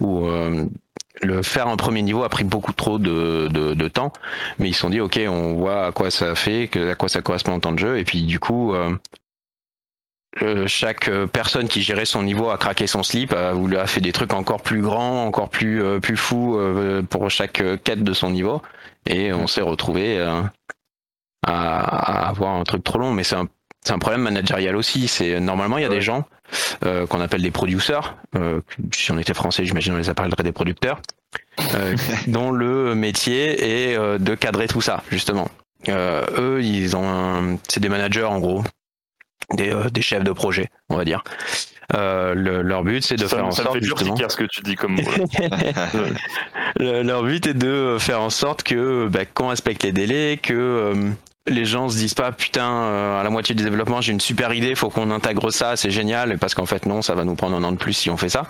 où 0.00 0.26
le 1.22 1.42
faire 1.42 1.68
un 1.68 1.76
premier 1.76 2.02
niveau 2.02 2.24
a 2.24 2.28
pris 2.28 2.44
beaucoup 2.44 2.72
trop 2.72 2.98
de, 2.98 3.48
de, 3.48 3.88
temps, 3.88 4.12
mais 4.58 4.68
ils 4.68 4.74
se 4.74 4.80
sont 4.80 4.90
dit 4.90 5.00
ok, 5.00 5.20
on 5.28 5.54
voit 5.54 5.86
à 5.86 5.92
quoi 5.92 6.10
ça 6.10 6.34
fait, 6.34 6.68
à 6.76 6.94
quoi 6.94 7.08
ça 7.08 7.22
correspond 7.22 7.52
en 7.52 7.60
temps 7.60 7.72
de 7.72 7.78
jeu, 7.78 7.98
et 7.98 8.04
puis 8.04 8.22
du 8.22 8.38
coup, 8.38 8.74
euh, 10.42 10.64
euh, 10.64 10.66
chaque 10.66 11.10
personne 11.32 11.68
qui 11.68 11.82
gérait 11.82 12.04
son 12.04 12.22
niveau 12.22 12.50
a 12.50 12.58
craqué 12.58 12.86
son 12.86 13.02
slip, 13.02 13.32
a 13.32 13.52
voulu 13.52 13.76
a 13.76 13.86
fait 13.86 14.00
des 14.00 14.12
trucs 14.12 14.32
encore 14.32 14.62
plus 14.62 14.82
grands, 14.82 15.24
encore 15.24 15.48
plus 15.48 15.82
euh, 15.82 16.00
plus 16.00 16.16
fous 16.16 16.58
pour 17.10 17.30
chaque 17.30 17.62
quête 17.84 18.02
de 18.02 18.12
son 18.12 18.30
niveau, 18.30 18.62
et 19.06 19.32
on 19.32 19.46
s'est 19.46 19.62
retrouvé 19.62 20.20
à, 20.20 20.52
à, 21.46 22.28
avoir 22.28 22.54
un 22.54 22.64
truc 22.64 22.84
trop 22.84 22.98
long, 22.98 23.12
mais 23.12 23.24
c'est 23.24 23.36
un 23.36 23.48
c'est 23.86 23.92
un 23.92 23.98
problème 24.00 24.22
managérial 24.22 24.74
aussi. 24.74 25.06
C'est 25.06 25.38
normalement 25.38 25.78
il 25.78 25.82
y 25.82 25.86
a 25.86 25.88
des 25.88 26.00
gens 26.00 26.24
euh, 26.84 27.06
qu'on 27.06 27.20
appelle 27.20 27.42
des 27.42 27.52
producteurs. 27.52 28.16
Euh, 28.34 28.60
si 28.92 29.12
on 29.12 29.18
était 29.18 29.32
français, 29.32 29.64
j'imagine 29.64 29.94
on 29.94 29.98
les 29.98 30.10
appellerait 30.10 30.42
des 30.42 30.52
producteurs, 30.52 31.00
euh, 31.74 31.96
dont 32.26 32.50
le 32.50 32.96
métier 32.96 33.92
est 33.92 33.96
de 33.96 34.34
cadrer 34.34 34.66
tout 34.66 34.80
ça 34.80 35.04
justement. 35.10 35.48
eux, 35.88 36.60
ils 36.62 36.96
ont, 36.96 37.58
c'est 37.68 37.80
des 37.80 37.88
managers 37.88 38.24
en 38.24 38.40
gros, 38.40 38.64
des, 39.54 39.72
des 39.92 40.02
chefs 40.02 40.24
de 40.24 40.32
projet, 40.32 40.68
on 40.88 40.96
va 40.96 41.04
dire. 41.04 41.22
Euh, 41.94 42.34
le- 42.34 42.62
leur 42.62 42.82
but, 42.82 43.04
c'est 43.04 43.14
de 43.16 43.26
ça, 43.26 43.36
faire 43.36 43.46
en 43.46 43.50
ça 43.52 43.62
me 43.62 43.66
sorte 43.66 43.78
fait 43.78 43.84
dur 43.84 43.96
justement. 43.96 44.28
ce 44.28 44.36
que 44.36 44.44
tu 44.44 44.60
dis 44.62 44.74
comme 44.74 44.94
mot. 44.96 45.02
Le- 46.78 47.02
leur 47.02 47.22
but 47.22 47.46
est 47.46 47.54
de 47.54 47.96
faire 47.98 48.20
en 48.20 48.30
sorte 48.30 48.62
que 48.62 49.08
bah, 49.08 49.24
qu'on 49.24 49.48
respecte 49.48 49.82
les 49.82 49.92
délais, 49.92 50.38
que 50.42 50.52
euh, 50.54 51.10
les 51.46 51.64
gens 51.64 51.88
se 51.88 51.96
disent 51.96 52.14
pas 52.14 52.32
putain 52.32 52.68
euh, 52.70 53.20
à 53.20 53.22
la 53.22 53.30
moitié 53.30 53.54
du 53.54 53.62
développement 53.62 54.00
j'ai 54.00 54.12
une 54.12 54.20
super 54.20 54.52
idée, 54.52 54.74
faut 54.74 54.90
qu'on 54.90 55.10
intègre 55.10 55.50
ça, 55.50 55.76
c'est 55.76 55.90
génial, 55.90 56.38
parce 56.38 56.54
qu'en 56.54 56.66
fait 56.66 56.86
non, 56.86 57.02
ça 57.02 57.14
va 57.14 57.24
nous 57.24 57.34
prendre 57.36 57.56
un 57.56 57.62
an 57.64 57.72
de 57.72 57.76
plus 57.78 57.92
si 57.92 58.10
on 58.10 58.16
fait 58.16 58.28
ça. 58.28 58.46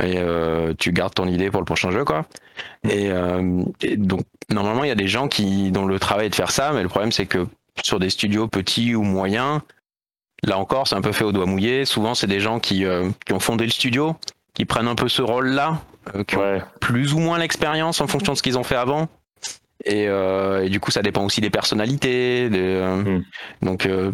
Et 0.00 0.14
euh, 0.18 0.72
tu 0.78 0.92
gardes 0.92 1.14
ton 1.14 1.26
idée 1.26 1.50
pour 1.50 1.60
le 1.60 1.64
prochain 1.64 1.90
jeu 1.90 2.04
quoi. 2.04 2.24
Et, 2.88 3.10
euh, 3.10 3.62
et 3.82 3.96
donc 3.96 4.20
normalement 4.48 4.84
il 4.84 4.88
y 4.88 4.92
a 4.92 4.96
des 4.96 5.08
gens 5.08 5.26
qui 5.26 5.72
dont 5.72 5.84
le 5.86 5.98
travail 5.98 6.26
est 6.26 6.30
de 6.30 6.34
faire 6.36 6.52
ça, 6.52 6.70
mais 6.72 6.82
le 6.82 6.88
problème 6.88 7.10
c'est 7.10 7.26
que 7.26 7.46
sur 7.82 7.98
des 7.98 8.10
studios 8.10 8.46
petits 8.46 8.94
ou 8.94 9.02
moyens, 9.02 9.60
là 10.44 10.58
encore 10.58 10.88
c'est 10.88 10.94
un 10.94 11.02
peu 11.02 11.12
fait 11.12 11.24
au 11.24 11.32
doigt 11.32 11.46
mouillé. 11.46 11.84
Souvent 11.84 12.14
c'est 12.14 12.26
des 12.26 12.40
gens 12.40 12.60
qui 12.60 12.84
euh, 12.84 13.10
qui 13.26 13.32
ont 13.32 13.40
fondé 13.40 13.64
le 13.64 13.70
studio, 13.70 14.16
qui 14.54 14.64
prennent 14.64 14.88
un 14.88 14.94
peu 14.94 15.08
ce 15.08 15.22
rôle 15.22 15.48
là, 15.48 15.80
qui 16.26 16.36
ont 16.36 16.60
plus 16.80 17.12
ou 17.14 17.18
moins 17.18 17.38
l'expérience 17.38 18.00
en 18.00 18.06
fonction 18.06 18.32
de 18.32 18.38
ce 18.38 18.42
qu'ils 18.42 18.58
ont 18.58 18.64
fait 18.64 18.76
avant. 18.76 19.08
Et, 19.84 20.08
euh, 20.08 20.64
et 20.64 20.68
du 20.68 20.78
coup, 20.78 20.90
ça 20.90 21.00
dépend 21.00 21.24
aussi 21.24 21.40
des 21.40 21.48
personnalités. 21.48 22.50
des, 22.50 22.58
euh, 22.60 23.02
Mm. 23.02 23.24
Donc, 23.62 23.86
euh, 23.86 24.12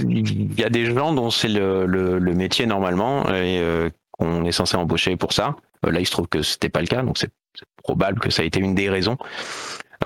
il 0.00 0.58
y 0.58 0.64
a 0.64 0.70
des 0.70 0.86
gens 0.86 1.12
dont 1.12 1.30
c'est 1.30 1.48
le, 1.48 1.84
le, 1.84 2.18
le 2.18 2.34
métier 2.34 2.64
normalement 2.64 3.24
et 3.28 3.58
euh, 3.60 3.90
qu'on 4.12 4.44
est 4.46 4.52
censé 4.52 4.76
embaucher 4.76 5.16
pour 5.16 5.34
ça. 5.34 5.54
Euh, 5.84 5.90
là, 5.90 6.00
il 6.00 6.06
se 6.06 6.12
trouve 6.12 6.28
que 6.28 6.40
c'était 6.40 6.70
pas 6.70 6.80
le 6.80 6.86
cas, 6.86 7.02
donc 7.02 7.18
c'est 7.18 7.30
c'est 7.58 7.66
probable 7.82 8.20
que 8.20 8.28
ça 8.30 8.42
a 8.42 8.44
été 8.44 8.58
une 8.60 8.74
des 8.74 8.90
raisons. 8.90 9.16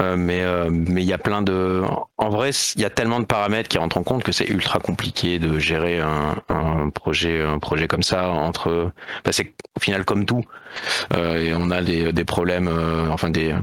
Euh, 0.01 0.17
mais 0.17 0.43
euh, 0.43 0.71
mais 0.71 1.03
il 1.03 1.09
y 1.09 1.13
a 1.13 1.19
plein 1.19 1.43
de 1.43 1.83
en 2.17 2.29
vrai 2.29 2.51
il 2.77 2.81
y 2.81 2.85
a 2.85 2.91
tellement 2.91 3.19
de 3.19 3.25
paramètres 3.25 3.69
qui 3.69 3.79
rentrent 3.79 3.99
en 3.99 4.05
compte 4.05 4.23
que 4.23 4.31
c'est 4.31 4.49
ultra 4.49 4.79
compliqué 4.79 5.41
de 5.41 5.59
gérer 5.59 5.99
un, 5.99 6.37
un 6.49 6.91
projet 6.91 7.43
un 7.43 7.59
projet 7.59 7.89
comme 7.89 8.05
ça 8.05 8.29
entre 8.29 8.93
bah, 9.25 9.33
c'est 9.33 9.53
au 9.77 9.81
final 9.81 10.05
comme 10.05 10.27
tout 10.27 10.45
euh, 11.15 11.43
et 11.43 11.55
on 11.55 11.71
a 11.73 11.83
des, 11.83 12.13
des 12.13 12.25
problèmes, 12.25 12.69
enfin 13.11 13.31
des, 13.31 13.55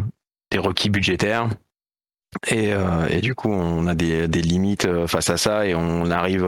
des 0.52 0.58
requis 0.58 0.90
budgétaires. 0.90 1.48
Et, 2.50 2.72
et 3.10 3.22
du 3.22 3.36
coup, 3.36 3.50
on 3.50 3.88
a 3.88 3.96
des, 3.96 4.28
des 4.28 4.42
limites 4.42 4.88
face 5.08 5.30
à 5.30 5.38
ça 5.38 5.66
et 5.66 5.74
on 5.74 6.12
arrive 6.12 6.46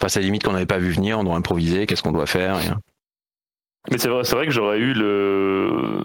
face 0.00 0.16
à 0.16 0.20
des 0.20 0.26
limites 0.26 0.42
qu'on 0.42 0.52
n'avait 0.52 0.66
pas 0.66 0.78
vu 0.78 0.90
venir. 0.90 1.18
On 1.18 1.24
doit 1.24 1.36
improviser, 1.36 1.86
qu'est-ce 1.86 2.02
qu'on 2.02 2.12
doit 2.12 2.26
faire 2.26 2.58
Mais 3.90 3.98
c'est 3.98 4.08
vrai, 4.08 4.24
c'est 4.24 4.34
vrai 4.34 4.46
que 4.46 4.52
j'aurais 4.52 4.78
eu 4.78 4.92
le. 4.92 6.02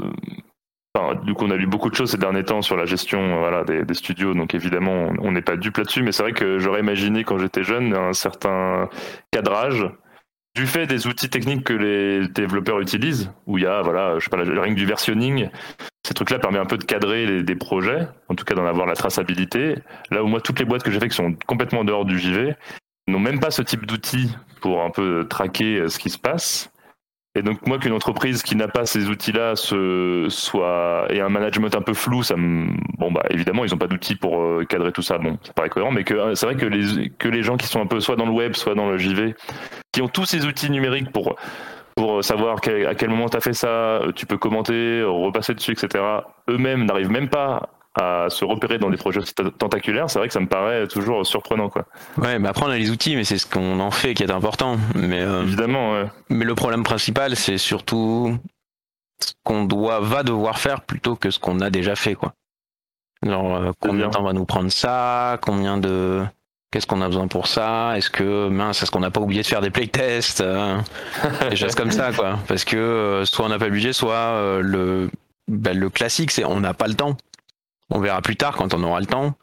Du 1.26 1.34
coup, 1.34 1.46
on 1.46 1.50
a 1.50 1.56
lu 1.56 1.66
beaucoup 1.66 1.90
de 1.90 1.96
choses 1.96 2.12
ces 2.12 2.20
derniers 2.20 2.44
temps 2.44 2.62
sur 2.62 2.78
la 2.78 2.86
gestion 2.86 3.20
euh, 3.20 3.40
voilà, 3.40 3.64
des, 3.64 3.94
studios, 3.96 4.36
donc 4.36 4.54
évidemment, 4.54 5.12
on- 5.22 5.32
n'est 5.32 5.42
pas 5.42 5.58
dupe 5.58 5.78
là-dessus, 5.78 6.04
mais 6.04 6.12
c'est 6.12 6.22
vrai 6.22 6.34
que 6.34 6.60
j'aurais 6.60 6.82
imaginé 6.82 7.24
quand 7.24 7.40
j'étais 7.40 7.64
jeune 7.64 7.96
un 7.96 8.14
certain 8.14 8.90
cadrage 9.32 9.90
du 10.56 10.68
fait 10.68 10.86
des 10.86 11.08
outils 11.08 11.32
techniques 11.32 11.64
que 11.64 11.74
les 11.74 12.28
développeurs 12.28 12.80
utilisent, 12.80 13.32
où 13.48 13.58
il 13.58 13.64
y 13.64 13.68
a, 13.68 13.82
voilà, 13.82 14.20
je 14.20 14.24
sais 14.26 14.30
pas, 14.30 14.38
la 14.38 14.62
règle 14.62 14.76
du 14.76 14.86
versionning. 14.86 15.50
Ces 16.08 16.14
trucs-là 16.14 16.38
permettent 16.38 16.62
un 16.62 16.68
peu 16.68 16.78
de 16.78 16.84
cadrer 16.84 17.42
des 17.42 17.56
projets, 17.56 18.08
en 18.30 18.36
tout 18.36 18.46
cas 18.46 18.54
d'en 18.54 18.68
avoir 18.68 18.86
la 18.86 18.94
traçabilité. 18.94 19.78
Là 20.12 20.24
où 20.24 20.28
moi, 20.28 20.42
toutes 20.42 20.60
les 20.60 20.66
boîtes 20.66 20.84
que 20.84 20.92
j'ai 20.92 21.00
fait 21.00 21.10
qui 21.10 21.16
sont 21.16 21.36
complètement 21.48 21.80
en 21.80 21.86
dehors 21.86 22.06
du 22.06 22.20
JV 22.20 22.56
n'ont 23.08 23.20
même 23.20 23.40
pas 23.40 23.50
ce 23.50 23.64
type 23.64 23.88
d'outils 23.88 24.36
pour 24.62 24.84
un 24.84 24.92
peu 24.92 25.26
traquer 25.28 25.80
euh, 25.80 25.90
ce 25.90 25.98
qui 25.98 26.12
se 26.12 26.20
passe. 26.20 26.72
Et 27.36 27.42
donc 27.42 27.66
moi 27.66 27.80
qu'une 27.80 27.94
entreprise 27.94 28.44
qui 28.44 28.56
n'a 28.56 28.68
pas 28.68 28.86
ces 28.86 29.08
outils-là 29.10 29.56
se 29.56 30.28
soit 30.30 31.08
et 31.10 31.20
un 31.20 31.30
management 31.30 31.74
un 31.76 31.82
peu 31.82 31.94
flou, 31.96 32.22
ça 32.22 32.36
me 32.36 32.68
bon 33.00 33.12
bah 33.12 33.24
évidemment 33.32 33.66
ils 33.66 33.72
n'ont 33.72 33.78
pas 33.80 33.88
d'outils 33.88 34.16
pour 34.16 34.40
euh, 34.40 34.66
cadrer 34.70 34.92
tout 34.92 35.02
ça. 35.02 35.18
Bon, 35.18 35.40
ça 35.42 35.52
paraît 35.54 35.70
cohérent, 35.70 35.92
mais 35.92 36.04
que 36.04 36.14
euh, 36.14 36.36
c'est 36.36 36.46
vrai 36.46 36.56
que 36.56 36.66
les 36.68 37.10
que 37.10 37.28
les 37.28 37.42
gens 37.42 37.58
qui 37.58 37.66
sont 37.66 37.82
un 37.82 37.88
peu 37.88 38.00
soit 38.00 38.16
dans 38.18 38.28
le 38.28 38.32
web, 38.32 38.54
soit 38.54 38.76
dans 38.76 38.88
le 38.88 39.00
JV, 39.00 39.34
qui 39.92 40.04
ont 40.04 40.08
tous 40.08 40.26
ces 40.26 40.46
outils 40.46 40.70
numériques 40.70 41.12
pour 41.12 41.36
pour 41.96 42.24
savoir 42.24 42.62
quel- 42.62 42.86
à 42.86 42.94
quel 42.94 43.10
moment 43.10 43.30
tu 43.30 43.40
fait 43.42 43.54
ça, 43.54 43.68
euh, 43.68 44.12
tu 44.12 44.28
peux 44.28 44.38
commenter, 44.38 45.02
repasser 45.04 45.56
dessus, 45.56 45.72
etc. 45.72 46.04
Eux-mêmes 46.50 46.86
n'arrivent 46.86 47.12
même 47.12 47.30
pas 47.30 47.70
à 47.96 48.28
se 48.30 48.44
repérer 48.44 48.80
dans 48.80 48.90
des 48.90 48.98
projets 48.98 49.22
tentaculaires. 49.58 50.10
C'est 50.10 50.20
vrai 50.20 50.28
que 50.28 50.34
ça 50.34 50.40
me 50.40 50.48
paraît 50.48 50.88
toujours 50.88 51.26
surprenant, 51.26 51.70
quoi. 51.70 51.86
Ouais, 52.18 52.40
mais 52.40 52.50
après 52.50 52.66
on 52.66 52.70
a 52.70 52.78
les 52.78 52.90
outils, 52.90 53.16
mais 53.16 53.24
c'est 53.24 53.38
ce 53.38 53.46
qu'on 53.46 53.80
en 53.80 53.92
fait 53.92 54.14
qui 54.14 54.24
est 54.24 54.32
important. 54.32 54.78
Mais, 54.96 55.22
euh, 55.22 55.44
Évidemment, 55.44 55.94
ouais. 55.94 56.08
mais 56.30 56.46
le 56.46 56.56
problème 56.56 56.84
principal, 56.84 57.36
c'est 57.36 57.60
surtout 57.60 58.38
ce 59.20 59.34
qu'on 59.44 59.66
doit, 59.66 60.00
va 60.00 60.24
devoir 60.24 60.58
faire 60.58 60.82
plutôt 60.82 61.16
que 61.16 61.30
ce 61.30 61.40
qu'on 61.40 61.60
a 61.60 61.70
déjà 61.70 61.96
fait, 61.96 62.16
quoi. 62.16 62.34
Genre, 63.24 63.56
euh, 63.56 63.72
combien 63.80 63.98
bien. 63.98 64.08
de 64.08 64.14
temps 64.14 64.24
va 64.24 64.34
nous 64.34 64.46
prendre 64.46 64.72
ça? 64.72 65.38
Combien 65.42 65.78
de. 65.78 66.24
Qu'est-ce 66.72 66.88
qu'on 66.88 67.02
a 67.02 67.08
besoin 67.08 67.28
pour 67.28 67.46
ça? 67.46 67.96
Est-ce 67.96 68.10
que, 68.10 68.50
mince, 68.50 68.82
est-ce 68.82 68.90
qu'on 68.90 69.02
n'a 69.02 69.12
pas 69.12 69.22
oublié 69.22 69.44
de 69.44 69.48
faire 69.48 69.62
des 69.62 69.70
playtests 69.70 70.42
euh, 70.42 70.80
Des 71.52 71.56
choses 71.56 71.76
comme 71.76 71.92
ça, 71.92 72.12
quoi. 72.12 72.40
Parce 72.48 72.66
que 72.66 73.22
soit 73.26 73.46
on 73.46 73.50
n'a 73.50 73.60
pas 73.60 73.66
le 73.66 73.72
budget, 73.72 73.94
soit 73.94 74.60
le, 74.62 75.12
ben, 75.48 75.78
le 75.78 75.90
classique, 75.92 76.32
c'est 76.32 76.44
on 76.44 76.60
n'a 76.60 76.74
pas 76.74 76.88
le 76.88 76.96
temps. 76.96 77.16
On 77.90 78.00
verra 78.00 78.22
plus 78.22 78.36
tard 78.36 78.56
quand 78.56 78.74
on 78.74 78.84
aura 78.84 79.00
le 79.00 79.06
temps. 79.06 79.34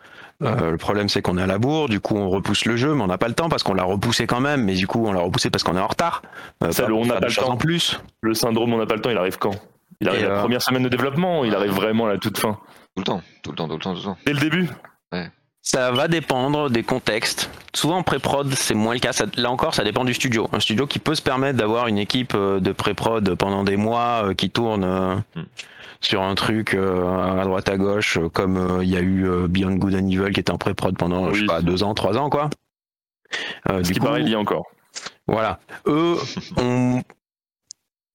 Euh, 0.43 0.71
le 0.71 0.77
problème, 0.79 1.09
c'est 1.11 1.21
qu'on 1.21 1.37
est 1.37 1.43
à 1.43 1.47
la 1.47 1.59
bourre, 1.59 1.89
du 1.91 2.01
coup, 2.01 2.17
on 2.17 2.31
repousse 2.31 2.65
le 2.65 2.77
jeu, 2.77 2.95
mais 2.95 3.03
on 3.03 3.07
n'a 3.09 3.19
pas 3.19 3.29
le 3.29 3.35
temps 3.35 3.49
parce 3.51 3.63
qu'on 3.63 3.75
l'a 3.75 3.83
repoussé 3.85 4.27
quand 4.27 4.41
même, 4.41 4.65
mais 4.65 4.75
du 4.75 4.87
coup, 4.87 5.07
on 5.07 5.13
l'a 5.13 5.21
repoussé 5.21 5.51
parce 5.51 5.63
qu'on 5.65 5.77
est 5.77 5.81
en 5.81 5.87
retard. 5.87 6.23
Euh, 6.65 6.73
Ça, 6.73 6.85
pas 6.85 6.89
le 6.89 6.95
on 6.95 7.05
n'a 7.05 7.21
pas 7.21 7.27
le 7.27 7.35
temps. 7.35 7.51
en 7.51 7.57
plus. 7.59 8.01
Le 8.23 8.33
syndrome 8.33 8.73
on 8.73 8.79
n'a 8.79 8.87
pas 8.87 8.95
le 8.95 9.03
temps, 9.03 9.11
il 9.11 9.19
arrive 9.19 9.37
quand? 9.39 9.55
Il 10.01 10.09
arrive 10.09 10.21
Et, 10.25 10.29
la 10.29 10.37
euh, 10.37 10.41
première 10.41 10.63
semaine 10.63 10.83
de 10.83 10.89
développement, 10.89 11.41
ou 11.41 11.45
il 11.45 11.55
arrive 11.55 11.73
vraiment 11.73 12.07
à 12.07 12.09
la 12.13 12.19
toute 12.19 12.39
fin. 12.39 12.53
Tout 12.97 13.01
le 13.01 13.05
temps, 13.05 13.23
tout 13.43 13.51
le 13.51 13.57
temps, 13.57 13.69
tout 13.69 13.75
le 13.75 13.81
temps, 13.81 13.93
tout 13.93 13.99
le 13.99 14.05
temps. 14.05 14.17
Dès 14.25 14.33
le 14.33 14.41
début? 14.41 14.69
Ça 15.63 15.93
va 15.93 16.09
dépendre 16.09 16.71
des 16.71 16.83
contextes. 16.83 17.51
Souvent 17.75 17.99
en 17.99 18.03
pré-prod, 18.03 18.51
c'est 18.55 18.73
moins 18.75 18.95
le 18.95 18.99
cas. 18.99 19.13
Ça- 19.13 19.27
là 19.37 19.51
encore, 19.51 19.75
ça 19.75 19.85
dépend 19.85 20.07
du 20.07 20.15
studio. 20.15 20.49
Un 20.55 20.59
studio 20.59 20.87
qui 20.87 20.99
peut 20.99 21.15
se 21.15 21.21
permettre 21.21 21.59
d'avoir 21.59 21.87
une 21.87 21.99
équipe 21.99 22.33
euh, 22.35 22.61
de 22.61 22.73
pré-prod 22.73 23.35
pendant 23.35 23.63
des 23.63 23.77
mois 23.77 24.23
euh, 24.25 24.35
qui 24.35 24.49
tourne 24.49 24.85
euh, 24.85 25.17
Hmm. 25.37 25.43
Sur 26.01 26.23
un 26.23 26.35
truc 26.35 26.75
euh, 26.75 27.41
à 27.41 27.45
droite 27.45 27.69
à 27.69 27.77
gauche, 27.77 28.17
euh, 28.19 28.29
comme 28.29 28.57
euh, 28.57 28.83
il 28.85 28.91
y 28.91 28.97
a 28.97 29.01
eu 29.01 29.29
Beyond 29.49 29.77
Good 29.77 29.95
and 29.95 30.09
Evil 30.09 30.33
qui 30.33 30.41
était 30.41 30.51
en 30.53 30.59
pré-prod 30.59 30.97
pendant 30.97 31.29
je 31.31 31.35
sais 31.35 31.41
Oui. 31.43 31.47
pas 31.47 31.61
deux 31.63 31.83
ans, 31.83 31.95
trois 31.95 32.17
ans 32.19 32.31
quoi. 32.31 32.49
Ce 33.69 33.83
du 33.83 33.93
qui 33.93 33.99
coup, 34.01 34.07
paraît 34.07 34.23
lié 34.23 34.35
encore. 34.35 34.67
voilà, 35.29 35.61
eux 35.87 36.17
ont 36.57 37.03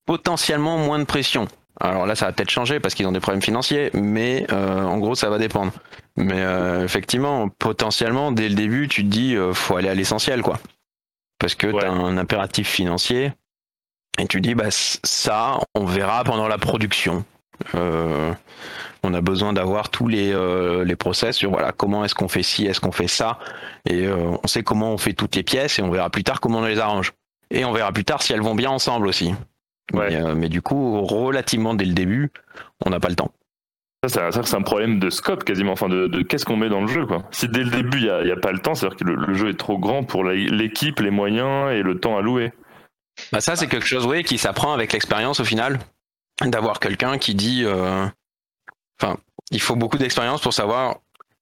potentiellement 0.05 0.77
moins 0.77 0.99
de 0.99 1.03
pression. 1.05 1.47
Alors 1.79 2.05
là, 2.05 2.15
ça 2.15 2.25
va 2.27 2.31
peut-être 2.31 2.49
changer 2.51 2.79
parce 2.79 2.93
qu'ils 2.95 3.05
ont 3.05 3.11
des 3.11 3.19
problèmes 3.19 3.41
financiers, 3.41 3.89
mais 3.93 4.45
euh, 4.51 4.81
en 4.83 4.97
gros, 4.97 5.13
ça 5.15 5.29
va 5.29 5.37
dépendre. 5.37 5.73
Mais 6.15 6.39
euh, 6.41 6.85
effectivement, 6.85 7.49
potentiellement, 7.49 8.31
dès 8.31 8.47
le 8.47 8.55
début, 8.55 8.87
tu 8.87 9.03
te 9.03 9.09
dis, 9.09 9.35
euh, 9.35 9.53
faut 9.53 9.75
aller 9.75 9.89
à 9.89 9.93
l'essentiel, 9.93 10.41
quoi. 10.41 10.57
Parce 11.37 11.53
que 11.55 11.67
Ouais. 11.67 11.81
tu 11.81 11.85
as 11.85 11.91
un 11.91 12.17
impératif 12.17 12.69
financier 12.69 13.33
et 14.17 14.25
tu 14.27 14.39
dis, 14.39 14.55
bah 14.55 14.67
ça, 14.69 15.59
on 15.75 15.83
verra 15.85 16.23
pendant 16.23 16.47
la 16.47 16.57
production. 16.57 17.25
Euh, 17.75 18.31
on 19.03 19.13
a 19.13 19.21
besoin 19.21 19.53
d'avoir 19.53 19.89
tous 19.89 20.07
les, 20.07 20.33
euh, 20.33 20.83
les 20.83 20.95
process 20.95 21.35
sur 21.37 21.51
voilà 21.51 21.71
comment 21.71 22.03
est-ce 22.03 22.15
qu'on 22.15 22.27
fait 22.27 22.43
ci, 22.43 22.65
est-ce 22.65 22.79
qu'on 22.81 22.91
fait 22.91 23.07
ça, 23.07 23.37
et 23.87 24.07
euh, 24.07 24.35
on 24.43 24.47
sait 24.47 24.63
comment 24.63 24.91
on 24.91 24.97
fait 24.97 25.13
toutes 25.13 25.35
les 25.35 25.43
pièces 25.43 25.77
et 25.79 25.81
on 25.83 25.89
verra 25.91 26.09
plus 26.09 26.23
tard 26.23 26.39
comment 26.41 26.59
on 26.59 26.65
les 26.65 26.79
arrange. 26.79 27.13
Et 27.51 27.63
on 27.65 27.71
verra 27.71 27.91
plus 27.91 28.03
tard 28.03 28.23
si 28.23 28.33
elles 28.33 28.41
vont 28.41 28.55
bien 28.55 28.71
ensemble 28.71 29.07
aussi. 29.07 29.33
Ouais. 29.93 30.09
Mais, 30.09 30.15
euh, 30.15 30.33
mais 30.35 30.49
du 30.49 30.63
coup, 30.63 31.01
relativement 31.03 31.75
dès 31.75 31.85
le 31.85 31.93
début, 31.93 32.31
on 32.83 32.89
n'a 32.89 32.99
pas 32.99 33.09
le 33.09 33.15
temps. 33.15 33.31
Ça, 34.03 34.09
c'est 34.09 34.21
un- 34.21 34.31
ça, 34.31 34.41
c'est 34.43 34.55
un 34.55 34.61
problème 34.63 34.99
de 34.99 35.09
scope 35.11 35.43
quasiment, 35.43 35.71
enfin 35.73 35.87
de, 35.89 36.07
de 36.07 36.21
qu'est-ce 36.23 36.45
qu'on 36.45 36.57
met 36.57 36.69
dans 36.69 36.81
le 36.81 36.87
jeu. 36.87 37.05
Quoi. 37.05 37.23
Si 37.29 37.47
dès 37.47 37.63
le 37.63 37.69
début, 37.69 37.97
il 37.99 38.03
n'y 38.05 38.09
a, 38.09 38.21
il 38.23 38.27
y 38.27 38.31
a 38.31 38.35
pas 38.35 38.51
le 38.51 38.59
temps, 38.59 38.73
c'est-à-dire 38.73 38.97
que 38.97 39.03
le, 39.03 39.15
le 39.15 39.33
jeu 39.35 39.49
est 39.49 39.57
trop 39.59 39.77
grand 39.77 40.03
pour 40.03 40.23
l'équipe, 40.23 40.99
les 40.99 41.11
moyens 41.11 41.71
et 41.71 41.83
le 41.83 41.99
temps 41.99 42.17
alloué. 42.17 42.51
Bah 43.31 43.39
ça, 43.41 43.55
c'est 43.55 43.67
quelque 43.67 43.85
chose 43.85 44.05
oui, 44.07 44.23
qui 44.23 44.37
s'apprend 44.39 44.73
avec 44.73 44.91
l'expérience 44.91 45.39
au 45.39 45.45
final. 45.45 45.79
D'avoir 46.41 46.79
quelqu'un 46.79 47.17
qui 47.17 47.35
dit. 47.35 47.63
euh, 47.65 48.07
Enfin, 49.01 49.17
il 49.51 49.59
faut 49.61 49.75
beaucoup 49.75 49.97
d'expérience 49.97 50.41
pour 50.41 50.53
savoir 50.53 50.97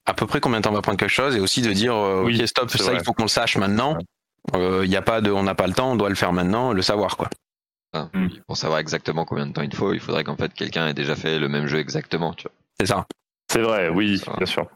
à 0.06 0.14
peu 0.14 0.26
près 0.26 0.39
combien 0.39 0.60
de 0.60 0.64
temps 0.64 0.72
va 0.72 0.82
prendre 0.82 0.98
quelque 0.98 1.10
chose 1.10 1.36
et 1.36 1.39
aussi 1.39 1.62
de 1.62 1.72
dire 1.72 1.94
euh, 1.96 2.24
Oui, 2.24 2.39
ok 2.41 2.48
stop 2.48 2.70
c'est 2.72 2.80
ça 2.80 2.86
vrai. 2.91 2.96
il 3.00 3.04
faut 3.04 3.14
qu'on 3.14 3.24
le 3.24 3.30
sache 3.30 3.58
maintenant 3.58 3.98
Euh, 4.56 4.82
il 4.84 4.91
y 4.91 4.96
a 4.98 5.02
pas 5.02 5.22
de 5.22 5.32
on 5.32 5.44
n'a 5.44 5.56
pas 5.56 5.68
le 5.68 5.74
temps 5.74 5.91
on 5.91 5.96
doit 5.96 6.10
le 6.10 6.16
faire 6.16 6.34
maintenant 6.34 6.74
le 6.74 6.82
savoir 6.82 7.16
quoi 7.16 7.30
Ah, 7.94 8.10
Hmm. 8.14 8.28
Pour 8.48 8.58
savoir 8.58 8.80
exactement 8.80 9.24
combien 9.24 9.46
de 9.48 9.54
temps 9.54 9.62
il 9.62 9.74
faut, 9.76 9.94
il 9.94 10.00
faudrait 10.00 10.24
qu'en 10.24 10.36
fait 10.36 10.52
quelqu'un 10.54 10.88
ait 10.88 10.94
déjà 10.96 11.16
fait 11.16 11.38
le 11.39 11.48
même 11.48 11.68
jeu 11.68 11.78
exactement. 11.80 12.34
Tu 12.34 12.44
vois. 12.48 12.52
c'est 12.80 12.88
ça 12.88 13.06
C'est 13.52 13.62
vrai, 13.62 13.89
oui, 13.89 14.20
bien 14.38 14.46
sûr. 14.48 14.68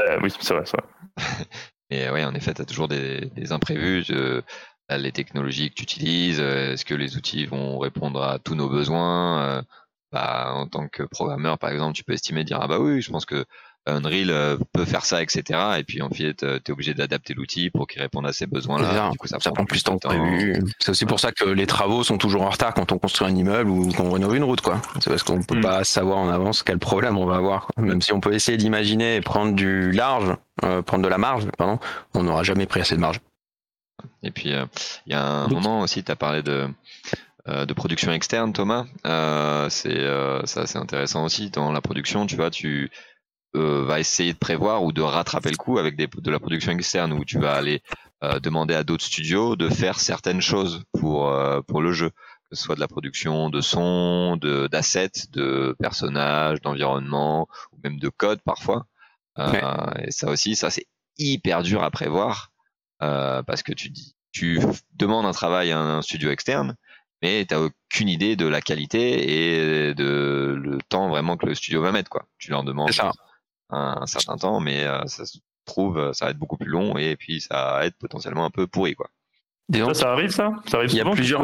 Euh, 0.00 0.18
oui, 0.22 0.30
c'est 0.40 0.54
vrai, 0.54 0.64
c'est 0.64 0.76
vrai. 0.80 0.88
Et 1.90 2.08
ouais, 2.08 2.24
en 2.24 2.34
effet, 2.34 2.54
tu 2.54 2.62
as 2.62 2.64
toujours 2.64 2.88
des, 2.88 3.26
des 3.36 3.52
imprévus. 3.52 4.04
euh, 4.10 4.42
les 4.90 5.12
technologies 5.12 5.70
que 5.70 5.74
tu 5.76 5.82
utilises, 5.84 6.40
euh, 6.40 6.72
est-ce 6.72 6.84
que 6.84 6.94
les 6.94 7.16
outils 7.16 7.46
vont 7.46 7.78
répondre 7.78 8.22
à 8.22 8.38
tous 8.38 8.54
nos 8.54 8.68
besoins 8.68 9.42
euh, 9.42 9.62
bah, 10.12 10.52
En 10.54 10.66
tant 10.66 10.88
que 10.88 11.02
programmeur, 11.02 11.58
par 11.58 11.70
exemple, 11.70 11.94
tu 11.96 12.04
peux 12.04 12.12
estimer, 12.12 12.44
dire 12.44 12.58
Ah 12.60 12.68
bah 12.68 12.78
oui, 12.78 13.00
je 13.02 13.10
pense 13.10 13.24
que 13.26 13.44
Unreal 13.86 14.30
euh, 14.30 14.56
peut 14.72 14.86
faire 14.86 15.04
ça, 15.04 15.22
etc. 15.22 15.60
Et 15.78 15.84
puis 15.84 16.00
en 16.00 16.08
fait, 16.08 16.36
tu 16.38 16.46
es 16.46 16.70
obligé 16.70 16.94
d'adapter 16.94 17.34
l'outil 17.34 17.68
pour 17.70 17.86
qu'il 17.86 18.00
réponde 18.00 18.26
à 18.26 18.32
ces 18.32 18.46
besoins-là. 18.46 18.94
ça. 18.94 19.10
Du 19.10 19.18
coup, 19.18 19.26
ça, 19.26 19.38
ça 19.40 19.50
prend 19.52 19.64
plus 19.66 19.80
de 19.84 19.90
temps 19.90 19.98
que 19.98 20.06
prévu 20.08 20.62
c'est 20.78 20.90
aussi 20.90 21.04
pour 21.04 21.20
ça 21.20 21.32
que 21.32 21.44
les 21.44 21.66
travaux 21.66 22.02
sont 22.02 22.16
toujours 22.16 22.42
en 22.42 22.50
retard 22.50 22.72
quand 22.72 22.92
on 22.92 22.98
construit 22.98 23.26
un 23.28 23.34
immeuble 23.36 23.68
ou 23.70 23.90
qu'on 23.92 24.10
rénove 24.10 24.36
une 24.36 24.44
route 24.44 24.62
quoi 24.62 24.80
c'est 25.00 25.10
parce 25.10 25.22
qu'on 25.22 25.42
peut 25.42 25.58
Hmm. 25.58 25.60
pas 25.62 25.84
savoir 25.84 26.16
en 26.18 26.28
avance 26.30 26.62
quel 26.62 26.78
problème 26.78 27.18
on 27.18 27.26
va 27.26 27.36
avoir 27.36 27.66
quoi. 27.66 27.84
même 27.84 28.00
si 28.00 28.12
on 28.14 28.20
peut 28.20 28.32
essayer 28.32 28.56
d'imaginer 28.56 29.16
et 29.16 29.20
prendre 29.20 29.52
du 29.54 29.92
large 29.92 30.34
euh, 30.64 30.80
prendre 30.80 31.02
de 31.04 31.08
la 31.08 31.18
marge 31.18 31.44
pardon 31.58 31.78
on 32.14 32.22
n'aura 32.22 32.42
jamais 32.42 32.64
pris 32.66 32.80
assez 32.80 32.94
de 32.96 33.00
marge 33.00 33.20
Et 34.22 34.30
puis, 34.30 34.50
il 34.50 35.12
y 35.12 35.14
a 35.14 35.22
un 35.22 35.48
moment 35.48 35.80
aussi, 35.80 36.02
tu 36.04 36.12
as 36.12 36.16
parlé 36.16 36.42
de, 36.42 36.68
de 37.46 37.72
production 37.72 38.12
externe, 38.12 38.52
Thomas. 38.52 38.86
c'est 39.70 40.06
ça, 40.46 40.66
c'est 40.66 40.78
intéressant 40.78 41.24
aussi. 41.24 41.50
Dans 41.50 41.72
la 41.72 41.80
production, 41.80 42.26
tu 42.26 42.36
vois, 42.36 42.50
tu 42.50 42.90
vas 43.54 44.00
essayer 44.00 44.32
de 44.32 44.38
prévoir 44.38 44.82
ou 44.82 44.92
de 44.92 45.02
rattraper 45.02 45.50
le 45.50 45.56
coup 45.56 45.78
avec 45.78 45.96
des, 45.96 46.06
de 46.08 46.30
la 46.30 46.40
production 46.40 46.72
externe 46.72 47.12
où 47.12 47.24
tu 47.24 47.38
vas 47.38 47.54
aller 47.54 47.82
demander 48.42 48.74
à 48.74 48.84
d'autres 48.84 49.04
studios 49.04 49.56
de 49.56 49.68
faire 49.68 50.00
certaines 50.00 50.40
choses 50.40 50.82
pour, 50.92 51.32
pour 51.66 51.82
le 51.82 51.92
jeu 51.92 52.10
que 52.50 52.56
ce 52.56 52.62
soit 52.62 52.74
de 52.74 52.80
la 52.80 52.88
production 52.88 53.50
de 53.50 53.60
son, 53.60 54.36
d'assets, 54.36 55.28
de 55.32 55.76
personnages, 55.80 56.60
d'environnement 56.60 57.48
ou 57.72 57.78
même 57.82 57.98
de 57.98 58.08
code 58.08 58.40
parfois. 58.42 58.86
Euh, 59.38 59.90
et 59.98 60.10
ça 60.10 60.30
aussi, 60.30 60.54
ça 60.54 60.70
c'est 60.70 60.86
hyper 61.18 61.62
dur 61.62 61.82
à 61.82 61.90
prévoir 61.90 62.52
euh, 63.04 63.42
parce 63.42 63.62
que 63.62 63.72
tu 63.72 63.90
dis, 63.90 64.14
tu 64.32 64.60
demandes 64.94 65.26
un 65.26 65.32
travail 65.32 65.72
à 65.72 65.78
un 65.78 66.02
studio 66.02 66.30
externe, 66.30 66.76
mais 67.22 67.44
tu 67.46 67.54
n'as 67.54 67.60
aucune 67.60 68.08
idée 68.08 68.36
de 68.36 68.46
la 68.46 68.60
qualité 68.60 69.88
et 69.88 69.94
de 69.94 70.58
le 70.60 70.78
temps 70.88 71.08
vraiment 71.08 71.36
que 71.36 71.46
le 71.46 71.54
studio 71.54 71.82
va 71.82 71.92
mettre 71.92 72.10
quoi. 72.10 72.26
Tu 72.38 72.50
leur 72.50 72.64
demandes 72.64 72.90
un, 73.70 74.06
certain 74.06 74.36
temps, 74.36 74.60
mais 74.60 74.84
euh, 74.84 75.04
ça 75.06 75.26
se 75.26 75.38
trouve 75.64 76.12
ça 76.12 76.26
va 76.26 76.30
être 76.32 76.38
beaucoup 76.38 76.58
plus 76.58 76.68
long 76.68 76.98
et 76.98 77.16
puis 77.16 77.40
ça 77.40 77.54
va 77.54 77.86
être 77.86 77.96
potentiellement 77.96 78.44
un 78.44 78.50
peu 78.50 78.66
pourri 78.66 78.94
quoi 78.94 79.08
ça, 79.92 80.12
arrive 80.12 80.30
ça? 80.30 80.52
Ça 80.66 80.78
arrive 80.78 80.92
Il 80.92 80.96
y 80.96 81.00
a 81.00 81.10
plusieurs. 81.10 81.42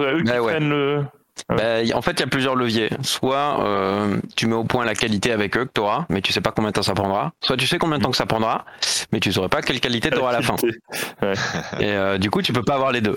Bah, 1.48 1.80
en 1.94 2.02
fait, 2.02 2.12
il 2.12 2.20
y 2.20 2.22
a 2.22 2.26
plusieurs 2.26 2.54
leviers. 2.54 2.90
Soit 3.02 3.64
euh, 3.64 4.20
tu 4.36 4.46
mets 4.46 4.54
au 4.54 4.64
point 4.64 4.84
la 4.84 4.94
qualité 4.94 5.32
avec 5.32 5.56
eux 5.56 5.64
que 5.64 5.70
tu 5.74 5.80
auras, 5.80 6.06
mais 6.08 6.20
tu 6.20 6.32
sais 6.32 6.40
pas 6.40 6.52
combien 6.52 6.70
de 6.70 6.74
temps 6.74 6.82
ça 6.82 6.94
prendra. 6.94 7.32
Soit 7.42 7.56
tu 7.56 7.66
sais 7.66 7.78
combien 7.78 7.98
de 7.98 8.02
temps 8.02 8.10
que 8.10 8.16
ça 8.16 8.26
prendra, 8.26 8.64
mais 9.12 9.20
tu 9.20 9.32
saurais 9.32 9.48
pas 9.48 9.62
quelle 9.62 9.80
qualité 9.80 10.10
tu 10.10 10.18
auras 10.18 10.30
à 10.30 10.32
la 10.34 10.42
fin. 10.42 10.56
Et 11.80 11.90
euh, 11.90 12.18
du 12.18 12.30
coup, 12.30 12.42
tu 12.42 12.52
peux 12.52 12.62
pas 12.62 12.74
avoir 12.74 12.92
les 12.92 13.00
deux. 13.00 13.16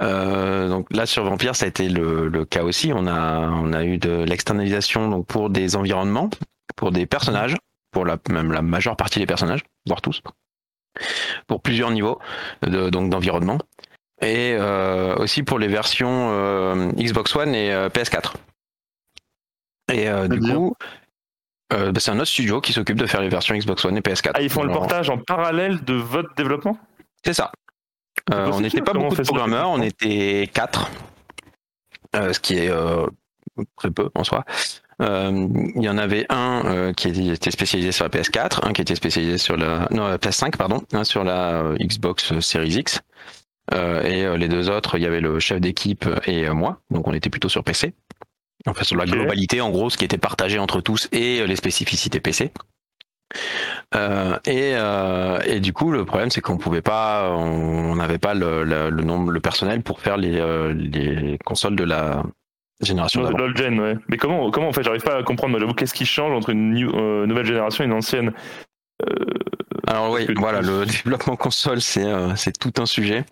Euh, 0.00 0.68
donc 0.68 0.86
là, 0.90 1.06
sur 1.06 1.24
Vampire, 1.24 1.56
ça 1.56 1.66
a 1.66 1.68
été 1.68 1.88
le, 1.88 2.28
le, 2.28 2.44
cas 2.44 2.62
aussi. 2.62 2.92
On 2.94 3.06
a, 3.06 3.48
on 3.48 3.72
a 3.72 3.84
eu 3.84 3.98
de 3.98 4.24
l'externalisation 4.24 5.08
donc 5.08 5.26
pour 5.26 5.50
des 5.50 5.76
environnements, 5.76 6.30
pour 6.76 6.90
des 6.90 7.06
personnages, 7.06 7.56
pour 7.92 8.04
la, 8.04 8.18
même 8.28 8.52
la 8.52 8.62
majeure 8.62 8.96
partie 8.96 9.18
des 9.18 9.26
personnages, 9.26 9.62
voire 9.86 10.00
tous, 10.00 10.22
pour 11.46 11.62
plusieurs 11.62 11.90
niveaux 11.90 12.18
de, 12.62 12.90
donc 12.90 13.10
d'environnement 13.10 13.58
et 14.24 14.56
euh, 14.58 15.14
aussi 15.16 15.42
pour 15.42 15.58
les 15.58 15.68
versions 15.68 16.30
euh, 16.32 16.90
Xbox 16.92 17.34
One 17.36 17.54
et 17.54 17.72
euh, 17.72 17.88
PS4. 17.88 18.32
Et 19.92 20.08
du 20.28 20.40
coup, 20.40 20.74
bah, 21.70 21.92
c'est 21.98 22.10
un 22.10 22.16
autre 22.16 22.24
studio 22.24 22.60
qui 22.60 22.72
s'occupe 22.72 22.96
de 22.96 23.06
faire 23.06 23.20
les 23.20 23.28
versions 23.28 23.54
Xbox 23.54 23.84
One 23.84 23.96
et 23.98 24.00
PS4. 24.00 24.32
Ah, 24.34 24.40
ils 24.40 24.48
font 24.48 24.62
le 24.62 24.72
portage 24.72 25.10
en 25.10 25.18
parallèle 25.18 25.84
de 25.84 25.94
votre 25.94 26.34
développement? 26.34 26.78
C'est 27.22 27.34
ça. 27.34 27.52
on 28.30 28.60
n'était 28.60 28.80
pas 28.80 28.94
beaucoup 28.94 29.14
de 29.14 29.22
programmeurs, 29.22 29.68
on 29.68 29.82
était 29.82 30.48
4, 30.54 30.90
ce 32.14 32.40
qui 32.40 32.56
est 32.56 32.72
très 33.76 33.90
peu 33.90 34.10
en 34.14 34.24
soi. 34.24 34.44
Il 35.00 35.82
y 35.82 35.88
en 35.88 35.98
avait 35.98 36.24
un 36.30 36.94
qui 36.96 37.08
était 37.30 37.50
spécialisé 37.50 37.92
sur 37.92 38.06
la 38.06 38.10
PS4, 38.10 38.66
un 38.66 38.72
qui 38.72 38.80
était 38.80 38.94
spécialisé 38.94 39.36
sur 39.36 39.58
la 39.58 39.86
non, 39.90 40.14
PS5 40.14 40.56
pardon, 40.56 40.82
un 40.94 41.04
sur 41.04 41.24
la 41.24 41.74
Xbox 41.78 42.40
Series 42.40 42.78
X 42.78 43.02
et 43.72 44.24
euh, 44.24 44.36
les 44.36 44.48
deux 44.48 44.68
autres, 44.70 44.98
il 44.98 45.02
y 45.02 45.06
avait 45.06 45.20
le 45.20 45.38
chef 45.40 45.60
d'équipe 45.60 46.06
et 46.26 46.46
euh, 46.46 46.54
moi, 46.54 46.80
donc 46.90 47.08
on 47.08 47.14
était 47.14 47.30
plutôt 47.30 47.48
sur 47.48 47.64
PC. 47.64 47.94
Enfin, 48.66 48.84
sur 48.84 48.96
la 48.96 49.04
globalité, 49.04 49.60
en 49.60 49.70
gros, 49.70 49.90
ce 49.90 49.98
qui 49.98 50.04
était 50.04 50.18
partagé 50.18 50.58
entre 50.58 50.80
tous 50.80 51.08
et 51.12 51.46
les 51.46 51.56
spécificités 51.56 52.20
PC. 52.20 52.50
Euh, 53.94 54.38
et, 54.46 54.72
euh, 54.74 55.38
et, 55.44 55.60
du 55.60 55.72
coup, 55.74 55.90
le 55.90 56.04
problème, 56.06 56.30
c'est 56.30 56.40
qu'on 56.40 56.56
pouvait 56.56 56.80
pas, 56.80 57.30
on 57.30 57.96
n'avait 57.96 58.18
pas 58.18 58.32
le, 58.32 58.64
le, 58.64 58.88
le, 58.88 59.02
nombre, 59.02 59.30
le 59.32 59.40
personnel 59.40 59.82
pour 59.82 60.00
faire 60.00 60.16
les, 60.16 60.40
les 60.72 61.36
consoles 61.44 61.76
de 61.76 61.84
la 61.84 62.22
génération 62.80 63.22
d'avant. 63.22 63.36
ouais. 63.38 63.98
Mais 64.08 64.16
comment, 64.16 64.50
comment 64.50 64.68
en 64.68 64.72
fait, 64.72 64.82
j'arrive 64.82 65.02
pas 65.02 65.18
à 65.18 65.22
comprendre. 65.22 65.74
Qu'est-ce 65.74 65.94
qui 65.94 66.06
change 66.06 66.32
entre 66.32 66.50
une 66.50 66.72
nouvelle 67.26 67.46
génération 67.46 67.84
et 67.84 67.86
une 67.86 67.92
ancienne? 67.92 68.32
Alors 69.86 70.10
oui, 70.10 70.26
voilà, 70.36 70.60
le 70.60 70.86
développement 70.86 71.36
console, 71.36 71.80
c'est 71.80 72.04
euh, 72.04 72.34
c'est 72.36 72.56
tout 72.58 72.72
un 72.78 72.86
sujet. 72.86 73.24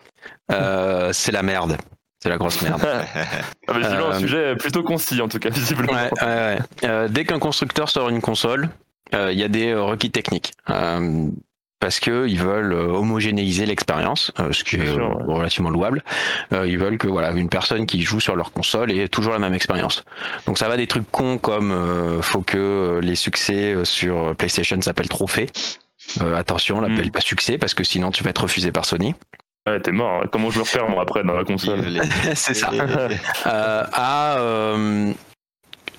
Euh, 0.51 1.11
c'est 1.13 1.33
la 1.33 1.43
merde. 1.43 1.77
C'est 2.21 2.29
la 2.29 2.37
grosse 2.37 2.63
merde. 2.63 2.81
ah, 3.69 3.73
mais 3.75 3.85
un 3.85 4.01
euh, 4.01 4.19
sujet 4.19 4.57
plutôt 4.57 4.83
concis, 4.83 5.21
en 5.21 5.29
tout 5.29 5.39
cas, 5.39 5.51
visiblement. 5.51 5.93
Ouais, 5.93 6.11
ouais, 6.23 6.59
ouais. 6.85 7.09
dès 7.09 7.25
qu'un 7.25 7.39
constructeur 7.39 7.89
sort 7.89 8.09
une 8.09 8.21
console, 8.21 8.69
il 9.13 9.39
y 9.39 9.43
a 9.43 9.49
des 9.49 9.75
requis 9.75 10.11
techniques. 10.11 10.53
parce 11.81 11.99
que 11.99 12.29
ils 12.29 12.39
veulent 12.39 12.73
homogénéiser 12.73 13.67
l'expérience, 13.67 14.31
ce 14.53 14.63
qui 14.63 14.77
est 14.77 14.91
relativement 14.91 15.71
louable. 15.71 16.05
ils 16.53 16.79
veulent 16.79 16.97
que 16.97 17.09
voilà 17.09 17.33
une 17.33 17.49
personne 17.49 17.87
qui 17.87 18.03
joue 18.03 18.21
sur 18.21 18.37
leur 18.37 18.53
console 18.53 18.93
ait 18.93 19.09
toujours 19.09 19.33
la 19.33 19.41
même 19.41 19.55
expérience. 19.55 20.05
Donc 20.47 20.59
ça 20.59 20.69
va 20.69 20.77
des 20.77 20.87
trucs 20.87 21.11
cons 21.11 21.39
comme 21.39 22.23
faut 22.23 22.43
que 22.43 23.01
les 23.03 23.17
succès 23.17 23.75
sur 23.83 24.35
PlayStation 24.37 24.81
s'appellent 24.81 25.09
trophées. 25.09 25.49
Euh, 26.21 26.37
attention, 26.37 26.81
l'appelle 26.81 27.09
hmm. 27.09 27.11
pas 27.11 27.21
succès 27.21 27.59
parce 27.59 27.75
que 27.75 27.85
sinon 27.85 28.11
tu 28.11 28.23
vas 28.25 28.31
être 28.31 28.43
refusé 28.43 28.73
par 28.73 28.85
Sony. 28.85 29.15
Ouais, 29.67 29.81
t'es 29.81 29.93
mort. 29.93 30.25
Comment 30.33 30.51
je 30.51 30.59
le 30.59 30.65
repère 30.65 30.89
moi 30.89 31.03
après 31.03 31.23
dans 31.23 31.35
la 31.35 31.45
console 31.45 31.81
C'est 32.35 32.55
ça. 32.55 32.71
euh, 32.73 33.85
à 33.93 34.39
euh, 34.39 35.13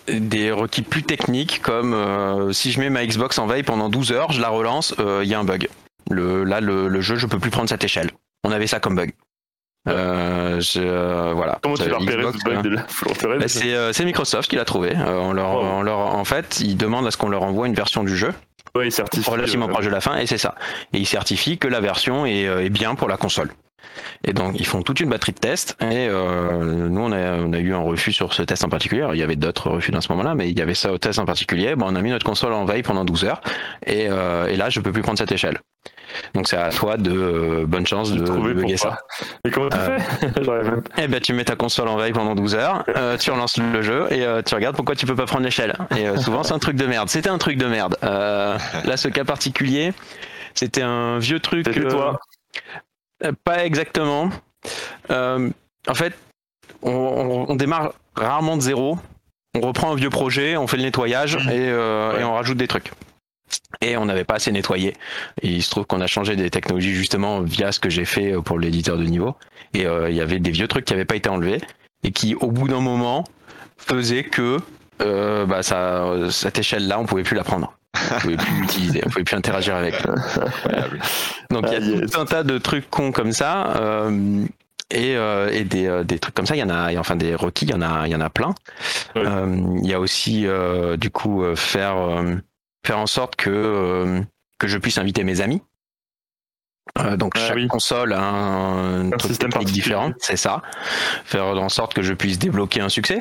des 0.09 0.51
requis 0.51 0.81
plus 0.81 1.03
techniques 1.03 1.61
comme 1.61 1.93
euh, 1.93 2.51
si 2.51 2.71
je 2.71 2.79
mets 2.81 2.89
ma 2.89 3.05
Xbox 3.05 3.39
en 3.39 3.47
veille 3.47 3.63
pendant 3.63 3.87
12 3.87 4.11
heures, 4.11 4.31
je 4.33 4.41
la 4.41 4.49
relance, 4.49 4.93
il 4.99 5.27
y 5.27 5.33
a 5.33 5.39
un 5.39 5.45
bug. 5.45 5.69
Le, 6.11 6.43
là, 6.43 6.59
le, 6.59 7.01
jeu, 7.01 7.15
je 7.15 7.25
peux 7.25 7.39
plus 7.39 7.51
prendre 7.51 7.69
cette 7.69 7.83
échelle. 7.83 8.11
On 8.43 8.51
avait 8.51 8.67
ça 8.67 8.81
comme 8.81 8.95
bug. 8.95 9.13
Je, 9.87 11.31
voilà. 11.31 11.59
Comment 11.63 11.75
tu 11.75 11.89
l'as 11.89 11.97
repéré 11.97 12.23
ce 12.33 12.43
bug 12.43 12.77
hein. 12.77 13.37
bah, 13.39 13.93
C'est 13.93 14.05
Microsoft 14.05 14.49
qui 14.49 14.57
l'a 14.57 14.65
trouvé. 14.65 14.93
on 14.97 15.31
leur, 15.31 15.55
on 15.55 15.83
leur, 15.83 15.99
en 15.99 16.25
fait, 16.25 16.59
ils 16.59 16.75
demandent 16.75 17.07
à 17.07 17.11
ce 17.11 17.17
qu'on 17.17 17.29
leur 17.29 17.43
envoie 17.43 17.67
une 17.67 17.75
version 17.75 18.03
du 18.03 18.17
jeu 18.17 18.33
Ouais, 18.75 18.87
il 18.87 18.91
certifie. 18.91 19.29
Relativement 19.29 19.67
proche 19.67 19.85
de 19.85 19.91
la 19.91 20.01
fin, 20.01 20.17
et 20.17 20.25
c'est 20.25 20.39
ça. 20.39 20.55
Et 20.93 20.97
il 20.97 21.05
certifie 21.05 21.57
que 21.59 21.67
la 21.67 21.79
version 21.79 22.25
est, 22.25 22.47
euh, 22.47 22.65
est, 22.65 22.69
bien 22.69 22.95
pour 22.95 23.07
la 23.07 23.17
console. 23.17 23.51
Et 24.23 24.33
donc 24.33 24.59
ils 24.59 24.65
font 24.65 24.81
toute 24.81 24.99
une 24.99 25.09
batterie 25.09 25.33
de 25.33 25.39
tests. 25.39 25.77
Et 25.81 26.07
euh, 26.09 26.89
nous 26.89 27.01
on 27.01 27.11
a, 27.11 27.35
on 27.35 27.53
a 27.53 27.59
eu 27.59 27.73
un 27.73 27.79
refus 27.79 28.13
sur 28.13 28.33
ce 28.33 28.41
test 28.41 28.63
en 28.63 28.69
particulier. 28.69 29.05
il 29.13 29.19
y 29.19 29.23
avait 29.23 29.35
d'autres 29.35 29.69
refus 29.69 29.91
dans 29.91 30.01
ce 30.01 30.11
moment-là, 30.13 30.33
mais 30.33 30.49
il 30.49 30.57
y 30.57 30.61
avait 30.61 30.73
ça 30.73 30.91
au 30.91 30.97
test 30.97 31.19
en 31.19 31.25
particulier. 31.25 31.75
Bon, 31.75 31.87
on 31.89 31.95
a 31.95 32.01
mis 32.01 32.09
notre 32.09 32.25
console 32.25 32.53
en 32.53 32.65
veille 32.65 32.81
pendant 32.81 33.05
12 33.05 33.25
heures. 33.25 33.41
Et, 33.85 34.07
euh, 34.09 34.47
et 34.47 34.55
là 34.55 34.69
je 34.69 34.79
peux 34.79 34.91
plus 34.91 35.03
prendre 35.03 35.19
cette 35.19 35.31
échelle. 35.31 35.59
Donc 36.33 36.47
c'est 36.47 36.57
à 36.57 36.69
toi 36.69 36.97
de 36.97 37.11
euh, 37.11 37.65
bonne 37.65 37.85
chance 37.85 38.11
de, 38.11 38.19
de 38.19 38.53
bugger 38.53 38.77
ça. 38.77 38.99
Et 39.45 39.51
comment 39.51 39.69
tu 39.69 39.77
euh, 39.77 39.99
fais 39.99 40.41
Eh 41.03 41.07
ben 41.07 41.19
tu 41.19 41.33
mets 41.33 41.45
ta 41.45 41.55
console 41.55 41.87
en 41.87 41.97
veille 41.97 42.13
pendant 42.13 42.35
12 42.35 42.55
heures, 42.55 42.83
euh, 42.95 43.17
tu 43.17 43.31
relances 43.31 43.57
le 43.57 43.81
jeu 43.81 44.07
et 44.11 44.25
tu 44.43 44.55
regardes 44.55 44.75
pourquoi 44.75 44.95
tu 44.95 45.05
peux 45.05 45.15
pas 45.15 45.25
prendre 45.25 45.43
l'échelle. 45.43 45.75
Et 45.97 46.17
souvent 46.17 46.43
c'est 46.43 46.53
un 46.53 46.59
truc 46.59 46.75
de 46.75 46.85
merde. 46.85 47.09
C'était 47.09 47.29
un 47.29 47.37
truc 47.37 47.57
de 47.57 47.65
merde. 47.65 47.97
là 48.01 48.97
ce 48.97 49.07
cas 49.07 49.23
particulier, 49.23 49.93
c'était 50.53 50.83
un 50.83 51.19
vieux 51.19 51.39
truc. 51.39 51.67
toi 51.89 52.19
Pas 53.43 53.65
exactement. 53.65 54.29
en 55.09 55.93
fait, 55.93 56.13
on, 56.81 57.45
on, 57.49 57.55
démarre 57.55 57.93
rarement 58.15 58.57
de 58.57 58.61
zéro. 58.61 58.97
On 59.55 59.61
reprend 59.61 59.91
un 59.91 59.95
vieux 59.95 60.09
projet, 60.09 60.57
on 60.57 60.65
fait 60.65 60.77
le 60.77 60.83
nettoyage 60.83 61.37
et, 61.51 61.67
et 61.67 62.23
on 62.23 62.33
rajoute 62.33 62.57
des 62.57 62.67
trucs 62.67 62.91
et 63.81 63.97
on 63.97 64.05
n'avait 64.05 64.23
pas 64.23 64.35
assez 64.35 64.51
nettoyé. 64.51 64.93
Et 65.41 65.49
il 65.49 65.63
se 65.63 65.69
trouve 65.69 65.85
qu'on 65.85 66.01
a 66.01 66.07
changé 66.07 66.35
des 66.35 66.49
technologies 66.49 66.93
justement 66.93 67.41
via 67.41 67.71
ce 67.71 67.79
que 67.79 67.89
j'ai 67.89 68.05
fait 68.05 68.33
pour 68.43 68.59
l'éditeur 68.59 68.97
de 68.97 69.03
niveau. 69.03 69.35
Et 69.73 69.85
euh, 69.85 70.09
il 70.09 70.15
y 70.15 70.21
avait 70.21 70.39
des 70.39 70.51
vieux 70.51 70.67
trucs 70.67 70.85
qui 70.85 70.93
n'avaient 70.93 71.05
pas 71.05 71.15
été 71.15 71.29
enlevés 71.29 71.61
et 72.03 72.11
qui, 72.11 72.35
au 72.35 72.51
bout 72.51 72.67
d'un 72.67 72.81
moment, 72.81 73.23
faisaient 73.77 74.23
que 74.23 74.57
euh, 75.01 75.45
bah, 75.45 75.63
ça, 75.63 76.05
cette 76.29 76.59
échelle-là, 76.59 76.99
on 76.99 77.05
pouvait 77.05 77.23
plus 77.23 77.35
la 77.35 77.43
prendre. 77.43 77.73
On 78.15 78.19
pouvait 78.19 78.37
plus 78.37 78.61
l'utiliser, 78.61 79.01
on 79.05 79.09
pouvait 79.09 79.23
plus 79.23 79.35
interagir 79.35 79.75
avec. 79.75 79.95
Donc 81.51 81.65
il 81.67 81.73
y 81.73 81.75
a 81.75 81.97
ah, 82.01 82.07
tout 82.07 82.19
un 82.19 82.25
tas 82.25 82.43
de 82.43 82.57
trucs 82.57 82.89
cons 82.89 83.11
comme 83.11 83.31
ça. 83.31 83.75
Euh, 83.75 84.45
et, 84.93 85.15
euh, 85.15 85.49
et 85.51 85.63
des, 85.63 85.87
euh, 85.87 86.03
des, 86.03 86.19
trucs 86.19 86.35
comme 86.35 86.45
ça, 86.45 86.55
il 86.55 86.59
y 86.59 86.63
en 86.63 86.69
a, 86.69 86.95
enfin 86.97 87.15
des 87.15 87.35
requis, 87.35 87.65
il 87.65 87.71
y 87.71 87.73
en 87.73 87.81
a, 87.81 88.07
il 88.07 88.11
y 88.11 88.15
en 88.15 88.21
a 88.21 88.29
plein. 88.29 88.53
Euh, 89.15 89.57
il 89.81 89.89
y 89.89 89.93
a 89.93 89.99
aussi 89.99 90.45
du 90.97 91.09
coup 91.09 91.43
faire 91.55 91.95
faire 92.85 92.99
en 92.99 93.07
sorte 93.07 93.35
que 93.35 93.49
euh, 93.49 94.21
que 94.59 94.67
je 94.67 94.77
puisse 94.77 94.97
inviter 94.97 95.23
mes 95.23 95.41
amis. 95.41 95.61
Euh, 96.99 97.15
donc 97.15 97.33
ah 97.35 97.47
chaque 97.47 97.67
console 97.67 98.13
a 98.13 98.21
un, 98.21 99.11
un 99.11 99.17
truc 99.17 99.37
technique 99.39 99.71
différent, 99.71 100.11
c'est 100.19 100.37
ça. 100.37 100.61
Faire 101.23 101.45
en 101.45 101.69
sorte 101.69 101.93
que 101.93 102.01
je 102.01 102.13
puisse 102.13 102.39
débloquer 102.39 102.81
un 102.81 102.89
succès. 102.89 103.19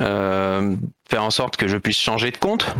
Euh, 0.00 0.76
faire 1.08 1.24
en 1.24 1.30
sorte 1.30 1.56
que 1.56 1.68
je 1.68 1.76
puisse 1.76 1.98
changer 1.98 2.30
de 2.30 2.36
compte. 2.36 2.74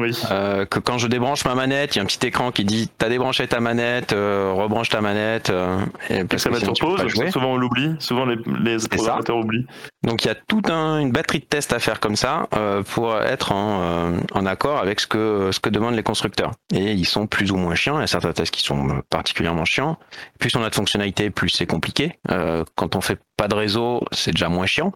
Oui. 0.00 0.18
Euh, 0.30 0.64
que 0.64 0.78
quand 0.78 0.96
je 0.96 1.06
débranche 1.06 1.44
ma 1.44 1.54
manette, 1.54 1.94
il 1.94 1.98
y 1.98 2.00
a 2.00 2.02
un 2.02 2.06
petit 2.06 2.26
écran 2.26 2.50
qui 2.50 2.64
dit 2.64 2.88
t'as 2.96 3.10
débranché 3.10 3.46
ta 3.46 3.60
manette, 3.60 4.14
euh, 4.14 4.50
rebranche 4.56 4.88
ta 4.88 5.02
manette. 5.02 5.50
euh, 5.50 5.80
et 6.08 6.24
parce 6.24 6.44
ça 6.44 6.48
que 6.50 6.56
sinon 6.60 6.72
pause, 6.80 7.06
jouer. 7.08 7.30
souvent 7.30 7.52
on 7.52 7.56
l'oublie, 7.58 7.94
souvent 7.98 8.24
les, 8.24 8.36
les 8.36 8.78
programmateurs 8.88 9.36
oublient. 9.36 9.66
Donc 10.02 10.24
il 10.24 10.28
y 10.28 10.30
a 10.30 10.34
toute 10.34 10.70
un- 10.70 10.98
une 10.98 11.12
batterie 11.12 11.40
de 11.40 11.44
tests 11.44 11.74
à 11.74 11.78
faire 11.78 12.00
comme 12.00 12.16
ça 12.16 12.48
euh, 12.56 12.82
pour 12.82 13.14
être 13.20 13.52
en, 13.52 13.82
euh, 13.82 14.18
en 14.32 14.46
accord 14.46 14.78
avec 14.78 14.98
ce 14.98 15.06
que 15.06 15.50
ce 15.52 15.60
que 15.60 15.68
demandent 15.68 15.94
les 15.96 16.02
constructeurs. 16.02 16.52
Et 16.72 16.92
ils 16.92 17.04
sont 17.06 17.26
plus 17.26 17.52
ou 17.52 17.56
moins 17.56 17.74
chiants. 17.74 17.98
Il 17.98 18.00
y 18.00 18.04
a 18.04 18.06
certains 18.06 18.32
tests 18.32 18.54
qui 18.54 18.62
sont 18.62 18.88
euh, 18.88 19.00
particulièrement 19.10 19.66
chiants. 19.66 19.98
Plus 20.38 20.56
on 20.56 20.64
a 20.64 20.70
de 20.70 20.74
fonctionnalités, 20.74 21.28
plus 21.28 21.50
c'est 21.50 21.66
compliqué. 21.66 22.18
Euh, 22.30 22.64
quand 22.76 22.96
on 22.96 23.02
fait 23.02 23.18
pas 23.36 23.46
de 23.46 23.54
réseau, 23.54 24.02
c'est 24.12 24.30
déjà 24.30 24.48
moins 24.48 24.64
chiant. 24.66 24.92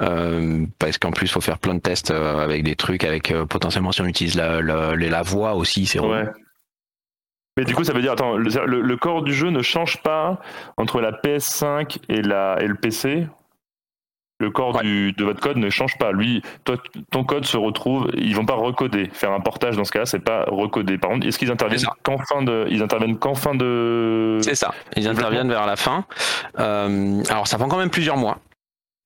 Euh, 0.00 0.66
parce 0.78 0.98
qu'en 0.98 1.10
plus, 1.12 1.26
il 1.26 1.30
faut 1.32 1.40
faire 1.40 1.58
plein 1.58 1.74
de 1.74 1.80
tests 1.80 2.10
euh, 2.10 2.38
avec 2.42 2.64
des 2.64 2.74
trucs, 2.74 3.04
avec 3.04 3.30
euh, 3.30 3.46
potentiellement 3.46 3.92
si 3.92 4.00
on 4.00 4.06
utilise 4.06 4.34
la, 4.34 4.60
la, 4.60 4.96
la 4.96 5.22
voix 5.22 5.54
aussi, 5.54 5.86
c'est. 5.86 6.00
Ouais. 6.00 6.26
Mais 7.56 7.64
du 7.64 7.74
coup, 7.74 7.84
ça 7.84 7.92
veut 7.92 8.02
dire, 8.02 8.12
attends, 8.12 8.36
le, 8.36 8.48
le- 8.66 8.80
le 8.80 8.96
corps 8.96 9.22
du 9.22 9.32
jeu 9.32 9.50
ne 9.50 9.62
change 9.62 10.02
pas 10.02 10.40
entre 10.76 11.00
la 11.00 11.12
PS5 11.12 11.98
et, 12.08 12.20
la, 12.22 12.56
et 12.60 12.66
le 12.66 12.74
PC 12.74 13.28
le 14.40 14.50
corps 14.50 14.74
Ouais. 14.74 14.82
du, 14.82 15.12
de 15.12 15.24
votre 15.24 15.40
code 15.40 15.58
ne 15.58 15.70
change 15.70 15.96
pas. 15.96 16.10
Lui, 16.10 16.42
toi, 16.64 16.76
ton 17.12 17.22
code 17.22 17.44
se 17.46 17.56
retrouve, 17.56 18.10
ils 18.16 18.34
vont 18.34 18.44
pas 18.44 18.56
recoder. 18.56 19.08
Faire 19.12 19.30
un 19.30 19.38
portage 19.38 19.76
dans 19.76 19.84
ce 19.84 19.92
cas-là, 19.92 20.06
c'est 20.06 20.18
pas 20.18 20.44
recoder. 20.48 20.98
Par 20.98 21.10
contre, 21.10 21.26
est-ce 21.28 21.38
qu'ils 21.38 21.52
interviennent 21.52 21.86
qu'en 22.02 22.18
fin 22.18 22.42
de, 22.42 22.66
ils 22.68 22.82
interviennent 22.82 23.16
qu'en 23.16 23.36
fin 23.36 23.54
de. 23.54 24.38
C'est 24.42 24.56
ça. 24.56 24.74
Ils 24.96 25.06
interviennent 25.06 25.48
vers 25.48 25.66
la 25.66 25.76
fin. 25.76 26.04
Euh, 26.58 27.22
alors, 27.30 27.46
ça 27.46 27.58
prend 27.58 27.68
quand 27.68 27.78
même 27.78 27.90
plusieurs 27.90 28.16
mois. 28.16 28.38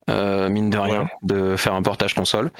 Euh, 0.08 0.48
mine 0.48 0.70
de 0.70 0.78
rien, 0.78 1.02
Ouais. 1.02 1.08
de 1.22 1.56
faire 1.56 1.74
un 1.74 1.82
portage 1.82 2.14
console, 2.14 2.50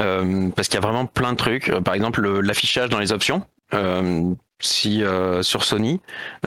Euh, 0.00 0.48
parce 0.54 0.68
qu'il 0.68 0.74
y 0.78 0.82
a 0.82 0.86
vraiment 0.86 1.06
plein 1.06 1.32
de 1.32 1.36
trucs. 1.36 1.68
Euh, 1.68 1.80
Par 1.80 1.94
exemple, 1.94 2.20
le- 2.20 2.40
l'affichage 2.40 2.88
dans 2.90 2.98
les 2.98 3.12
options. 3.12 3.42
Euh, 3.74 4.32
si 4.60 5.02
euh, 5.02 5.42
sur 5.42 5.64
Sony, 5.64 6.00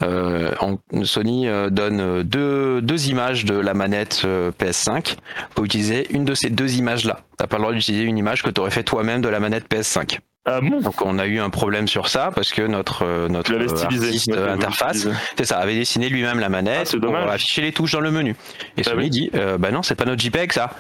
euh, 0.04 0.52
en- 0.62 0.78
Sony 1.04 1.48
euh, 1.48 1.70
donne 1.70 2.24
deux, 2.24 2.82
deux 2.82 3.10
images 3.10 3.44
de 3.46 3.56
la 3.56 3.74
manette 3.74 4.22
euh, 4.26 4.52
PS5, 4.58 5.18
faut 5.56 5.66
utiliser 5.66 6.08
une 6.14 6.26
de 6.26 6.34
ces 6.34 6.50
deux 6.50 6.78
images-là. 6.78 7.20
T'as 7.38 7.48
pas 7.48 7.58
le 7.58 7.64
droit 7.64 7.74
d'utiliser 7.74 8.04
une 8.06 8.18
image 8.18 8.42
que 8.44 8.50
tu 8.50 8.62
aurais 8.62 8.72
fait 8.72 8.84
toi-même 8.84 9.22
de 9.22 9.30
la 9.30 9.40
manette 9.40 9.66
PS5. 9.70 10.20
Ah 10.52 10.62
bon 10.62 10.82
Donc 10.82 11.02
on 11.02 11.20
a 11.20 11.28
eu 11.28 11.40
un 11.40 11.50
problème 11.50 11.88
sur 11.88 12.08
ça 12.08 12.32
parce 12.34 12.52
que 12.52 12.64
notre 12.64 13.06
euh, 13.06 13.28
notre 13.28 13.54
euh, 13.54 13.68
artiste 13.84 14.32
interface 14.32 15.08
c'est 15.38 15.46
ça, 15.46 15.58
avait 15.60 15.76
dessiné 15.76 16.10
lui-même 16.10 16.40
la 16.40 16.48
Ah, 16.48 16.50
manette 16.50 16.88
c'est 16.88 17.00
pour 17.00 17.16
afficher 17.16 17.62
les 17.62 17.72
touches 17.72 17.92
dans 17.92 18.00
le 18.02 18.12
menu. 18.12 18.36
Et 18.78 18.82
Ah 18.82 18.90
Sony 18.90 19.04
oui. 19.04 19.10
dit, 19.10 19.30
euh, 19.36 19.58
bah 19.58 19.72
non, 19.72 19.84
c'est 19.84 19.96
pas 19.96 20.06
notre 20.06 20.22
JPEG 20.22 20.52
ça. 20.54 20.72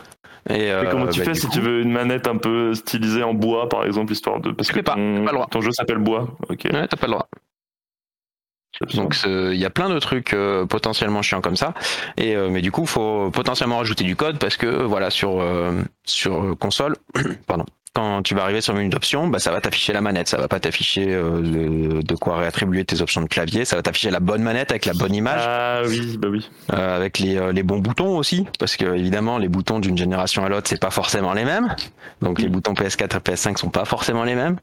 Et, 0.50 0.72
Mais 0.72 0.88
comment 0.90 1.06
euh, 1.06 1.10
tu 1.10 1.20
bah, 1.20 1.26
fais 1.26 1.34
si 1.36 1.46
coup, 1.48 1.54
tu 1.54 1.62
veux 1.62 1.82
une 1.82 1.91
manette 1.91 2.26
un 2.28 2.38
peu 2.38 2.74
stylisée 2.74 3.24
en 3.24 3.34
bois, 3.34 3.70
par 3.70 3.86
exemple, 3.86 4.12
histoire 4.14 4.40
de. 4.40 4.52
Parce 4.52 4.70
Tu 4.70 4.74
que 4.74 4.80
peux 4.80 4.84
pas, 4.84 4.96
ton, 4.96 5.18
t'as 5.20 5.26
pas 5.26 5.32
le 5.32 5.36
droit. 5.38 5.48
ton 5.52 5.62
jeu 5.62 5.72
s'appelle 5.72 5.98
bois. 6.00 6.30
Ok. 6.50 6.62
Ouais, 6.72 6.88
t'as 6.88 6.98
pas 6.98 7.08
le 7.08 7.12
droit. 7.14 7.28
Donc 8.94 9.16
il 9.26 9.56
y 9.56 9.66
a 9.66 9.70
plein 9.70 9.90
de 9.90 10.00
trucs 10.00 10.34
euh, 10.34 10.66
potentiellement 10.66 11.22
chiants 11.22 11.41
comme 11.41 11.58
ça. 11.58 11.74
Et 12.18 12.36
euh, 12.36 12.50
mais 12.50 12.62
du 12.62 12.72
coup, 12.72 12.86
faut 12.86 13.30
potentiellement 13.32 13.78
rajouter 13.78 14.04
du 14.06 14.16
code 14.16 14.40
parce 14.40 14.58
que 14.58 14.68
euh, 14.68 14.86
voilà 14.86 15.10
sur 15.10 15.41
euh, 15.41 15.82
sur 16.06 16.41
euh, 16.44 16.56
console, 16.56 16.96
pardon. 17.48 17.66
Quand 17.94 18.22
tu 18.22 18.36
vas 18.36 18.44
arriver 18.44 18.61
sur 18.61 18.74
le 18.74 18.80
menu 18.80 18.90
d'options, 18.90 19.28
bah, 19.28 19.40
ça 19.40 19.52
va 19.52 19.61
t'afficher 19.61 19.94
la 19.94 20.02
manette, 20.02 20.28
ça 20.28 20.38
va 20.38 20.48
pas 20.48 20.60
t'afficher 20.60 21.11
euh, 21.11 21.41
le- 21.41 22.03
de 22.03 22.16
quoi 22.16 22.38
réattribuer 22.38 22.86
tes 22.86 23.02
options 23.02 23.22
de 23.22 23.28
clavier, 23.28 23.66
ça 23.66 23.76
va 23.76 23.82
t'afficher 23.82 24.11
la 24.11 24.20
bonne 24.20 24.44
manette 24.44 24.70
avec 24.72 24.86
la 24.86 24.94
bonne 24.94 25.14
image. 25.14 25.41
Ah 25.44 25.82
oui, 25.88 26.18
bah 26.18 26.28
oui. 26.30 26.48
Euh, 26.72 26.95
avec 26.95 27.18
les, 27.18 27.38
euh, 27.38 27.52
les 27.52 27.64
bons 27.64 27.80
boutons 27.80 28.16
aussi, 28.18 28.45
parce 28.60 28.78
que 28.78 28.86
évidemment 28.95 29.40
les 29.40 29.49
boutons 29.49 29.80
d'une 29.80 29.98
génération 29.98 30.45
à 30.45 30.49
l'autre 30.49 30.68
c'est 30.70 30.80
pas 30.80 30.91
forcément 30.91 31.34
les 31.34 31.45
mêmes. 31.45 31.76
Donc 32.22 32.40
les 32.40 32.48
boutons 32.48 32.74
PS4 32.74 33.18
et 33.18 33.20
PS5 33.20 33.57
sont 33.57 33.70
pas 33.72 33.86
forcément 33.86 34.24
les 34.24 34.36
mêmes. 34.36 34.57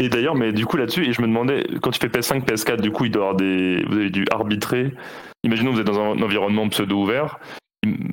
Et 0.00 0.08
d'ailleurs, 0.08 0.34
mais 0.34 0.52
du 0.52 0.66
coup 0.66 0.76
là-dessus, 0.76 1.06
et 1.06 1.12
je 1.12 1.22
me 1.22 1.28
demandais, 1.28 1.64
quand 1.80 1.92
tu 1.92 2.00
fais 2.00 2.08
PS5, 2.08 2.44
PS4, 2.44 2.80
du 2.80 2.90
coup, 2.90 3.04
il 3.04 3.12
doit 3.12 3.22
y 3.22 3.26
avoir 3.26 3.36
des. 3.36 3.84
Vous 3.88 3.94
avez 3.96 4.10
dû 4.10 4.24
arbitrer. 4.32 4.92
Imaginons 5.44 5.70
que 5.70 5.76
vous 5.76 5.80
êtes 5.82 5.86
dans 5.86 6.00
un 6.00 6.20
environnement 6.20 6.68
pseudo-ouvert. 6.68 7.38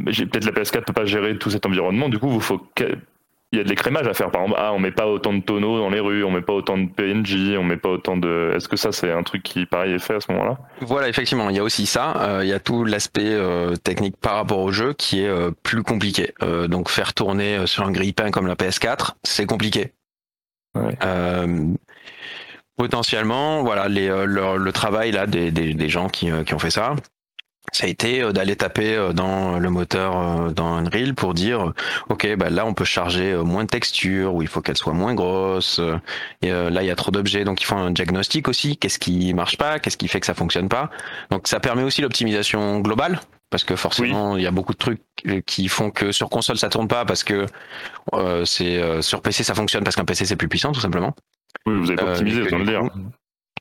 J'ai- 0.08 0.28
Peut-être 0.28 0.46
la 0.46 0.52
PS4 0.52 0.86
peut 0.86 0.94
pas 0.94 1.06
gérer 1.06 1.40
tout 1.40 1.50
cet 1.50 1.66
environnement. 1.66 2.08
Du 2.10 2.20
coup, 2.20 2.30
vous 2.30 2.40
faut. 2.40 2.62
Il 3.54 3.58
y 3.58 3.60
a 3.62 3.66
de 3.66 3.70
l'écrémage 3.70 4.08
à 4.08 4.14
faire. 4.14 4.32
Par 4.32 4.44
exemple, 4.44 4.60
ah, 4.64 4.72
on 4.72 4.80
met 4.80 4.92
pas 4.92 5.08
autant 5.08 5.34
de 5.34 5.42
tonneaux 5.42 5.78
dans 5.78 5.90
les 5.90 6.00
rues, 6.00 6.24
on 6.24 6.32
met 6.32 6.42
pas 6.42 6.54
autant 6.54 6.78
de 6.78 6.88
PNJ, 6.88 7.58
on 7.58 7.64
met 7.64 7.76
pas 7.76 7.90
autant 7.90 8.16
de. 8.16 8.54
Est-ce 8.56 8.70
que 8.70 8.78
ça, 8.78 8.94
c'est 8.94 9.12
un 9.12 9.24
truc 9.24 9.44
qui, 9.44 9.66
pareil, 9.66 9.92
est 9.94 10.00
fait 10.00 10.16
à 10.16 10.22
ce 10.22 10.32
moment-là? 10.32 10.58
Voilà, 10.80 11.10
effectivement, 11.10 11.50
il 11.50 11.58
y 11.58 11.60
a 11.60 11.64
aussi 11.64 11.86
ça. 11.86 12.16
Euh, 12.22 12.40
il 12.44 12.50
y 12.50 12.54
a 12.54 12.62
tout 12.62 12.86
l'aspect 12.86 13.26
euh, 13.26 13.76
technique 13.76 14.16
par 14.16 14.36
rapport 14.36 14.60
au 14.60 14.72
jeu 14.72 14.94
qui 14.94 15.24
est 15.24 15.28
euh, 15.28 15.52
plus 15.64 15.84
compliqué. 15.84 16.34
Donc 16.70 16.90
faire 16.90 17.14
tourner 17.14 17.68
sur 17.68 17.84
un 17.86 17.92
grille-pain 17.92 18.32
comme 18.32 18.48
la 18.48 18.56
PS4, 18.56 19.16
c'est 19.24 19.46
compliqué. 19.46 19.92
Ouais. 20.76 20.98
Potentiellement, 22.78 23.64
voilà, 23.64 23.90
les, 23.90 24.08
le, 24.08 24.58
le 24.58 24.72
travail 24.72 25.12
là 25.12 25.28
des, 25.28 25.52
des, 25.52 25.74
des 25.74 25.90
gens 25.90 26.08
qui, 26.08 26.30
qui 26.46 26.54
ont 26.54 26.60
fait 26.60 26.72
ça, 26.72 26.96
ça 27.72 27.86
a 27.86 27.90
été 27.90 28.22
euh, 28.22 28.32
d'aller 28.34 28.56
taper 28.56 28.96
euh, 28.96 29.14
dans 29.14 29.58
le 29.60 29.70
moteur 29.70 30.18
euh, 30.18 30.50
dans 30.52 30.76
Unreal 30.78 31.14
pour 31.14 31.34
dire 31.34 31.68
euh, 31.70 31.74
ok 32.10 32.36
bah 32.36 32.50
là 32.50 32.66
on 32.66 32.74
peut 32.74 32.84
charger 32.86 33.32
euh, 33.32 33.44
moins 33.44 33.64
de 33.64 33.70
textures 33.70 34.34
ou 34.34 34.42
il 34.42 34.48
faut 34.48 34.62
qu'elle 34.62 34.78
soit 34.78 34.94
moins 34.94 35.14
grosse 35.14 35.80
euh, 35.80 35.98
et 36.42 36.52
euh, 36.52 36.70
là 36.70 36.84
il 36.84 36.88
y 36.88 36.92
a 36.92 36.96
trop 36.96 37.12
d'objets 37.12 37.44
donc 37.46 37.62
ils 37.62 37.66
font 37.66 37.78
un 37.78 37.92
diagnostic 37.92 38.48
aussi. 38.48 38.78
Qu'est-ce 38.78 39.00
qui 39.00 39.34
marche 39.34 39.58
pas? 39.58 39.80
Qu'est-ce 39.80 39.98
qui 39.98 40.08
fait 40.08 40.20
que 40.20 40.26
ça 40.26 40.34
fonctionne 40.34 40.70
pas? 40.70 40.90
Donc 41.30 41.48
ça 41.48 41.60
permet 41.60 41.84
aussi 41.84 42.02
l'optimisation 42.02 42.80
globale 42.82 43.20
parce 43.52 43.64
que 43.64 43.76
forcément 43.76 44.36
il 44.38 44.44
y 44.44 44.48
a 44.48 44.52
beaucoup 44.52 44.74
de 44.74 44.78
trucs 44.78 45.02
euh, 45.28 45.42
qui 45.46 45.68
font 45.68 45.92
que 45.92 46.12
sur 46.12 46.30
console 46.30 46.58
ça 46.58 46.68
tourne 46.70 46.88
pas 46.88 47.06
parce 47.06 47.24
que 47.24 47.46
euh, 48.14 48.44
c'est 48.44 48.78
euh, 48.82 49.02
sur 49.02 49.22
PC 49.22 49.44
ça 49.44 49.54
fonctionne 49.56 49.84
parce 49.84 49.96
qu'un 49.96 50.06
PC 50.06 50.26
c'est 50.26 50.36
plus 50.36 50.50
puissant 50.50 50.72
tout 50.72 50.82
simplement. 50.82 51.14
Oui, 51.66 51.78
vous 51.78 51.90
avez 51.92 51.98
pas 51.98 52.04
Euh, 52.06 52.12
optimisé, 52.14 52.42
autant 52.42 52.58
le 52.58 52.64
du 52.66 52.72
dire. 52.72 52.82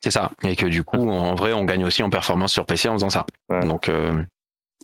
C'est 0.03 0.11
ça. 0.11 0.31
Et 0.43 0.57
que 0.57 0.67
du 0.67 0.85
coup, 0.85 1.11
en 1.11 1.35
vrai, 1.35 1.53
on 1.53 1.65
gagne 1.65 1.85
aussi 1.85 2.03
en 2.03 2.11
performance 2.11 2.53
sur 2.53 2.67
PC 2.67 2.89
en 2.89 2.95
faisant 2.95 3.11
ça. 3.11 3.27
Ouais. 3.49 3.67
Donc, 3.67 3.89
euh, 3.89 4.23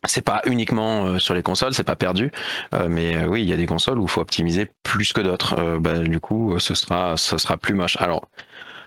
c'est 0.04 0.22
pas 0.24 0.42
uniquement 0.44 1.06
euh, 1.06 1.18
sur 1.18 1.34
les 1.34 1.42
consoles, 1.42 1.74
c'est 1.74 1.84
pas 1.84 1.96
perdu. 1.96 2.30
Euh, 2.74 2.88
mais 2.88 3.16
euh, 3.16 3.26
oui, 3.26 3.42
il 3.42 3.48
y 3.48 3.52
a 3.52 3.56
des 3.56 3.66
consoles 3.66 3.98
où 3.98 4.02
il 4.04 4.08
faut 4.10 4.20
optimiser 4.20 4.70
plus 4.82 5.12
que 5.12 5.20
d'autres. 5.20 5.58
Euh, 5.58 5.78
bah, 5.78 5.98
du 5.98 6.20
coup, 6.20 6.54
euh, 6.54 6.58
ce 6.58 6.74
sera, 6.74 7.16
ce 7.16 7.38
sera 7.38 7.56
plus 7.56 7.74
moche. 7.74 7.96
Alors, 8.00 8.28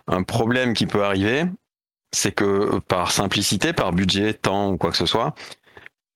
un 0.07 0.23
problème 0.23 0.73
qui 0.73 0.85
peut 0.85 1.03
arriver, 1.03 1.45
c'est 2.11 2.31
que 2.31 2.79
par 2.79 3.11
simplicité, 3.11 3.73
par 3.73 3.91
budget, 3.91 4.33
temps 4.33 4.69
ou 4.71 4.77
quoi 4.77 4.91
que 4.91 4.97
ce 4.97 5.05
soit, 5.05 5.33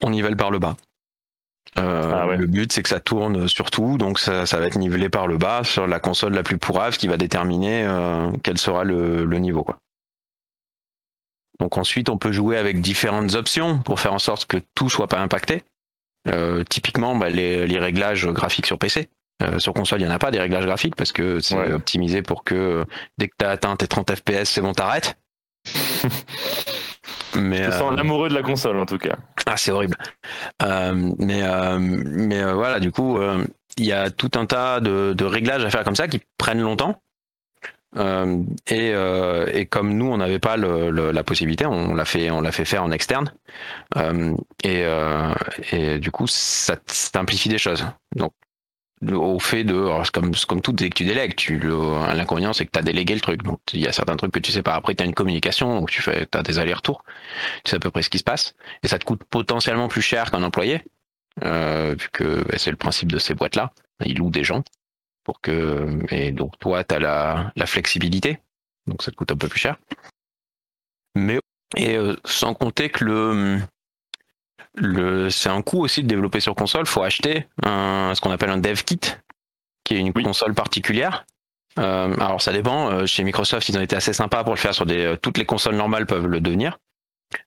on 0.03 0.11
nivelle 0.11 0.35
par 0.35 0.52
le 0.52 0.60
bas. 0.60 0.76
Euh, 1.80 2.11
Ah 2.14 2.27
ouais. 2.27 2.38
Le 2.38 2.45
but, 2.45 2.72
c'est 2.72 2.84
que 2.84 2.90
ça 2.90 2.99
tourne 2.99 3.48
sur 3.48 3.72
tout, 3.72 3.98
donc 3.98 4.19
ça, 4.19 4.45
ça 4.45 4.60
va 4.60 4.68
être 4.68 4.77
nivelé 4.77 5.10
par 5.10 5.27
le 5.27 5.38
bas 5.38 5.64
sur 5.64 5.88
la 5.88 5.99
console 5.99 6.34
la 6.34 6.44
plus 6.44 6.57
pourrave 6.60 6.98
qui 6.98 7.07
va 7.07 7.18
déterminer 7.18 7.84
euh, 7.84 8.31
quel 8.44 8.57
sera 8.60 8.84
le, 8.84 9.26
le 9.26 9.38
niveau. 9.40 9.64
Quoi. 9.64 9.77
Donc 11.59 11.77
ensuite, 11.77 12.09
on 12.09 12.17
peut 12.17 12.31
jouer 12.31 12.57
avec 12.57 12.81
différentes 12.81 13.35
options 13.35 13.80
pour 13.80 13.99
faire 13.99 14.13
en 14.13 14.19
sorte 14.19 14.45
que 14.45 14.57
tout 14.75 14.89
soit 14.89 15.07
pas 15.07 15.19
impacté. 15.19 15.63
Euh, 16.27 16.63
typiquement, 16.63 17.15
bah, 17.15 17.30
les, 17.30 17.67
les 17.67 17.80
réglages 17.80 18.27
graphiques 18.27 18.65
sur 18.65 18.77
PC. 18.80 19.09
Euh, 19.41 19.59
sur 19.59 19.73
console, 19.73 19.99
il 20.01 20.05
n'y 20.05 20.09
en 20.11 20.15
a 20.15 20.19
pas 20.19 20.31
des 20.31 20.39
réglages 20.39 20.65
graphiques 20.65 20.95
parce 20.95 21.11
que 21.11 21.39
c'est 21.39 21.55
Ouais. 21.55 21.71
optimisé 21.73 22.21
pour 22.21 22.43
que 22.43 22.55
euh, 22.55 22.85
dès 23.17 23.27
que 23.27 23.34
tu 23.38 23.45
as 23.45 23.49
atteint 23.49 23.75
tes 23.75 23.88
30 23.88 24.15
FPS, 24.15 24.45
c'est 24.45 24.61
bon, 24.61 24.73
t'arrêtes. 24.73 25.17
Mais 27.35 27.63
Je 27.63 27.71
sens 27.71 27.91
euh, 27.93 27.95
l'amoureux 27.95 28.30
de 28.30 28.35
la 28.35 28.43
console, 28.43 28.77
en 28.77 28.85
tout 28.85 28.97
cas. 28.99 29.15
ah, 29.47 29.57
c'est 29.57 29.71
horrible. 29.71 29.97
Euh, 30.61 31.11
mais 31.17 31.41
euh, 31.43 31.77
mais 31.80 32.43
voilà, 32.53 32.80
du 32.80 32.91
coup, 32.91 33.17
il 33.77 33.85
y 33.85 33.91
a 33.91 34.11
tout 34.11 34.30
un 34.35 34.45
tas 34.45 34.80
de, 34.80 35.13
de 35.17 35.25
réglages 35.25 35.65
à 35.65 35.69
faire 35.71 35.84
comme 35.84 35.95
ça 35.95 36.07
qui 36.07 36.21
prennent 36.38 36.61
longtemps. 36.61 37.01
Euh, 37.98 38.41
et, 38.68 38.91
euh, 38.94 39.45
et 39.53 39.65
comme 39.65 39.94
nous, 39.94 40.07
on 40.07 40.18
n'avait 40.18 40.40
pas 40.40 40.57
le, 40.57 40.90
le- 40.90 41.11
la 41.11 41.24
possibilité, 41.24 41.65
on 41.65 41.94
l'a 41.94 42.06
fait, 42.06 42.32
on 42.32 42.41
l'a 42.41 42.52
fait 42.52 42.65
faire 42.65 42.84
en 42.84 42.91
externe. 42.91 43.32
Euh, 43.98 44.34
et, 44.64 44.84
et 45.72 45.99
du 45.99 46.10
coup, 46.11 46.26
ça 46.28 46.76
simplifie 46.88 47.49
des 47.49 47.60
choses. 47.60 47.86
Donc, 48.15 48.34
au 49.11 49.38
fait 49.38 49.64
de, 49.64 50.10
comme, 50.11 50.32
comme 50.48 50.61
tout, 50.61 50.72
dès 50.72 50.90
que 50.90 50.95
tu 50.95 51.03
délègues, 51.06 51.36
tu, 51.36 51.60
l'inconvénient, 51.60 52.53
c'est 52.53 52.65
que 52.65 52.72
tu 52.72 52.80
as 52.80 52.84
délégué 52.84 53.14
le 53.14 53.22
truc. 53.22 53.44
Donc, 53.44 53.60
il 53.74 53.82
y 53.82 53.88
a 53.88 53.91
certains 53.91 54.15
trucs 54.15 54.32
que 54.32 54.40
tu 54.40 54.52
sais 54.52 54.64
pas. 54.64 54.76
Après, 54.76 54.95
tu 54.95 55.03
as 55.03 55.06
une 55.06 55.14
communication 55.14 55.80
où 55.82 55.86
tu 55.86 56.02
fais, 56.02 56.28
as 56.34 56.41
des 56.41 56.57
allers-retours. 56.57 57.03
Tu 57.64 57.72
sais 57.72 57.76
à 57.76 57.80
peu 57.80 57.91
près 57.91 58.02
ce 58.02 58.10
qui 58.10 58.18
se 58.18 58.24
passe. 58.24 58.56
Et 58.82 58.88
ça 58.88 58.98
te 58.98 59.06
coûte 59.06 59.24
potentiellement 59.30 59.88
plus 59.90 60.02
cher 60.02 60.32
qu'un 60.32 60.41
employé, 60.44 60.82
euh, 61.44 61.95
vu 61.99 62.07
que 62.14 62.44
bah, 62.48 62.57
c'est 62.57 62.72
le 62.72 62.78
principe 62.78 63.11
de 63.11 63.20
ces 63.20 63.34
boîtes-là. 63.36 63.72
Ils 64.06 64.18
louent 64.18 64.30
des 64.32 64.44
gens 64.44 64.64
pour 65.24 65.41
que, 65.41 65.88
et 66.12 66.32
donc 66.32 66.58
toi, 66.60 66.84
tu 66.84 66.95
as 66.95 67.00
la, 67.00 67.52
la 67.56 67.66
flexibilité, 67.66 68.40
donc 68.88 69.02
ça 69.04 69.12
te 69.12 69.16
coûte 69.16 69.32
un 69.32 69.38
peu 69.38 69.48
plus 69.48 69.60
cher. 69.60 69.78
Mais 71.16 71.40
et 71.76 71.95
euh, 71.95 72.16
sans 72.26 72.54
compter 72.54 72.90
que 72.90 73.04
le, 73.06 73.60
le 74.76 75.30
c'est 75.30 75.50
un 75.50 75.62
coût 75.62 75.84
aussi 75.84 76.04
de 76.04 76.08
développer 76.08 76.40
sur 76.40 76.56
console. 76.56 76.86
Faut 76.86 77.04
acheter 77.04 77.48
un, 77.64 78.14
ce 78.16 78.22
qu'on 78.22 78.32
appelle 78.32 78.50
un 78.50 78.58
dev 78.58 78.82
kit, 78.84 79.00
qui 79.84 79.95
est 79.95 80.00
une 80.00 80.12
Oui. 80.16 80.24
console 80.24 80.54
particulière. 80.54 81.26
Euh, 81.80 82.14
alors 82.20 82.41
ça 82.41 82.52
dépend. 82.52 82.91
euh, 82.91 83.06
Chez 83.06 83.24
Microsoft, 83.24 83.68
ils 83.70 83.78
ont 83.78 83.82
été 83.82 83.95
assez 83.95 84.14
sympas 84.14 84.44
pour 84.44 84.54
le 84.54 84.60
faire 84.60 84.74
sur 84.76 84.86
des. 84.86 85.06
euh, 85.06 85.16
toutes 85.18 85.38
les 85.38 85.45
consoles 85.45 85.76
normales 85.76 86.06
peuvent 86.06 86.28
le 86.28 86.40
devenir. 86.40 86.78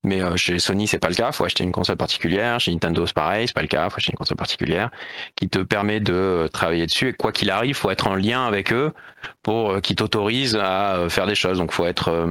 Mais 0.05 0.23
euh, 0.23 0.37
chez 0.37 0.59
Sony, 0.59 0.87
c'est 0.87 0.99
pas 0.99 1.09
le 1.09 1.15
cas. 1.15 1.33
Faut 1.33 1.45
acheter 1.45 1.65
une 1.65 1.73
console 1.73 1.97
particulière. 1.97 2.59
Chez 2.61 2.73
Nintendo, 2.73 3.07
c'est 3.07 3.15
pareil, 3.15 3.47
c'est 3.47 3.55
pas 3.55 3.63
le 3.63 3.69
cas. 3.69 3.89
Faut 3.91 3.97
acheter 3.97 4.13
une 4.13 4.19
console 4.19 4.37
particulière 4.37 4.91
qui 5.35 5.49
te 5.49 5.59
permet 5.59 6.01
de 6.01 6.13
euh, 6.13 6.49
travailler 6.49 6.87
dessus. 6.87 7.09
Et 7.09 7.13
quoi 7.13 7.33
qu'il 7.33 7.51
arrive, 7.51 7.75
faut 7.75 7.91
être 7.91 8.07
en 8.07 8.15
lien 8.15 8.47
avec 8.47 8.73
eux 8.73 8.93
pour 9.43 9.71
euh, 9.71 9.81
qu'ils 9.81 9.97
t'autorisent 9.97 10.57
à 10.57 11.07
faire 11.09 11.27
des 11.27 11.35
choses. 11.35 11.59
Donc, 11.59 11.73
faut 11.73 11.87
être, 11.87 12.27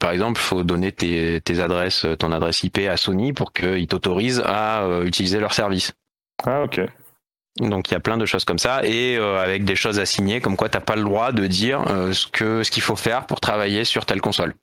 par 0.00 0.10
exemple, 0.10 0.40
faut 0.40 0.62
donner 0.62 0.92
tes, 0.92 1.40
tes 1.40 1.60
adresses, 1.60 2.06
ton 2.18 2.32
adresse 2.32 2.62
IP 2.64 2.78
à 2.78 2.96
Sony 2.96 3.32
pour 3.32 3.52
qu'ils 3.52 3.86
t'autorisent 3.86 4.42
à 4.44 4.86
utiliser 5.04 5.40
leur 5.40 5.54
service. 5.54 5.92
Ah, 6.44 6.62
ok. 6.62 6.80
Donc 7.60 7.90
il 7.90 7.92
y 7.92 7.96
a 7.96 8.00
plein 8.00 8.16
de 8.16 8.24
choses 8.24 8.46
comme 8.46 8.58
ça 8.58 8.80
et 8.82 9.16
avec 9.18 9.64
des 9.64 9.76
choses 9.76 9.98
à 9.98 10.06
signer 10.06 10.40
comme 10.40 10.56
quoi 10.56 10.70
t'as 10.70 10.80
pas 10.80 10.96
le 10.96 11.02
droit 11.02 11.32
de 11.32 11.46
dire 11.46 11.84
ce 12.12 12.26
que 12.26 12.62
ce 12.62 12.70
qu'il 12.70 12.82
faut 12.82 12.96
faire 12.96 13.26
pour 13.26 13.40
travailler 13.40 13.84
sur 13.84 14.06
telle 14.06 14.22
console. 14.22 14.54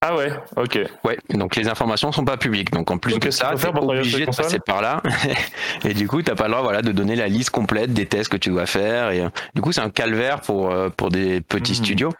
Ah 0.00 0.14
ouais, 0.14 0.30
ok. 0.56 0.78
Ouais, 1.02 1.18
donc 1.30 1.56
les 1.56 1.68
informations 1.68 2.12
sont 2.12 2.24
pas 2.24 2.36
publiques. 2.36 2.70
Donc 2.70 2.90
en 2.90 2.98
plus 2.98 3.18
de 3.18 3.30
ça, 3.30 3.54
t'es 3.56 3.66
obligé 3.66 4.26
de 4.26 4.30
passer 4.30 4.60
par 4.60 4.80
là. 4.80 5.02
et 5.84 5.92
du 5.92 6.06
coup, 6.06 6.22
t'as 6.22 6.36
pas 6.36 6.44
le 6.44 6.50
droit, 6.50 6.62
voilà, 6.62 6.82
de 6.82 6.92
donner 6.92 7.16
la 7.16 7.26
liste 7.26 7.50
complète 7.50 7.92
des 7.92 8.06
tests 8.06 8.30
que 8.30 8.36
tu 8.36 8.50
dois 8.50 8.66
faire. 8.66 9.10
Et 9.10 9.22
euh, 9.22 9.28
du 9.54 9.60
coup, 9.60 9.72
c'est 9.72 9.80
un 9.80 9.90
calvaire 9.90 10.40
pour 10.40 10.70
euh, 10.70 10.88
pour 10.88 11.10
des 11.10 11.40
petits 11.40 11.72
hmm. 11.72 11.84
studios 11.84 12.12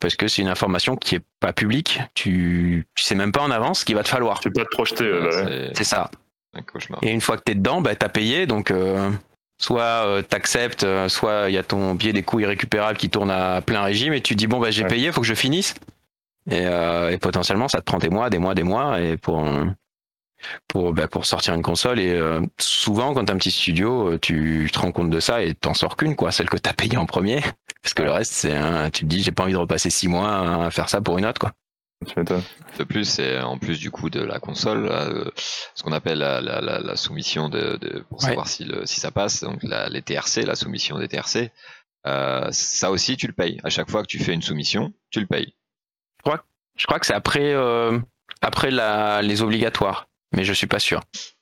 parce 0.00 0.16
que 0.16 0.26
c'est 0.26 0.40
une 0.40 0.48
information 0.48 0.96
qui 0.96 1.16
est 1.16 1.22
pas 1.38 1.52
publique. 1.52 2.00
Tu, 2.14 2.86
tu 2.94 3.04
sais 3.04 3.14
même 3.14 3.32
pas 3.32 3.42
en 3.42 3.50
avance 3.50 3.80
ce 3.80 3.84
qu'il 3.84 3.96
va 3.96 4.04
te 4.04 4.08
falloir. 4.08 4.40
Tu 4.40 4.50
peux 4.50 4.62
pas 4.62 4.64
te 4.64 4.74
projeter. 4.74 5.04
Euh, 5.04 5.70
c'est 5.74 5.84
ça. 5.84 6.10
Et 7.02 7.10
une 7.10 7.20
fois 7.20 7.36
que 7.36 7.42
t'es 7.42 7.54
dedans, 7.54 7.82
bah 7.82 7.94
t'as 7.94 8.08
payé, 8.08 8.46
donc. 8.46 8.72
soit 9.60 10.22
t'acceptes, 10.28 10.86
soit 11.08 11.50
il 11.50 11.54
y 11.54 11.58
a 11.58 11.64
ton 11.64 11.96
pied 11.96 12.12
des 12.12 12.22
coûts 12.22 12.40
irrécupérables 12.40 12.96
qui 12.96 13.10
tourne 13.10 13.30
à 13.30 13.60
plein 13.60 13.82
régime 13.82 14.12
et 14.12 14.20
tu 14.20 14.36
dis 14.36 14.46
bon 14.46 14.60
bah 14.60 14.70
j'ai 14.70 14.84
payé, 14.84 15.12
faut 15.12 15.20
que 15.20 15.26
je 15.26 15.34
finisse. 15.34 15.74
Euh, 16.50 17.10
et, 17.10 17.18
potentiellement, 17.18 17.68
ça 17.68 17.78
te 17.78 17.84
prend 17.84 17.98
des 17.98 18.08
mois, 18.08 18.30
des 18.30 18.38
mois, 18.38 18.54
des 18.54 18.62
mois, 18.62 19.00
et 19.00 19.16
pour 19.16 19.46
pour 20.68 20.92
bah, 20.92 21.08
pour 21.08 21.26
sortir 21.26 21.54
une 21.54 21.62
console. 21.62 21.98
Et 21.98 22.12
euh, 22.12 22.40
souvent, 22.58 23.14
quand 23.14 23.24
t'as 23.24 23.34
un 23.34 23.38
petit 23.38 23.50
studio, 23.50 24.12
euh, 24.12 24.18
tu 24.18 24.68
te 24.72 24.78
rends 24.78 24.92
compte 24.92 25.10
de 25.10 25.20
ça 25.20 25.42
et 25.42 25.54
t'en 25.54 25.74
sors 25.74 25.96
qu'une, 25.96 26.16
quoi, 26.16 26.32
celle 26.32 26.48
que 26.48 26.56
t'as 26.56 26.72
payée 26.72 26.96
en 26.96 27.06
premier, 27.06 27.42
parce 27.82 27.94
que 27.94 28.02
le 28.02 28.12
reste, 28.12 28.32
c'est 28.32 28.56
tu 28.92 29.04
te 29.04 29.06
dis, 29.06 29.22
j'ai 29.22 29.32
pas 29.32 29.44
envie 29.44 29.52
de 29.52 29.58
repasser 29.58 29.90
six 29.90 30.08
mois 30.08 30.66
à 30.66 30.70
faire 30.70 30.88
ça 30.88 31.00
pour 31.00 31.18
une 31.18 31.26
autre, 31.26 31.40
quoi. 31.40 31.52
De 32.78 32.84
plus, 32.84 33.04
c'est 33.04 33.40
en 33.40 33.58
plus 33.58 33.80
du 33.80 33.90
coup 33.90 34.08
de 34.08 34.20
la 34.20 34.38
console, 34.38 34.88
ce 35.74 35.82
qu'on 35.82 35.90
appelle 35.90 36.18
la, 36.18 36.40
la, 36.40 36.60
la, 36.60 36.96
soumission 36.96 37.48
de, 37.48 37.76
de 37.76 38.04
pour 38.08 38.22
savoir 38.22 38.46
si, 38.46 38.64
le, 38.64 38.86
si 38.86 39.00
ça 39.00 39.10
passe, 39.10 39.42
donc 39.42 39.64
les 39.64 40.02
TRC, 40.02 40.44
la 40.46 40.54
soumission 40.54 40.96
des 41.00 41.08
TRC. 41.08 41.50
ça 42.04 42.90
aussi, 42.92 43.16
tu 43.16 43.26
le 43.26 43.32
payes. 43.32 43.60
À 43.64 43.68
chaque 43.68 43.90
fois 43.90 44.02
que 44.02 44.06
tu 44.06 44.20
fais 44.20 44.32
une 44.32 44.42
soumission, 44.42 44.92
tu 45.10 45.18
le 45.18 45.26
payes. 45.26 45.54
Je 46.28 46.34
crois, 46.34 46.44
je 46.76 46.86
crois 46.86 46.98
que 46.98 47.06
c'est 47.06 47.14
après, 47.14 47.54
euh, 47.54 47.98
après 48.42 48.70
la, 48.70 49.22
les 49.22 49.42
obligatoires, 49.42 50.08
mais 50.36 50.44
je 50.44 50.52
suis 50.52 50.66
pas 50.66 50.78
sûr. 50.78 51.00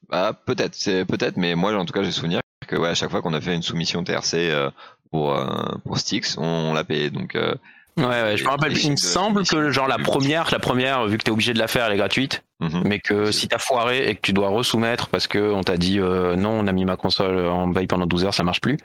Bah, 0.08 0.32
peut-être, 0.46 0.74
c'est 0.74 1.04
peut-être, 1.04 1.36
mais 1.36 1.56
moi 1.56 1.74
en 1.74 1.84
tout 1.84 1.92
cas 1.92 2.04
j'ai 2.04 2.12
souvenir 2.12 2.40
que 2.68 2.76
ouais, 2.76 2.90
à 2.90 2.94
chaque 2.94 3.10
fois 3.10 3.20
qu'on 3.20 3.34
a 3.34 3.40
fait 3.40 3.54
une 3.54 3.62
soumission 3.62 4.04
TRC 4.04 4.34
euh, 4.34 4.70
pour 5.10 5.34
euh, 5.34 5.46
pour 5.84 5.98
Styx, 5.98 6.38
on, 6.38 6.72
l'a 6.72 6.84
payé. 6.84 7.10
Donc 7.10 7.34
ouais, 7.34 8.04
ouais, 8.04 8.36
je 8.36 8.44
me 8.44 8.48
rappelle. 8.48 8.78
Il 8.78 8.92
me 8.92 8.96
semble 8.96 9.44
que 9.44 9.70
genre 9.70 9.88
la 9.88 9.98
première, 9.98 10.48
la 10.52 10.60
première, 10.60 11.06
vu 11.06 11.18
que 11.18 11.24
t'es 11.24 11.32
obligé 11.32 11.52
de 11.52 11.58
la 11.58 11.66
faire, 11.66 11.86
elle 11.86 11.94
est 11.94 11.98
gratuite. 11.98 12.44
Mhm. 12.60 12.82
Mais 12.84 13.00
que 13.00 13.32
si 13.32 13.48
t'as 13.48 13.58
foiré 13.58 14.08
et 14.08 14.14
que 14.14 14.20
tu 14.20 14.32
dois 14.32 14.48
resoumettre 14.48 15.08
parce 15.08 15.26
que 15.26 15.52
on 15.52 15.62
t'a 15.62 15.76
dit 15.76 15.98
non, 15.98 16.50
on 16.50 16.66
a 16.68 16.72
mis 16.72 16.84
ma 16.84 16.96
console 16.96 17.44
en 17.46 17.70
veille 17.72 17.88
pendant 17.88 18.06
12 18.06 18.26
heures, 18.26 18.34
ça 18.34 18.44
marche 18.44 18.60
plus. 18.60 18.78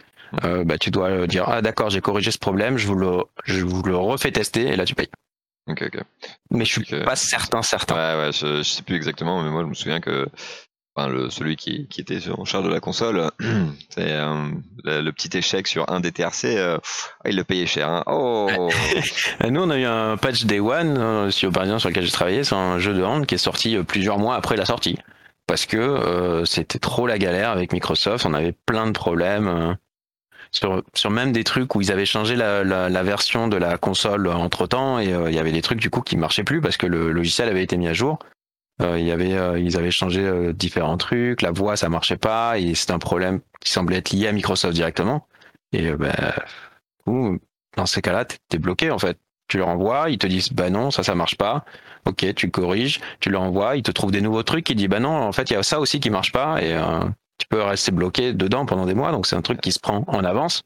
Mhm. 0.43 0.63
bah 0.63 0.79
tu 0.79 0.89
dois 0.89 1.27
dire 1.27 1.43
ah 1.47 1.61
d'accord, 1.61 1.91
j'ai 1.91 2.01
corrigé 2.01 2.31
ce 2.31 2.39
problème, 2.39 2.77
je 2.79 2.87
vous 2.87 2.95
le 2.95 3.23
je 3.43 3.63
vous 3.63 3.83
le 3.83 3.95
refais 3.95 4.31
tester 4.31 4.67
et 4.69 4.75
là 4.75 4.85
tu 4.85 4.95
payes. 4.95 5.09
Ok, 5.67 5.83
ok. 5.83 6.01
Mais 6.49 6.65
je 6.65 6.71
suis 6.71 7.03
pas 7.03 7.15
certain, 7.15 7.61
certain. 7.61 7.95
Ouais, 7.95 8.25
ouais, 8.25 8.31
je, 8.31 8.57
je, 8.57 8.63
sais 8.63 8.83
plus 8.83 8.95
exactement, 8.95 9.41
mais 9.41 9.49
moi 9.49 9.61
je 9.63 9.67
me 9.67 9.73
souviens 9.73 9.99
que 9.99 10.27
enfin, 10.95 11.09
le, 11.09 11.29
celui 11.29 11.55
qui, 11.55 11.87
qui 11.87 12.01
était 12.01 12.19
en 12.29 12.45
charge 12.45 12.65
de 12.65 12.69
la 12.69 12.79
console, 12.79 13.29
c'est 13.89 14.11
euh, 14.11 14.49
le, 14.83 15.11
petit 15.11 15.37
échec 15.37 15.67
sur 15.67 15.89
un 15.89 15.99
des 15.99 16.11
TRC, 16.11 16.45
euh, 16.45 16.77
il 17.25 17.35
le 17.35 17.43
payait 17.43 17.65
cher. 17.65 17.89
Hein. 17.89 18.03
Oh 18.07 18.49
Nous, 19.49 19.61
on 19.61 19.69
a 19.69 19.77
eu 19.77 19.85
un 19.85 20.17
patch 20.17 20.45
Day 20.45 20.59
One 20.59 20.97
euh, 20.97 21.31
sur 21.31 21.51
sur 21.51 21.89
lequel 21.89 22.03
j'ai 22.03 22.11
travaillé, 22.11 22.43
c'est 22.43 22.55
un 22.55 22.79
jeu 22.79 22.93
de 22.93 23.03
hand 23.03 23.25
qui 23.25 23.35
est 23.35 23.39
sorti 23.39 23.75
euh, 23.75 23.83
plusieurs 23.83 24.17
mois 24.17 24.35
après 24.35 24.57
la 24.57 24.65
sortie. 24.65 24.97
Parce 25.47 25.65
que 25.65 26.43
c'était 26.45 26.79
trop 26.79 27.07
la 27.07 27.17
galère 27.17 27.49
avec 27.49 27.73
Microsoft, 27.73 28.25
on 28.25 28.33
avait 28.33 28.53
plein 28.53 28.85
de 28.85 28.91
problèmes 28.91 29.75
sur, 30.51 30.83
sur 30.93 31.09
même 31.09 31.31
des 31.31 31.43
trucs 31.43 31.75
où 31.75 31.81
ils 31.81 31.91
avaient 31.91 32.05
changé 32.05 32.35
la, 32.35 32.63
la, 32.63 32.89
la 32.89 33.03
version 33.03 33.47
de 33.47 33.57
la 33.57 33.77
console 33.77 34.27
entre 34.27 34.67
temps 34.67 34.99
et 34.99 35.13
euh, 35.13 35.29
il 35.29 35.35
y 35.35 35.39
avait 35.39 35.51
des 35.51 35.61
trucs 35.61 35.79
du 35.79 35.89
coup 35.89 36.01
qui 36.01 36.17
marchaient 36.17 36.43
plus 36.43 36.61
parce 36.61 36.77
que 36.77 36.85
le 36.85 37.11
logiciel 37.11 37.49
avait 37.49 37.63
été 37.63 37.77
mis 37.77 37.87
à 37.87 37.93
jour. 37.93 38.19
Euh, 38.81 38.99
il 38.99 39.05
y 39.05 39.11
avait, 39.11 39.33
euh, 39.33 39.59
ils 39.59 39.77
avaient 39.77 39.91
changé 39.91 40.53
différents 40.53 40.97
trucs, 40.97 41.41
la 41.41 41.51
voix 41.51 41.77
ça 41.77 41.87
marchait 41.89 42.17
pas 42.17 42.59
et 42.59 42.75
c'est 42.75 42.91
un 42.91 42.99
problème 42.99 43.39
qui 43.61 43.71
semblait 43.71 43.97
être 43.97 44.11
lié 44.11 44.27
à 44.27 44.31
Microsoft 44.33 44.73
directement. 44.73 45.27
Et 45.71 45.91
ben, 45.93 46.13
dans 47.77 47.85
ces 47.85 48.01
cas-là, 48.01 48.25
t'es 48.25 48.57
bloqué 48.57 48.91
en 48.91 48.99
fait. 48.99 49.17
Tu 49.47 49.57
leur 49.57 49.69
envoies, 49.69 50.09
ils 50.09 50.17
te 50.17 50.27
disent 50.27 50.51
bah 50.51 50.69
non, 50.69 50.91
ça 50.91 51.03
ça 51.03 51.15
marche 51.15 51.37
pas. 51.37 51.63
Ok, 52.05 52.25
tu 52.35 52.49
corriges, 52.49 52.99
tu 53.19 53.29
leur 53.29 53.41
envoies, 53.41 53.77
ils 53.77 53.83
te 53.83 53.91
trouvent 53.91 54.11
des 54.11 54.21
nouveaux 54.21 54.43
trucs, 54.43 54.69
ils 54.69 54.75
disent 54.75 54.87
bah 54.87 54.99
non, 54.99 55.15
en 55.15 55.31
fait 55.31 55.49
il 55.49 55.53
y 55.53 55.55
a 55.55 55.63
ça 55.63 55.79
aussi 55.79 55.99
qui 55.99 56.09
marche 56.09 56.31
pas 56.31 56.61
et 56.61 56.75
tu 57.41 57.47
peux 57.47 57.61
rester 57.63 57.91
bloqué 57.91 58.33
dedans 58.33 58.67
pendant 58.67 58.85
des 58.85 58.93
mois, 58.93 59.11
donc 59.11 59.25
c'est 59.25 59.35
un 59.35 59.41
truc 59.41 59.61
qui 59.61 59.71
se 59.71 59.79
prend 59.79 60.03
en 60.07 60.23
avance. 60.23 60.61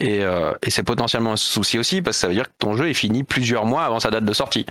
Et, 0.00 0.24
euh, 0.24 0.52
et 0.62 0.70
c'est 0.70 0.82
potentiellement 0.82 1.32
un 1.32 1.36
souci 1.36 1.78
aussi 1.78 2.00
parce 2.00 2.16
que 2.16 2.20
ça 2.22 2.28
veut 2.28 2.34
dire 2.34 2.48
que 2.48 2.54
ton 2.58 2.74
jeu 2.74 2.88
est 2.88 2.94
fini 2.94 3.22
plusieurs 3.22 3.66
mois 3.66 3.84
avant 3.84 4.00
sa 4.00 4.10
date 4.10 4.24
de 4.24 4.32
sortie. 4.32 4.64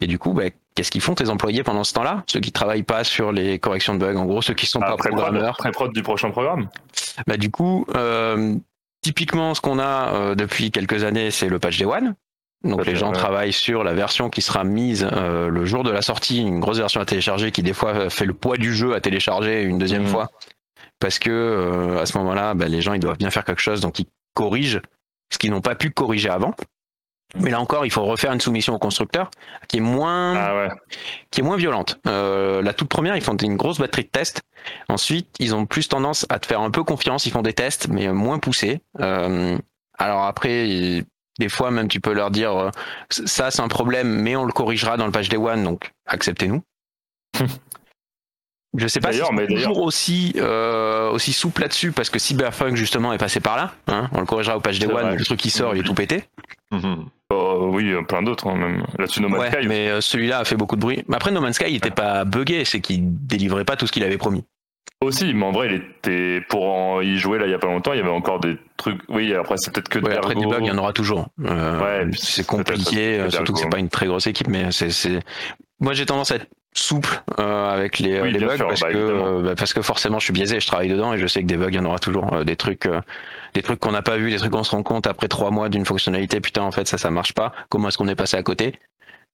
Et 0.00 0.08
du 0.08 0.18
coup, 0.18 0.32
bah, 0.32 0.46
qu'est-ce 0.74 0.90
qu'ils 0.90 1.00
font 1.00 1.14
tes 1.14 1.28
employés 1.28 1.62
pendant 1.62 1.84
ce 1.84 1.94
temps-là? 1.94 2.24
Ceux 2.26 2.40
qui 2.40 2.50
travaillent 2.50 2.82
pas 2.82 3.04
sur 3.04 3.30
les 3.30 3.60
corrections 3.60 3.94
de 3.94 4.00
bugs, 4.00 4.16
en 4.16 4.24
gros, 4.24 4.42
ceux 4.42 4.54
qui 4.54 4.66
sont 4.66 4.80
pas 4.80 4.96
programmeurs? 4.96 5.56
Très 5.58 5.70
prod 5.70 5.92
du 5.92 6.02
prochain 6.02 6.30
programme. 6.30 6.68
Bah 7.28 7.36
du 7.36 7.50
coup, 7.50 7.86
euh, 7.94 8.56
typiquement, 9.02 9.54
ce 9.54 9.60
qu'on 9.60 9.78
a 9.78 10.12
euh, 10.12 10.34
depuis 10.34 10.72
quelques 10.72 11.04
années, 11.04 11.30
c'est 11.30 11.48
le 11.48 11.60
patch 11.60 11.78
Day 11.78 11.84
One. 11.84 12.16
Donc 12.66 12.86
les 12.86 12.96
gens 12.96 13.12
travaillent 13.12 13.52
sur 13.52 13.84
la 13.84 13.94
version 13.94 14.30
qui 14.30 14.42
sera 14.42 14.64
mise 14.64 15.08
euh, 15.12 15.48
le 15.48 15.64
jour 15.64 15.84
de 15.84 15.90
la 15.90 16.02
sortie, 16.02 16.40
une 16.40 16.60
grosse 16.60 16.78
version 16.78 17.00
à 17.00 17.04
télécharger 17.04 17.52
qui 17.52 17.62
des 17.62 17.72
fois 17.72 18.10
fait 18.10 18.24
le 18.24 18.34
poids 18.34 18.56
du 18.56 18.74
jeu 18.74 18.94
à 18.94 19.00
télécharger 19.00 19.62
une 19.62 19.78
deuxième 19.78 20.04
mmh. 20.04 20.08
fois, 20.08 20.30
parce 21.00 21.18
que 21.18 21.30
euh, 21.30 22.00
à 22.00 22.06
ce 22.06 22.16
moment-là, 22.18 22.54
bah, 22.54 22.66
les 22.68 22.80
gens 22.80 22.94
ils 22.94 23.00
doivent 23.00 23.18
bien 23.18 23.30
faire 23.30 23.44
quelque 23.44 23.62
chose, 23.62 23.80
donc 23.80 23.98
ils 23.98 24.06
corrigent 24.34 24.80
ce 25.32 25.38
qu'ils 25.38 25.50
n'ont 25.50 25.60
pas 25.60 25.74
pu 25.74 25.90
corriger 25.90 26.28
avant. 26.28 26.54
Mais 27.34 27.50
là 27.50 27.60
encore, 27.60 27.84
il 27.84 27.90
faut 27.90 28.04
refaire 28.04 28.32
une 28.32 28.40
soumission 28.40 28.74
au 28.74 28.78
constructeur 28.78 29.30
qui 29.66 29.78
est 29.78 29.80
moins, 29.80 30.36
ah 30.36 30.68
qui 31.30 31.40
est 31.40 31.42
moins 31.42 31.56
violente. 31.56 31.98
Euh, 32.06 32.62
la 32.62 32.72
toute 32.72 32.88
première, 32.88 33.16
ils 33.16 33.22
font 33.22 33.36
une 33.36 33.56
grosse 33.56 33.78
batterie 33.78 34.04
de 34.04 34.08
tests. 34.08 34.42
Ensuite, 34.88 35.28
ils 35.40 35.54
ont 35.54 35.66
plus 35.66 35.88
tendance 35.88 36.24
à 36.28 36.38
te 36.38 36.46
faire 36.46 36.60
un 36.60 36.70
peu 36.70 36.84
confiance. 36.84 37.26
Ils 37.26 37.32
font 37.32 37.42
des 37.42 37.52
tests, 37.52 37.88
mais 37.88 38.12
moins 38.12 38.38
poussés. 38.38 38.80
alors 38.98 40.22
après, 40.22 41.04
des 41.38 41.48
fois, 41.48 41.70
même, 41.70 41.88
tu 41.88 42.00
peux 42.00 42.12
leur 42.12 42.30
dire 42.30 42.56
euh, 42.56 42.70
ça, 43.10 43.50
c'est 43.50 43.62
un 43.62 43.68
problème, 43.68 44.08
mais 44.08 44.36
on 44.36 44.44
le 44.44 44.52
corrigera 44.52 44.96
dans 44.96 45.06
le 45.06 45.12
page 45.12 45.28
Day 45.28 45.36
One, 45.36 45.64
donc 45.64 45.92
acceptez-nous. 46.06 46.62
Je 48.76 48.88
sais 48.88 49.00
pas 49.00 49.10
si 49.12 49.20
c'est 49.20 49.46
toujours 49.46 49.78
aussi 49.78 50.34
euh, 50.36 51.08
aussi 51.10 51.32
souple 51.32 51.62
là-dessus 51.62 51.92
parce 51.92 52.10
que 52.10 52.18
Cyberpunk 52.18 52.76
justement 52.76 53.14
est 53.14 53.18
passé 53.18 53.40
par 53.40 53.56
là. 53.56 53.72
Hein 53.86 54.10
on 54.12 54.20
le 54.20 54.26
corrigera 54.26 54.58
au 54.58 54.60
page 54.60 54.78
Day 54.78 54.86
One, 54.86 55.16
le 55.16 55.24
truc 55.24 55.40
qui 55.40 55.48
sort, 55.48 55.74
il 55.74 55.80
est 55.80 55.84
tout 55.84 55.94
pété. 55.94 56.24
Oh, 57.30 57.70
oui, 57.72 57.92
plein 58.06 58.22
d'autres 58.22 58.48
hein, 58.48 58.56
même. 58.56 58.84
Là-dessus, 58.98 59.20
No 59.20 59.28
Man's 59.28 59.52
Sky. 59.52 59.66
Mais 59.66 59.88
euh, 59.88 60.00
celui-là 60.00 60.40
a 60.40 60.44
fait 60.44 60.56
beaucoup 60.56 60.76
de 60.76 60.80
bruit. 60.80 61.04
Après, 61.12 61.30
No 61.30 61.40
Man's 61.40 61.56
Sky, 61.56 61.66
il 61.68 61.76
était 61.76 61.90
pas 61.90 62.24
buggé, 62.24 62.64
c'est 62.64 62.80
qu'il 62.80 63.00
délivrait 63.04 63.64
pas 63.64 63.76
tout 63.76 63.86
ce 63.86 63.92
qu'il 63.92 64.04
avait 64.04 64.18
promis. 64.18 64.44
Aussi, 65.02 65.34
mais 65.34 65.44
en 65.44 65.52
vrai, 65.52 65.68
il 65.68 65.74
était 65.74 66.40
pour 66.48 66.64
en 66.64 67.02
y 67.02 67.18
jouer 67.18 67.38
là 67.38 67.44
il 67.44 67.50
y 67.50 67.54
a 67.54 67.58
pas 67.58 67.66
longtemps, 67.66 67.92
il 67.92 67.98
y 67.98 68.00
avait 68.00 68.08
encore 68.08 68.40
des 68.40 68.56
trucs. 68.78 68.98
Oui, 69.10 69.34
après 69.34 69.56
c'est 69.58 69.70
peut-être 69.70 69.90
que 69.90 69.98
ouais, 69.98 70.16
après 70.16 70.34
des 70.34 70.46
bugs, 70.46 70.56
il 70.60 70.66
y 70.66 70.70
en 70.70 70.78
aura 70.78 70.94
toujours. 70.94 71.28
Euh, 71.44 72.06
ouais, 72.06 72.10
c'est 72.16 72.46
compliqué, 72.46 73.20
euh, 73.20 73.30
surtout 73.30 73.52
que 73.52 73.58
c'est 73.58 73.68
pas 73.68 73.78
une 73.78 73.90
très 73.90 74.06
grosse 74.06 74.26
équipe, 74.26 74.48
mais 74.48 74.72
c'est. 74.72 75.20
Moi, 75.80 75.92
j'ai 75.92 76.06
tendance 76.06 76.30
à 76.30 76.36
être 76.36 76.46
souple 76.72 77.22
euh, 77.38 77.70
avec 77.70 77.98
les, 77.98 78.30
les 78.30 78.38
bugs 78.38 78.56
parce 78.58 78.80
bah, 78.80 78.92
que 78.92 79.42
bah, 79.42 79.54
parce 79.54 79.74
que 79.74 79.82
forcément 79.82 80.18
je 80.18 80.24
suis 80.24 80.32
biaisé, 80.32 80.60
je 80.60 80.66
travaille 80.66 80.88
dedans 80.88 81.12
et 81.12 81.18
je 81.18 81.26
sais 81.26 81.42
que 81.42 81.46
des 81.46 81.58
bugs, 81.58 81.68
il 81.68 81.74
y 81.74 81.78
en 81.78 81.84
aura 81.84 81.98
toujours. 81.98 82.44
des 82.44 82.56
trucs, 82.56 82.88
des 83.52 83.62
trucs 83.62 83.80
qu'on 83.80 83.92
n'a 83.92 84.02
pas 84.02 84.16
vu, 84.16 84.30
des 84.30 84.38
trucs 84.38 84.52
qu'on 84.52 84.64
se 84.64 84.70
rend 84.70 84.82
compte 84.82 85.06
après 85.06 85.28
trois 85.28 85.50
mois 85.50 85.68
d'une 85.68 85.84
fonctionnalité. 85.84 86.40
Putain, 86.40 86.62
en 86.62 86.72
fait, 86.72 86.88
ça, 86.88 86.96
ça 86.96 87.10
marche 87.10 87.34
pas. 87.34 87.52
Comment 87.68 87.88
est-ce 87.88 87.98
qu'on 87.98 88.08
est 88.08 88.16
passé 88.16 88.38
à 88.38 88.42
côté? 88.42 88.78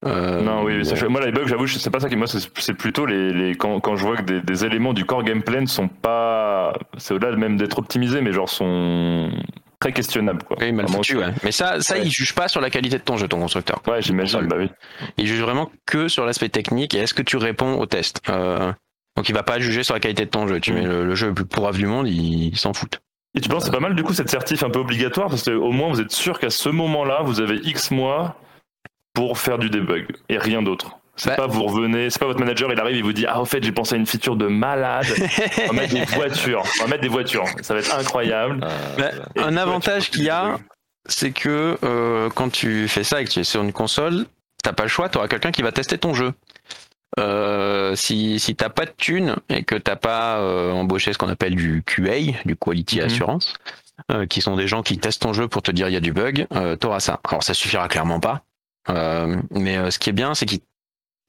Euh, 0.04 0.42
non, 0.42 0.64
oui, 0.64 0.82
moi 1.08 1.24
les 1.24 1.30
bugs, 1.30 1.46
j'avoue, 1.46 1.66
c'est 1.68 1.90
pas 1.90 2.00
ça 2.00 2.08
qui 2.08 2.16
moi, 2.16 2.26
c'est 2.26 2.74
plutôt 2.74 3.06
les, 3.06 3.32
les 3.32 3.54
quand, 3.54 3.78
quand, 3.80 3.94
je 3.94 4.04
vois 4.04 4.16
que 4.16 4.22
des, 4.22 4.40
des, 4.40 4.64
éléments 4.64 4.92
du 4.92 5.04
core 5.04 5.22
gameplay 5.22 5.60
ne 5.60 5.66
sont 5.66 5.86
pas, 5.86 6.72
c'est 6.96 7.14
au-delà 7.14 7.36
même 7.36 7.56
d'être 7.56 7.78
optimisés, 7.78 8.20
mais 8.20 8.32
genre 8.32 8.48
sont 8.48 9.30
très 9.78 9.92
questionnables 9.92 10.42
quoi. 10.42 10.56
Oui, 10.60 10.72
mal 10.72 10.88
foutu, 10.88 11.18
ouais. 11.18 11.32
Mais 11.44 11.52
ça, 11.52 11.80
ça, 11.80 11.98
il 11.98 12.10
juge 12.10 12.34
pas 12.34 12.48
sur 12.48 12.60
la 12.60 12.70
qualité 12.70 12.98
de 12.98 13.02
ton 13.02 13.16
jeu, 13.16 13.28
ton 13.28 13.38
constructeur. 13.38 13.80
Ouais, 13.86 14.02
j'imagine, 14.02 14.46
bah 14.48 14.56
oui. 14.58 14.70
Il 15.18 15.26
juge 15.26 15.40
vraiment 15.40 15.70
que 15.86 16.08
sur 16.08 16.24
l'aspect 16.24 16.48
technique 16.48 16.94
et 16.94 16.98
est-ce 16.98 17.14
que 17.14 17.22
tu 17.22 17.36
réponds 17.36 17.78
au 17.78 17.86
test. 17.86 18.20
Euh, 18.28 18.72
donc 19.16 19.28
il 19.28 19.34
va 19.34 19.42
pas 19.42 19.58
juger 19.58 19.82
sur 19.82 19.94
la 19.94 20.00
qualité 20.00 20.24
de 20.24 20.30
ton 20.30 20.46
jeu. 20.46 20.60
Tu 20.60 20.72
mm. 20.72 20.74
mets 20.74 20.82
le, 20.82 21.14
jeu 21.14 21.28
le 21.28 21.34
plus 21.34 21.44
pourrave 21.44 21.76
du 21.76 21.86
monde, 21.86 22.08
il, 22.08 22.56
s'en 22.56 22.72
fout. 22.72 23.00
Et 23.34 23.40
tu 23.40 23.48
penses 23.48 23.64
c'est 23.64 23.70
pas 23.70 23.80
mal 23.80 23.94
du 23.94 24.02
coup 24.02 24.12
cette 24.12 24.28
certif 24.28 24.62
un 24.62 24.68
peu 24.68 24.78
obligatoire 24.78 25.28
parce 25.28 25.42
que 25.42 25.52
au 25.52 25.70
moins 25.70 25.88
vous 25.88 26.02
êtes 26.02 26.10
sûr 26.10 26.38
qu'à 26.38 26.50
ce 26.50 26.68
moment-là 26.68 27.20
vous 27.22 27.40
avez 27.40 27.56
X 27.64 27.90
mois 27.90 28.36
pour 29.14 29.38
faire 29.38 29.58
du 29.58 29.70
debug 29.70 30.06
et 30.28 30.38
rien 30.38 30.62
d'autre. 30.62 30.98
C'est 31.16 31.28
Bah- 31.30 31.36
pas 31.36 31.46
vous 31.46 31.64
revenez, 31.64 32.08
c'est 32.08 32.18
pas 32.18 32.26
votre 32.26 32.38
manager, 32.40 32.72
il 32.72 32.80
arrive, 32.80 32.96
il 32.96 33.02
vous 33.02 33.12
dit 33.12 33.26
Ah, 33.26 33.38
en 33.40 33.44
fait, 33.44 33.62
j'ai 33.62 33.70
pensé 33.72 33.94
à 33.94 33.98
une 33.98 34.06
feature 34.06 34.34
de 34.36 34.46
malade. 34.46 35.06
On 35.64 35.66
va 35.68 35.72
mettre 35.82 35.92
des 35.94 36.04
voitures. 36.06 36.62
On 36.80 36.84
va 36.84 36.88
mettre 36.90 37.02
des 37.02 37.08
voitures. 37.08 37.44
Ça 37.60 37.74
va 37.74 37.80
être 37.80 37.94
incroyable. 37.94 38.60
Euh, 38.64 38.96
Bah. 38.98 39.10
Et 39.36 39.40
un 39.40 39.56
avantage 39.58 40.04
tu- 40.06 40.10
qu'il 40.12 40.24
y 40.24 40.30
a, 40.30 40.58
c'est 41.06 41.32
que 41.32 41.76
euh, 41.84 42.30
quand 42.34 42.50
tu 42.50 42.88
fais 42.88 43.04
ça 43.04 43.20
et 43.20 43.24
que 43.26 43.30
tu 43.30 43.40
es 43.40 43.44
sur 43.44 43.62
une 43.62 43.72
console, 43.74 44.24
t'as 44.64 44.72
pas 44.72 44.84
le 44.84 44.88
choix, 44.88 45.10
tu 45.10 45.18
auras 45.18 45.28
quelqu'un 45.28 45.50
qui 45.52 45.60
va 45.62 45.70
tester 45.72 45.98
ton 45.98 46.14
jeu. 46.14 46.32
Euh, 47.20 47.94
si 47.94 48.40
si 48.40 48.54
t'as 48.56 48.70
pas 48.70 48.86
de 48.86 48.92
thunes 48.96 49.36
et 49.50 49.64
que 49.64 49.74
t'as 49.74 49.96
pas 49.96 50.38
euh, 50.38 50.72
embauché 50.72 51.12
ce 51.12 51.18
qu'on 51.18 51.28
appelle 51.28 51.54
du 51.54 51.82
QA, 51.84 52.32
du 52.46 52.56
Quality 52.56 53.00
Mhm. 53.00 53.04
Assurance, 53.06 53.54
euh, 54.10 54.24
qui 54.24 54.40
sont 54.40 54.56
des 54.56 54.66
gens 54.66 54.82
qui 54.82 54.96
testent 54.96 55.20
ton 55.20 55.34
jeu 55.34 55.46
pour 55.46 55.60
te 55.60 55.70
dire 55.70 55.88
il 55.88 55.92
y 55.92 55.96
a 55.96 56.00
du 56.00 56.12
bug, 56.14 56.46
euh, 56.54 56.74
t'auras 56.74 57.00
ça. 57.00 57.20
Alors 57.28 57.42
ça 57.42 57.52
suffira 57.52 57.86
clairement 57.88 58.18
pas, 58.18 58.32
Euh, 58.32 58.38
mais 58.88 59.76
euh, 59.78 59.90
ce 59.90 59.98
qui 59.98 60.10
est 60.10 60.14
bien, 60.14 60.34
c'est 60.34 60.46
qu'ils 60.46 60.60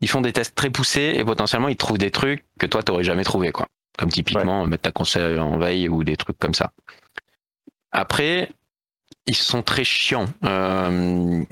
ils 0.02 0.10
font 0.10 0.22
des 0.22 0.34
tests 0.34 0.54
très 0.56 0.70
poussés 0.70 1.14
et 1.16 1.24
potentiellement 1.24 1.70
ils 1.70 1.78
trouvent 1.78 1.98
des 1.98 2.12
trucs 2.12 2.44
que 2.60 2.66
toi 2.66 2.84
t'aurais 2.84 3.04
jamais 3.06 3.24
trouvé 3.24 3.52
quoi. 3.52 3.68
Comme 3.98 4.10
typiquement 4.10 4.66
mettre 4.66 4.84
ta 4.84 4.92
console 4.92 5.40
en 5.40 5.58
veille 5.58 5.88
ou 5.88 6.04
des 6.04 6.18
trucs 6.18 6.38
comme 6.40 6.54
ça. 6.56 6.72
Après, 7.92 8.50
ils 9.28 9.36
sont 9.36 9.62
très 9.62 9.84
chiants. 9.84 10.26
Euh, 10.44 11.44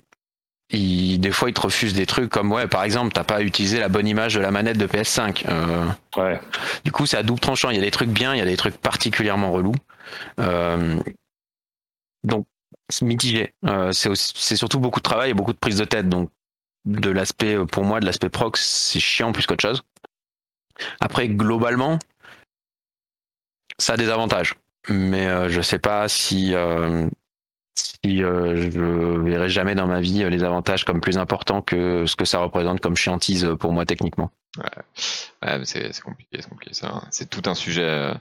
ils- 0.71 1.19
des 1.19 1.31
fois, 1.31 1.49
ils 1.49 1.53
te 1.53 1.61
refusent 1.61 1.93
des 1.93 2.05
trucs 2.07 2.29
comme 2.31 2.51
ouais, 2.51 2.67
par 2.67 2.83
exemple, 2.83 3.13
t'as 3.13 3.23
pas 3.23 3.41
utilisé 3.43 3.79
la 3.79 3.89
bonne 3.89 4.07
image 4.07 4.33
de 4.35 4.39
la 4.39 4.51
manette 4.51 4.77
de 4.77 4.87
PS5. 4.87 5.45
Euh, 5.47 5.85
Ouais. 6.17 6.39
du 6.83 6.91
coup, 6.91 7.05
c'est 7.05 7.17
à 7.17 7.23
double 7.23 7.39
tranchant. 7.39 7.69
Il 7.69 7.75
y 7.75 7.79
a 7.79 7.83
des 7.83 7.91
trucs 7.91 8.09
bien, 8.09 8.33
il 8.33 8.39
y 8.39 8.41
a 8.41 8.45
des 8.45 8.57
trucs 8.57 8.77
particulièrement 8.77 9.51
relous. 9.51 9.75
Euh, 10.39 10.99
donc, 12.23 12.47
mitigé. 13.01 13.53
Euh, 13.65 13.91
c'est 13.91 14.55
surtout 14.55 14.79
beaucoup 14.79 14.99
de 14.99 15.03
travail 15.03 15.31
et 15.31 15.33
beaucoup 15.33 15.53
de 15.53 15.57
prise 15.57 15.77
de 15.77 15.85
tête. 15.85 16.09
Donc, 16.09 16.29
de 16.85 17.09
l'aspect, 17.09 17.55
euh, 17.55 17.65
pour 17.65 17.83
moi, 17.83 17.99
de 17.99 18.05
l'aspect 18.05 18.29
proc, 18.29 18.57
c'est 18.57 18.99
chiant 18.99 19.31
plus 19.31 19.45
qu'autre 19.45 19.61
chose. 19.61 19.83
Après, 20.99 21.27
globalement, 21.29 21.99
ça 23.77 23.93
a 23.93 23.97
des 23.97 24.09
avantages. 24.09 24.55
Mais 24.89 25.27
euh, 25.27 25.49
je 25.49 25.61
sais 25.61 25.79
pas 25.79 26.07
si, 26.07 26.55
euh, 26.55 27.07
euh, 28.05 28.71
je 28.71 29.21
verrai 29.21 29.49
jamais 29.49 29.75
dans 29.75 29.87
ma 29.87 30.01
vie 30.01 30.27
les 30.29 30.43
avantages 30.43 30.85
comme 30.85 31.01
plus 31.01 31.17
importants 31.17 31.61
que 31.61 32.05
ce 32.05 32.15
que 32.15 32.25
ça 32.25 32.39
représente 32.39 32.79
comme 32.79 32.95
chiantise 32.95 33.47
pour 33.59 33.73
moi 33.73 33.85
techniquement. 33.85 34.31
Ouais, 34.57 35.61
c'est 35.65 36.01
compliqué, 36.01 36.37
c'est 36.41 36.49
compliqué 36.49 36.73
ça. 36.73 37.03
C'est 37.11 37.29
tout 37.29 37.47
un 37.49 37.55
sujet, 37.55 38.11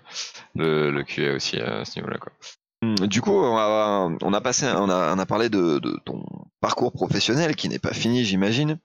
le, 0.55 0.91
le 0.91 1.03
QA 1.03 1.35
aussi 1.35 1.59
à 1.59 1.85
ce 1.85 1.99
niveau-là. 1.99 2.19
Quoi. 2.19 2.33
Hum, 2.83 2.95
Du 2.95 3.21
coup, 3.21 3.33
on 3.33 3.57
a, 3.57 5.27
parlé 5.27 5.49
de, 5.51 5.79
ton 6.05 6.25
parcours 6.61 6.93
professionnel 6.93 7.55
qui 7.55 7.69
n'est 7.69 7.79
pas 7.79 7.93
fini, 7.93 8.25
j'imagine. 8.25 8.79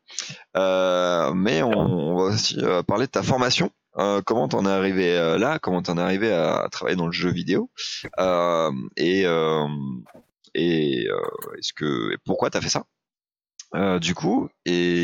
Euh, 0.57 1.33
mais 1.33 1.63
on, 1.63 1.71
on 1.71 2.15
va 2.17 2.23
aussi 2.33 2.59
euh, 2.59 2.83
parler 2.83 3.05
de 3.05 3.11
ta 3.11 3.23
formation. 3.23 3.71
Euh, 3.97 4.21
comment 4.21 4.49
t'en 4.49 4.65
es 4.65 4.69
arrivé 4.69 5.15
là? 5.39 5.59
Comment 5.59 5.81
t'en 5.81 5.97
es 5.97 6.01
arrivé 6.01 6.33
à, 6.33 6.67
travailler 6.71 6.97
dans 6.97 7.05
le 7.05 7.13
jeu 7.13 7.31
vidéo? 7.31 7.69
Et, 8.97 9.21
est-ce 10.53 11.73
que 11.73 12.13
et 12.13 12.17
pourquoi 12.25 12.49
t'as 12.49 12.61
fait 12.61 12.69
ça? 12.69 12.85
Du 13.99 14.13
coup, 14.13 14.49
et 14.65 15.03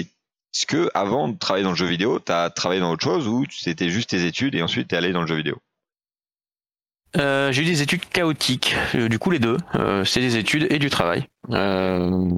est-ce 0.54 0.66
que 0.66 0.90
avant 0.94 1.30
de 1.30 1.38
travailler 1.38 1.64
dans 1.64 1.72
le 1.72 1.78
jeu 1.78 1.86
vidéo, 1.86 2.20
t'as 2.20 2.50
travaillé 2.50 2.82
dans 2.82 2.92
autre 2.92 3.04
chose 3.04 3.28
ou 3.28 3.46
c'était 3.50 3.90
juste 3.90 4.10
tes 4.10 4.26
études 4.26 4.56
et 4.56 4.62
ensuite 4.62 4.90
t'es 4.90 4.98
allé 4.98 5.14
dans 5.14 5.22
le 5.22 5.28
jeu 5.28 5.36
vidéo? 5.36 5.58
Euh, 7.18 7.52
j'ai 7.52 7.64
eu 7.64 7.66
des 7.66 7.82
études 7.82 8.06
chaotiques, 8.08 8.76
Euh, 8.96 9.10
du 9.10 9.20
coup 9.20 9.32
les 9.32 9.40
deux. 9.40 9.58
Euh, 9.76 10.06
c'est 10.06 10.22
des 10.22 10.38
études 10.38 10.68
et 10.72 10.80
du 10.80 10.90
travail. 10.90 11.28
Euh, 11.50 12.30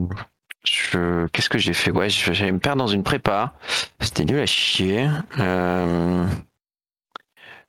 je... 0.64 1.28
Qu'est-ce 1.28 1.50
que 1.50 1.58
j'ai 1.60 1.74
fait? 1.74 1.92
Ouais, 1.92 2.10
j'allais 2.10 2.52
me 2.52 2.60
perdre 2.60 2.80
dans 2.80 2.88
une 2.88 3.04
prépa. 3.04 3.54
C'était 4.00 4.26
nul 4.26 4.40
à 4.40 4.46
chier. 4.46 5.08
Euh, 5.40 6.26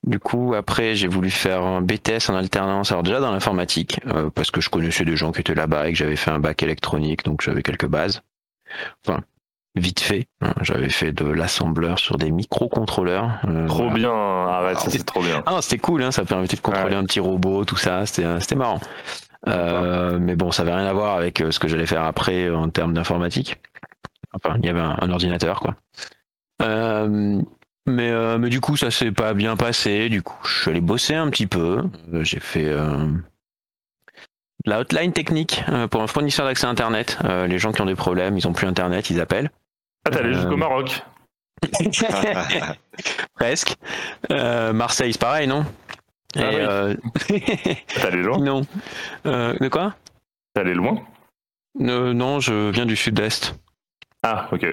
Du 0.07 0.19
coup, 0.19 0.55
après, 0.55 0.95
j'ai 0.97 1.09
voulu 1.09 1.31
faire 1.31 1.63
un 1.63 1.81
BTS 1.81 2.29
en 2.29 2.35
alternance, 2.37 2.91
alors 2.93 3.03
déjà 3.03 3.21
dans 3.21 3.33
l'informatique, 3.33 4.01
euh, 4.09 4.29
parce 4.29 4.51
que 4.51 4.61
je 4.61 4.69
connaissais 4.69 5.07
des 5.07 5.17
gens 5.17 5.33
qui 5.33 5.41
étaient 5.41 5.55
là-bas 5.55 5.89
et 5.89 5.93
que 5.93 5.99
j'avais 5.99 6.17
fait 6.17 6.31
un 6.31 6.39
bac 6.41 6.63
électronique, 6.63 7.25
donc 7.25 7.41
j'avais 7.43 7.63
quelques 7.63 7.87
bases. 7.87 8.21
Enfin, 9.07 9.23
vite 9.77 10.01
fait. 10.01 10.27
hein, 10.41 10.53
J'avais 10.63 10.89
fait 10.89 11.13
de 11.13 11.25
l'assembleur 11.25 11.99
sur 11.99 12.17
des 12.17 12.31
microcontrôleurs. 12.31 13.41
euh, 13.49 13.67
Trop 13.67 13.85
voilà. 13.89 13.95
bien. 13.95 14.13
Arrête, 14.13 14.79
ça, 14.79 14.91
c'est 14.91 15.05
trop 15.05 15.23
bien. 15.23 15.43
Ah, 15.47 15.59
c'était 15.63 15.79
cool, 15.79 16.03
hein, 16.03 16.11
ça 16.13 16.25
permettait 16.25 16.57
de 16.57 16.61
contrôler 16.63 16.95
Ouais. 16.95 17.01
un 17.01 17.05
petit 17.05 17.21
robot, 17.21 17.65
tout 17.65 17.77
ça, 17.77 18.07
c'était 18.07 18.25
euh, 18.25 18.39
marrant. 18.57 18.81
Euh, 19.49 20.19
mais 20.21 20.37
bon, 20.37 20.51
ça 20.53 20.63
avait 20.63 20.75
rien 20.75 20.87
à 20.87 20.93
voir 20.93 21.17
avec 21.17 21.43
ce 21.51 21.59
que 21.59 21.69
j'allais 21.69 21.87
faire 21.87 22.05
après 22.05 22.51
en 22.51 22.69
termes 22.71 22.95
d'informatique. 22.95 23.57
Enfin, 24.33 24.57
il 24.59 24.67
y 24.67 24.69
avait 24.69 24.81
un, 24.81 24.97
un 25.01 25.11
ordinateur, 25.11 25.61
quoi. 25.61 25.75
Euh, 26.63 27.41
mais, 27.87 28.11
euh, 28.11 28.39
mais 28.39 28.49
du 28.49 28.61
coup, 28.61 28.77
ça 28.77 28.91
s'est 28.91 29.13
pas 29.13 29.35
bien 29.35 29.57
passé. 29.57 30.09
Du 30.09 30.23
coup, 30.23 30.39
je 30.47 30.63
suis 30.63 30.71
allé 30.71 30.81
bosser 30.81 31.15
un 31.15 31.29
petit 31.31 31.47
peu. 31.47 31.83
J'ai 32.23 32.41
fait 32.41 32.65
euh, 32.69 33.07
de 34.65 34.71
la 34.71 34.81
hotline 34.81 35.13
technique 35.13 35.63
pour 35.91 36.01
un 36.01 36.07
fournisseur 36.07 36.47
d'accès 36.47 36.67
Internet. 36.67 37.19
Les 37.47 37.59
gens 37.59 37.73
qui 37.73 37.83
ont 37.83 37.87
des 37.87 37.95
problèmes, 37.97 38.39
ils 38.39 38.49
ont 38.49 38.53
plus 38.53 38.67
Internet, 38.67 39.11
ils 39.11 39.21
appellent. 39.21 39.51
Ah, 40.05 40.11
t'es 40.11 40.19
allé 40.19 40.31
Euh, 40.31 40.35
jusqu'au 40.35 40.57
Maroc. 40.57 41.03
Presque. 43.35 43.77
Euh, 44.31 44.73
Marseille, 44.73 45.13
c'est 45.13 45.21
pareil, 45.21 45.47
non? 45.49 45.65
Ah 46.37 46.41
oui. 46.41 46.55
euh, 46.59 46.95
T'es 47.29 48.07
allé 48.07 48.23
loin? 48.23 48.39
Non. 48.39 48.63
Euh, 49.27 49.57
de 49.59 49.69
quoi? 49.69 49.95
T'es 50.55 50.61
allé 50.63 50.75
loin? 50.75 51.03
Euh, 51.81 52.13
Non, 52.13 52.41
je 52.41 52.71
viens 52.71 52.87
du 52.87 52.97
sud-est. 52.97 53.55
Ah, 54.23 54.49
ok. 54.53 54.67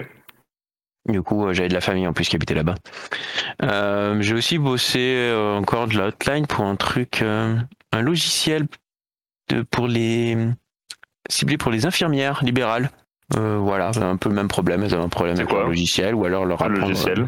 Du 1.08 1.22
coup, 1.22 1.46
euh, 1.46 1.52
j'avais 1.52 1.68
de 1.68 1.74
la 1.74 1.80
famille 1.80 2.06
en 2.06 2.12
plus 2.12 2.28
qui 2.28 2.36
habitait 2.36 2.54
là-bas. 2.54 2.74
Euh, 3.62 4.20
J'ai 4.20 4.34
aussi 4.34 4.58
bossé 4.58 5.16
euh, 5.18 5.56
encore 5.56 5.88
de 5.88 5.96
la 5.98 6.06
hotline 6.08 6.46
pour 6.46 6.64
un 6.64 6.76
truc, 6.76 7.22
euh, 7.22 7.56
un 7.92 8.00
logiciel 8.02 8.66
de, 9.48 9.62
pour 9.62 9.88
les 9.88 10.36
ciblé 11.30 11.56
pour 11.58 11.70
les 11.72 11.86
infirmières 11.86 12.42
libérales. 12.44 12.90
Euh, 13.36 13.56
voilà, 13.58 13.90
un 14.00 14.16
peu 14.16 14.28
le 14.28 14.34
même 14.34 14.48
problème. 14.48 14.82
Elles 14.82 14.94
avaient 14.94 15.02
un 15.04 15.08
problème 15.08 15.36
C'est 15.36 15.42
avec 15.42 15.52
leur 15.54 15.66
logiciel 15.66 16.14
ou 16.14 16.24
alors 16.24 16.44
leur 16.44 16.60
apprendre- 16.62 16.86
logiciel 16.88 17.26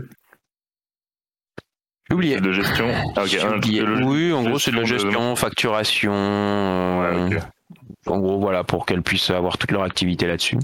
J'ai 2.09 2.15
oublié. 2.15 2.41
de 2.41 2.53
gestion. 2.53 2.87
Ah, 3.17 3.23
oublié. 3.57 3.81
de 3.81 3.87
log- 3.87 4.05
Oui, 4.05 4.33
en 4.33 4.43
gros, 4.43 4.59
c'est 4.59 4.71
de 4.71 4.77
la 4.77 4.85
gestion 4.85 5.31
de- 5.33 5.39
facturation. 5.39 6.13
euh, 6.15 7.29
Ouais. 7.29 7.39
En 8.07 8.19
gros, 8.19 8.39
voilà, 8.39 8.65
pour 8.65 8.85
qu'elles 8.85 9.03
puissent 9.03 9.31
avoir 9.31 9.57
toute 9.57 9.71
leur 9.71 9.83
activité 9.83 10.27
là-dessus. 10.27 10.59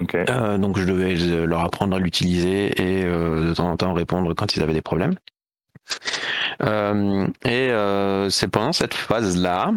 Ok. 0.00 0.14
Euh, 0.14 0.56
donc 0.58 0.78
je 0.78 0.84
devais 0.84 1.14
euh, 1.20 1.44
leur 1.44 1.60
apprendre 1.60 1.94
à 1.94 1.98
l'utiliser 1.98 2.68
et 2.80 3.04
euh, 3.04 3.50
de 3.50 3.54
temps 3.54 3.68
en 3.70 3.76
temps 3.76 3.92
répondre 3.92 4.32
quand 4.34 4.56
ils 4.56 4.62
avaient 4.62 4.72
des 4.72 4.80
problèmes. 4.82 5.14
Euh, 6.62 7.26
et 7.44 7.70
euh, 7.70 8.30
c'est 8.30 8.48
pendant 8.48 8.72
cette 8.72 8.94
phase-là, 8.94 9.72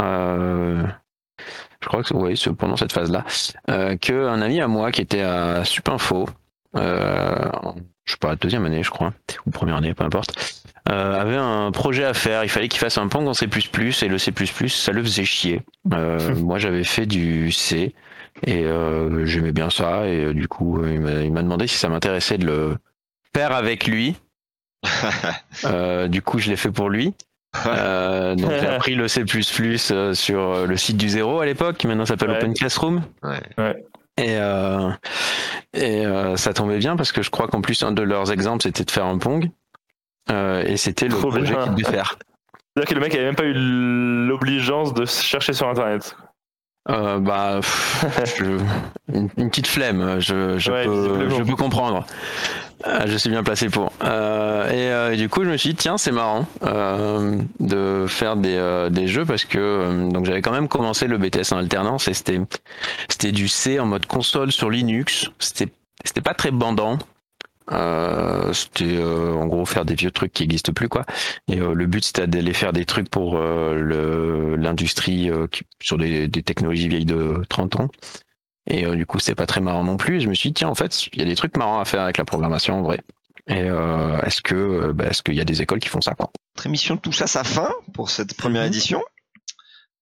euh, 0.00 0.84
je 1.88 1.90
crois 1.90 2.02
que 2.02 2.12
oui, 2.14 2.36
c'est 2.36 2.52
pendant 2.52 2.76
cette 2.76 2.92
phase-là, 2.92 3.24
euh, 3.70 3.96
que 3.96 4.26
un 4.28 4.42
ami 4.42 4.60
à 4.60 4.68
moi 4.68 4.92
qui 4.92 5.00
était 5.00 5.22
à 5.22 5.64
Supinfo, 5.64 6.28
euh, 6.76 7.50
je 8.04 8.12
sais 8.12 8.18
pas, 8.20 8.36
deuxième 8.36 8.66
année 8.66 8.82
je 8.82 8.90
crois, 8.90 9.14
ou 9.46 9.50
première 9.50 9.76
année, 9.76 9.94
peu 9.94 10.04
importe, 10.04 10.60
euh, 10.90 11.18
avait 11.18 11.36
un 11.36 11.70
projet 11.72 12.04
à 12.04 12.12
faire. 12.12 12.44
Il 12.44 12.50
fallait 12.50 12.68
qu'il 12.68 12.78
fasse 12.78 12.98
un 12.98 13.08
Pong 13.08 13.26
en 13.26 13.32
C++ 13.32 13.46
et 13.46 14.08
le 14.08 14.18
C++ 14.18 14.32
ça 14.68 14.92
le 14.92 15.02
faisait 15.02 15.24
chier. 15.24 15.62
Euh, 15.94 16.34
moi 16.42 16.58
j'avais 16.58 16.84
fait 16.84 17.06
du 17.06 17.52
C. 17.52 17.94
Et 18.46 18.64
euh, 18.64 19.24
j'aimais 19.24 19.52
bien 19.52 19.70
ça. 19.70 20.06
Et 20.06 20.26
euh, 20.26 20.34
du 20.34 20.46
coup, 20.46 20.80
euh, 20.82 20.92
il 20.92 21.00
m'a- 21.00 21.22
il 21.22 21.32
m'a 21.32 21.42
demandé 21.42 21.66
si 21.66 21.76
ça 21.76 21.88
m'intéressait 21.88 22.36
de 22.38 22.44
le 22.46 22.76
faire 23.34 23.52
avec 23.52 23.86
lui. 23.86 24.14
Euh, 25.64 26.06
du 26.06 26.22
coup, 26.22 26.38
je 26.38 26.50
l'ai 26.50 26.56
fait 26.56 26.70
pour 26.70 26.88
lui. 26.88 27.14
Euh, 27.66 28.34
donc, 28.34 28.50
j'ai 28.50 28.66
appris 28.66 28.94
le 28.94 29.08
C++ 29.08 29.24
euh, 29.90 30.14
sur 30.14 30.40
euh, 30.40 30.66
le 30.66 30.76
site 30.76 30.96
du 30.96 31.08
zéro 31.08 31.40
à 31.40 31.46
l'époque, 31.46 31.76
qui 31.78 31.86
maintenant 31.86 32.06
s'appelle 32.06 32.30
Ouais. 32.30 32.36
Open 32.38 32.54
Classroom. 32.54 33.02
Ouais. 33.22 33.84
Et, 34.16 34.36
euh, 34.36 34.90
et 35.74 36.04
euh, 36.06 36.36
ça 36.36 36.52
tombait 36.52 36.78
bien 36.78 36.96
parce 36.96 37.12
que 37.12 37.22
je 37.22 37.30
crois 37.30 37.46
qu'en 37.48 37.60
plus, 37.60 37.82
un 37.82 37.92
de 37.92 38.02
leurs 38.02 38.32
exemples, 38.32 38.62
c'était 38.62 38.84
de 38.84 38.90
faire 38.90 39.04
un 39.06 39.18
Pong. 39.18 39.50
Euh, 40.30 40.62
et 40.66 40.76
c'était 40.76 41.06
le 41.06 41.12
Trop 41.16 41.30
projet 41.30 41.52
bien. 41.52 41.62
qu'il 41.64 41.74
devait 41.74 41.90
faire. 41.90 42.18
C'est-à-dire 42.76 42.88
que 42.90 42.94
le 42.94 43.00
mec 43.00 43.14
avait 43.14 43.24
même 43.24 43.34
pas 43.36 43.44
eu 43.44 43.54
l'obligeance 43.54 44.92
de 44.94 45.04
chercher 45.06 45.52
sur 45.52 45.68
internet. 45.68 46.16
Euh, 46.90 47.18
bah, 47.18 47.56
pff, 47.60 48.04
je- 48.38 48.58
une, 49.14 49.28
une 49.36 49.50
petite 49.50 49.66
flemme, 49.66 50.20
je, 50.20 50.58
je, 50.58 50.70
Ouais, 50.72 50.84
peux, 50.84 51.28
je 51.30 51.42
peux 51.42 51.54
comprendre. 51.56 52.04
Euh, 52.86 53.06
je 53.06 53.16
suis 53.16 53.30
bien 53.30 53.42
placé 53.42 53.68
pour. 53.68 53.92
Euh, 54.04 54.68
et, 54.70 54.92
euh, 54.92 55.16
du 55.16 55.28
coup, 55.28 55.44
je 55.44 55.50
me 55.50 55.56
suis 55.56 55.70
dit, 55.70 55.74
tiens, 55.76 55.98
c'est 55.98 56.12
marrant 56.12 56.46
euh, 56.62 57.40
de 57.58 58.06
faire 58.06 58.36
des, 58.36 58.54
euh, 58.54 58.88
des 58.88 59.08
jeux 59.08 59.24
parce 59.24 59.44
que 59.44 59.58
euh, 59.58 60.08
donc 60.10 60.26
j'avais 60.26 60.42
quand 60.42 60.52
même 60.52 60.68
commencé 60.68 61.06
le 61.08 61.18
BTS 61.18 61.52
en 61.52 61.58
alternance 61.58 62.06
et 62.08 62.14
c'était 62.14 62.40
c'était 63.08 63.32
du 63.32 63.48
C 63.48 63.80
en 63.80 63.86
mode 63.86 64.06
console 64.06 64.52
sur 64.52 64.70
Linux. 64.70 65.28
C'était 65.38 65.68
c'était 66.04 66.20
pas 66.20 66.34
très 66.34 66.50
bandant. 66.50 66.98
C'était 68.52 69.02
en 69.02 69.46
gros 69.46 69.66
faire 69.66 69.84
des 69.84 69.94
vieux 69.94 70.10
trucs 70.10 70.32
qui 70.32 70.44
existent 70.44 70.72
plus 70.72 70.88
quoi. 70.88 71.04
Et 71.48 71.56
le 71.56 71.86
but 71.86 72.02
c'était 72.02 72.26
d'aller 72.26 72.54
faire 72.54 72.72
des 72.72 72.86
trucs 72.86 73.10
pour 73.10 73.38
l'industrie 73.38 75.30
sur 75.82 75.98
des, 75.98 76.28
des 76.28 76.42
technologies 76.42 76.88
vieilles 76.88 77.04
de 77.04 77.42
30 77.50 77.80
ans. 77.80 77.88
Et 78.68 78.84
du 78.94 79.06
coup, 79.06 79.18
c'est 79.18 79.34
pas 79.34 79.46
très 79.46 79.60
marrant 79.60 79.82
non 79.82 79.96
plus. 79.96 80.20
je 80.20 80.28
me 80.28 80.34
suis 80.34 80.50
dit, 80.50 80.54
tiens, 80.54 80.68
en 80.68 80.74
fait, 80.74 81.06
il 81.08 81.18
y 81.18 81.22
a 81.22 81.24
des 81.24 81.34
trucs 81.34 81.56
marrants 81.56 81.80
à 81.80 81.84
faire 81.86 82.02
avec 82.02 82.18
la 82.18 82.24
programmation 82.26 82.78
en 82.78 82.82
vrai. 82.82 83.00
Et 83.48 83.66
est-ce 84.26 84.42
que, 84.42 84.92
bah, 84.92 85.06
est-ce 85.06 85.22
qu'il 85.22 85.34
y 85.34 85.40
a 85.40 85.44
des 85.44 85.62
écoles 85.62 85.78
qui 85.78 85.88
font 85.88 86.02
ça 86.02 86.14
quoi? 86.14 86.30
Notre 86.54 86.66
émission 86.66 86.98
touche 86.98 87.22
à 87.22 87.26
sa 87.26 87.44
fin 87.44 87.70
pour 87.94 88.10
cette 88.10 88.34
première 88.34 88.62
mhm. 88.62 88.68
édition. 88.68 89.02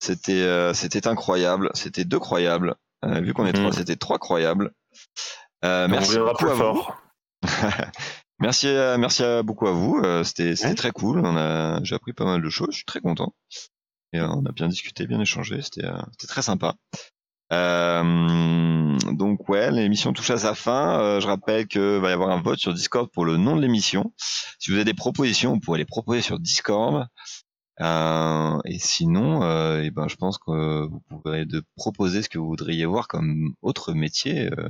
C'était, 0.01 0.74
c'était 0.74 1.06
incroyable. 1.06 1.70
C'était 1.74 2.05
deux 2.05 2.18
croyables. 2.18 2.74
vu 3.05 3.32
qu'on 3.34 3.47
est 3.47 3.52
trois, 3.52 3.66
mhm. 3.66 3.72
c'était 3.72 3.97
trois 3.97 4.18
croyables. 4.18 4.72
merci 5.62 6.18
beaucoup 6.18 6.48
à 6.48 6.55
vous. 6.55 6.86
merci, 8.40 8.66
merci 8.98 9.22
beaucoup 9.44 9.68
à 9.68 9.72
vous. 9.72 10.02
C'était, 10.24 10.56
c'était 10.56 10.74
très 10.74 10.90
cool. 10.90 11.20
On 11.24 11.36
a, 11.36 11.80
j'ai 11.84 11.94
appris 11.94 12.14
pas 12.14 12.24
mal 12.24 12.43
de 12.43 12.51
choses. 12.51 12.70
Je 12.72 12.78
suis 12.78 12.84
très 12.84 13.01
content. 13.01 13.32
Et 14.12 14.20
on 14.20 14.44
a 14.44 14.52
bien 14.52 14.66
discuté, 14.66 15.06
bien 15.06 15.20
échangé. 15.20 15.62
C'était, 15.62 15.86
c'était 16.10 16.26
très 16.26 16.43
sympa. 16.43 16.74
Euh, 17.52 18.97
donc 19.12 19.48
ouais, 19.48 19.70
l'émission 19.70 20.12
touche 20.12 20.31
à 20.31 20.39
sa 20.39 20.55
fin. 20.55 21.01
Euh, 21.01 21.20
je 21.20 21.27
rappelle 21.27 21.68
que 21.68 21.98
va 21.98 22.10
y 22.10 22.12
avoir 22.12 22.31
un 22.31 22.40
vote 22.40 22.59
sur 22.59 22.74
Discord 22.74 23.10
pour 23.10 23.24
le 23.24 23.36
nom 23.36 23.56
de 23.56 23.62
l'émission. 23.62 24.12
Si 24.59 24.70
vous 24.70 24.77
avez 24.77 24.85
des 24.85 24.94
propositions, 24.94 25.52
vous 25.52 25.60
pouvez 25.60 25.78
les 25.78 25.85
proposer 25.85 26.23
sur 26.23 26.39
Discord. 26.39 27.06
Euh, 27.81 28.59
et 28.64 28.78
sinon, 28.78 29.43
euh, 29.43 29.82
et 29.82 29.90
ben, 29.90 30.09
je 30.09 30.16
pense 30.16 30.39
que 30.39 30.86
vous 30.86 31.01
pourrez 31.01 31.44
de 31.44 31.62
proposer 31.77 32.23
ce 32.23 32.28
que 32.28 32.39
vous 32.39 32.47
voudriez 32.47 32.86
voir 32.86 33.06
comme 33.06 33.55
autre 33.62 33.93
métier. 33.93 34.51
Euh, 34.59 34.68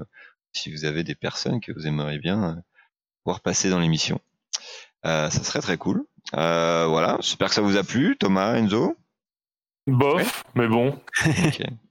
si 0.53 0.73
vous 0.73 0.85
avez 0.85 1.05
des 1.05 1.15
personnes 1.15 1.61
que 1.61 1.73
vous 1.73 1.87
aimeriez 1.87 2.19
bien 2.19 2.63
voir 3.25 3.41
passer 3.41 3.69
dans 3.69 3.79
l'émission, 3.79 4.21
ça 5.05 5.31
serait 5.31 5.61
très 5.61 5.77
cool. 5.77 6.05
voilà, 6.33 7.19
j'espère 7.21 7.49
que 7.49 7.55
ça 7.55 7.61
vous 7.61 7.77
a 7.77 7.85
plu, 7.85 8.17
Thomas, 8.17 8.57
Enzo. 8.57 8.97
Bof, 9.87 10.45
mais 10.55 10.67
bon. 10.67 10.99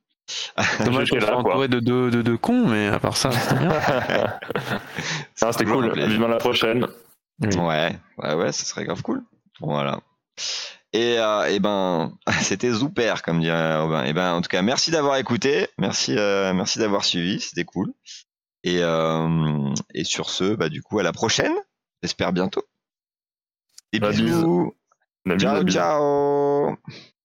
Dommage 0.83 1.07
je 1.13 1.19
suis 1.19 1.29
entouré 1.29 1.67
de 1.67 1.79
deux 1.79 2.09
de, 2.09 2.21
de, 2.21 2.35
cons, 2.35 2.67
mais 2.67 2.87
à 2.87 2.99
part 2.99 3.17
ça, 3.17 3.31
c'était 3.31 3.59
bien. 3.59 3.79
c'était 5.51 5.65
cool. 5.65 5.93
Vivement 6.07 6.27
la 6.27 6.37
prochaine. 6.37 6.87
Ouais, 7.41 7.97
ouais, 8.17 8.33
ouais, 8.33 8.51
ça 8.51 8.65
serait 8.65 8.85
grave 8.85 9.01
cool. 9.01 9.23
Voilà. 9.59 9.99
Et, 10.93 11.19
euh, 11.19 11.45
et 11.45 11.59
ben, 11.59 12.13
c'était 12.41 12.73
super, 12.73 13.21
comme 13.21 13.41
dirait 13.41 13.81
Robin. 13.81 14.03
Et 14.05 14.13
ben, 14.13 14.33
en 14.33 14.41
tout 14.41 14.47
cas, 14.47 14.61
merci 14.61 14.91
d'avoir 14.91 15.17
écouté, 15.17 15.67
merci, 15.77 16.17
euh, 16.17 16.53
merci 16.53 16.79
d'avoir 16.79 17.03
suivi, 17.03 17.41
c'était 17.41 17.65
cool. 17.65 17.91
Et, 18.63 18.79
euh, 18.81 19.73
et 19.93 20.03
sur 20.05 20.29
ce, 20.29 20.55
bah, 20.55 20.69
du 20.69 20.81
coup, 20.81 20.99
à 20.99 21.03
la 21.03 21.11
prochaine. 21.11 21.53
J'espère 22.01 22.33
bientôt. 22.33 22.63
Et 23.91 23.99
bisous. 23.99 24.73
Ciao, 25.37 25.63
ciao. 25.63 26.77